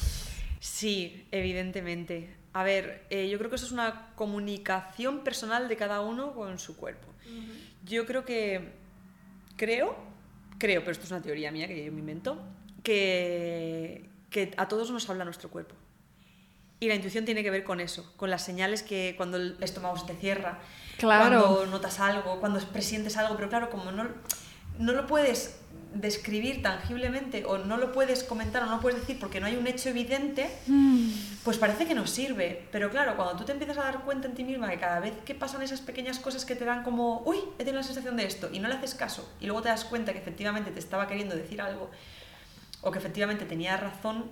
Sí, 0.60 1.26
evidentemente. 1.30 2.35
A 2.56 2.62
ver, 2.62 3.04
eh, 3.10 3.28
yo 3.28 3.36
creo 3.36 3.50
que 3.50 3.56
eso 3.56 3.66
es 3.66 3.72
una 3.72 4.12
comunicación 4.14 5.20
personal 5.20 5.68
de 5.68 5.76
cada 5.76 6.00
uno 6.00 6.32
con 6.32 6.58
su 6.58 6.74
cuerpo. 6.74 7.06
Yo 7.84 8.06
creo 8.06 8.24
que, 8.24 8.72
creo, 9.58 9.94
creo, 10.56 10.80
pero 10.80 10.92
esto 10.92 11.04
es 11.04 11.10
una 11.10 11.20
teoría 11.20 11.52
mía 11.52 11.68
que 11.68 11.84
yo 11.84 11.92
me 11.92 12.00
invento, 12.00 12.38
que, 12.82 14.08
que 14.30 14.54
a 14.56 14.68
todos 14.68 14.90
nos 14.90 15.10
habla 15.10 15.26
nuestro 15.26 15.50
cuerpo. 15.50 15.74
Y 16.80 16.88
la 16.88 16.94
intuición 16.94 17.26
tiene 17.26 17.42
que 17.42 17.50
ver 17.50 17.62
con 17.62 17.78
eso, 17.78 18.10
con 18.16 18.30
las 18.30 18.42
señales 18.42 18.82
que 18.82 19.12
cuando 19.18 19.36
el 19.36 19.58
estómago 19.60 19.98
se 19.98 20.06
te 20.06 20.14
cierra, 20.14 20.58
cuando 20.98 21.66
notas 21.66 22.00
algo, 22.00 22.40
cuando 22.40 22.58
presientes 22.60 23.18
algo, 23.18 23.36
pero 23.36 23.50
claro, 23.50 23.68
como 23.68 23.92
no, 23.92 24.08
no 24.78 24.92
lo 24.94 25.06
puedes 25.06 25.60
describir 26.00 26.62
tangiblemente 26.62 27.44
o 27.44 27.58
no 27.58 27.76
lo 27.76 27.92
puedes 27.92 28.24
comentar 28.24 28.62
o 28.62 28.66
no 28.66 28.80
puedes 28.80 29.00
decir 29.00 29.18
porque 29.18 29.40
no 29.40 29.46
hay 29.46 29.56
un 29.56 29.66
hecho 29.66 29.88
evidente, 29.88 30.50
mm. 30.66 31.10
pues 31.44 31.58
parece 31.58 31.86
que 31.86 31.94
no 31.94 32.06
sirve. 32.06 32.66
Pero 32.72 32.90
claro, 32.90 33.16
cuando 33.16 33.36
tú 33.36 33.44
te 33.44 33.52
empiezas 33.52 33.78
a 33.78 33.82
dar 33.82 34.00
cuenta 34.04 34.28
en 34.28 34.34
ti 34.34 34.44
misma 34.44 34.70
que 34.70 34.78
cada 34.78 35.00
vez 35.00 35.14
que 35.24 35.34
pasan 35.34 35.62
esas 35.62 35.80
pequeñas 35.80 36.18
cosas 36.18 36.44
que 36.44 36.54
te 36.54 36.64
dan 36.64 36.82
como, 36.82 37.22
uy, 37.24 37.38
he 37.58 37.64
tenido 37.64 37.76
la 37.76 37.82
sensación 37.82 38.16
de 38.16 38.26
esto, 38.26 38.48
y 38.52 38.58
no 38.58 38.68
le 38.68 38.74
haces 38.74 38.94
caso, 38.94 39.28
y 39.40 39.46
luego 39.46 39.62
te 39.62 39.68
das 39.68 39.84
cuenta 39.84 40.12
que 40.12 40.18
efectivamente 40.18 40.70
te 40.70 40.78
estaba 40.78 41.06
queriendo 41.08 41.34
decir 41.34 41.60
algo, 41.60 41.90
o 42.82 42.90
que 42.90 42.98
efectivamente 42.98 43.44
tenía 43.44 43.76
razón, 43.76 44.30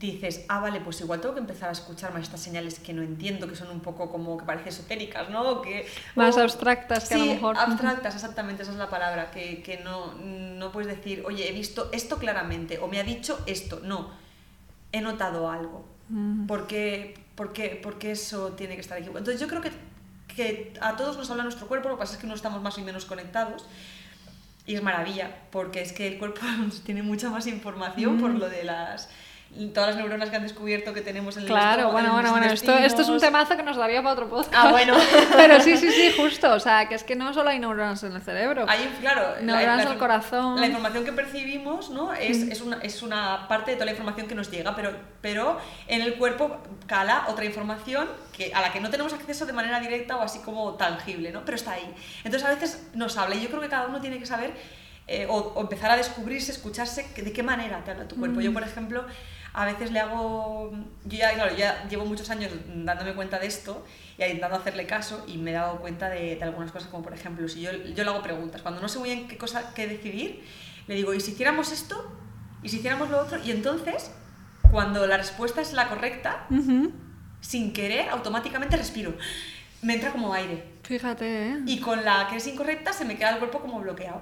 dices, 0.00 0.46
ah, 0.48 0.60
vale, 0.60 0.80
pues 0.80 1.00
igual 1.02 1.20
tengo 1.20 1.34
que 1.34 1.40
empezar 1.40 1.68
a 1.68 1.72
escuchar 1.72 2.12
más 2.14 2.22
estas 2.22 2.40
señales 2.40 2.78
que 2.78 2.94
no 2.94 3.02
entiendo, 3.02 3.46
que 3.46 3.54
son 3.54 3.70
un 3.70 3.80
poco 3.80 4.10
como 4.10 4.38
que 4.38 4.46
parecen 4.46 4.68
esotéricas, 4.68 5.28
¿no? 5.28 5.60
Que, 5.60 5.86
más 6.14 6.38
abstractas 6.38 7.08
que 7.08 7.14
a 7.14 7.18
lo 7.18 7.26
mejor. 7.26 7.58
abstractas, 7.58 8.14
exactamente, 8.14 8.62
esa 8.62 8.72
es 8.72 8.78
la 8.78 8.88
palabra, 8.88 9.30
que, 9.30 9.62
que, 9.62 9.78
no, 9.78 10.14
no 10.14 10.72
puedes 10.72 10.88
decir, 10.88 11.22
oye, 11.26 11.48
he 11.48 11.52
visto 11.52 11.90
esto 11.92 12.16
claramente, 12.18 12.78
o 12.78 12.88
me 12.88 12.98
ha 12.98 13.02
dicho 13.02 13.40
esto, 13.46 13.80
no, 13.82 14.10
he 14.90 15.02
notado 15.02 15.50
algo. 15.50 15.84
¿Por, 16.48 16.66
qué, 16.66 17.14
por, 17.36 17.52
qué, 17.52 17.78
por, 17.80 17.98
qué, 17.98 18.12
eso 18.12 18.52
tiene 18.52 18.74
que 18.74 18.80
estar 18.80 18.98
aquí? 18.98 19.06
Entonces 19.06 19.38
yo 19.38 19.46
creo 19.46 19.60
que, 19.60 19.70
que 20.34 20.72
a 20.80 20.96
todos 20.96 21.16
nos 21.16 21.30
habla 21.30 21.44
nuestro 21.44 21.68
cuerpo, 21.68 21.88
lo 21.88 21.96
que 21.96 22.00
pasa 22.00 22.14
es 22.14 22.20
que 22.20 22.26
no 22.26 22.34
estamos 22.34 22.60
más 22.62 22.76
o 22.78 22.80
menos 22.80 23.04
conectados. 23.04 23.66
Y 24.66 24.74
es 24.74 24.82
maravilla, 24.82 25.36
porque 25.50 25.82
es 25.82 25.92
que 25.92 26.08
el 26.08 26.18
cuerpo 26.18 26.40
tiene 26.84 27.02
mucha 27.02 27.28
más 27.30 27.46
información 27.46 28.18
por 28.18 28.30
lo 28.30 28.48
de 28.48 28.64
las 28.64 29.08
todas 29.74 29.90
las 29.90 29.96
neuronas 29.96 30.30
que 30.30 30.36
han 30.36 30.42
descubierto 30.42 30.94
que 30.94 31.00
tenemos 31.00 31.36
en 31.36 31.42
el 31.42 31.48
Claro, 31.48 31.90
bueno, 31.90 32.12
bueno, 32.12 32.30
bueno, 32.30 32.46
esto, 32.46 32.72
esto 32.78 33.02
es 33.02 33.08
un 33.08 33.18
temazo 33.18 33.56
que 33.56 33.64
nos 33.64 33.76
daría 33.76 34.00
para 34.00 34.12
otro 34.12 34.28
podcast. 34.28 34.54
Ah, 34.54 34.70
bueno. 34.70 34.94
Pero 35.36 35.60
sí, 35.60 35.76
sí, 35.76 35.90
sí, 35.90 36.12
justo, 36.16 36.52
o 36.52 36.60
sea, 36.60 36.88
que 36.88 36.94
es 36.94 37.02
que 37.02 37.16
no 37.16 37.34
solo 37.34 37.50
hay 37.50 37.58
neuronas 37.58 38.02
en 38.04 38.12
el 38.12 38.22
cerebro. 38.22 38.64
Hay, 38.68 38.86
claro, 39.00 39.40
neuronas 39.42 39.86
en 39.86 39.92
el 39.92 39.98
corazón. 39.98 40.60
La 40.60 40.66
información 40.66 41.04
que 41.04 41.12
percibimos, 41.12 41.90
¿no? 41.90 42.12
Es, 42.14 42.42
es, 42.42 42.60
una, 42.60 42.78
es 42.78 43.02
una 43.02 43.48
parte 43.48 43.72
de 43.72 43.76
toda 43.76 43.86
la 43.86 43.92
información 43.92 44.28
que 44.28 44.36
nos 44.36 44.50
llega, 44.50 44.76
pero, 44.76 44.92
pero 45.20 45.58
en 45.88 46.02
el 46.02 46.14
cuerpo 46.14 46.58
cala 46.86 47.26
otra 47.28 47.44
información 47.44 48.08
que, 48.32 48.54
a 48.54 48.60
la 48.60 48.72
que 48.72 48.80
no 48.80 48.88
tenemos 48.88 49.12
acceso 49.12 49.46
de 49.46 49.52
manera 49.52 49.80
directa 49.80 50.16
o 50.16 50.22
así 50.22 50.38
como 50.38 50.74
tangible, 50.74 51.32
¿no? 51.32 51.44
Pero 51.44 51.56
está 51.56 51.72
ahí. 51.72 51.94
Entonces 52.22 52.48
a 52.48 52.52
veces 52.52 52.88
nos 52.94 53.16
habla 53.16 53.34
y 53.34 53.42
yo 53.42 53.48
creo 53.48 53.60
que 53.60 53.68
cada 53.68 53.88
uno 53.88 54.00
tiene 54.00 54.20
que 54.20 54.26
saber 54.26 54.52
eh, 55.12 55.26
o, 55.28 55.60
empezar 55.60 55.90
a 55.90 55.96
descubrirse, 55.96 56.52
escucharse, 56.52 57.04
de 57.16 57.32
qué 57.32 57.42
manera 57.42 57.82
te 57.82 57.90
habla 57.90 58.06
tu 58.06 58.14
cuerpo. 58.14 58.40
Yo, 58.40 58.52
por 58.52 58.62
ejemplo, 58.62 59.04
a 59.52 59.64
veces 59.64 59.90
le 59.90 60.00
hago, 60.00 60.70
yo 61.04 61.18
ya, 61.18 61.34
claro, 61.34 61.56
ya 61.56 61.86
llevo 61.88 62.06
muchos 62.06 62.30
años 62.30 62.52
dándome 62.66 63.14
cuenta 63.14 63.38
de 63.38 63.46
esto 63.46 63.84
y 64.16 64.22
intentando 64.22 64.56
hacerle 64.56 64.86
caso 64.86 65.24
y 65.26 65.38
me 65.38 65.50
he 65.50 65.54
dado 65.54 65.80
cuenta 65.80 66.08
de, 66.08 66.38
algunas 66.42 66.70
cosas, 66.70 66.88
como 66.88 67.02
por 67.02 67.14
ejemplo, 67.14 67.48
si 67.48 67.62
yo, 67.62 67.72
yo 67.72 68.04
le 68.04 68.10
hago 68.10 68.22
preguntas, 68.22 68.62
cuando 68.62 68.80
no 68.80 68.88
sé 68.88 68.98
muy 68.98 69.08
bien 69.08 69.28
qué 69.28 69.36
cosa 69.36 69.74
qué 69.74 69.88
decidir, 69.88 70.44
le 70.86 70.94
digo, 70.94 71.14
¿y 71.14 71.20
si 71.20 71.32
hiciéramos 71.32 71.72
esto? 71.72 72.10
¿Y 72.62 72.68
si 72.68 72.76
hiciéramos 72.76 73.10
lo 73.10 73.20
otro? 73.20 73.38
Y 73.42 73.50
entonces, 73.50 74.10
cuando 74.70 75.06
la 75.06 75.16
respuesta 75.16 75.60
es 75.60 75.72
la 75.72 75.88
correcta, 75.88 76.46
sin 77.40 77.72
querer, 77.72 78.08
automáticamente 78.10 78.76
respiro. 78.76 79.14
Me 79.82 79.94
entra 79.94 80.12
como 80.12 80.32
aire. 80.34 80.64
Fíjate, 80.82 81.48
¿eh? 81.48 81.58
Y 81.66 81.80
con 81.80 82.04
la 82.04 82.28
que 82.28 82.36
es 82.36 82.46
incorrecta 82.46 82.92
se 82.92 83.04
me 83.04 83.16
queda 83.16 83.30
el 83.30 83.38
cuerpo 83.38 83.60
como 83.60 83.80
bloqueado. 83.80 84.20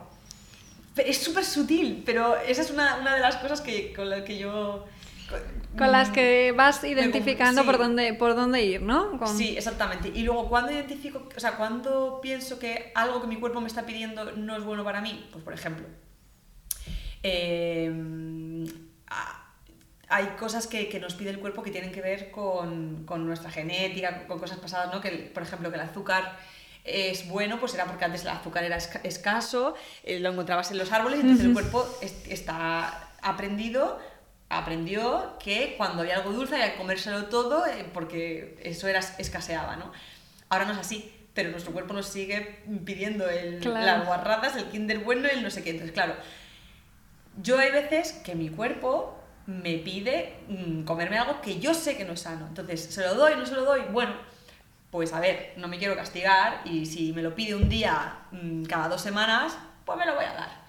Es 0.96 1.18
súper 1.18 1.44
sutil, 1.44 2.02
pero 2.04 2.36
esa 2.36 2.62
es 2.62 2.70
una, 2.70 2.96
una 2.96 3.14
de 3.14 3.20
las 3.20 3.36
cosas 3.36 3.60
que, 3.60 3.92
con 3.92 4.08
las 4.10 4.22
que 4.22 4.38
yo 4.38 4.86
con 5.76 5.92
las 5.92 6.10
que 6.10 6.52
vas 6.52 6.82
identificando 6.84 7.64
por, 7.64 7.78
dónde, 7.78 8.14
por 8.14 8.34
dónde 8.34 8.64
ir, 8.64 8.82
¿no? 8.82 9.20
Sí, 9.26 9.56
exactamente. 9.56 10.08
Y 10.08 10.22
luego, 10.22 10.48
cuando 10.48 10.72
identifico, 10.72 11.28
o 11.34 11.40
sea, 11.40 11.56
cuando 11.56 12.20
pienso 12.20 12.58
que 12.58 12.90
algo 12.94 13.20
que 13.20 13.26
mi 13.26 13.36
cuerpo 13.36 13.60
me 13.60 13.68
está 13.68 13.86
pidiendo 13.86 14.32
no 14.32 14.56
es 14.56 14.64
bueno 14.64 14.84
para 14.84 15.00
mí, 15.00 15.28
pues 15.30 15.44
por 15.44 15.52
ejemplo, 15.52 15.86
em, 17.22 18.66
hay 20.08 20.26
cosas 20.38 20.66
que, 20.66 20.88
que, 20.88 20.98
nos 20.98 21.14
pide 21.14 21.30
el 21.30 21.38
cuerpo 21.38 21.62
que 21.62 21.70
tienen 21.70 21.92
que 21.92 22.00
ver 22.00 22.30
con, 22.30 23.04
con, 23.04 23.26
nuestra 23.26 23.50
genética, 23.50 24.26
con 24.26 24.38
cosas 24.38 24.58
pasadas, 24.58 24.92
¿no? 24.92 25.00
Que, 25.00 25.10
por 25.32 25.42
ejemplo, 25.42 25.70
que 25.70 25.76
el 25.76 25.82
azúcar 25.82 26.38
es 26.84 27.28
bueno, 27.28 27.60
pues 27.60 27.74
era 27.74 27.84
porque 27.84 28.04
antes 28.04 28.22
el 28.22 28.28
azúcar 28.28 28.64
era 28.64 28.78
escaso, 28.78 29.74
eh, 30.02 30.18
lo 30.18 30.30
encontrabas 30.30 30.70
en 30.70 30.78
los 30.78 30.90
árboles, 30.90 31.20
entonces 31.20 31.44
el 31.44 31.52
cuerpo 31.52 31.86
está 32.00 33.10
aprendido 33.20 33.98
aprendió 34.48 35.36
que 35.42 35.74
cuando 35.76 36.02
había 36.02 36.16
algo 36.16 36.32
dulce 36.32 36.54
había 36.54 36.72
que 36.72 36.78
comérselo 36.78 37.26
todo 37.26 37.66
eh, 37.66 37.86
porque 37.92 38.58
eso 38.62 38.88
era 38.88 39.00
escaseaba, 39.18 39.76
¿no? 39.76 39.92
Ahora 40.48 40.64
no 40.64 40.72
es 40.72 40.78
así, 40.78 41.12
pero 41.34 41.50
nuestro 41.50 41.72
cuerpo 41.72 41.94
nos 41.94 42.08
sigue 42.08 42.62
pidiendo 42.84 43.28
el, 43.28 43.60
las 43.62 44.06
guarradas, 44.06 44.56
el 44.56 44.64
kinder 44.64 45.00
bueno 45.00 45.28
y 45.28 45.36
el 45.36 45.42
no 45.42 45.50
sé 45.50 45.62
qué. 45.62 45.70
Entonces, 45.70 45.92
claro, 45.92 46.14
yo 47.42 47.58
hay 47.58 47.70
veces 47.70 48.12
que 48.24 48.34
mi 48.34 48.48
cuerpo 48.48 49.18
me 49.46 49.78
pide 49.78 50.34
mm, 50.48 50.84
comerme 50.84 51.18
algo 51.18 51.40
que 51.40 51.60
yo 51.60 51.74
sé 51.74 51.96
que 51.96 52.04
no 52.04 52.14
es 52.14 52.20
sano. 52.20 52.46
Entonces, 52.48 52.82
¿se 52.82 53.02
lo 53.02 53.14
doy? 53.14 53.34
¿No 53.36 53.46
se 53.46 53.54
lo 53.54 53.64
doy? 53.64 53.82
Bueno, 53.92 54.14
pues 54.90 55.12
a 55.12 55.20
ver, 55.20 55.52
no 55.56 55.68
me 55.68 55.78
quiero 55.78 55.94
castigar 55.94 56.62
y 56.64 56.86
si 56.86 57.12
me 57.12 57.22
lo 57.22 57.34
pide 57.34 57.54
un 57.54 57.68
día 57.68 58.20
mm, 58.32 58.64
cada 58.64 58.88
dos 58.88 59.02
semanas, 59.02 59.56
pues 59.84 59.98
me 59.98 60.06
lo 60.06 60.14
voy 60.14 60.24
a 60.24 60.34
dar. 60.34 60.68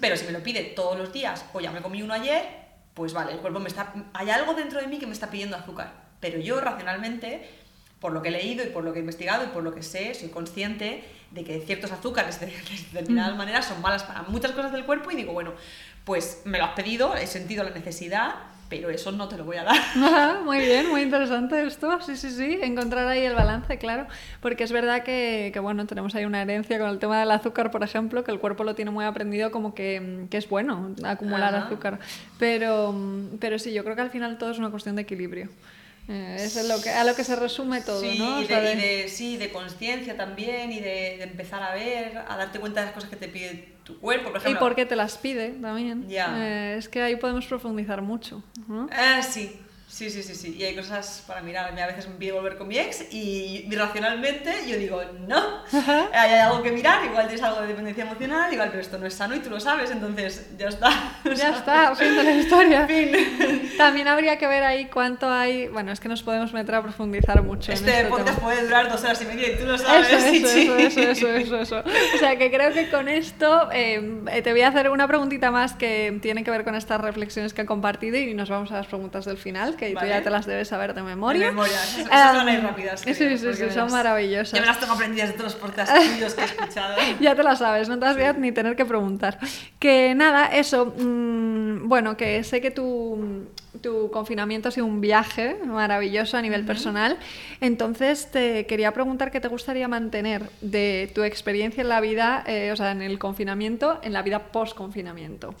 Pero 0.00 0.16
si 0.16 0.24
me 0.24 0.32
lo 0.32 0.42
pide 0.42 0.62
todos 0.62 0.96
los 0.96 1.12
días 1.12 1.44
o 1.52 1.60
ya 1.60 1.70
me 1.70 1.82
comí 1.82 2.02
uno 2.02 2.14
ayer, 2.14 2.59
pues 3.00 3.14
vale, 3.14 3.32
el 3.32 3.38
cuerpo 3.38 3.60
me 3.60 3.68
está... 3.68 3.94
Hay 4.12 4.28
algo 4.28 4.52
dentro 4.52 4.78
de 4.78 4.86
mí 4.86 4.98
que 4.98 5.06
me 5.06 5.14
está 5.14 5.30
pidiendo 5.30 5.56
azúcar. 5.56 5.90
Pero 6.20 6.38
yo 6.38 6.60
racionalmente, 6.60 7.48
por 7.98 8.12
lo 8.12 8.20
que 8.20 8.28
he 8.28 8.30
leído 8.30 8.62
y 8.62 8.66
por 8.66 8.84
lo 8.84 8.92
que 8.92 8.98
he 8.98 9.00
investigado 9.00 9.42
y 9.42 9.46
por 9.46 9.62
lo 9.62 9.74
que 9.74 9.82
sé, 9.82 10.12
soy 10.12 10.28
consciente 10.28 11.02
de 11.30 11.42
que 11.42 11.62
ciertos 11.62 11.92
azúcares 11.92 12.40
de, 12.40 12.52
determinadas 12.92 13.38
maneras 13.38 13.64
son 13.64 13.80
malas 13.80 14.02
para 14.02 14.24
muchas 14.24 14.52
cosas 14.52 14.70
del 14.72 14.84
cuerpo 14.84 15.10
y 15.10 15.16
digo, 15.16 15.32
bueno, 15.32 15.54
pues 16.04 16.42
me 16.44 16.58
lo 16.58 16.64
has 16.64 16.72
pedido, 16.72 17.16
he 17.16 17.26
sentido 17.26 17.64
la 17.64 17.70
necesidad, 17.70 18.34
pero 18.70 18.88
eso 18.88 19.10
no 19.10 19.28
te 19.28 19.36
lo 19.36 19.44
voy 19.44 19.56
a 19.56 19.64
dar. 19.64 20.40
muy 20.44 20.58
bien, 20.60 20.88
muy 20.88 21.02
interesante 21.02 21.66
esto. 21.66 22.00
Sí, 22.00 22.16
sí, 22.16 22.30
sí, 22.30 22.60
encontrar 22.62 23.06
ahí 23.08 23.24
el 23.24 23.34
balance, 23.34 23.76
claro. 23.78 24.06
Porque 24.40 24.62
es 24.62 24.70
verdad 24.70 25.02
que, 25.02 25.50
que, 25.52 25.58
bueno, 25.58 25.86
tenemos 25.86 26.14
ahí 26.14 26.24
una 26.24 26.40
herencia 26.40 26.78
con 26.78 26.88
el 26.88 27.00
tema 27.00 27.18
del 27.18 27.32
azúcar, 27.32 27.72
por 27.72 27.82
ejemplo, 27.82 28.22
que 28.22 28.30
el 28.30 28.38
cuerpo 28.38 28.62
lo 28.62 28.76
tiene 28.76 28.92
muy 28.92 29.04
aprendido 29.04 29.50
como 29.50 29.74
que, 29.74 30.26
que 30.30 30.36
es 30.36 30.48
bueno 30.48 30.94
acumular 31.02 31.52
azúcar. 31.54 31.98
Pero, 32.38 32.94
pero 33.40 33.58
sí, 33.58 33.72
yo 33.72 33.82
creo 33.82 33.96
que 33.96 34.02
al 34.02 34.10
final 34.10 34.38
todo 34.38 34.52
es 34.52 34.58
una 34.58 34.70
cuestión 34.70 34.94
de 34.94 35.02
equilibrio. 35.02 35.48
Eh, 36.12 36.36
es 36.40 36.68
lo 36.68 36.82
que, 36.82 36.90
a 36.90 37.04
lo 37.04 37.14
que 37.14 37.22
se 37.22 37.36
resume 37.36 37.82
todo, 37.82 38.02
¿no? 38.02 38.42
Y 38.42 38.46
de, 38.48 39.08
sí, 39.08 39.36
de 39.36 39.52
conciencia 39.52 40.16
también 40.16 40.72
y 40.72 40.80
de, 40.80 41.16
de, 41.18 41.22
empezar 41.22 41.62
a 41.62 41.72
ver, 41.72 42.18
a 42.18 42.36
darte 42.36 42.58
cuenta 42.58 42.80
de 42.80 42.86
las 42.86 42.94
cosas 42.96 43.10
que 43.10 43.14
te 43.14 43.28
pide 43.28 43.74
tu 43.84 43.96
cuerpo, 44.00 44.30
por 44.30 44.38
ejemplo. 44.38 44.58
Y 44.58 44.60
por 44.60 44.74
qué 44.74 44.86
te 44.86 44.96
las 44.96 45.18
pide 45.18 45.50
también. 45.50 46.08
Eh, 46.10 46.74
es 46.76 46.88
que 46.88 47.00
ahí 47.00 47.14
podemos 47.14 47.46
profundizar 47.46 48.02
mucho. 48.02 48.42
¿no? 48.66 48.88
Eh, 48.88 49.22
sí, 49.22 49.56
Sí, 49.90 50.08
sí, 50.08 50.22
sí, 50.22 50.36
sí. 50.36 50.56
Y 50.56 50.62
hay 50.62 50.76
cosas 50.76 51.24
para 51.26 51.42
mirar. 51.42 51.76
A 51.76 51.86
veces 51.88 52.08
me 52.08 52.14
pide 52.14 52.30
volver 52.30 52.56
con 52.56 52.68
mi 52.68 52.78
ex 52.78 53.12
y 53.12 53.66
irracionalmente 53.68 54.52
yo 54.68 54.76
digo, 54.76 55.02
no, 55.26 55.62
hay 56.12 56.34
algo 56.34 56.62
que 56.62 56.70
mirar, 56.70 57.04
igual 57.04 57.26
tienes 57.26 57.44
algo 57.44 57.60
de 57.60 57.66
dependencia 57.66 58.04
emocional, 58.04 58.52
igual, 58.52 58.68
pero 58.70 58.80
esto 58.80 58.98
no 58.98 59.06
es 59.06 59.14
sano 59.14 59.34
y 59.34 59.40
tú 59.40 59.50
lo 59.50 59.58
sabes, 59.58 59.90
entonces 59.90 60.48
ya 60.56 60.68
está. 60.68 60.90
Ya 61.40 61.50
está, 61.50 61.94
fin 61.96 62.14
de 62.16 62.22
la 62.22 62.32
historia. 62.36 62.86
Fin. 62.86 63.72
También 63.78 64.08
habría 64.08 64.36
que 64.38 64.46
ver 64.46 64.62
ahí 64.62 64.86
cuánto 64.86 65.30
hay, 65.30 65.68
bueno, 65.68 65.90
es 65.92 66.00
que 66.00 66.08
nos 66.08 66.22
podemos 66.22 66.52
meter 66.52 66.74
a 66.74 66.82
profundizar 66.82 67.42
mucho. 67.42 67.72
Este, 67.72 67.90
en 67.90 67.96
este 67.96 68.10
podcast 68.10 68.38
puede 68.40 68.64
durar 68.64 68.90
dos 68.90 69.02
horas 69.02 69.20
y 69.22 69.26
media 69.26 69.52
y 69.52 69.56
tú 69.56 69.64
lo 69.64 69.78
sabes. 69.78 70.08
Eso, 70.10 70.46
eso, 70.46 70.76
eso, 70.76 71.00
eso, 71.00 71.28
eso, 71.28 71.56
eso, 71.58 71.84
O 72.14 72.18
sea 72.18 72.36
que 72.36 72.50
creo 72.50 72.72
que 72.72 72.90
con 72.90 73.08
esto 73.08 73.68
eh, 73.72 74.40
te 74.42 74.52
voy 74.52 74.62
a 74.62 74.68
hacer 74.68 74.90
una 74.90 75.08
preguntita 75.08 75.50
más 75.50 75.72
que 75.72 76.18
tiene 76.22 76.44
que 76.44 76.50
ver 76.50 76.64
con 76.64 76.74
estas 76.74 77.00
reflexiones 77.00 77.54
que 77.54 77.62
he 77.62 77.66
compartido 77.66 78.16
y 78.18 78.34
nos 78.34 78.50
vamos 78.50 78.70
a 78.72 78.76
las 78.76 78.86
preguntas 78.86 79.24
del 79.24 79.38
final 79.38 79.76
que 79.80 79.94
tú 79.94 80.06
ya 80.06 80.22
te 80.22 80.30
las 80.30 80.46
debes 80.46 80.68
saber 80.68 80.94
de 80.94 81.02
memoria. 81.02 81.46
De 81.46 81.52
memoria, 81.52 81.82
esas, 81.82 82.06
esas 82.06 82.36
son 82.36 82.46
las 82.46 82.62
rápidas. 82.62 83.00
sí, 83.00 83.14
sí, 83.14 83.38
sí, 83.38 83.70
son 83.72 83.90
maravillosas. 83.90 84.52
Ya 84.52 84.60
me 84.60 84.66
las 84.66 84.78
tengo 84.78 84.92
aprendidas 84.92 85.28
de 85.30 85.34
todos 85.34 85.52
los 85.52 85.60
podcasts 85.60 85.94
tuyos 85.94 86.34
que 86.34 86.42
he 86.42 86.44
escuchado. 86.44 86.96
ya 87.20 87.34
te 87.34 87.42
las 87.42 87.58
sabes, 87.58 87.88
no 87.88 87.98
te 87.98 88.04
las 88.04 88.16
voy 88.16 88.24
a 88.24 88.32
ni 88.34 88.52
tener 88.52 88.76
que 88.76 88.84
preguntar. 88.84 89.38
Que 89.78 90.14
nada, 90.14 90.46
eso, 90.46 90.94
mmm, 90.96 91.88
bueno, 91.88 92.16
que 92.16 92.44
sé 92.44 92.60
que 92.60 92.70
tu, 92.70 93.48
tu 93.80 94.10
confinamiento 94.10 94.68
ha 94.68 94.72
sido 94.72 94.86
un 94.86 95.00
viaje 95.00 95.56
maravilloso 95.64 96.36
a 96.36 96.42
nivel 96.42 96.60
uh 96.60 96.64
-huh. 96.64 96.66
personal, 96.66 97.18
entonces 97.60 98.30
te 98.30 98.66
quería 98.66 98.92
preguntar 98.92 99.30
qué 99.30 99.40
te 99.40 99.48
gustaría 99.48 99.88
mantener 99.88 100.50
de 100.60 101.10
tu 101.14 101.22
experiencia 101.22 101.82
en 101.82 101.88
la 101.88 102.00
vida, 102.00 102.42
eh, 102.46 102.72
o 102.72 102.76
sea, 102.76 102.90
en 102.90 103.02
el 103.02 103.18
confinamiento, 103.18 104.00
en 104.02 104.12
la 104.12 104.22
vida 104.22 104.50
post-confinamiento 104.52 105.54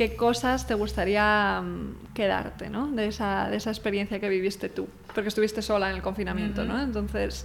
qué 0.00 0.16
cosas 0.16 0.66
te 0.66 0.72
gustaría 0.72 1.60
um, 1.60 1.92
quedarte, 2.14 2.70
¿no? 2.70 2.90
De 2.90 3.08
esa, 3.08 3.50
de 3.50 3.58
esa 3.58 3.68
experiencia 3.68 4.18
que 4.18 4.30
viviste 4.30 4.70
tú, 4.70 4.88
porque 5.14 5.28
estuviste 5.28 5.60
sola 5.60 5.90
en 5.90 5.96
el 5.96 6.00
confinamiento, 6.00 6.62
uh 6.62 6.64
-huh. 6.64 6.68
¿no? 6.68 6.82
Entonces... 6.82 7.44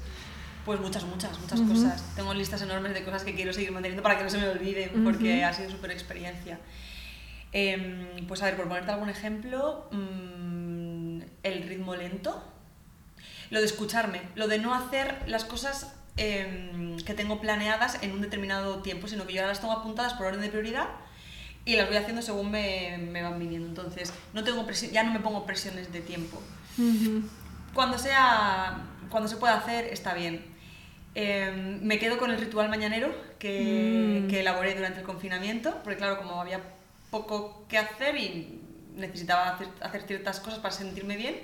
Pues 0.66 0.80
muchas, 0.80 1.03
muchas, 1.03 1.38
muchas 1.38 1.59
uh 1.59 1.66
-huh. 1.66 1.74
cosas. 1.74 2.16
Tengo 2.16 2.34
listas 2.34 2.61
enormes 2.61 2.93
de 2.93 3.03
cosas 3.03 3.26
que 3.26 3.36
quiero 3.36 3.51
seguir 3.51 3.74
manteniendo 3.74 4.01
para 4.01 4.18
que 4.18 4.24
no 4.24 4.30
se 4.30 4.38
me 4.38 4.47
olviden, 4.47 5.03
porque 5.03 5.43
ha 5.43 5.51
sido 5.51 5.70
súper 5.70 5.91
experiencia. 5.91 6.57
Eh, 7.53 8.23
pues 8.27 8.41
a 8.41 8.45
ver, 8.45 8.55
por 8.55 8.67
ponerte 8.67 8.91
algún 8.91 9.09
ejemplo, 9.09 9.87
mmm, 9.91 11.21
el 11.43 11.63
ritmo 11.67 11.95
lento, 11.95 12.43
lo 13.49 13.59
de 13.59 13.65
escucharme, 13.65 14.21
lo 14.35 14.47
de 14.47 14.59
no 14.59 14.73
hacer 14.73 15.23
las 15.27 15.45
cosas 15.45 15.95
eh, 16.17 16.97
que 17.05 17.13
tengo 17.13 17.39
planeadas 17.39 18.01
en 18.01 18.11
un 18.11 18.21
determinado 18.21 18.81
tiempo, 18.81 19.07
sino 19.07 19.25
que 19.25 19.33
yo 19.33 19.41
ahora 19.41 19.51
las 19.51 19.61
tengo 19.61 19.73
apuntadas 19.73 20.13
por 20.13 20.27
orden 20.27 20.41
de 20.41 20.49
prioridad 20.49 20.87
y 21.65 21.75
las 21.75 21.87
voy 21.87 21.97
haciendo 21.97 22.21
según 22.21 22.51
me, 22.51 22.97
me 22.97 23.21
van 23.23 23.39
viniendo. 23.39 23.67
Entonces, 23.67 24.13
no 24.33 24.43
tengo 24.43 24.65
presión, 24.65 24.91
ya 24.91 25.03
no 25.03 25.11
me 25.13 25.19
pongo 25.19 25.45
presiones 25.45 25.91
de 25.91 26.01
tiempo. 26.01 26.41
Uh 26.77 26.81
-huh. 26.81 27.23
Cuando 27.73 27.97
sea, 27.97 28.85
cuando 29.09 29.27
se 29.27 29.37
pueda 29.37 29.57
hacer, 29.57 29.85
está 29.85 30.13
bien. 30.13 30.45
Eh, 31.15 31.79
me 31.81 31.97
quedo 31.97 32.17
con 32.17 32.31
el 32.31 32.37
ritual 32.37 32.69
mañanero 32.69 33.13
que, 33.39 34.23
mm. 34.23 34.27
que 34.29 34.41
elaboré 34.41 34.75
durante 34.75 34.99
el 34.99 35.05
confinamiento, 35.05 35.79
porque 35.83 35.97
claro, 35.97 36.17
como 36.17 36.41
había 36.41 36.59
poco 37.10 37.66
que 37.68 37.78
hacer 37.78 38.16
y 38.18 38.62
necesitaba 38.95 39.49
hacer, 39.49 39.68
hacer 39.82 40.03
ciertas 40.03 40.39
cosas 40.39 40.60
para 40.60 40.74
sentirme 40.74 41.18
bien, 41.18 41.36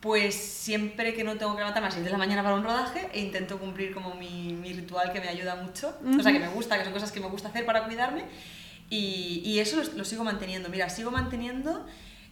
pues 0.00 0.34
siempre 0.34 1.14
que 1.14 1.24
no 1.24 1.36
tengo 1.36 1.52
que 1.52 1.58
levantarme 1.58 1.86
a 1.86 1.88
las 1.88 1.94
6 1.94 2.04
de 2.04 2.12
la 2.12 2.18
mañana 2.18 2.42
para 2.42 2.54
un 2.54 2.62
rodaje, 2.62 3.08
e 3.12 3.20
intento 3.20 3.58
cumplir 3.58 3.92
como 3.92 4.14
mi, 4.14 4.52
mi 4.52 4.72
ritual 4.72 5.12
que 5.12 5.20
me 5.20 5.28
ayuda 5.28 5.56
mucho, 5.56 5.96
uh 6.02 6.06
-huh. 6.06 6.20
o 6.20 6.22
sea, 6.22 6.32
que 6.32 6.38
me 6.38 6.48
gusta, 6.48 6.78
que 6.78 6.84
son 6.84 6.92
cosas 6.92 7.10
que 7.10 7.20
me 7.20 7.26
gusta 7.28 7.48
hacer 7.48 7.66
para 7.66 7.84
cuidarme, 7.84 8.24
y, 8.90 9.42
y 9.44 9.58
eso 9.58 9.76
lo, 9.76 9.98
lo, 9.98 10.04
sigo 10.04 10.24
manteniendo. 10.24 10.68
Mira, 10.68 10.88
sigo 10.88 11.10
manteniendo 11.10 11.86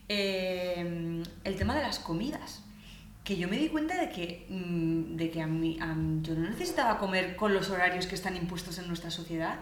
eh, 0.09 1.23
el 1.45 1.57
tema 1.57 1.75
de 1.75 1.83
las 1.83 1.99
comidas. 1.99 2.63
Que 3.25 3.37
yo 3.37 3.49
me 3.49 3.59
di 3.59 3.69
cuenta 3.69 4.01
de 4.01 4.11
que, 4.11 4.47
mmm, 4.49 5.17
de 5.17 5.31
que 5.31 5.43
a 5.43 5.47
mí, 5.47 5.77
a 5.81 5.95
mí, 5.95 6.21
yo 6.23 6.35
no 6.35 6.49
necesitaba 6.49 6.99
comer 6.99 7.37
con 7.37 7.53
los 7.53 7.69
horarios 7.71 8.07
que 8.07 8.15
están 8.15 8.37
impuestos 8.37 8.79
en 8.79 8.87
nuestra 8.87 9.11
sociedad. 9.11 9.59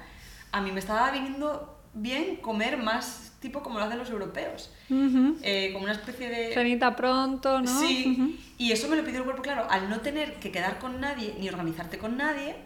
A 0.52 0.60
mí 0.60 0.70
me 0.70 0.80
estaba 0.80 1.10
viniendo 1.10 1.73
bien 1.94 2.36
comer 2.36 2.76
más 2.76 3.32
tipo 3.40 3.62
como 3.62 3.78
lo 3.78 3.84
hacen 3.84 3.98
los 3.98 4.10
europeos. 4.10 4.70
Uh 4.88 4.94
-huh. 4.94 5.36
eh, 5.42 5.70
como 5.72 5.84
una 5.84 5.92
especie 5.92 6.28
de... 6.28 6.54
Cenita 6.54 6.96
pronto, 6.96 7.60
¿no? 7.60 7.80
Sí. 7.80 8.16
Uh 8.18 8.22
-huh. 8.22 8.36
Y 8.58 8.72
eso 8.72 8.88
me 8.88 8.96
lo 8.96 9.04
pidió 9.04 9.18
el 9.18 9.24
cuerpo, 9.24 9.42
claro. 9.42 9.66
Al 9.70 9.88
no 9.90 10.00
tener 10.00 10.34
que 10.34 10.50
quedar 10.50 10.78
con 10.78 11.00
nadie 11.00 11.34
ni 11.38 11.48
organizarte 11.48 11.98
con 11.98 12.16
nadie, 12.16 12.56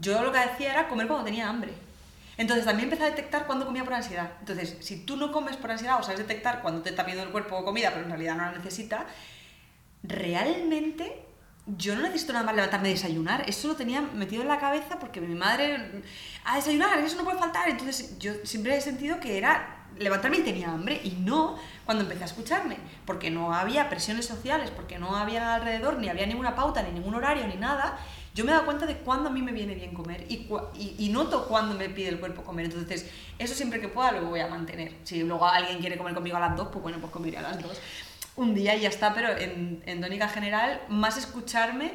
yo 0.00 0.22
lo 0.22 0.32
que 0.32 0.38
hacía 0.38 0.72
era 0.72 0.88
comer 0.88 1.06
cuando 1.06 1.24
tenía 1.24 1.48
hambre. 1.48 1.72
Entonces 2.36 2.64
también 2.64 2.86
empecé 2.86 3.04
a 3.04 3.10
detectar 3.10 3.46
cuando 3.46 3.66
comía 3.66 3.84
por 3.84 3.94
ansiedad. 3.94 4.32
Entonces, 4.40 4.76
si 4.80 5.04
tú 5.04 5.16
no 5.16 5.30
comes 5.30 5.56
por 5.56 5.70
ansiedad 5.70 5.98
o 6.00 6.02
sabes 6.02 6.18
detectar 6.18 6.62
cuando 6.62 6.82
te 6.82 6.90
está 6.90 7.04
pidiendo 7.04 7.24
el 7.24 7.30
cuerpo 7.32 7.64
comida, 7.64 7.90
pero 7.90 8.04
en 8.04 8.10
realidad 8.10 8.36
no 8.36 8.42
la 8.44 8.52
necesita, 8.52 9.06
realmente 10.02 11.24
yo 11.66 11.94
no 11.96 12.02
necesito 12.02 12.32
nada 12.32 12.44
más 12.44 12.54
levantarme 12.54 12.90
y 12.90 12.92
desayunar. 12.92 13.48
Eso 13.48 13.68
lo 13.68 13.76
tenía 13.76 14.00
metido 14.02 14.42
en 14.42 14.48
la 14.48 14.58
cabeza 14.58 14.98
porque 14.98 15.20
mi 15.20 15.34
madre, 15.34 16.02
a 16.44 16.56
desayunar, 16.56 16.98
eso 16.98 17.16
no 17.16 17.24
puede 17.24 17.38
faltar. 17.38 17.68
Entonces 17.68 18.18
yo 18.18 18.32
siempre 18.44 18.76
he 18.76 18.80
sentido 18.80 19.18
que 19.20 19.38
era 19.38 19.86
levantarme 19.98 20.38
y 20.38 20.42
tenía 20.42 20.70
hambre. 20.70 21.00
Y 21.02 21.12
no 21.12 21.56
cuando 21.84 22.02
empecé 22.04 22.22
a 22.22 22.26
escucharme, 22.26 22.76
porque 23.06 23.30
no 23.30 23.54
había 23.54 23.88
presiones 23.88 24.26
sociales, 24.26 24.70
porque 24.70 24.98
no 24.98 25.16
había 25.16 25.54
alrededor, 25.54 25.98
ni 25.98 26.08
había 26.08 26.26
ninguna 26.26 26.54
pauta, 26.54 26.82
ni 26.82 26.92
ningún 26.92 27.14
horario, 27.14 27.46
ni 27.46 27.56
nada 27.56 27.98
yo 28.34 28.44
me 28.44 28.50
he 28.50 28.54
dado 28.54 28.66
cuenta 28.66 28.84
de 28.84 28.96
cuándo 28.96 29.28
a 29.28 29.32
mí 29.32 29.42
me 29.42 29.52
viene 29.52 29.76
bien 29.76 29.94
comer 29.94 30.26
y, 30.28 30.48
y, 30.74 30.96
y 30.98 31.08
noto 31.10 31.46
cuándo 31.46 31.76
me 31.76 31.88
pide 31.88 32.08
el 32.08 32.18
cuerpo 32.18 32.42
comer. 32.42 32.64
Entonces, 32.64 33.08
eso 33.38 33.54
siempre 33.54 33.80
que 33.80 33.86
pueda 33.86 34.10
lo 34.10 34.28
voy 34.28 34.40
a 34.40 34.48
mantener. 34.48 34.92
Si 35.04 35.22
luego 35.22 35.46
alguien 35.46 35.78
quiere 35.78 35.96
comer 35.96 36.14
conmigo 36.14 36.36
a 36.36 36.40
las 36.40 36.56
dos, 36.56 36.68
pues 36.72 36.82
bueno, 36.82 36.98
pues 36.98 37.12
comeré 37.12 37.38
a 37.38 37.42
las 37.42 37.62
dos. 37.62 37.80
Un 38.36 38.54
día 38.54 38.74
y 38.74 38.80
ya 38.80 38.88
está, 38.88 39.14
pero 39.14 39.36
en, 39.36 39.82
en 39.86 40.00
tónica 40.00 40.28
general, 40.28 40.80
más 40.88 41.16
escucharme 41.16 41.92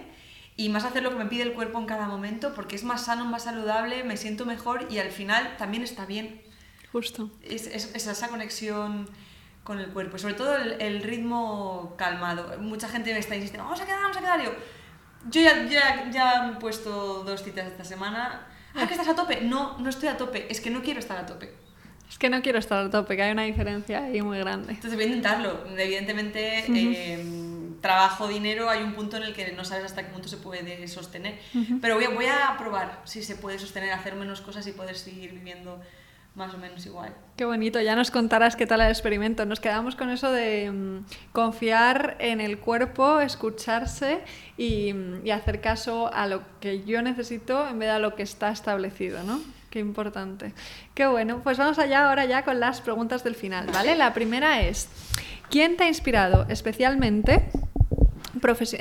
y 0.56 0.70
más 0.70 0.84
hacer 0.84 1.04
lo 1.04 1.10
que 1.10 1.16
me 1.16 1.26
pide 1.26 1.44
el 1.44 1.54
cuerpo 1.54 1.80
en 1.80 1.86
cada 1.86 2.08
momento, 2.08 2.54
porque 2.54 2.76
es 2.76 2.84
más 2.84 3.06
sano, 3.06 3.26
más 3.26 3.44
saludable, 3.44 4.04
me 4.04 4.18
siento 4.18 4.46
mejor 4.46 4.88
y 4.90 5.00
al 5.00 5.12
final 5.12 5.56
también 5.58 5.84
está 5.84 6.06
bien. 6.06 6.42
Justo. 6.92 7.30
Es, 7.44 7.68
es, 7.68 7.94
es 7.96 8.08
esa 8.08 8.28
conexión 8.30 9.08
con 9.64 9.80
el 9.80 9.90
cuerpo, 9.90 10.18
sobre 10.18 10.34
todo 10.34 10.56
el, 10.56 10.82
el, 10.82 11.04
ritmo 11.04 11.94
calmado. 11.98 12.58
Mucha 12.60 12.90
gente 12.90 13.14
me 13.14 13.20
está 13.20 13.36
insistiendo, 13.36 13.66
vamos 13.66 13.80
a 13.80 13.86
quedar, 13.86 14.02
vamos 14.02 14.18
a 14.18 14.20
quedar. 14.20 14.44
Yo, 14.44 14.52
yo 15.30 15.42
ya, 15.42 15.66
ya, 15.66 16.10
ya 16.10 16.50
he 16.50 16.60
puesto 16.60 17.24
dos 17.24 17.44
citas 17.44 17.68
esta 17.68 17.84
semana. 17.84 18.48
¿Ah, 18.76 18.88
que 18.88 18.94
estás 18.94 19.08
a 19.08 19.16
tope? 19.16 19.42
No, 19.42 19.78
no 19.78 19.90
estoy 19.90 20.10
a 20.10 20.18
tope. 20.18 20.52
Es 20.52 20.62
que 20.62 20.70
no 20.70 20.82
quiero 20.82 21.00
estar 21.00 21.18
a 21.18 21.26
tope. 21.26 21.54
Es 22.10 22.18
que 22.18 22.30
no 22.30 22.42
quiero 22.42 22.58
estar 22.58 22.84
a 22.86 22.90
tope, 22.90 23.16
que 23.16 23.24
hay 23.24 23.32
una 23.32 23.44
diferencia 23.44 24.06
ahí 24.06 24.22
muy 24.22 24.40
grande. 24.40 24.74
Entonces 24.74 24.96
voy 24.96 25.04
a 25.04 25.08
intentarlo. 25.08 25.64
Evidentemente, 25.78 26.66
uh 26.68 26.72
-huh. 26.72 26.94
eh, 26.96 27.26
trabajo, 27.82 28.28
dinero, 28.28 28.70
hay 28.70 28.82
un 28.82 28.94
punto 28.94 29.18
en 29.18 29.24
el 29.24 29.34
que 29.34 29.52
no 29.52 29.64
sabes 29.64 29.86
hasta 29.86 30.04
qué 30.04 30.12
punto 30.12 30.28
se 30.28 30.38
puede 30.38 30.88
sostener. 30.88 31.40
Pero 31.82 31.96
voy 31.96 32.06
a, 32.06 32.10
voy 32.10 32.26
a 32.26 32.56
probar 32.58 33.02
si 33.06 33.24
se 33.24 33.36
puede 33.36 33.60
sostener, 33.60 33.92
hacer 33.92 34.16
menos 34.16 34.42
cosas 34.42 34.66
y 34.68 34.72
poder 34.72 34.96
seguir 34.96 35.32
viviendo 35.34 35.80
más 36.36 36.54
o 36.54 36.58
menos 36.58 36.86
igual. 36.86 37.14
Qué 37.36 37.46
bonito, 37.46 37.82
ya 37.82 37.96
nos 37.96 38.12
contarás 38.12 38.56
qué 38.56 38.66
tal 38.66 38.82
el 38.82 38.90
experimento. 38.90 39.46
Nos 39.46 39.60
quedamos 39.60 39.96
con 39.96 40.10
eso 40.10 40.32
de 40.32 40.72
mm, 40.72 41.06
confiar 41.32 42.16
en 42.20 42.40
el 42.40 42.60
cuerpo, 42.60 43.20
escucharse 43.20 44.22
y, 44.58 44.94
mm, 44.94 45.26
y, 45.26 45.32
hacer 45.32 45.60
caso 45.60 46.12
a 46.14 46.28
lo 46.28 46.42
que 46.60 46.84
yo 46.86 47.02
necesito 47.02 47.68
en 47.68 47.80
vez 47.80 47.90
de 47.90 47.96
a 47.96 48.00
lo 48.00 48.16
que 48.16 48.24
está 48.24 48.50
establecido, 48.52 49.22
¿no? 49.24 49.42
Qué 49.70 49.80
importante. 49.80 50.54
Qué 50.96 51.06
bueno, 51.08 51.42
pues 51.44 51.58
vamos 51.58 51.78
allá 51.80 52.10
ahora 52.10 52.26
ya 52.26 52.44
con 52.44 52.60
las 52.60 52.82
preguntas 52.82 53.24
del 53.24 53.36
final, 53.36 53.68
¿vale? 53.72 53.96
La 53.96 54.14
primera 54.14 54.62
es, 54.62 54.90
¿quién 55.50 55.78
te 55.78 55.84
ha 55.84 55.88
inspirado 55.88 56.46
especialmente 56.50 57.52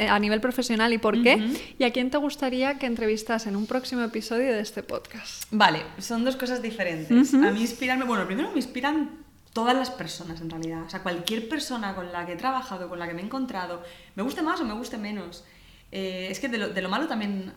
a 0.09 0.19
nivel 0.19 0.40
profesional 0.40 0.93
y 0.93 0.98
por 0.98 1.23
qué? 1.23 1.74
¿Y 1.78 1.85
a 1.85 1.93
quién 1.93 2.10
te 2.10 2.16
gustaría 2.19 2.78
que 2.78 2.86
entrevistas 2.86 3.47
en 3.47 3.56
un 3.56 3.66
próximo 3.66 4.02
episodio 4.02 4.52
de 4.52 4.60
este 4.60 4.82
podcast? 4.82 5.44
Vale, 5.51 5.82
son 5.98 6.24
dos 6.24 6.36
cosas 6.36 6.62
diferentes. 6.62 7.35
A 7.35 7.51
mí 7.51 7.60
inspirarme, 7.60 8.05
bueno, 8.05 8.27
primero 8.27 8.51
me 8.51 8.56
inspiran 8.56 9.10
todas 9.52 9.74
las 9.74 9.90
personas 9.90 10.40
en 10.40 10.51
realidad. 10.51 10.82
O 10.82 10.90
sea, 10.90 11.02
cualquier 11.02 11.48
persona 11.48 11.94
con 11.94 12.12
la 12.12 12.24
que 12.27 12.32
he 12.32 12.36
trabajado, 12.36 12.89
con 12.89 12.98
la 12.98 13.09
que 13.09 13.15
me 13.15 13.23
he 13.23 13.24
encontrado, 13.24 13.82
me 14.15 14.23
guste 14.23 14.43
más 14.43 14.60
o 14.60 14.65
me 14.65 14.74
guste 14.74 14.98
menos. 14.98 15.44
Eh, 15.90 16.28
es 16.31 16.39
que 16.39 16.48
de 16.48 16.59
lo, 16.59 16.69
de 16.69 16.82
lo, 16.82 16.89
malo 16.89 17.06
también 17.06 17.55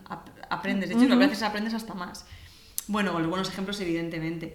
aprendes, 0.48 0.88
de 0.88 0.94
hecho, 0.94 1.12
a 1.12 1.16
veces 1.16 1.42
aprendes 1.42 1.74
hasta 1.74 1.94
más. 1.94 2.26
Bueno, 2.92 3.18
los 3.18 3.28
buenos 3.30 3.48
ejemplos, 3.48 3.80
evidentemente. 3.80 4.54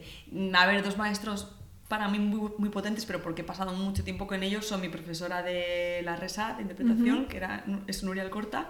A 0.53 0.67
ver, 0.67 0.83
dos 0.83 0.95
maestros 0.95 1.47
para 1.87 2.07
mí 2.07 2.19
muy, 2.19 2.51
muy, 2.59 2.69
potentes, 2.69 3.03
pero 3.07 3.19
porque 3.23 3.41
he 3.41 3.43
pasado 3.43 3.73
mucho 3.73 4.03
tiempo 4.03 4.27
con 4.27 4.43
ellos, 4.43 4.67
son 4.67 4.79
mi 4.79 4.89
profesora 4.89 5.41
de 5.41 6.01
la 6.03 6.15
RESA, 6.15 6.53
de 6.53 6.61
interpretación, 6.61 7.25
que 7.25 7.37
era, 7.37 7.65
es 7.87 8.03
Nuria 8.03 8.21
Alcorta, 8.21 8.69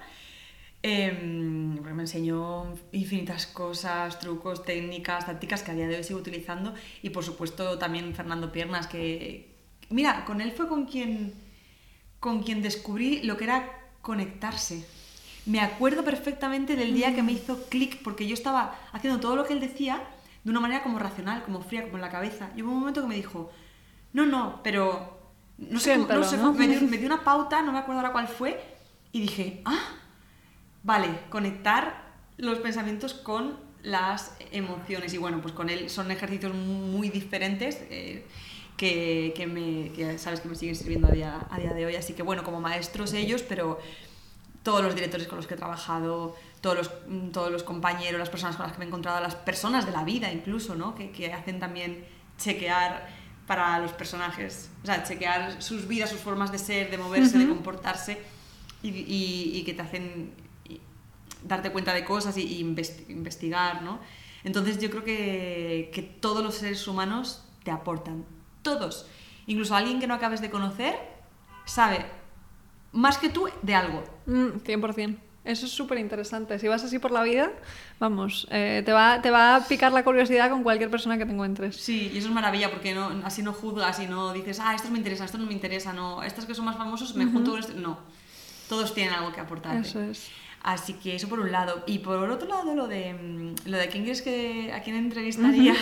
eh, 0.83 1.11
me 1.11 2.01
enseñó 2.01 2.75
infinitas 2.93 3.45
cosas, 3.45 4.19
trucos, 4.19 4.63
técnicas, 4.63 5.25
tácticas 5.25 5.63
que 5.63 5.71
a 5.71 5.73
día 5.73 5.87
de 5.89 5.97
hoy 5.97 6.03
sigo 6.05 6.19
utilizando, 6.19 6.73
y 7.01 7.09
por 7.09 7.25
supuesto 7.25 7.77
también 7.77 8.15
Fernando 8.15 8.53
Piernas, 8.53 8.87
que, 8.87 9.53
mira, 9.89 10.23
con 10.23 10.39
él 10.39 10.53
fue 10.53 10.69
con 10.69 10.85
quien, 10.85 11.33
con 12.21 12.41
quien 12.41 12.61
descubrí 12.61 13.21
lo 13.23 13.35
que 13.35 13.43
era 13.43 13.69
conectarse. 14.01 14.85
Me 15.47 15.61
acuerdo 15.61 16.03
perfectamente 16.03 16.75
del 16.75 16.93
día 16.93 17.15
que 17.15 17.23
me 17.23 17.31
hizo 17.31 17.69
clic, 17.69 18.03
porque 18.03 18.27
yo 18.27 18.33
estaba 18.33 18.75
haciendo 18.91 19.21
todo 19.21 19.37
lo 19.37 19.45
que 19.45 19.53
él 19.53 19.61
decía, 19.61 20.03
de 20.43 20.51
una 20.51 20.59
manera 20.59 20.83
como 20.83 20.99
racional, 20.99 21.41
como 21.43 21.61
fría, 21.61 21.83
como 21.83 21.95
en 21.95 22.01
la 22.01 22.09
cabeza. 22.09 22.49
Y 22.57 22.63
hubo 22.63 22.73
un 22.73 22.79
momento 22.79 23.01
que 23.01 23.07
me 23.07 23.15
dijo, 23.15 23.49
no, 24.11 24.25
no, 24.25 24.59
pero 24.61 25.31
no 25.57 25.79
sé, 25.79 25.97
no 25.97 26.23
sé 26.25 26.37
Me, 26.37 26.67
dio, 26.97 27.05
una 27.05 27.23
pauta, 27.23 27.61
no 27.61 27.71
me 27.71 27.79
acuerdo 27.79 28.01
ahora 28.01 28.11
cuál 28.11 28.27
fue, 28.27 28.61
y 29.13 29.21
dije, 29.21 29.61
ah, 29.63 29.95
vale, 30.83 31.07
conectar 31.29 32.11
los 32.35 32.59
pensamientos 32.59 33.13
con 33.13 33.57
las 33.83 34.35
emociones. 34.51 35.13
Y 35.13 35.17
bueno, 35.17 35.41
pues 35.41 35.53
con 35.53 35.69
él 35.69 35.89
son 35.89 36.11
ejercicios 36.11 36.53
muy 36.53 37.09
diferentes. 37.09 37.77
Eh, 37.89 38.25
que, 38.75 39.33
que, 39.35 39.47
me, 39.47 39.91
que 39.91 40.19
sabes 40.19 40.39
que 40.39 40.47
me 40.47 40.55
siguen 40.55 40.75
sirviendo 40.75 41.07
a 41.07 41.11
día, 41.11 41.47
a 41.49 41.57
día 41.57 41.73
de 41.73 41.85
hoy. 41.87 41.95
Así 41.95 42.13
que 42.13 42.21
bueno, 42.21 42.43
como 42.43 42.61
maestros 42.61 43.13
ellos, 43.13 43.41
pero 43.41 43.79
todos 44.67 44.83
los 44.83 44.95
directores 44.95 45.29
con 45.29 45.37
los 45.37 45.47
que 45.47 45.53
he 45.53 45.57
trabajado, 45.57 46.35
todos 46.59 46.75
los, 46.75 46.91
mm, 47.07 47.29
todos 47.29 47.49
los 47.49 47.63
compañeros, 47.63 48.19
las 48.19 48.29
personas 48.29 48.57
con 48.57 48.65
las 48.65 48.73
que 48.73 48.79
me 48.79 48.83
he 48.83 48.87
encontrado, 48.89 49.21
las 49.21 49.33
personas 49.33 49.85
de 49.85 49.93
la 49.93 50.03
vida 50.03 50.29
incluso, 50.29 50.75
¿no? 50.75 50.93
que, 50.93 51.09
que 51.09 51.31
hacen 51.31 51.61
también 51.61 52.03
chequear 52.37 53.07
para 53.47 53.79
los 53.79 53.93
personajes, 53.93 54.69
o 54.83 54.85
sea, 54.85 55.05
chequear 55.05 55.61
sus 55.61 55.87
vidas, 55.87 56.09
sus 56.09 56.19
formas 56.19 56.51
de 56.51 56.57
ser, 56.57 56.91
de 56.91 56.97
moverse, 56.97 57.37
de 57.37 57.47
comportarse 57.47 58.21
y, 58.83 58.89
y, 58.89 59.63
que 59.63 59.73
te 59.73 59.81
hacen 59.83 60.33
darte 61.43 61.71
cuenta 61.71 61.93
de 61.93 62.03
cosas 62.03 62.35
y, 62.35 62.59
investigar, 62.59 63.83
¿no? 63.83 64.01
Entonces 64.43 64.79
yo 64.79 64.89
creo 64.89 65.05
que, 65.05 65.91
que 65.93 66.01
todos 66.01 66.43
los 66.43 66.55
seres 66.55 66.85
humanos 66.89 67.45
te 67.63 67.71
aportan, 67.71 68.25
todos. 68.63 69.07
Incluso 69.45 69.77
alguien 69.77 70.01
que 70.01 70.07
no 70.07 70.13
acabes 70.13 70.41
de 70.41 70.49
conocer 70.49 70.93
sabe 71.63 72.16
más 72.97 73.17
que 73.17 73.29
tú 73.29 73.47
de 73.61 73.75
algo. 73.75 74.03
100%. 74.27 75.07
Mm, 75.09 75.15
eso 75.45 75.65
es 75.65 75.71
súper 75.71 75.97
interesante. 75.99 76.59
Si 76.59 76.67
vas 76.67 76.83
así 76.83 76.99
por 76.99 77.11
la 77.11 77.23
vida, 77.23 77.51
vamos, 77.99 78.47
eh, 78.51 78.81
te, 78.83 78.91
va, 78.91 79.21
te 79.21 79.29
va 79.29 79.55
a 79.55 79.65
picar 79.65 79.93
la 79.93 80.03
curiosidad 80.03 80.49
con 80.49 80.63
cualquier 80.63 80.89
persona 80.89 81.17
que 81.17 81.25
te 81.25 81.31
encuentres. 81.31 81.77
Sí, 81.77 82.11
y 82.13 82.17
eso 82.17 82.27
es 82.27 82.33
maravilla 82.33 82.69
porque 82.69 82.93
no, 82.93 83.21
así 83.23 83.43
no 83.43 83.53
juzgas 83.53 83.99
y 83.99 84.07
no 84.07 84.33
dices, 84.33 84.59
ah, 84.59 84.75
esto 84.75 84.89
me 84.89 84.97
interesa, 84.97 85.23
esto 85.23 85.37
no 85.37 85.45
me 85.45 85.53
interesa, 85.53 85.93
no, 85.93 86.21
estas 86.23 86.45
que 86.45 86.53
son 86.53 86.65
más 86.65 86.75
famosos 86.75 87.15
me 87.15 87.25
junto 87.25 87.51
con 87.51 87.59
esto. 87.61 87.73
No, 87.75 87.99
todos 88.67 88.93
tienen 88.93 89.13
algo 89.13 89.31
que 89.31 89.39
aportar. 89.39 89.77
Eso 89.77 90.01
es. 90.01 90.29
Así 90.63 90.93
que 90.93 91.15
eso 91.15 91.29
por 91.29 91.39
un 91.39 91.51
lado. 91.51 91.83
Y 91.87 91.99
por 91.99 92.29
otro 92.29 92.47
lado, 92.47 92.75
lo 92.75 92.87
de, 92.87 93.13
mm, 93.13 93.69
lo 93.69 93.77
de 93.77 93.87
quién 93.87 94.03
quieres 94.03 94.21
que, 94.21 94.71
a 94.73 94.81
quién 94.81 94.95
entrevistarías 94.95 95.77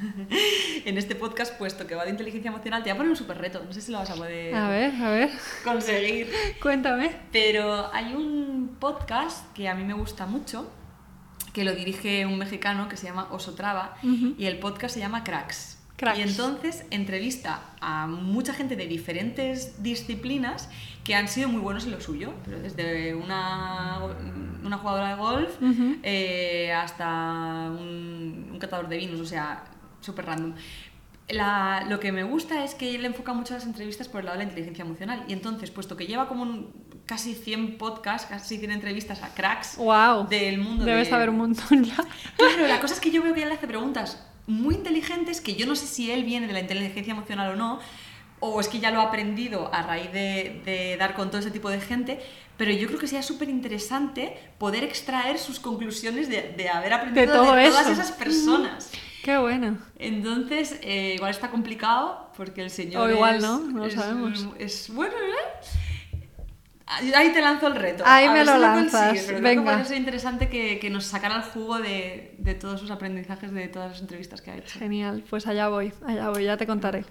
en 0.84 0.98
este 0.98 1.14
podcast, 1.14 1.56
puesto 1.58 1.86
que 1.86 1.94
va 1.94 2.04
de 2.04 2.10
inteligencia 2.10 2.50
emocional, 2.50 2.82
te 2.82 2.90
voy 2.90 2.94
a 2.94 2.96
poner 2.98 3.10
un 3.10 3.16
súper 3.16 3.38
reto. 3.38 3.62
No 3.64 3.72
sé 3.72 3.80
si 3.80 3.90
lo 3.90 3.98
vas 3.98 4.10
a 4.10 4.14
poder 4.14 4.54
a 4.54 4.68
ver, 4.68 4.94
a 4.94 5.10
ver. 5.10 5.30
conseguir. 5.64 6.30
Cuéntame. 6.62 7.10
Pero 7.32 7.92
hay 7.92 8.14
un 8.14 8.76
podcast 8.78 9.52
que 9.54 9.68
a 9.68 9.74
mí 9.74 9.84
me 9.84 9.94
gusta 9.94 10.26
mucho, 10.26 10.70
que 11.52 11.64
lo 11.64 11.74
dirige 11.74 12.26
un 12.26 12.38
mexicano 12.38 12.88
que 12.88 12.96
se 12.96 13.06
llama 13.06 13.28
Osotrava, 13.30 13.96
y 14.02 14.46
el 14.46 14.58
podcast 14.58 14.94
se 14.94 15.00
llama 15.00 15.24
Cracks. 15.24 15.77
Y 16.16 16.22
entonces 16.22 16.84
entrevista 16.90 17.60
a 17.80 18.06
mucha 18.06 18.54
gente 18.54 18.76
de 18.76 18.86
diferentes 18.86 19.82
disciplinas 19.82 20.68
que 21.02 21.14
han 21.14 21.26
sido 21.26 21.48
muy 21.48 21.60
buenos 21.60 21.86
en 21.86 21.90
lo 21.90 22.00
suyo, 22.00 22.34
pero 22.44 22.60
desde 22.60 23.14
una, 23.14 23.98
una 24.62 24.78
jugadora 24.78 25.08
de 25.10 25.14
golf 25.16 25.50
eh, 26.02 26.72
hasta 26.72 27.70
un, 27.70 28.50
un, 28.52 28.58
catador 28.58 28.88
de 28.88 28.98
vinos, 28.98 29.20
o 29.20 29.26
sea, 29.26 29.64
súper 30.00 30.26
random. 30.26 30.54
La, 31.30 31.84
lo 31.88 31.98
que 31.98 32.12
me 32.12 32.22
gusta 32.22 32.64
es 32.64 32.74
que 32.74 32.94
él 32.94 33.04
enfoca 33.04 33.32
mucho 33.32 33.54
las 33.54 33.66
entrevistas 33.66 34.08
por 34.08 34.20
el 34.20 34.26
lado 34.26 34.38
de 34.38 34.44
la 34.44 34.50
inteligencia 34.50 34.84
emocional 34.84 35.24
y 35.28 35.32
entonces, 35.32 35.70
puesto 35.70 35.96
que 35.96 36.06
lleva 36.06 36.28
como 36.28 36.42
un, 36.42 36.72
casi 37.06 37.34
100 37.34 37.76
podcasts, 37.76 38.28
casi 38.28 38.56
100 38.56 38.70
entrevistas 38.70 39.22
a 39.22 39.34
cracks 39.34 39.76
wow. 39.78 40.28
del 40.28 40.58
mundo. 40.58 40.84
Debes 40.84 41.08
saber 41.08 41.30
un 41.30 41.38
montón 41.38 41.84
ya. 41.84 41.96
Claro, 42.36 42.68
la 42.68 42.80
cosa 42.80 42.94
es 42.94 43.00
que 43.00 43.10
yo 43.10 43.22
veo 43.22 43.34
que 43.34 43.42
él 43.42 43.48
le 43.48 43.56
hace 43.56 43.66
preguntas 43.66 44.24
muy 44.48 44.74
inteligentes 44.74 45.40
que 45.40 45.54
yo 45.54 45.66
no 45.66 45.76
sé 45.76 45.86
si 45.86 46.10
él 46.10 46.24
viene 46.24 46.46
de 46.46 46.54
la 46.54 46.60
inteligencia 46.60 47.12
emocional 47.12 47.52
o 47.52 47.56
no, 47.56 47.78
o 48.40 48.60
es 48.60 48.68
que 48.68 48.80
ya 48.80 48.90
lo 48.90 49.00
ha 49.00 49.04
aprendido 49.04 49.72
a 49.72 49.82
raíz 49.82 50.12
de, 50.12 50.96
dar 50.98 51.14
con 51.14 51.28
todo 51.30 51.40
ese 51.40 51.50
tipo 51.50 51.70
de 51.70 51.80
gente, 51.80 52.18
pero 52.56 52.72
yo 52.72 52.86
creo 52.88 52.98
que 52.98 53.06
sería 53.06 53.22
súper 53.22 53.48
interesante 53.48 54.36
poder 54.58 54.84
extraer 54.84 55.38
sus 55.38 55.60
conclusiones 55.60 56.28
de, 56.28 56.68
haber 56.68 56.92
aprendido 56.94 57.26
de, 57.54 57.66
todas 57.68 57.88
esas 57.88 58.10
personas. 58.12 58.90
Qué 59.22 59.36
bueno. 59.36 59.76
Entonces, 59.98 60.78
eh, 60.82 61.12
igual 61.16 61.30
está 61.30 61.50
complicado 61.50 62.30
porque 62.36 62.62
el 62.62 62.70
señor. 62.70 63.08
O 63.08 63.12
igual 63.12 63.42
no, 63.42 63.58
no 63.60 63.84
lo 63.84 63.90
sabemos. 63.90 64.48
Es 64.58 64.88
bueno, 64.90 65.14
¿eh? 65.14 65.87
Ahí 67.14 67.32
te 67.32 67.40
lanzo 67.42 67.66
el 67.66 67.74
reto. 67.74 68.02
Ahí 68.06 68.28
me 68.30 68.44
lo 68.44 68.56
lanzas. 68.56 69.24
pero 69.26 69.40
Venga. 69.40 69.84
Creo 69.84 69.98
interesante 69.98 70.48
que, 70.48 70.78
que, 70.78 70.88
nos 70.88 71.04
sacara 71.04 71.36
el 71.36 71.42
jugo 71.42 71.78
de, 71.78 72.34
de, 72.38 72.54
todos 72.54 72.80
sus 72.80 72.90
aprendizajes, 72.90 73.52
de 73.52 73.68
todas 73.68 73.92
las 73.92 74.00
entrevistas 74.00 74.40
que 74.40 74.50
ha 74.50 74.56
hecho. 74.56 74.78
Genial, 74.78 75.22
pues 75.28 75.46
allá 75.46 75.68
voy, 75.68 75.92
allá 76.06 76.30
voy, 76.30 76.44
ya 76.44 76.56
te 76.56 76.66
contaré. 76.66 77.04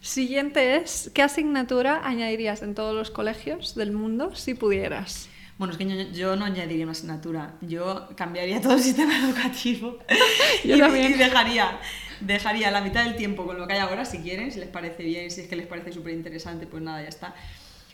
Siguiente 0.00 0.76
es, 0.76 1.10
¿qué 1.14 1.22
asignatura 1.22 2.00
añadirías 2.02 2.62
en 2.62 2.74
todos 2.74 2.94
los 2.94 3.10
colegios 3.10 3.74
del 3.76 3.92
mundo 3.92 4.34
si 4.34 4.54
pudieras? 4.54 5.28
Bueno, 5.58 5.74
es 5.74 5.78
que 5.78 6.12
yo, 6.12 6.36
no 6.36 6.46
añadiría 6.46 6.84
una 6.84 6.92
asignatura, 6.92 7.54
yo 7.60 8.08
cambiaría 8.16 8.60
todo 8.60 8.72
el 8.72 8.80
sistema 8.80 9.16
educativo 9.24 9.98
yo 10.64 10.76
y, 10.76 10.78
también. 10.78 11.12
y 11.12 11.14
dejaría, 11.14 11.78
dejaría 12.20 12.70
la 12.70 12.80
mitad 12.80 13.04
del 13.04 13.14
tiempo 13.14 13.44
con 13.44 13.58
lo 13.58 13.66
que 13.68 13.74
hay 13.74 13.80
ahora, 13.80 14.06
si 14.06 14.18
quieren, 14.18 14.50
si 14.50 14.58
les 14.58 14.70
parece 14.70 15.04
bien, 15.04 15.30
si 15.30 15.42
es 15.42 15.48
que 15.48 15.56
les 15.56 15.66
parece 15.66 15.92
súper 15.92 16.14
interesante, 16.14 16.66
pues 16.66 16.82
nada, 16.82 17.02
ya 17.02 17.08
está 17.08 17.34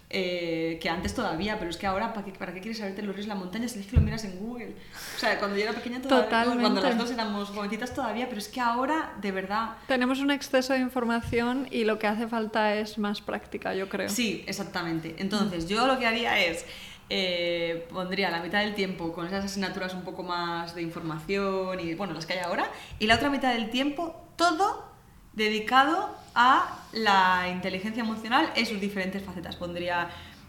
eh, 0.08 0.78
que 0.80 0.88
antes 0.88 1.14
todavía, 1.14 1.58
pero 1.58 1.68
es 1.68 1.76
que 1.76 1.86
ahora, 1.86 2.12
¿para 2.12 2.24
qué, 2.24 2.32
para 2.32 2.54
qué 2.54 2.60
quieres 2.60 2.78
saberte 2.78 3.02
los 3.02 3.14
ríos 3.14 3.26
de 3.26 3.34
la 3.34 3.38
montaña 3.38 3.66
si 3.68 3.80
es 3.80 3.86
que 3.86 3.96
lo 3.96 4.02
miras 4.02 4.24
en 4.24 4.38
Google? 4.38 4.76
O 5.16 5.18
sea, 5.18 5.36
cuando 5.38 5.56
yo 5.56 5.64
era 5.64 5.72
pequeña 5.72 6.00
todavía, 6.00 6.44
cuando 6.60 6.80
las 6.80 6.96
dos 6.96 7.10
éramos 7.10 7.50
jovencitas 7.50 7.92
todavía, 7.92 8.28
pero 8.28 8.38
es 8.38 8.48
que 8.48 8.60
ahora, 8.60 9.14
de 9.20 9.32
verdad... 9.32 9.70
Tenemos 9.88 10.20
un 10.20 10.30
exceso 10.30 10.74
de 10.74 10.78
información 10.78 11.66
y 11.72 11.84
lo 11.84 11.98
que 11.98 12.06
hace 12.06 12.28
falta 12.28 12.76
es 12.76 12.98
más 12.98 13.20
práctica, 13.20 13.74
yo 13.74 13.88
creo. 13.88 14.08
Sí, 14.08 14.44
exactamente. 14.46 15.16
Entonces, 15.18 15.66
yo 15.66 15.86
lo 15.86 15.98
que 15.98 16.06
haría 16.06 16.38
es... 16.44 16.64
Eh, 17.08 17.86
pondría 17.88 18.32
la 18.32 18.42
mitad 18.42 18.62
del 18.62 18.74
tiempo 18.74 19.12
con 19.12 19.28
esas 19.28 19.44
asignaturas 19.44 19.94
un 19.94 20.02
poco 20.02 20.24
más 20.24 20.74
de 20.74 20.82
información 20.82 21.78
y 21.78 21.94
bueno, 21.94 22.14
las 22.14 22.26
que 22.26 22.32
hay 22.32 22.40
ahora, 22.40 22.68
y 22.98 23.06
la 23.06 23.14
otra 23.14 23.30
mitad 23.30 23.52
del 23.52 23.70
tiempo 23.70 24.26
todo 24.34 24.95
dedicado 25.36 26.16
a 26.34 26.78
la 26.92 27.48
inteligencia 27.52 28.02
emocional 28.02 28.50
en 28.56 28.66
sus 28.66 28.80
diferentes 28.80 29.22
facetas. 29.22 29.54
Pondría 29.56 30.08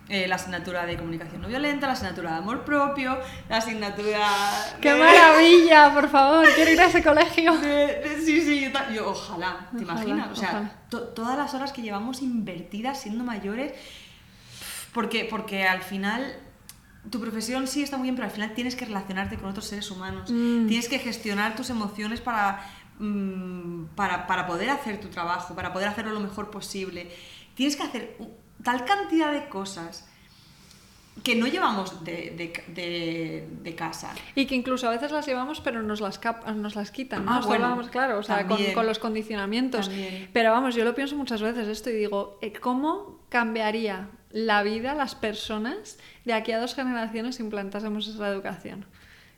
eh, 0.09 0.25
la 0.27 0.35
asignatura 0.35 0.85
de 0.85 0.95
comunicación 0.95 1.41
no 1.41 1.49
violenta, 1.49 1.85
la 1.85 1.93
asignatura 1.93 2.31
de 2.31 2.37
amor 2.37 2.63
propio, 2.63 3.17
la 3.49 3.57
asignatura... 3.57 4.29
¡Qué 4.81 4.95
maravilla! 4.95 5.93
Por 5.93 6.09
favor, 6.09 6.47
quiero 6.55 6.71
ir 6.71 6.79
a 6.79 6.85
ese 6.85 7.03
colegio. 7.03 7.53
sí, 8.25 8.41
sí, 8.41 8.71
yo, 8.95 9.09
ojalá, 9.09 9.67
¿te 9.75 9.83
imaginas? 9.83 10.31
O 10.31 10.35
sea, 10.35 10.71
todas 10.89 11.37
las 11.37 11.53
horas 11.53 11.73
que 11.73 11.81
llevamos 11.81 12.21
invertidas 12.21 13.01
siendo 13.01 13.25
mayores 13.25 13.73
Porque, 14.93 15.27
porque 15.29 15.67
al 15.67 15.81
final 15.81 16.37
tu 17.09 17.19
profesión 17.19 17.67
sí 17.67 17.83
está 17.83 17.97
muy 17.97 18.05
bien, 18.05 18.15
pero 18.15 18.27
al 18.27 18.33
final 18.33 18.53
tienes 18.53 18.75
que 18.75 18.85
relacionarte 18.85 19.37
con 19.37 19.49
otros 19.49 19.65
seres 19.65 19.91
humanos. 19.91 20.29
Mm. 20.31 20.67
Tienes 20.67 20.87
que 20.89 20.99
gestionar 20.99 21.55
tus 21.55 21.69
emociones 21.69 22.21
para, 22.21 22.59
mm, 22.99 23.85
para, 23.95 24.27
para 24.27 24.45
poder 24.47 24.69
hacer 24.69 24.99
tu 24.99 25.07
trabajo, 25.09 25.55
para 25.55 25.73
poder 25.73 25.87
hacerlo 25.87 26.11
lo 26.13 26.19
mejor 26.19 26.49
posible. 26.51 27.09
Tienes 27.55 27.75
que 27.75 27.83
hacer 27.83 28.17
tal 28.63 28.85
cantidad 28.85 29.31
de 29.31 29.47
cosas 29.49 30.07
que 31.23 31.35
no 31.35 31.47
llevamos 31.47 32.03
de, 32.03 32.31
de- 32.37 32.63
de- 32.73 33.47
de 33.63 33.75
casa. 33.75 34.11
Y 34.35 34.45
que 34.45 34.53
incluso 34.53 34.87
a 34.87 34.91
veces 34.91 35.11
las 35.11 35.25
llevamos, 35.25 35.61
pero 35.61 35.81
nos 35.81 35.99
las, 35.99 36.19
cap- 36.19 36.47
nos 36.49 36.75
las 36.75 36.91
quitan, 36.91 37.25
¿no? 37.25 37.31
Ah, 37.31 37.39
bueno, 37.39 37.65
hablábamos, 37.65 37.89
claro, 37.89 38.19
o 38.19 38.23
sea, 38.23 38.45
con, 38.47 38.85
los 38.85 38.99
condicionamientos. 38.99 39.87
También. 39.89 40.29
Pero 40.31 40.51
vamos, 40.51 40.75
yo 40.75 40.85
lo 40.85 40.93
pienso 40.93 41.15
muchas 41.15 41.41
veces 41.41 41.67
esto 41.67 41.89
y 41.89 41.93
digo, 41.93 42.37
eh, 42.43 42.53
¿cómo 42.53 43.19
cambiaría 43.29 44.09
la 44.29 44.61
vida, 44.61 44.93
las 44.93 45.15
personas, 45.15 45.97
de 46.23 46.33
aquí 46.33 46.51
a 46.51 46.59
dos 46.59 46.75
generaciones 46.75 47.37
si 47.37 47.43
implantásemos 47.43 48.07
esa 48.07 48.27
educación? 48.29 48.85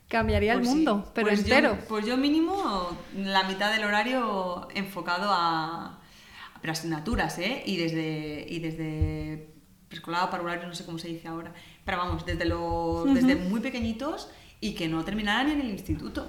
Cambiaría 0.09 0.53
el 0.53 0.59
Pues 0.59 0.69
sí, 0.69 0.75
mundo, 0.75 1.11
pero 1.13 1.27
pues 1.27 1.45
yo- 1.45 1.55
entero. 1.55 1.77
pues 1.87 2.05
yo 2.05 2.17
mínimo 2.17 2.89
la 3.15 3.43
mitad 3.43 3.71
del 3.71 3.85
horario 3.85 4.67
enfocado 4.75 5.29
a, 5.31 5.99
pero 6.61 6.73
asignaturas, 6.73 7.37
¿eh? 7.39 7.63
Y 7.65 7.77
desde, 7.77 8.45
y 8.49 8.59
desde 8.59 9.53
preescolar 9.87 10.29
parvulario, 10.29 10.67
no 10.67 10.73
sé 10.75 10.83
cómo 10.85 10.97
se 10.99 11.07
dice 11.09 11.27
ahora. 11.27 11.53
Pero 11.85 11.97
vamos, 11.99 12.25
desde, 12.25 12.45
los, 12.45 13.05
desde 13.13 13.35
muy 13.35 13.59
pequeñitos 13.61 14.29
y 14.59 14.73
que 14.73 14.87
no 14.87 15.05
terminaran 15.05 15.45
ni 15.47 15.53
en 15.53 15.61
el 15.61 15.69
instituto. 15.69 16.27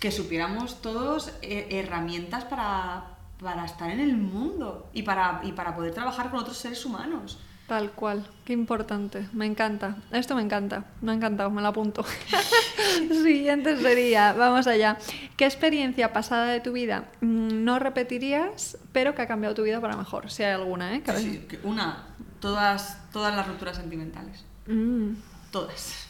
Que 0.00 0.10
supiéramos 0.10 0.82
todos 0.82 1.32
eh, 1.42 1.68
herramientas 1.70 2.44
para, 2.44 3.18
para 3.40 3.64
estar 3.64 3.88
en 3.90 4.00
el 4.00 4.16
mundo 4.16 4.90
y 4.92 5.02
para, 5.02 5.40
y 5.44 5.52
para 5.52 5.76
poder 5.76 5.94
trabajar 5.94 6.30
con 6.30 6.40
otros 6.40 6.56
seres 6.58 6.84
humanos. 6.84 7.38
Tal 7.66 7.92
cual, 7.92 8.28
qué 8.44 8.52
importante, 8.52 9.28
me 9.32 9.46
encanta. 9.46 9.96
Esto 10.10 10.34
me 10.34 10.42
encanta, 10.42 10.84
me 11.00 11.12
ha 11.12 11.14
encantado, 11.14 11.50
me 11.50 11.62
lo 11.62 11.68
apunto. 11.68 12.04
Siguiente 13.08 13.78
sería, 13.78 14.32
vamos 14.32 14.66
allá. 14.66 14.98
¿Qué 15.36 15.46
experiencia 15.46 16.12
pasada 16.12 16.46
de 16.46 16.60
tu 16.60 16.72
vida 16.72 17.08
mm, 17.20 17.64
no 17.64 17.78
repetirías, 17.78 18.78
pero 18.92 19.14
que 19.14 19.22
ha 19.22 19.28
cambiado 19.28 19.54
tu 19.54 19.62
vida 19.62 19.80
para 19.80 19.96
mejor? 19.96 20.30
Si 20.30 20.42
hay 20.42 20.52
alguna, 20.52 20.96
¿eh? 20.96 21.02
Sí, 21.16 21.46
una, 21.62 22.08
todas, 22.40 22.98
todas 23.12 23.34
las 23.34 23.46
rupturas 23.46 23.76
sentimentales. 23.76 24.44
Mm, 24.66 25.12
Todas. 25.50 26.08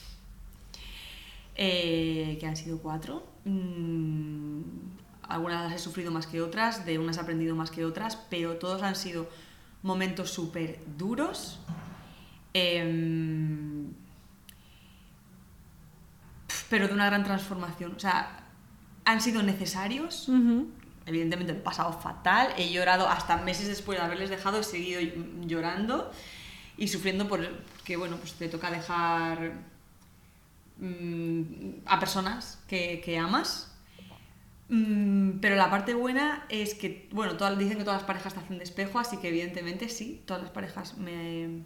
Eh, 1.57 2.39
que 2.41 2.47
han 2.47 2.57
sido 2.57 2.79
cuatro. 2.79 3.27
Mm, 3.45 4.63
algunas 5.29 5.65
las 5.65 5.75
he 5.75 5.79
sufrido 5.79 6.11
más 6.11 6.27
que 6.27 6.41
otras, 6.41 6.87
de 6.87 6.99
unas 6.99 7.19
he 7.19 7.21
aprendido 7.21 7.55
más 7.55 7.71
que 7.71 7.85
otras, 7.85 8.17
pero 8.31 8.57
todos 8.57 8.83
han 8.83 8.97
sido 8.97 9.29
momentos 9.83 10.31
súper 10.31 10.81
duros. 10.97 11.59
em, 12.55 13.93
pero 16.69 16.89
de 16.89 16.95
una 16.95 17.07
gran 17.07 17.25
transformación. 17.25 17.95
O 17.97 17.99
sea, 18.01 18.45
han 19.05 19.21
sido 19.21 19.43
necesarios. 19.43 20.29
Evidentemente 21.05 21.53
me 21.53 21.59
he 21.59 21.63
pasado 21.63 21.93
fatal, 21.93 22.55
he 22.57 22.73
llorado 22.73 23.09
hasta 23.09 23.37
meses 23.39 23.67
después 23.67 23.99
de 23.99 24.05
haberles 24.05 24.31
dejado, 24.31 24.61
he 24.61 24.63
seguido 24.63 25.01
llorando 25.43 26.13
y 26.77 26.89
sufriendo 26.89 27.27
por 27.29 27.41
que 27.85 27.97
bueno, 27.97 28.17
pues 28.17 28.35
te 28.35 28.49
toca 28.49 28.71
dejar 28.71 29.53
mm, 30.79 31.83
a 31.87 31.99
personas 31.99 32.61
que, 32.69 33.01
que 33.05 33.19
amas. 33.19 33.72
Mm, 34.73 35.41
pero 35.41 35.55
la 35.55 35.69
parte 35.71 35.93
buena 35.93 36.47
es 36.49 36.75
que, 36.75 37.07
bueno, 37.13 37.37
todas, 37.37 37.59
dicen 37.59 37.77
que 37.77 37.85
todas 37.85 38.01
las 38.01 38.07
parejas 38.07 38.33
te 38.33 38.41
hacen 38.41 38.57
de 38.57 38.65
espejo, 38.65 38.99
así 38.99 39.19
que 39.19 39.29
evidentemente 39.29 39.91
sí, 39.91 40.23
todas 40.25 40.43
las 40.43 40.51
parejas 40.51 40.97
me, 40.97 41.65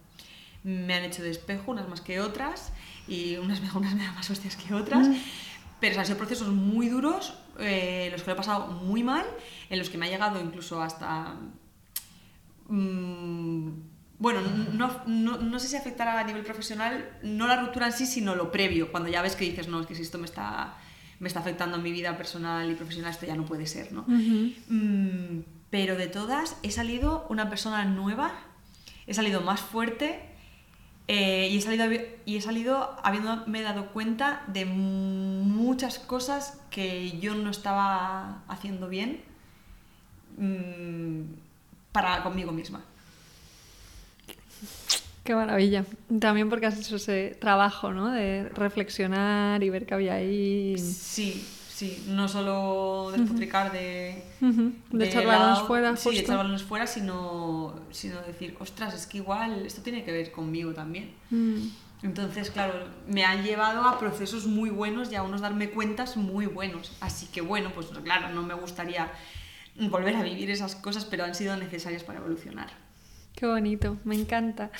me 0.64 0.92
han 0.92 1.04
hecho 1.04 1.22
de 1.22 1.30
espejo, 1.30 1.70
unas 1.70 1.88
más 1.88 2.00
que 2.00 2.18
otras, 2.18 2.72
y 3.06 3.36
unas 3.36 3.60
me, 3.60 3.70
unas 3.74 3.94
me 3.94 4.02
dan 4.02 4.16
más 4.16 4.28
hostias 4.28 4.56
que 4.56 4.74
otras. 4.74 5.06
Pero 5.78 6.00
han 6.00 6.04
sido 6.06 6.18
procesos 6.18 6.48
muy 6.48 6.88
duros, 6.88 7.38
eh, 7.60 8.08
los 8.10 8.22
que 8.22 8.26
lo 8.26 8.32
he 8.32 8.36
pasado 8.36 8.66
muy 8.72 9.04
mal, 9.04 9.24
en 9.70 9.78
los 9.78 9.88
que 9.88 9.98
me 9.98 10.06
ha 10.06 10.10
llegado 10.10 10.40
incluso 10.40 10.82
hasta... 10.82 11.36
mm, 12.66 13.68
bueno, 14.18 14.40
no, 14.72 15.02
no, 15.06 15.36
no 15.36 15.58
sé 15.60 15.68
si 15.68 15.76
afectará 15.76 16.18
a 16.18 16.24
nivel 16.24 16.42
profesional, 16.42 17.08
no 17.22 17.46
la 17.46 17.60
ruptura 17.60 17.86
en 17.86 17.92
sí, 17.92 18.04
sino 18.04 18.34
lo 18.34 18.50
previo, 18.50 18.90
cuando 18.90 19.08
ya 19.08 19.22
ves 19.22 19.36
que 19.36 19.44
dices, 19.44 19.68
no, 19.68 19.78
es 19.78 19.86
que 19.86 19.94
si 19.94 20.02
esto 20.02 20.18
me 20.18 20.24
está, 20.24 20.76
me 21.18 21.28
está 21.28 21.40
afectando 21.40 21.76
en 21.76 21.82
mi 21.82 21.92
vida 21.92 22.16
personal 22.16 22.70
y 22.70 22.74
profesional, 22.74 23.12
esto 23.12 23.26
ya 23.26 23.36
no 23.36 23.44
puede 23.44 23.66
ser, 23.66 23.92
¿no? 23.92 24.04
Mm, 24.06 25.40
pero 25.70 25.96
de 25.96 26.06
todas 26.06 26.56
he 26.62 26.70
salido 26.70 27.26
una 27.28 27.48
persona 27.48 27.84
nueva, 27.84 28.32
he 29.06 29.14
salido 29.14 29.40
más 29.40 29.60
fuerte 29.60 30.20
eh, 31.08 31.48
y, 31.50 31.58
he 31.58 31.60
salido, 31.60 31.86
y 32.24 32.36
he 32.36 32.40
salido 32.40 32.96
habiéndome 33.02 33.62
dado 33.62 33.92
cuenta 33.92 34.42
de 34.48 34.64
muchas 34.64 35.98
cosas 35.98 36.60
que 36.70 37.18
yo 37.18 37.34
no 37.34 37.50
estaba 37.50 38.42
haciendo 38.48 38.88
bien 38.88 39.20
mm, 40.36 41.22
para 41.92 42.22
conmigo 42.22 42.52
misma. 42.52 42.82
Qué 45.26 45.34
maravilla. 45.34 45.84
También 46.20 46.48
porque 46.48 46.66
has 46.66 46.78
hecho 46.78 46.96
ese 46.96 47.36
trabajo, 47.40 47.92
¿no? 47.92 48.10
De 48.12 48.48
reflexionar 48.50 49.62
y 49.62 49.70
ver 49.70 49.84
qué 49.84 49.94
había 49.94 50.14
ahí. 50.14 50.78
Sí, 50.78 51.44
sí, 51.68 52.04
no 52.08 52.28
solo 52.28 53.10
despotricar 53.12 53.72
de... 53.72 54.22
De, 54.92 55.04
echar 55.04 55.24
la- 55.24 55.38
balones 55.38 55.58
fuera, 55.66 55.96
Sí, 55.96 56.10
de 56.14 56.20
echar 56.20 56.36
balones 56.38 56.62
fuera, 56.62 56.86
sino, 56.86 57.74
sino 57.90 58.22
decir, 58.22 58.56
ostras, 58.60 58.94
es 58.94 59.06
que 59.06 59.18
igual 59.18 59.66
esto 59.66 59.82
tiene 59.82 60.04
que 60.04 60.12
ver 60.12 60.30
conmigo 60.30 60.72
también. 60.72 61.10
Mm. 61.30 61.68
Entonces, 62.02 62.50
claro, 62.50 62.74
me 63.08 63.24
han 63.24 63.42
llevado 63.42 63.82
a 63.82 63.98
procesos 63.98 64.46
muy 64.46 64.70
buenos 64.70 65.10
y 65.10 65.16
a 65.16 65.22
unos 65.22 65.40
darme 65.40 65.70
cuentas 65.70 66.16
muy 66.16 66.46
buenos. 66.46 66.92
Así 67.00 67.26
que 67.26 67.40
bueno, 67.40 67.72
pues 67.74 67.86
claro, 68.04 68.28
no 68.28 68.42
me 68.42 68.54
gustaría 68.54 69.10
volver 69.90 70.14
a 70.16 70.22
vivir 70.22 70.50
esas 70.50 70.76
cosas, 70.76 71.04
pero 71.04 71.24
han 71.24 71.34
sido 71.34 71.56
necesarias 71.56 72.04
para 72.04 72.18
evolucionar. 72.20 72.85
Qué 73.36 73.46
bonito, 73.46 73.98
me 74.04 74.14
encanta. 74.14 74.70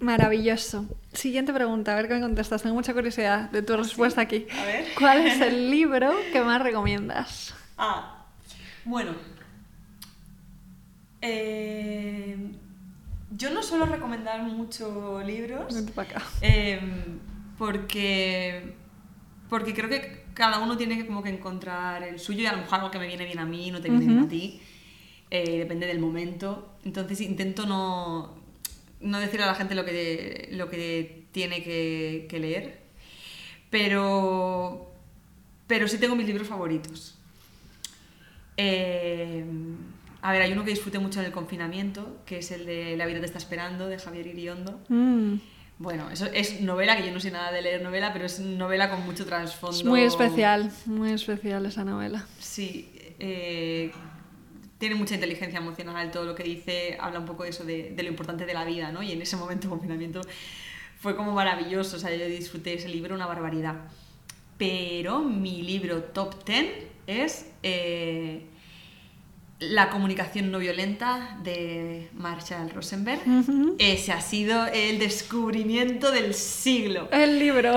Maravilloso. 0.00 0.84
Siguiente 1.14 1.50
pregunta, 1.52 1.92
a 1.92 1.96
ver 1.96 2.08
qué 2.08 2.14
me 2.14 2.20
contestas. 2.20 2.62
Tengo 2.62 2.74
mucha 2.74 2.92
curiosidad 2.92 3.50
de 3.50 3.62
tu 3.62 3.74
respuesta 3.74 4.20
aquí. 4.20 4.46
A 4.52 4.64
ver. 4.66 4.86
¿Cuál 4.98 5.26
es 5.26 5.40
el 5.40 5.70
libro 5.72 6.12
que 6.30 6.42
más 6.42 6.60
recomiendas? 6.62 7.54
Ah, 7.78 8.26
bueno. 8.84 9.12
Eh, 11.22 12.36
yo 13.34 13.50
no 13.50 13.62
suelo 13.62 13.86
recomendar 13.86 14.42
mucho 14.42 15.22
libros. 15.24 15.74
Vente 15.74 15.92
pa' 15.92 16.02
acá. 16.02 16.22
Em, 16.42 17.18
porque, 17.56 18.74
porque 19.48 19.72
creo 19.72 19.88
que 19.88 20.26
cada 20.34 20.58
uno 20.58 20.76
tiene 20.76 20.98
que 20.98 21.06
como 21.06 21.22
que 21.22 21.30
encontrar 21.30 22.02
el 22.02 22.20
suyo 22.20 22.42
y 22.42 22.46
a 22.46 22.52
lo 22.52 22.58
mejor 22.58 22.74
algo 22.76 22.90
que 22.90 22.98
me 22.98 23.06
viene 23.06 23.24
bien 23.24 23.38
a 23.38 23.46
mí 23.46 23.70
no 23.70 23.80
te 23.80 23.88
viene 23.88 24.04
bien 24.04 24.18
a 24.18 24.28
ti. 24.28 24.60
Eh, 25.30 25.58
depende 25.58 25.86
del 25.86 25.98
momento. 25.98 26.76
Entonces 26.84 27.20
intento 27.20 27.66
no, 27.66 28.34
no 29.00 29.20
decirle 29.20 29.44
a 29.44 29.48
la 29.48 29.54
gente 29.54 29.74
lo 29.74 29.84
que, 29.84 30.48
lo 30.52 30.68
que 30.68 31.26
tiene 31.32 31.62
que, 31.62 32.26
que 32.28 32.38
leer. 32.40 32.80
Pero, 33.70 34.92
pero 35.66 35.86
sí 35.86 35.98
tengo 35.98 36.16
mis 36.16 36.26
libros 36.26 36.48
favoritos. 36.48 37.16
Eh, 38.56 39.44
a 40.22 40.32
ver, 40.32 40.42
hay 40.42 40.52
uno 40.52 40.64
que 40.64 40.70
disfruté 40.70 40.98
mucho 40.98 41.20
en 41.20 41.26
el 41.26 41.32
confinamiento, 41.32 42.18
que 42.26 42.38
es 42.38 42.50
el 42.50 42.66
de 42.66 42.96
La 42.96 43.06
vida 43.06 43.20
te 43.20 43.26
está 43.26 43.38
esperando, 43.38 43.86
de 43.86 43.98
Javier 43.98 44.26
Iriondo. 44.26 44.80
Mm. 44.88 45.36
Bueno, 45.78 46.10
eso 46.10 46.26
es 46.26 46.60
novela, 46.60 46.94
que 46.94 47.06
yo 47.06 47.12
no 47.12 47.20
sé 47.20 47.30
nada 47.30 47.50
de 47.52 47.62
leer 47.62 47.80
novela, 47.80 48.12
pero 48.12 48.26
es 48.26 48.38
novela 48.38 48.90
con 48.90 49.06
mucho 49.06 49.24
trasfondo. 49.24 49.78
Es 49.78 49.84
muy 49.84 50.02
especial, 50.02 50.70
muy 50.84 51.12
especial 51.12 51.64
esa 51.64 51.84
novela. 51.84 52.26
Sí, 52.38 52.90
eh, 53.18 53.90
tiene 54.80 54.94
mucha 54.94 55.14
inteligencia 55.14 55.58
emocional, 55.58 56.10
todo 56.10 56.24
lo 56.24 56.34
que 56.34 56.42
dice 56.42 56.96
habla 56.98 57.18
un 57.18 57.26
poco 57.26 57.44
de 57.44 57.50
eso, 57.50 57.64
de, 57.64 57.94
lo 57.94 58.08
importante 58.08 58.46
de 58.46 58.54
la 58.54 58.64
vida, 58.64 58.90
¿no? 58.90 59.02
Y 59.02 59.12
en 59.12 59.20
ese 59.20 59.36
momento 59.36 59.68
confinamiento 59.68 60.22
fue 60.98 61.14
como 61.14 61.32
maravilloso, 61.32 61.98
o 61.98 62.00
sea, 62.00 62.16
yo 62.16 62.26
disfruté 62.26 62.72
ese 62.74 62.88
libro 62.88 63.14
una 63.14 63.26
barbaridad. 63.26 63.74
Pero 64.56 65.20
mi 65.20 65.60
libro 65.60 66.02
top 66.04 66.44
10 66.46 66.66
es 67.06 67.46
eh, 67.62 68.46
La 69.60 69.90
comunicación 69.90 70.50
no 70.50 70.58
violenta 70.58 71.36
de 71.42 72.08
Marshall 72.14 72.70
Rosenberg. 72.70 73.20
Ese 73.78 74.10
ha 74.10 74.22
sido 74.22 74.66
el 74.66 74.98
descubrimiento 74.98 76.10
del 76.10 76.32
siglo. 76.32 77.10
El 77.12 77.38
libro. 77.38 77.74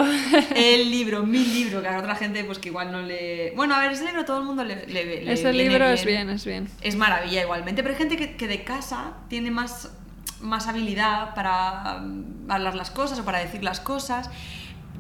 El 0.56 0.90
libro, 0.90 1.24
mi 1.24 1.44
libro, 1.44 1.82
que 1.82 1.90
a 1.90 2.00
otra 2.00 2.16
gente 2.16 2.46
pues 2.46 2.58
que 2.58 2.70
igual 2.70 2.90
no 2.94 3.02
le... 3.02 3.52
Bueno, 3.58 3.76
a 3.76 3.80
ver, 3.80 3.92
ese 3.92 4.06
libro 4.06 4.24
todo 4.24 4.40
el 4.40 4.46
mundo 4.46 4.64
le, 4.64 4.88
le, 4.88 5.26
le 5.26 5.34
Ese 5.34 5.52
libro 5.52 5.84
es 5.90 6.06
bien, 6.06 6.30
es 6.30 6.46
bien. 6.46 6.70
Es 6.82 6.96
maravilla 6.96 7.42
igualmente, 7.42 7.84
pero 7.84 7.94
hay 7.94 8.00
gente 8.00 8.16
que, 8.16 8.38
que 8.38 8.48
de 8.48 8.64
casa 8.64 9.18
tiene 9.28 9.52
más, 9.52 9.92
más 10.40 10.68
habilidad 10.68 11.36
para 11.36 12.00
mm, 12.00 12.50
hablar 12.50 12.76
las 12.76 12.92
cosas 12.92 13.20
o 13.20 13.26
para 13.26 13.40
decir 13.40 13.62
las 13.62 13.82
cosas. 13.82 14.30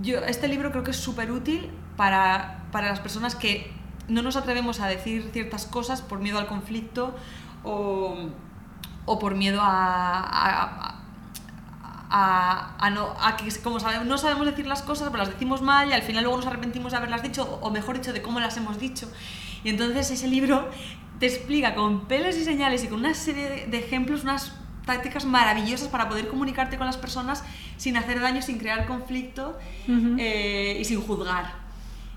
Yo, 0.01 0.19
este 0.25 0.49
libro 0.49 0.71
creo 0.71 0.83
que 0.83 0.91
es 0.91 0.97
súper 0.97 1.31
útil 1.31 1.69
para, 1.95 2.65
para 2.73 2.89
las 2.89 2.99
personas 2.99 3.35
que 3.35 3.71
no 4.07 4.21
nos 4.21 4.35
atrevemos 4.35 4.79
a 4.79 4.87
decir 4.87 5.29
ciertas 5.33 5.65
cosas 5.65 6.01
por 6.01 6.19
miedo 6.19 6.39
al 6.39 6.47
conflicto 6.47 7.15
o, 7.63 8.15
o 9.05 9.19
por 9.19 9.35
miedo 9.35 9.59
a, 9.61 10.19
a- 10.19 10.99
a- 12.15 12.75
a, 12.79 12.89
no, 12.91 13.13
a 13.19 13.35
que 13.37 13.49
como 13.61 13.79
sabemos, 13.79 14.05
no 14.05 14.17
sabemos 14.17 14.45
decir 14.45 14.67
las 14.67 14.81
cosas, 14.83 15.09
pues 15.09 15.19
las 15.19 15.29
decimos 15.29 15.61
mal 15.61 15.89
y 15.89 15.93
al 15.93 16.03
final 16.03 16.23
luego 16.23 16.37
nos 16.37 16.45
arrepentimos 16.47 16.91
de 16.91 16.97
haberlas 16.97 17.23
dicho, 17.23 17.59
o 17.61 17.71
mejor 17.71 17.95
dicho, 17.97 18.13
de 18.13 18.21
cómo 18.21 18.39
las 18.39 18.55
hemos 18.57 18.79
dicho. 18.79 19.11
Y 19.63 19.69
entonces 19.69 20.11
ese 20.11 20.27
libro 20.27 20.69
te 21.19 21.25
explica 21.25 21.73
con 21.73 22.05
pelos 22.07 22.35
y 22.37 22.43
señales 22.43 22.83
y 22.83 22.87
con 22.87 22.99
una 22.99 23.13
serie 23.13 23.65
de 23.67 23.77
ejemplos 23.79 24.23
unas 24.23 24.53
tácticas 24.85 25.25
maravillosas 25.25 25.87
para 25.87 26.09
poder 26.09 26.27
comunicarte 26.27 26.77
con 26.77 26.85
las 26.85 26.97
personas 26.97 27.43
sin 27.77 27.95
hacer 27.97 28.19
daño, 28.19 28.41
sin 28.41 28.59
crear 28.59 28.85
conflicto 28.85 29.57
eh, 30.19 30.77
y 30.79 30.85
sin 30.85 31.01
juzgar. 31.01 31.62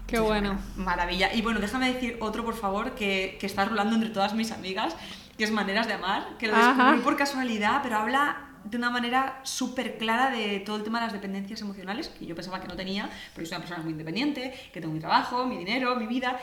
Qué 0.06 0.20
bueno. 0.20 0.58
Maravilla. 0.76 1.34
Y 1.34 1.42
bueno, 1.42 1.60
déjame 1.60 1.92
decir 1.92 2.16
otro, 2.20 2.44
por 2.44 2.56
favor, 2.56 2.94
que, 2.94 3.36
que 3.40 3.46
está 3.46 3.64
rulando 3.64 3.96
entre 3.96 4.10
todas 4.10 4.34
mis 4.34 4.52
amigas, 4.52 4.96
que 5.36 5.44
es 5.44 5.50
Maneras 5.50 5.86
de 5.86 5.94
Amar, 5.94 6.36
que 6.38 6.46
lo 6.48 6.56
descubrí 6.56 7.00
por 7.00 7.16
casualidad, 7.16 7.80
pero 7.82 7.96
habla 7.96 8.46
de 8.64 8.76
una 8.76 8.90
manera 8.90 9.40
súper 9.42 9.98
clara 9.98 10.30
de 10.30 10.60
todo 10.60 10.76
el 10.76 10.82
tema 10.82 10.98
de 11.00 11.06
las 11.06 11.12
dependencias 11.12 11.60
emocionales, 11.60 12.08
que 12.08 12.26
yo 12.26 12.34
pensaba 12.34 12.60
que 12.60 12.68
no 12.68 12.74
tenía, 12.74 13.08
pero 13.34 13.44
yo 13.44 13.48
soy 13.48 13.56
una 13.56 13.64
persona 13.64 13.82
muy 13.82 13.92
independiente, 13.92 14.54
que 14.72 14.80
tengo 14.80 14.92
mi 14.92 15.00
trabajo, 15.00 15.46
mi 15.46 15.56
dinero, 15.56 15.94
mi 15.96 16.06
vida, 16.06 16.38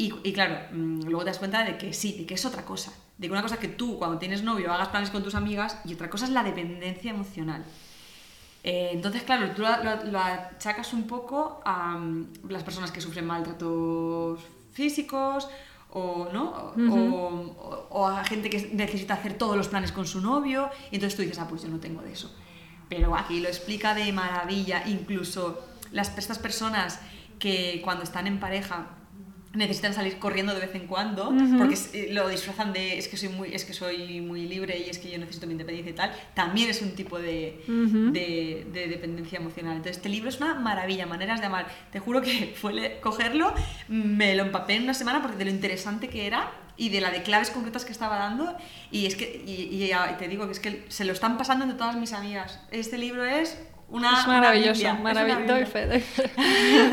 y, 0.00 0.32
claro, 0.32 0.60
mm, 0.70 1.06
luego 1.06 1.24
te 1.24 1.30
das 1.30 1.38
cuenta 1.38 1.64
de 1.64 1.76
que 1.76 1.92
sí, 1.92 2.16
de 2.16 2.24
que 2.24 2.34
es 2.34 2.44
otra 2.44 2.64
cosa. 2.64 2.92
De 3.16 3.26
que 3.26 3.32
una 3.32 3.42
cosa 3.42 3.58
que 3.58 3.66
tú, 3.66 3.98
cuando 3.98 4.16
tienes 4.18 4.44
novio, 4.44 4.72
hagas 4.72 4.88
planes 4.88 5.10
con 5.10 5.24
tus 5.24 5.34
amigas 5.34 5.80
y 5.84 5.92
otra 5.92 6.08
cosa 6.08 6.26
es 6.26 6.30
la 6.30 6.44
dependencia 6.44 7.10
emocional. 7.10 7.64
Eh, 8.64 8.90
entonces, 8.92 9.22
claro, 9.22 9.50
tú 9.52 9.62
lo, 9.62 10.18
achacas 10.18 10.92
un 10.92 11.06
poco 11.06 11.60
a 11.64 11.96
mm, 11.96 12.48
las 12.48 12.62
personas 12.62 12.90
que 12.90 13.00
sufren 13.00 13.26
maltratos 13.26 14.40
físicos 14.72 15.48
o, 15.90 16.28
¿no? 16.32 16.74
o, 17.90 18.06
a 18.06 18.24
gente 18.24 18.50
que 18.50 18.70
necesita 18.74 19.14
hacer 19.14 19.34
todos 19.34 19.56
los 19.56 19.68
planes 19.68 19.90
con 19.92 20.06
su 20.06 20.20
novio 20.20 20.70
y 20.90 20.96
entonces 20.96 21.16
tú 21.16 21.22
dices, 21.22 21.38
ah, 21.38 21.46
pues 21.48 21.62
yo 21.62 21.68
no 21.68 21.78
tengo 21.78 22.02
de 22.02 22.12
eso. 22.12 22.34
Pero 22.88 23.16
aquí 23.16 23.40
lo 23.40 23.48
explica 23.48 23.94
de 23.94 24.12
maravilla, 24.12 24.86
incluso 24.86 25.64
las, 25.92 26.16
estas 26.18 26.38
personas 26.38 27.00
que 27.38 27.80
cuando 27.84 28.04
están 28.04 28.26
en 28.26 28.40
pareja 28.40 28.97
necesitan 29.54 29.94
salir 29.94 30.18
corriendo 30.18 30.54
de 30.54 30.60
vez 30.60 30.74
en 30.74 30.86
cuando 30.86 31.32
porque 31.56 31.76
eh, 31.94 32.08
lo 32.12 32.28
disfrazan 32.28 32.72
de 32.72 32.98
es 32.98 33.08
que 33.08 33.16
soy 33.16 33.30
muy 33.30 33.54
es 33.54 33.64
que 33.64 33.72
soy 33.72 34.20
muy 34.20 34.46
libre 34.46 34.78
y 34.78 34.90
es 34.90 34.98
que 34.98 35.10
yo 35.10 35.18
necesito 35.18 35.46
mi 35.46 35.52
independencia 35.52 35.90
y 35.90 35.94
tal 35.94 36.12
también 36.34 36.68
es 36.68 36.82
un 36.82 36.90
tipo 36.92 37.18
de, 37.18 37.62
de, 37.66 38.88
dependencia 38.88 39.38
emocional. 39.38 39.76
Entonces 39.76 39.96
este 39.96 40.08
libro 40.08 40.28
es 40.28 40.38
una 40.38 40.54
maravilla 40.54 41.06
maneras 41.06 41.40
de 41.40 41.46
amar. 41.46 41.66
Te 41.90 41.98
juro 41.98 42.20
que 42.20 42.54
fue 42.60 42.98
cogerlo 43.02 43.54
me 43.88 44.34
lo 44.34 44.42
empapé 44.42 44.74
en 44.76 44.84
una 44.84 44.94
semana 44.94 45.22
porque 45.22 45.36
de 45.36 45.46
lo 45.46 45.50
interesante 45.50 46.08
que 46.08 46.26
era 46.26 46.52
y 46.76 46.90
de 46.90 47.00
la 47.00 47.10
de 47.10 47.22
claves 47.22 47.50
concretas 47.50 47.84
que 47.84 47.92
estaba 47.92 48.18
dando 48.18 48.56
y 48.90 49.06
es 49.06 49.16
que 49.16 49.42
y, 49.46 49.90
te 50.18 50.28
digo 50.28 50.46
que 50.46 50.52
es 50.52 50.60
que 50.60 50.84
se 50.88 51.04
lo 51.04 51.12
están 51.12 51.38
pasando 51.38 51.64
entre 51.64 51.78
todas 51.78 51.96
mis 51.96 52.12
amigas. 52.12 52.60
Este 52.70 52.98
libro 52.98 53.24
es 53.24 53.58
una, 53.90 54.20
es 54.20 54.26
maravilloso, 54.26 54.94
maravilloso. 54.96 55.72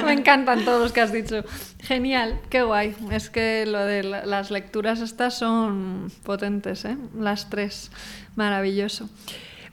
Me 0.05 0.13
encantan 0.13 0.63
todos 0.63 0.81
los 0.81 0.93
que 0.93 1.01
has 1.01 1.11
dicho. 1.11 1.43
Genial, 1.81 2.39
qué 2.49 2.63
guay. 2.63 2.95
Es 3.11 3.30
que 3.30 3.65
lo 3.65 3.84
de 3.85 4.03
las 4.03 4.49
lecturas 4.49 5.01
estas 5.01 5.38
son 5.38 6.09
potentes, 6.23 6.85
¿eh? 6.85 6.97
Las 7.17 7.49
tres. 7.49 7.91
Maravilloso. 8.35 9.09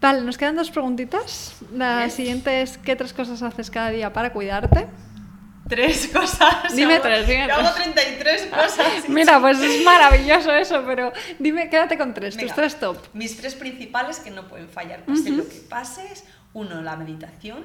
Vale, 0.01 0.23
nos 0.23 0.37
quedan 0.37 0.57
dos 0.57 0.73
preguntitas. 0.73 1.55
La 1.73 2.11
siguiente 2.11 2.63
es, 2.63 2.77
¿qué 2.79 2.97
tres 2.97 3.13
cosas 3.13 3.41
haces 3.43 3.71
cada 3.71 3.91
día 3.91 4.13
para 4.13 4.33
cuidarte? 4.33 4.89
Tres 5.69 6.09
cosas. 6.13 6.75
Dime 6.75 6.99
tres, 6.99 7.27
dime 7.27 7.47
Yo 7.47 7.55
hago 7.55 7.73
33 7.73 8.47
cosas. 8.47 8.87
Mira, 9.09 9.41
pues 9.41 9.61
es 9.61 9.85
maravilloso 9.85 10.53
eso, 10.53 10.83
pero 10.85 11.13
dime, 11.39 11.71
quédate 11.71 11.97
con 11.97 12.13
tres, 12.13 12.37
tus 12.37 12.53
tres 12.53 12.81
top. 12.81 12.99
Mis 13.13 13.37
tres 13.37 13.55
principales 13.55 14.19
que 14.19 14.33
no 14.33 14.49
pueden 14.49 14.69
fallar, 14.69 15.05
pase 15.05 15.31
lo 15.31 15.49
que 15.49 15.61
pases 15.69 16.25
uno, 16.55 16.83
la 16.83 16.97
meditación, 16.97 17.65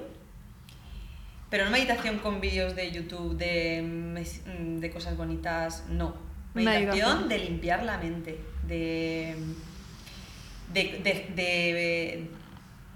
pero 1.50 1.66
no 1.66 1.72
meditación 1.72 2.20
con 2.20 2.42
vídeos 2.42 2.76
de 2.76 2.92
YouTube 2.92 3.38
de, 3.38 3.82
mm, 3.82 4.80
de 4.80 4.92
cosas 4.92 5.16
bonitas, 5.16 5.86
no. 5.90 6.16
Meditación 6.54 7.30
de 7.30 7.38
limpiar 7.38 7.84
la 7.84 7.98
mente, 8.00 8.40
de, 8.64 9.36
de, 10.74 12.28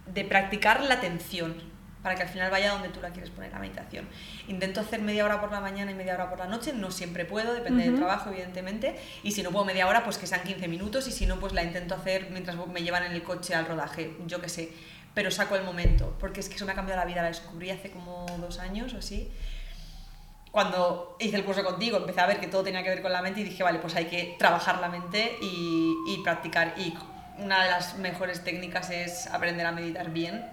de, 0.08 0.24
practicar 0.26 0.82
la 0.82 0.96
atención, 0.96 1.56
para 2.02 2.16
que 2.16 2.24
al 2.24 2.30
final 2.30 2.50
vaya 2.50 2.72
donde 2.72 2.90
tú 2.90 3.00
la 3.02 3.12
quieres 3.12 3.30
poner 3.30 3.52
la 3.52 3.60
meditación. 3.60 4.08
Intento 4.48 4.82
hacer 4.82 5.00
media 5.02 5.24
hora 5.24 5.40
por 5.40 5.52
la 5.52 5.62
mañana 5.62 5.92
y 5.92 5.94
media 5.94 6.16
hora 6.16 6.28
por 6.28 6.40
la 6.40 6.48
noche, 6.48 6.74
no 6.74 6.90
siempre 6.90 7.24
puedo, 7.24 7.54
depende 7.54 7.84
del 7.84 7.98
trabajo, 7.98 8.32
evidentemente, 8.32 9.00
y 9.22 9.32
si 9.32 9.44
no 9.44 9.52
puedo 9.52 9.64
media 9.64 9.88
hora, 9.88 10.04
pues 10.04 10.18
que 10.18 10.26
sean 10.26 10.42
15 10.42 10.68
minutos, 10.68 11.08
y 11.08 11.12
si 11.12 11.28
no, 11.28 11.40
pues 11.40 11.54
la 11.54 11.64
intento 11.64 11.94
hacer 11.94 12.30
mientras 12.32 12.58
me 12.68 12.82
llevan 12.82 13.04
en 13.04 13.12
el 13.12 13.22
coche 13.22 13.54
al 13.54 13.68
rodaje, 13.68 14.16
yo 14.26 14.42
qué 14.42 14.50
sé 14.50 14.74
pero 15.14 15.32
saco 15.32 15.56
el 15.56 15.64
momento, 15.64 16.16
porque 16.20 16.40
es 16.40 16.50
que 16.50 16.56
eso 16.56 16.66
me 16.66 16.72
ha 16.72 16.76
cambiado 16.76 17.00
la 17.00 17.06
vida, 17.06 17.22
la 17.22 17.28
descubrí 17.28 17.70
hace 17.70 17.92
como 17.92 18.26
dos 18.40 18.60
años 18.60 18.94
o 18.94 18.98
así. 18.98 19.32
Cuando 20.52 21.16
hice 21.20 21.38
el 21.38 21.46
curso 21.46 21.64
contigo, 21.64 21.98
empecé 21.98 22.20
a 22.22 22.28
ver 22.28 22.40
que 22.40 22.48
todo 22.48 22.64
tenía 22.64 22.84
que 22.84 22.90
ver 22.90 23.02
con 23.02 23.12
la 23.12 23.22
mente 23.22 23.42
y 23.42 23.44
dije, 23.44 23.64
vale, 23.64 23.80
pues 23.80 23.96
hay 23.96 24.06
que 24.06 24.36
trabajar 24.38 24.80
la 24.80 24.90
mente 24.90 25.38
y, 25.42 25.96
y 26.08 26.22
practicar. 26.24 26.74
Y 26.78 26.94
una 27.38 27.64
de 27.64 27.72
las 27.72 27.98
mejores 27.98 28.44
técnicas 28.44 28.90
es 28.90 29.28
aprender 29.28 29.66
a 29.66 29.72
meditar 29.72 30.12
bien 30.12 30.46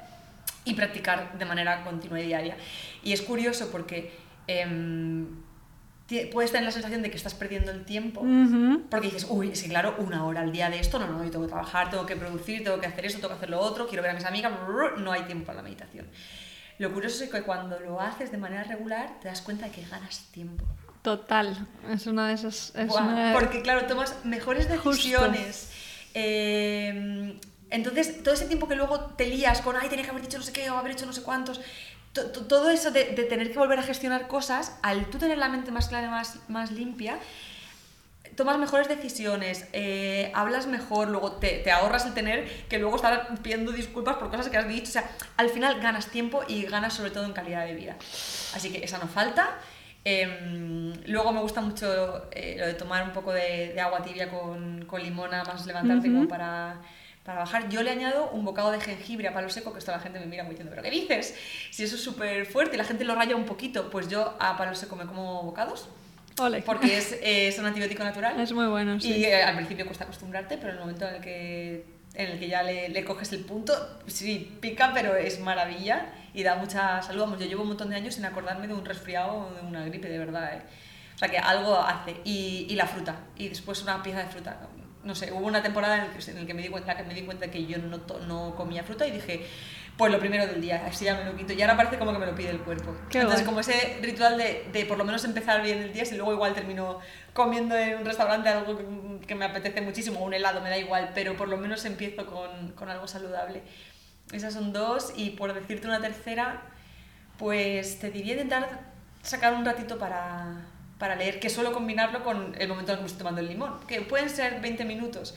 y 0.64 0.74
practicar 0.74 1.36
de 1.36 1.44
manera 1.44 1.82
continua 1.82 2.20
y 2.20 2.26
diaria. 2.26 2.56
Y 3.02 3.12
es 3.12 3.22
curioso 3.22 3.70
porque... 3.70 4.12
Eh, 4.46 5.26
puedes 6.32 6.52
tener 6.52 6.64
la 6.64 6.70
sensación 6.70 7.02
de 7.02 7.10
que 7.10 7.16
estás 7.16 7.34
perdiendo 7.34 7.70
el 7.70 7.84
tiempo 7.84 8.24
porque 8.90 9.08
dices, 9.08 9.26
uy, 9.28 9.50
que 9.50 9.68
claro, 9.68 9.96
una 9.98 10.24
hora 10.24 10.40
al 10.40 10.52
día 10.52 10.70
de 10.70 10.80
esto, 10.80 10.98
no, 10.98 11.06
no, 11.06 11.22
yo 11.22 11.30
tengo 11.30 11.44
que 11.44 11.50
trabajar, 11.50 11.90
tengo 11.90 12.06
que 12.06 12.16
producir, 12.16 12.64
tengo 12.64 12.80
que 12.80 12.86
hacer 12.86 13.04
esto, 13.04 13.18
tengo 13.18 13.28
que 13.30 13.36
hacer 13.36 13.50
lo 13.50 13.60
otro, 13.60 13.86
quiero 13.86 14.02
ver 14.02 14.12
a 14.12 14.14
mis 14.14 14.24
amigas, 14.24 14.52
no 14.98 15.12
hay 15.12 15.22
tiempo 15.22 15.46
para 15.46 15.58
la 15.58 15.62
meditación. 15.62 16.06
Lo 16.78 16.92
curioso 16.92 17.24
es 17.24 17.30
que 17.30 17.42
cuando 17.42 17.78
lo 17.80 18.00
haces 18.00 18.30
de 18.30 18.38
manera 18.38 18.62
regular 18.64 19.18
te 19.20 19.28
das 19.28 19.42
cuenta 19.42 19.66
de 19.66 19.72
que 19.72 19.84
ganas 19.84 20.28
tiempo. 20.30 20.64
Total, 21.02 21.66
es 21.90 22.06
una 22.06 22.28
de 22.28 22.34
esas... 22.34 22.72
Porque 23.34 23.62
claro, 23.62 23.86
tomas 23.86 24.24
mejores 24.24 24.68
decisiones. 24.68 25.72
Eh, 26.14 27.38
entonces, 27.70 28.22
todo 28.22 28.32
ese 28.32 28.46
tiempo 28.46 28.66
que 28.66 28.74
luego 28.74 29.00
te 29.00 29.26
lías 29.26 29.60
con, 29.60 29.76
ay, 29.76 29.88
tenía 29.88 30.04
que 30.04 30.10
haber 30.10 30.22
dicho 30.22 30.38
no 30.38 30.44
sé 30.44 30.52
qué 30.52 30.70
o 30.70 30.78
haber 30.78 30.92
hecho 30.92 31.04
no 31.04 31.12
sé 31.12 31.22
cuántos, 31.22 31.60
todo 32.12 32.70
eso 32.70 32.90
de, 32.90 33.04
tener 33.04 33.52
que 33.52 33.58
volver 33.58 33.78
a 33.78 33.82
gestionar 33.82 34.28
cosas, 34.28 34.78
al 34.82 35.06
tú 35.06 35.18
tener 35.18 35.38
la 35.38 35.48
mente 35.48 35.70
más 35.70 35.88
clara 35.88 36.06
y 36.06 36.10
más, 36.10 36.38
más 36.48 36.70
limpia, 36.70 37.18
tomas 38.38 38.56
mejores 38.58 38.86
decisiones, 38.86 39.66
eh, 39.72 40.30
hablas 40.32 40.68
mejor, 40.68 41.08
luego 41.08 41.32
te, 41.32 41.68
ahorras 41.70 42.06
el 42.06 42.14
tener 42.14 42.48
que 42.68 42.78
luego 42.78 42.94
estar 42.94 43.36
pidiendo 43.42 43.72
disculpas 43.72 44.16
por 44.16 44.30
cosas 44.30 44.48
que 44.48 44.56
has 44.56 44.68
dicho. 44.68 44.88
O 44.88 44.92
sea, 44.92 45.10
al 45.36 45.50
final 45.50 45.80
ganas 45.80 46.06
tiempo 46.06 46.42
y 46.46 46.62
ganas 46.62 46.94
sobre 46.94 47.10
todo 47.10 47.24
en 47.24 47.32
calidad 47.32 47.66
de 47.66 47.74
vida. 47.74 47.96
Así 48.54 48.70
que 48.70 48.84
esa 48.84 48.98
no 48.98 49.08
falta. 49.08 49.58
Em, 50.04 50.94
luego 51.06 51.32
me 51.32 51.40
gusta 51.40 51.60
mucho 51.60 52.30
eh, 52.30 52.56
lo 52.58 52.66
de 52.66 52.74
tomar 52.74 53.02
un 53.02 53.12
poco 53.12 53.32
de, 53.32 53.78
agua 53.80 54.02
tibia 54.02 54.30
con, 54.30 54.84
con 54.86 55.02
limona, 55.02 55.42
más 55.42 55.66
levantarte 55.66 56.06
como 56.06 56.28
para 56.28 56.80
para 57.28 57.40
bajar. 57.40 57.68
Yo 57.68 57.82
le 57.82 57.90
añado 57.90 58.30
un 58.30 58.42
bocado 58.42 58.70
de 58.70 58.80
jengibre 58.80 59.28
a 59.28 59.34
palo 59.34 59.50
seco, 59.50 59.74
que 59.74 59.80
esto 59.80 59.92
la 59.92 60.00
gente 60.00 60.18
me 60.18 60.24
mira 60.24 60.44
muy 60.44 60.52
diciendo, 60.52 60.70
¿pero 60.70 60.82
qué 60.82 60.90
dices? 60.90 61.34
Si 61.70 61.84
eso 61.84 61.96
es 61.96 62.02
súper 62.02 62.46
fuerte 62.46 62.76
y 62.76 62.78
la 62.78 62.84
gente 62.84 63.04
lo 63.04 63.14
raya 63.14 63.36
un 63.36 63.44
poquito, 63.44 63.90
pues 63.90 64.08
yo 64.08 64.34
a 64.40 64.56
palo 64.56 64.74
seco 64.74 64.96
me 64.96 65.04
como 65.04 65.42
bocados. 65.42 65.90
Ole. 66.38 66.62
Porque 66.62 66.96
es, 66.96 67.18
es, 67.22 67.58
un 67.58 67.66
antibiótico 67.66 68.02
natural. 68.02 68.40
Es 68.40 68.50
muy 68.52 68.64
bueno, 68.68 68.98
sí. 68.98 69.12
Y 69.12 69.24
eh, 69.26 69.42
al 69.42 69.56
principio 69.56 69.84
cuesta 69.84 70.04
acostumbrarte, 70.04 70.56
pero 70.56 70.70
en 70.70 70.74
el 70.76 70.80
momento 70.80 71.06
en 71.06 71.16
el 71.16 71.20
que, 71.20 71.84
en 72.14 72.30
el 72.30 72.38
que 72.38 72.48
ya 72.48 72.62
le, 72.62 72.88
le, 72.88 73.04
coges 73.04 73.30
el 73.34 73.44
punto, 73.44 73.74
sí, 74.06 74.56
pica, 74.62 74.92
pero 74.94 75.14
es 75.14 75.38
maravilla 75.38 76.06
y 76.32 76.42
da 76.44 76.54
mucha 76.54 77.02
salud. 77.02 77.24
Vamos, 77.24 77.38
yo 77.40 77.44
llevo 77.44 77.60
un 77.60 77.68
montón 77.68 77.90
de 77.90 77.96
años 77.96 78.14
sin 78.14 78.24
acordarme 78.24 78.68
de 78.68 78.72
un 78.72 78.86
resfriado 78.86 79.34
o 79.34 79.54
de 79.54 79.60
una 79.60 79.84
gripe, 79.84 80.08
de 80.08 80.18
verdad. 80.18 80.54
¿eh? 80.54 80.62
O 81.14 81.18
sea 81.18 81.28
que 81.28 81.36
algo 81.36 81.78
hace. 81.78 82.16
Y, 82.24 82.68
y 82.70 82.74
la 82.74 82.86
fruta. 82.86 83.16
Y 83.36 83.50
después 83.50 83.82
una 83.82 84.02
pieza 84.02 84.20
de 84.20 84.28
fruta 84.28 84.58
no 85.04 85.14
sé, 85.14 85.32
hubo 85.32 85.46
una 85.46 85.62
temporada 85.62 85.96
en 85.96 86.08
la 86.08 86.12
que, 86.12 86.46
que 86.46 86.54
me 86.54 86.62
di 86.62 86.68
cuenta 86.68 86.96
que 86.96 87.02
me 87.04 87.14
di 87.14 87.22
cuenta 87.22 87.50
que 87.50 87.66
yo 87.66 87.78
no, 87.78 88.00
no 88.26 88.54
comía 88.56 88.82
fruta 88.82 89.06
y 89.06 89.12
dije, 89.12 89.46
pues 89.98 90.12
lo 90.12 90.20
primero 90.20 90.46
del 90.46 90.60
día, 90.60 90.86
así 90.86 91.04
ya 91.04 91.16
me 91.16 91.24
lo 91.24 91.36
quito. 91.36 91.52
Y 91.52 91.60
ahora 91.60 91.76
parece 91.76 91.98
como 91.98 92.12
que 92.12 92.18
me 92.18 92.26
lo 92.26 92.34
pide 92.34 92.50
el 92.50 92.60
cuerpo. 92.60 92.94
Entonces, 93.12 93.42
como 93.42 93.60
ese 93.60 93.98
ritual 94.00 94.38
de, 94.38 94.68
de, 94.72 94.86
por 94.86 94.96
lo 94.96 95.04
menos 95.04 95.24
empezar 95.24 95.60
bien 95.60 95.78
el 95.78 95.92
día, 95.92 96.04
si 96.04 96.14
luego 96.14 96.32
igual 96.32 96.54
termino 96.54 97.00
comiendo 97.32 97.76
en 97.76 97.98
un 97.98 98.04
restaurante 98.04 98.48
algo 98.48 98.78
que, 99.26 99.34
me 99.34 99.44
apetece 99.44 99.80
muchísimo, 99.80 100.20
un 100.20 100.34
helado, 100.34 100.60
me 100.60 100.70
da 100.70 100.78
igual, 100.78 101.10
pero 101.14 101.36
por 101.36 101.48
lo 101.48 101.56
menos 101.56 101.84
empiezo 101.84 102.26
con, 102.26 102.72
con 102.72 102.88
algo 102.88 103.08
saludable. 103.08 103.62
Esas 104.32 104.54
son 104.54 104.72
dos, 104.72 105.12
y 105.16 105.30
por 105.30 105.52
decirte 105.52 105.88
una 105.88 106.00
tercera, 106.00 106.62
pues 107.36 107.98
te 107.98 108.10
diría 108.10 108.34
intentar 108.34 108.80
sacar 109.22 109.54
un 109.54 109.64
ratito 109.64 109.98
para, 109.98 110.66
para 110.98 111.14
leer, 111.14 111.40
que 111.40 111.48
suelo 111.48 111.72
combinarlo 111.72 112.24
con 112.24 112.54
el 112.58 112.68
momento 112.68 112.92
en 112.92 112.98
que 112.98 113.02
me 113.02 113.06
estoy 113.06 113.18
tomando 113.18 113.40
el 113.40 113.48
limón, 113.48 113.74
que 113.86 114.00
pueden 114.00 114.28
ser 114.28 114.60
20 114.60 114.84
minutos, 114.84 115.34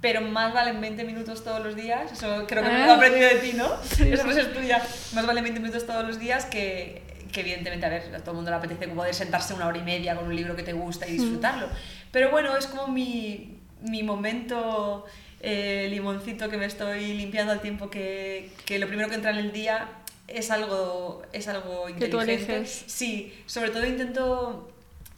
pero 0.00 0.20
más 0.20 0.52
valen 0.52 0.80
20 0.80 1.04
minutos 1.04 1.44
todos 1.44 1.64
los 1.64 1.76
días, 1.76 2.10
eso 2.12 2.44
creo 2.48 2.62
que 2.62 2.68
me 2.68 2.78
lo 2.80 2.84
he 2.86 2.90
aprendido 2.90 3.28
de 3.28 3.34
ti, 3.36 3.52
¿no? 3.54 3.72
Eso 3.82 4.24
no 4.24 4.32
es 4.32 4.52
tuya, 4.52 4.82
más 5.14 5.26
valen 5.26 5.44
20 5.44 5.60
minutos 5.60 5.86
todos 5.86 6.04
los 6.04 6.18
días 6.18 6.46
que, 6.46 7.02
que 7.30 7.40
evidentemente, 7.40 7.86
a 7.86 7.88
ver, 7.88 8.14
a 8.14 8.18
todo 8.18 8.32
el 8.32 8.36
mundo 8.36 8.50
le 8.50 8.56
apetece 8.56 8.88
poder 8.88 9.14
sentarse 9.14 9.54
una 9.54 9.68
hora 9.68 9.78
y 9.78 9.82
media 9.82 10.16
con 10.16 10.26
un 10.26 10.34
libro 10.34 10.56
que 10.56 10.64
te 10.64 10.72
gusta 10.72 11.06
y 11.06 11.12
disfrutarlo, 11.12 11.68
pero 12.10 12.30
bueno, 12.30 12.56
es 12.56 12.66
como 12.66 12.88
mi, 12.88 13.60
mi 13.82 14.02
momento 14.02 15.06
eh, 15.40 15.86
limoncito 15.90 16.48
que 16.48 16.56
me 16.56 16.66
estoy 16.66 17.14
limpiando 17.14 17.52
al 17.52 17.60
tiempo 17.60 17.88
que, 17.88 18.50
que 18.64 18.80
lo 18.80 18.88
primero 18.88 19.08
que 19.08 19.14
entra 19.14 19.30
en 19.30 19.38
el 19.38 19.52
día 19.52 19.88
es 20.28 20.50
algo, 20.50 21.22
es 21.32 21.48
algo 21.48 21.86
Que 21.86 22.08
tú 22.08 22.20
inteligente. 22.20 22.66
Sí, 22.66 23.32
sobre 23.46 23.70
todo 23.70 23.86
intento 23.86 24.71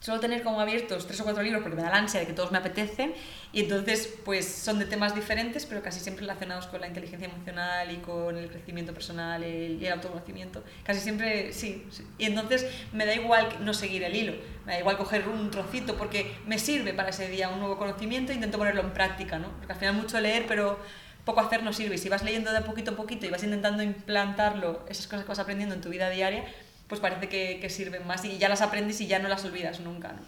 suelo 0.05 0.19
tener 0.19 0.43
como 0.43 0.61
abiertos 0.61 1.07
tres 1.07 1.19
o 1.21 1.23
cuatro 1.23 1.41
libros 1.41 1.63
porque 1.63 1.75
me 1.77 1.81
da 1.81 1.89
la 1.89 1.97
ansia 1.97 2.19
de 2.19 2.27
que 2.27 2.33
todos 2.33 2.51
me 2.51 2.59
apetecen 2.59 3.13
y 3.51 3.61
entonces 3.61 4.13
pues 4.23 4.45
son 4.47 4.77
de 4.77 4.85
temas 4.85 5.15
diferentes 5.15 5.65
pero 5.65 5.81
casi 5.81 5.99
siempre 5.99 6.21
relacionados 6.21 6.67
con 6.67 6.79
la 6.79 6.87
inteligencia 6.87 7.27
emocional 7.27 7.91
y 7.91 7.97
con 7.97 8.37
el 8.37 8.49
crecimiento 8.49 8.93
personal 8.93 9.43
el- 9.43 9.81
y 9.81 9.85
el 9.85 9.93
autoconocimiento. 9.93 10.63
Casi 10.83 10.99
siempre 10.99 11.51
sí, 11.53 11.85
sí. 11.89 12.05
Y 12.19 12.25
entonces 12.25 12.67
me 12.93 13.05
da 13.05 13.15
igual 13.15 13.47
no 13.61 13.73
seguir 13.73 14.03
el 14.03 14.15
hilo, 14.15 14.33
me 14.65 14.73
da 14.73 14.79
igual 14.79 14.97
coger 14.97 15.27
un 15.27 15.49
trocito 15.49 15.95
porque 15.97 16.35
me 16.45 16.59
sirve 16.59 16.93
para 16.93 17.09
ese 17.09 17.27
día 17.27 17.49
un 17.49 17.59
nuevo 17.59 17.77
conocimiento 17.77 18.31
e 18.31 18.35
intento 18.35 18.57
ponerlo 18.59 18.81
en 18.81 18.91
práctica, 18.91 19.39
¿no? 19.39 19.49
Porque 19.57 19.73
al 19.73 19.79
final 19.79 19.95
mucho 19.95 20.21
leer 20.21 20.45
pero 20.47 20.77
poco 21.25 21.39
hacer 21.41 21.63
no 21.63 21.73
sirve 21.73 21.95
y 21.95 21.97
si 21.97 22.09
vas 22.09 22.23
leyendo 22.23 22.53
de 22.53 22.61
poquito 22.61 22.91
a 22.91 22.95
poquito 22.95 23.25
y 23.25 23.29
vas 23.31 23.43
intentando 23.43 23.81
implantarlo, 23.81 24.85
esas 24.87 25.07
cosas 25.07 25.23
que 25.25 25.29
vas 25.29 25.39
aprendiendo 25.39 25.73
en 25.73 25.81
tu 25.81 25.89
vida 25.89 26.09
diaria, 26.11 26.45
pues 26.87 27.01
parece 27.01 27.29
que, 27.29 27.59
que 27.59 27.69
sirven 27.69 28.05
más 28.07 28.23
y 28.25 28.37
ya 28.37 28.49
las 28.49 28.61
aprendes 28.61 28.99
y 29.01 29.07
ya 29.07 29.19
no 29.19 29.27
las 29.29 29.43
olvidas 29.45 29.79
nunca. 29.79 30.13
¿no? 30.13 30.19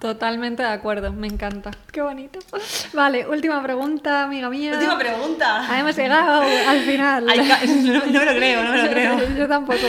Totalmente 0.00 0.62
de 0.62 0.68
acuerdo, 0.70 1.12
me 1.12 1.26
encanta. 1.26 1.72
Qué 1.92 2.00
bonito. 2.00 2.38
Vale, 2.94 3.28
última 3.28 3.62
pregunta, 3.62 4.24
amiga 4.24 4.48
mía. 4.48 4.72
Última 4.72 4.98
pregunta. 4.98 5.66
Ah, 5.70 5.78
hemos 5.78 5.94
llegado 5.94 6.40
al 6.40 6.80
final. 6.80 7.26
Ay, 7.28 7.38
no, 7.84 8.06
no 8.06 8.06
me 8.06 8.24
lo 8.24 8.32
creo, 8.34 8.64
no 8.64 8.72
me 8.72 8.82
lo 8.82 8.90
creo. 8.90 9.34
Yo 9.36 9.46
tampoco, 9.46 9.86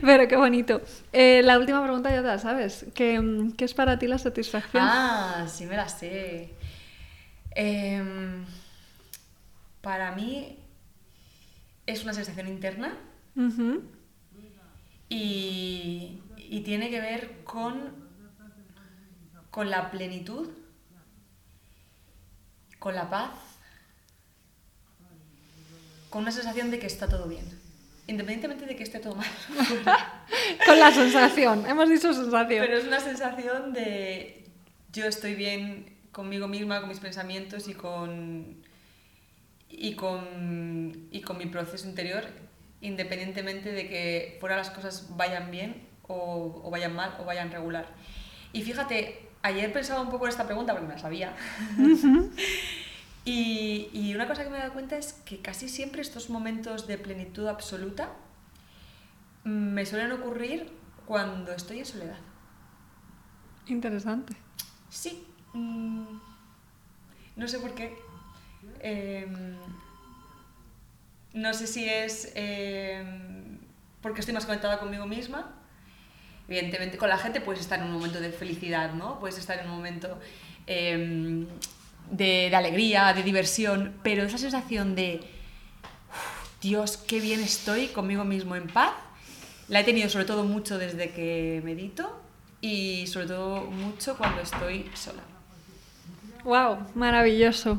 pero 0.00 0.26
qué 0.26 0.36
bonito. 0.36 0.80
Eh, 1.12 1.42
la 1.44 1.58
última 1.58 1.82
pregunta 1.82 2.10
ya 2.10 2.22
te 2.22 2.28
la 2.28 2.38
sabes. 2.38 2.86
¿Qué, 2.94 3.20
qué 3.58 3.66
es 3.66 3.74
para 3.74 3.98
ti 3.98 4.06
la 4.06 4.16
satisfacción? 4.16 4.82
Ah, 4.82 5.46
sí 5.46 5.66
me 5.66 5.76
la 5.76 5.90
sé. 5.90 6.54
Em, 7.54 8.46
para 9.82 10.12
mí 10.12 10.56
es 11.84 12.02
una 12.02 12.14
sensación 12.14 12.48
interna 12.48 12.94
Ujú. 13.36 13.82
Y, 15.10 16.22
y 16.36 16.60
tiene 16.60 16.88
que 16.88 17.00
ver 17.00 17.42
con, 17.44 18.08
con 19.50 19.68
la 19.68 19.90
plenitud, 19.90 20.48
con 22.78 22.94
la 22.94 23.10
paz, 23.10 23.32
con 26.08 26.22
una 26.22 26.32
sensación 26.32 26.70
de 26.70 26.78
que 26.78 26.86
está 26.86 27.08
todo 27.08 27.28
bien, 27.28 27.44
independientemente 28.06 28.64
de 28.64 28.76
que 28.76 28.84
esté 28.84 28.98
todo 29.00 29.16
mal. 29.16 29.26
Con 30.66 30.78
la 30.78 30.92
sensación, 30.92 31.66
hemos 31.66 31.88
dicho 31.88 32.12
sensación. 32.12 32.64
Pero 32.64 32.76
es 32.76 32.84
una 32.84 33.00
sensación 33.00 33.72
de 33.72 34.44
yo 34.92 35.06
estoy 35.06 35.34
bien 35.34 35.96
conmigo 36.12 36.48
misma, 36.48 36.80
con 36.80 36.88
mis 36.88 36.98
pensamientos 36.98 37.68
y 37.68 37.74
con, 37.74 38.62
y 39.68 39.94
con, 39.94 41.08
y 41.12 41.20
con 41.20 41.38
mi 41.38 41.46
proceso 41.46 41.88
interior, 41.88 42.24
independientemente 42.80 43.72
de 43.72 43.88
que 43.88 44.36
fuera 44.40 44.56
las 44.56 44.70
cosas 44.70 45.16
vayan 45.16 45.50
bien 45.50 45.86
o, 46.06 46.62
o 46.64 46.70
vayan 46.70 46.94
mal 46.94 47.16
o 47.20 47.24
vayan 47.24 47.50
regular. 47.50 47.86
Y 48.52 48.62
fíjate, 48.62 49.28
ayer 49.42 49.72
pensaba 49.72 50.00
un 50.00 50.10
poco 50.10 50.26
en 50.26 50.30
esta 50.30 50.46
pregunta 50.46 50.72
porque 50.72 50.88
me 50.88 50.94
la 50.94 51.00
sabía. 51.00 51.34
y, 53.24 53.88
y 53.92 54.14
una 54.14 54.26
cosa 54.26 54.44
que 54.44 54.50
me 54.50 54.56
he 54.56 54.60
dado 54.60 54.72
cuenta 54.72 54.96
es 54.96 55.12
que 55.12 55.40
casi 55.40 55.68
siempre 55.68 56.02
estos 56.02 56.30
momentos 56.30 56.86
de 56.86 56.98
plenitud 56.98 57.46
absoluta 57.46 58.10
me 59.44 59.86
suelen 59.86 60.12
ocurrir 60.12 60.70
cuando 61.06 61.52
estoy 61.52 61.80
en 61.80 61.86
soledad. 61.86 62.18
Interesante. 63.66 64.34
Sí. 64.88 65.26
mm, 65.52 66.04
no 67.36 67.48
sé 67.48 67.58
por 67.58 67.74
qué. 67.74 67.96
Em, 68.80 69.56
no 71.32 71.54
sé 71.54 71.66
si 71.66 71.88
es 71.88 72.32
em, 72.34 73.58
porque 74.02 74.20
estoy 74.20 74.34
más 74.34 74.46
conectada 74.46 74.78
conmigo 74.78 75.06
misma. 75.06 75.52
Evidentemente, 76.48 76.98
con 76.98 77.08
la 77.08 77.18
gente 77.18 77.40
puedes 77.40 77.60
estar 77.60 77.78
en 77.78 77.86
un 77.86 77.92
momento 77.92 78.20
de 78.20 78.32
felicidad, 78.32 78.92
¿no? 78.94 79.20
Puedes 79.20 79.38
estar 79.38 79.58
en 79.58 79.66
un 79.66 79.76
momento 79.76 80.18
em, 80.66 81.46
de, 82.10 82.54
alegría, 82.54 83.12
de 83.12 83.22
diversión, 83.22 83.94
pero 84.02 84.24
esa 84.24 84.38
sensación 84.38 84.94
de 84.96 85.20
"Uf, 85.20 86.60
Dios, 86.60 86.96
qué 86.96 87.20
bien 87.20 87.40
estoy 87.40 87.88
conmigo 87.88 88.24
mismo 88.24 88.56
en 88.56 88.66
paz, 88.66 88.92
la 89.68 89.80
he 89.80 89.84
tenido 89.84 90.08
sobre 90.08 90.24
todo 90.24 90.42
mucho 90.44 90.78
desde 90.78 91.10
que 91.10 91.60
medito 91.64 92.20
y 92.60 93.06
sobre 93.06 93.26
todo 93.26 93.62
mucho 93.62 94.16
cuando 94.16 94.42
estoy 94.42 94.90
sola. 94.94 95.22
Wow, 96.44 96.78
maravilloso. 96.94 97.78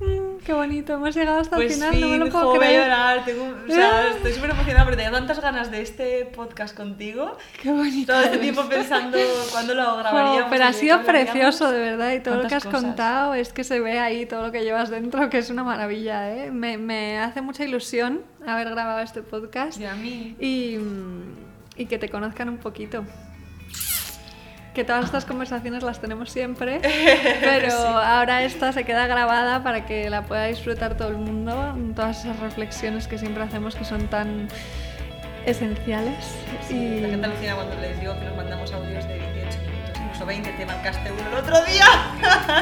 Mm, 0.00 0.38
qué 0.44 0.52
bonito, 0.54 0.94
hemos 0.94 1.14
llegado 1.14 1.40
hasta 1.40 1.56
Pues 1.56 1.72
el 1.72 1.74
final, 1.74 1.94
sí, 1.94 2.00
no 2.00 2.08
me 2.08 2.16
lo 2.18 2.24
jo, 2.26 2.30
puedo 2.32 2.46
voy 2.48 2.56
a 2.56 2.60
creer. 2.60 2.82
llorar, 2.84 3.24
tengo- 3.26 3.54
o 3.68 3.70
sea, 3.70 4.08
estoy 4.16 4.32
súper 4.32 4.50
emocionada 4.50 4.84
porque 4.84 4.96
tenía 4.96 5.12
tantas 5.12 5.40
ganas 5.40 5.70
de 5.70 5.82
este 5.82 6.24
podcast 6.34 6.74
contigo. 6.74 7.36
Qué 7.62 7.70
bonito. 7.70 8.10
Todo 8.12 8.22
este 8.22 8.38
tiempo 8.38 8.64
pensando 8.66 9.18
cuándo 9.52 9.74
lo 9.74 9.84
Jo, 9.84 9.96
grabaríamos. 9.98 10.50
pero 10.50 10.64
y 10.64 10.66
ha 10.66 10.72
sido 10.72 11.02
precioso, 11.02 11.70
de 11.70 11.80
verdad, 11.80 12.12
y 12.12 12.20
todo 12.20 12.36
lo 12.42 12.48
que 12.48 12.54
has 12.54 12.64
cosas. 12.64 12.80
contado 12.82 13.34
es 13.34 13.52
que 13.52 13.62
se 13.62 13.78
ve 13.80 13.98
ahí 13.98 14.24
todo 14.24 14.46
lo 14.46 14.52
que 14.52 14.62
llevas 14.64 14.88
dentro, 14.88 15.28
que 15.28 15.36
es 15.38 15.50
una 15.50 15.64
maravilla, 15.64 16.30
¿eh? 16.34 16.50
Me, 16.50 16.78
me 16.78 17.18
hace 17.18 17.42
mucha 17.42 17.62
ilusión 17.64 18.22
haber 18.46 18.70
grabado 18.70 19.00
este 19.00 19.20
podcast 19.20 19.78
Y 19.78 19.84
a 19.84 19.94
mí. 19.94 20.34
y, 20.40 20.78
y 21.76 21.86
que 21.86 21.98
te 21.98 22.08
conozcan 22.08 22.48
un 22.48 22.56
poquito. 22.56 23.04
Que 24.74 24.84
todas 24.84 25.04
estas 25.04 25.24
conversaciones 25.24 25.82
las 25.82 26.00
tenemos 26.00 26.30
siempre, 26.30 26.80
pero 27.40 27.72
ahora 27.74 28.44
esta 28.44 28.72
se 28.72 28.84
queda 28.84 29.06
grabada 29.06 29.62
para 29.62 29.84
que 29.84 30.08
la 30.10 30.22
pueda 30.22 30.46
disfrutar 30.46 30.96
todo 30.96 31.08
el 31.08 31.16
mundo, 31.16 31.76
todas 31.94 32.20
esas 32.24 32.38
reflexiones 32.38 33.08
que 33.08 33.18
siempre 33.18 33.42
hacemos 33.42 33.74
que 33.74 33.84
son 33.84 34.06
tan 34.06 34.48
esenciales. 35.46 36.36
Sí, 36.68 37.00
La 37.00 37.08
y... 37.08 37.10
gente 37.10 37.26
alucina 37.26 37.54
cuando 37.54 37.76
les 37.80 38.00
digo 38.00 38.14
que 38.18 38.24
nos 38.24 38.36
mandamos 38.36 38.72
audios 38.72 39.06
de 39.08 39.18
18 39.18 39.29
minutos, 39.29 39.29
incluso 39.29 39.29
20, 40.30 40.52
te 40.52 40.64
marcaste 40.64 41.10
uno 41.10 41.28
el 41.28 41.34
otro 41.34 41.56
día. 41.64 41.86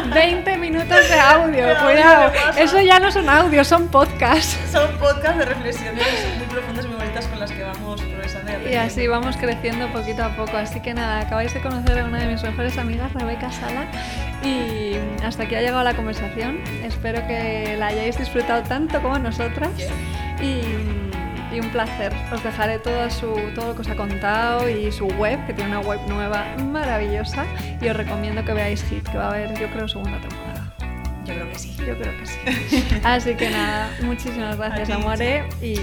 20 0.14 0.56
minutos 0.56 1.06
de 1.06 1.20
audio, 1.20 1.66
Pero 1.66 1.84
cuidado. 1.84 2.32
Eso 2.56 2.80
ya 2.80 2.98
no 2.98 3.12
son 3.12 3.28
audios, 3.28 3.68
son 3.68 3.88
podcasts. 3.88 4.58
Son 4.72 4.90
podcasts 4.96 5.36
de 5.36 5.44
reflexiones 5.44 6.06
muy 6.38 6.46
profundas 6.46 6.86
y 6.86 6.88
muy 6.88 6.96
bonitas 6.96 7.26
con 7.26 7.40
las 7.40 7.52
que 7.52 7.62
vamos 7.62 8.00
progresando. 8.00 8.52
Y 8.66 8.74
así 8.74 9.06
vamos 9.06 9.36
creciendo 9.36 9.86
poquito 9.92 10.24
a 10.24 10.34
poco. 10.34 10.56
Así 10.56 10.80
que 10.80 10.94
nada, 10.94 11.20
acabáis 11.20 11.52
de 11.52 11.60
conocer 11.60 11.98
a 11.98 12.04
una 12.06 12.20
de 12.20 12.28
mis 12.28 12.42
mejores 12.42 12.78
amigas, 12.78 13.12
Rebeca 13.12 13.52
Sala. 13.52 13.86
Y 14.42 14.96
hasta 15.22 15.42
aquí 15.42 15.54
ha 15.54 15.60
llegado 15.60 15.84
la 15.84 15.92
conversación. 15.92 16.62
Espero 16.82 17.26
que 17.26 17.76
la 17.78 17.88
hayáis 17.88 18.16
disfrutado 18.16 18.62
tanto 18.62 19.02
como 19.02 19.18
nosotras. 19.18 19.68
Y, 20.40 21.07
y 21.52 21.60
un 21.60 21.70
placer. 21.70 22.12
Os 22.32 22.42
dejaré 22.42 22.78
todo, 22.78 23.10
su, 23.10 23.34
todo 23.54 23.68
lo 23.68 23.74
que 23.74 23.82
os 23.82 23.88
ha 23.88 23.96
contado 23.96 24.68
y 24.68 24.90
su 24.92 25.06
web, 25.06 25.44
que 25.46 25.54
tiene 25.54 25.70
una 25.70 25.80
web 25.80 26.00
nueva 26.08 26.44
maravillosa. 26.70 27.44
Y 27.80 27.88
os 27.88 27.96
recomiendo 27.96 28.44
que 28.44 28.52
veáis 28.52 28.82
Hit, 28.84 29.08
que 29.08 29.18
va 29.18 29.26
a 29.26 29.28
haber, 29.28 29.58
yo 29.58 29.68
creo, 29.68 29.88
segunda 29.88 30.18
temporada. 30.20 30.74
Yo 31.24 31.34
creo 31.34 31.48
que 31.50 31.58
sí. 31.58 31.76
Yo 31.78 31.98
creo 31.98 32.18
que 32.18 32.26
sí. 32.26 32.38
Así 33.04 33.34
que 33.34 33.50
nada, 33.50 33.90
muchísimas 34.02 34.56
gracias, 34.56 34.90
amore. 34.90 35.44
Y. 35.62 35.78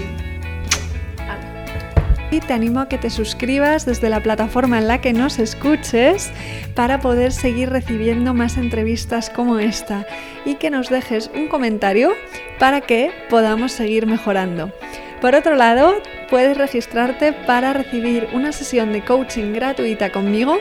Y 2.28 2.40
te 2.40 2.52
animo 2.52 2.80
a 2.80 2.88
que 2.88 2.98
te 2.98 3.08
suscribas 3.08 3.86
desde 3.86 4.10
la 4.10 4.20
plataforma 4.20 4.78
en 4.78 4.88
la 4.88 5.00
que 5.00 5.12
nos 5.12 5.38
escuches 5.38 6.32
para 6.74 6.98
poder 6.98 7.30
seguir 7.30 7.70
recibiendo 7.70 8.34
más 8.34 8.56
entrevistas 8.56 9.30
como 9.30 9.60
esta 9.60 10.04
y 10.44 10.56
que 10.56 10.70
nos 10.70 10.90
dejes 10.90 11.30
un 11.36 11.46
comentario 11.46 12.10
para 12.58 12.80
que 12.80 13.12
podamos 13.30 13.70
seguir 13.70 14.06
mejorando. 14.06 14.72
Por 15.20 15.34
otro 15.34 15.54
lado, 15.56 15.94
puedes 16.30 16.56
registrarte 16.56 17.32
para 17.32 17.72
recibir 17.72 18.28
una 18.34 18.52
sesión 18.52 18.92
de 18.92 19.04
coaching 19.04 19.52
gratuita 19.52 20.12
conmigo 20.12 20.58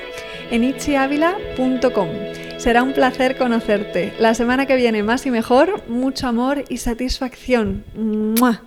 en 0.51 0.63
itchiavila.com. 0.63 2.07
Será 2.57 2.83
un 2.83 2.93
placer 2.93 3.37
conocerte. 3.37 4.13
La 4.17 4.33
semana 4.33 4.65
que 4.65 4.75
viene 4.75 5.03
más 5.03 5.25
y 5.25 5.31
mejor, 5.31 5.87
mucho 5.87 6.27
amor 6.27 6.63
y 6.69 6.77
satisfacción. 6.77 7.83
¡Mua! 7.95 8.63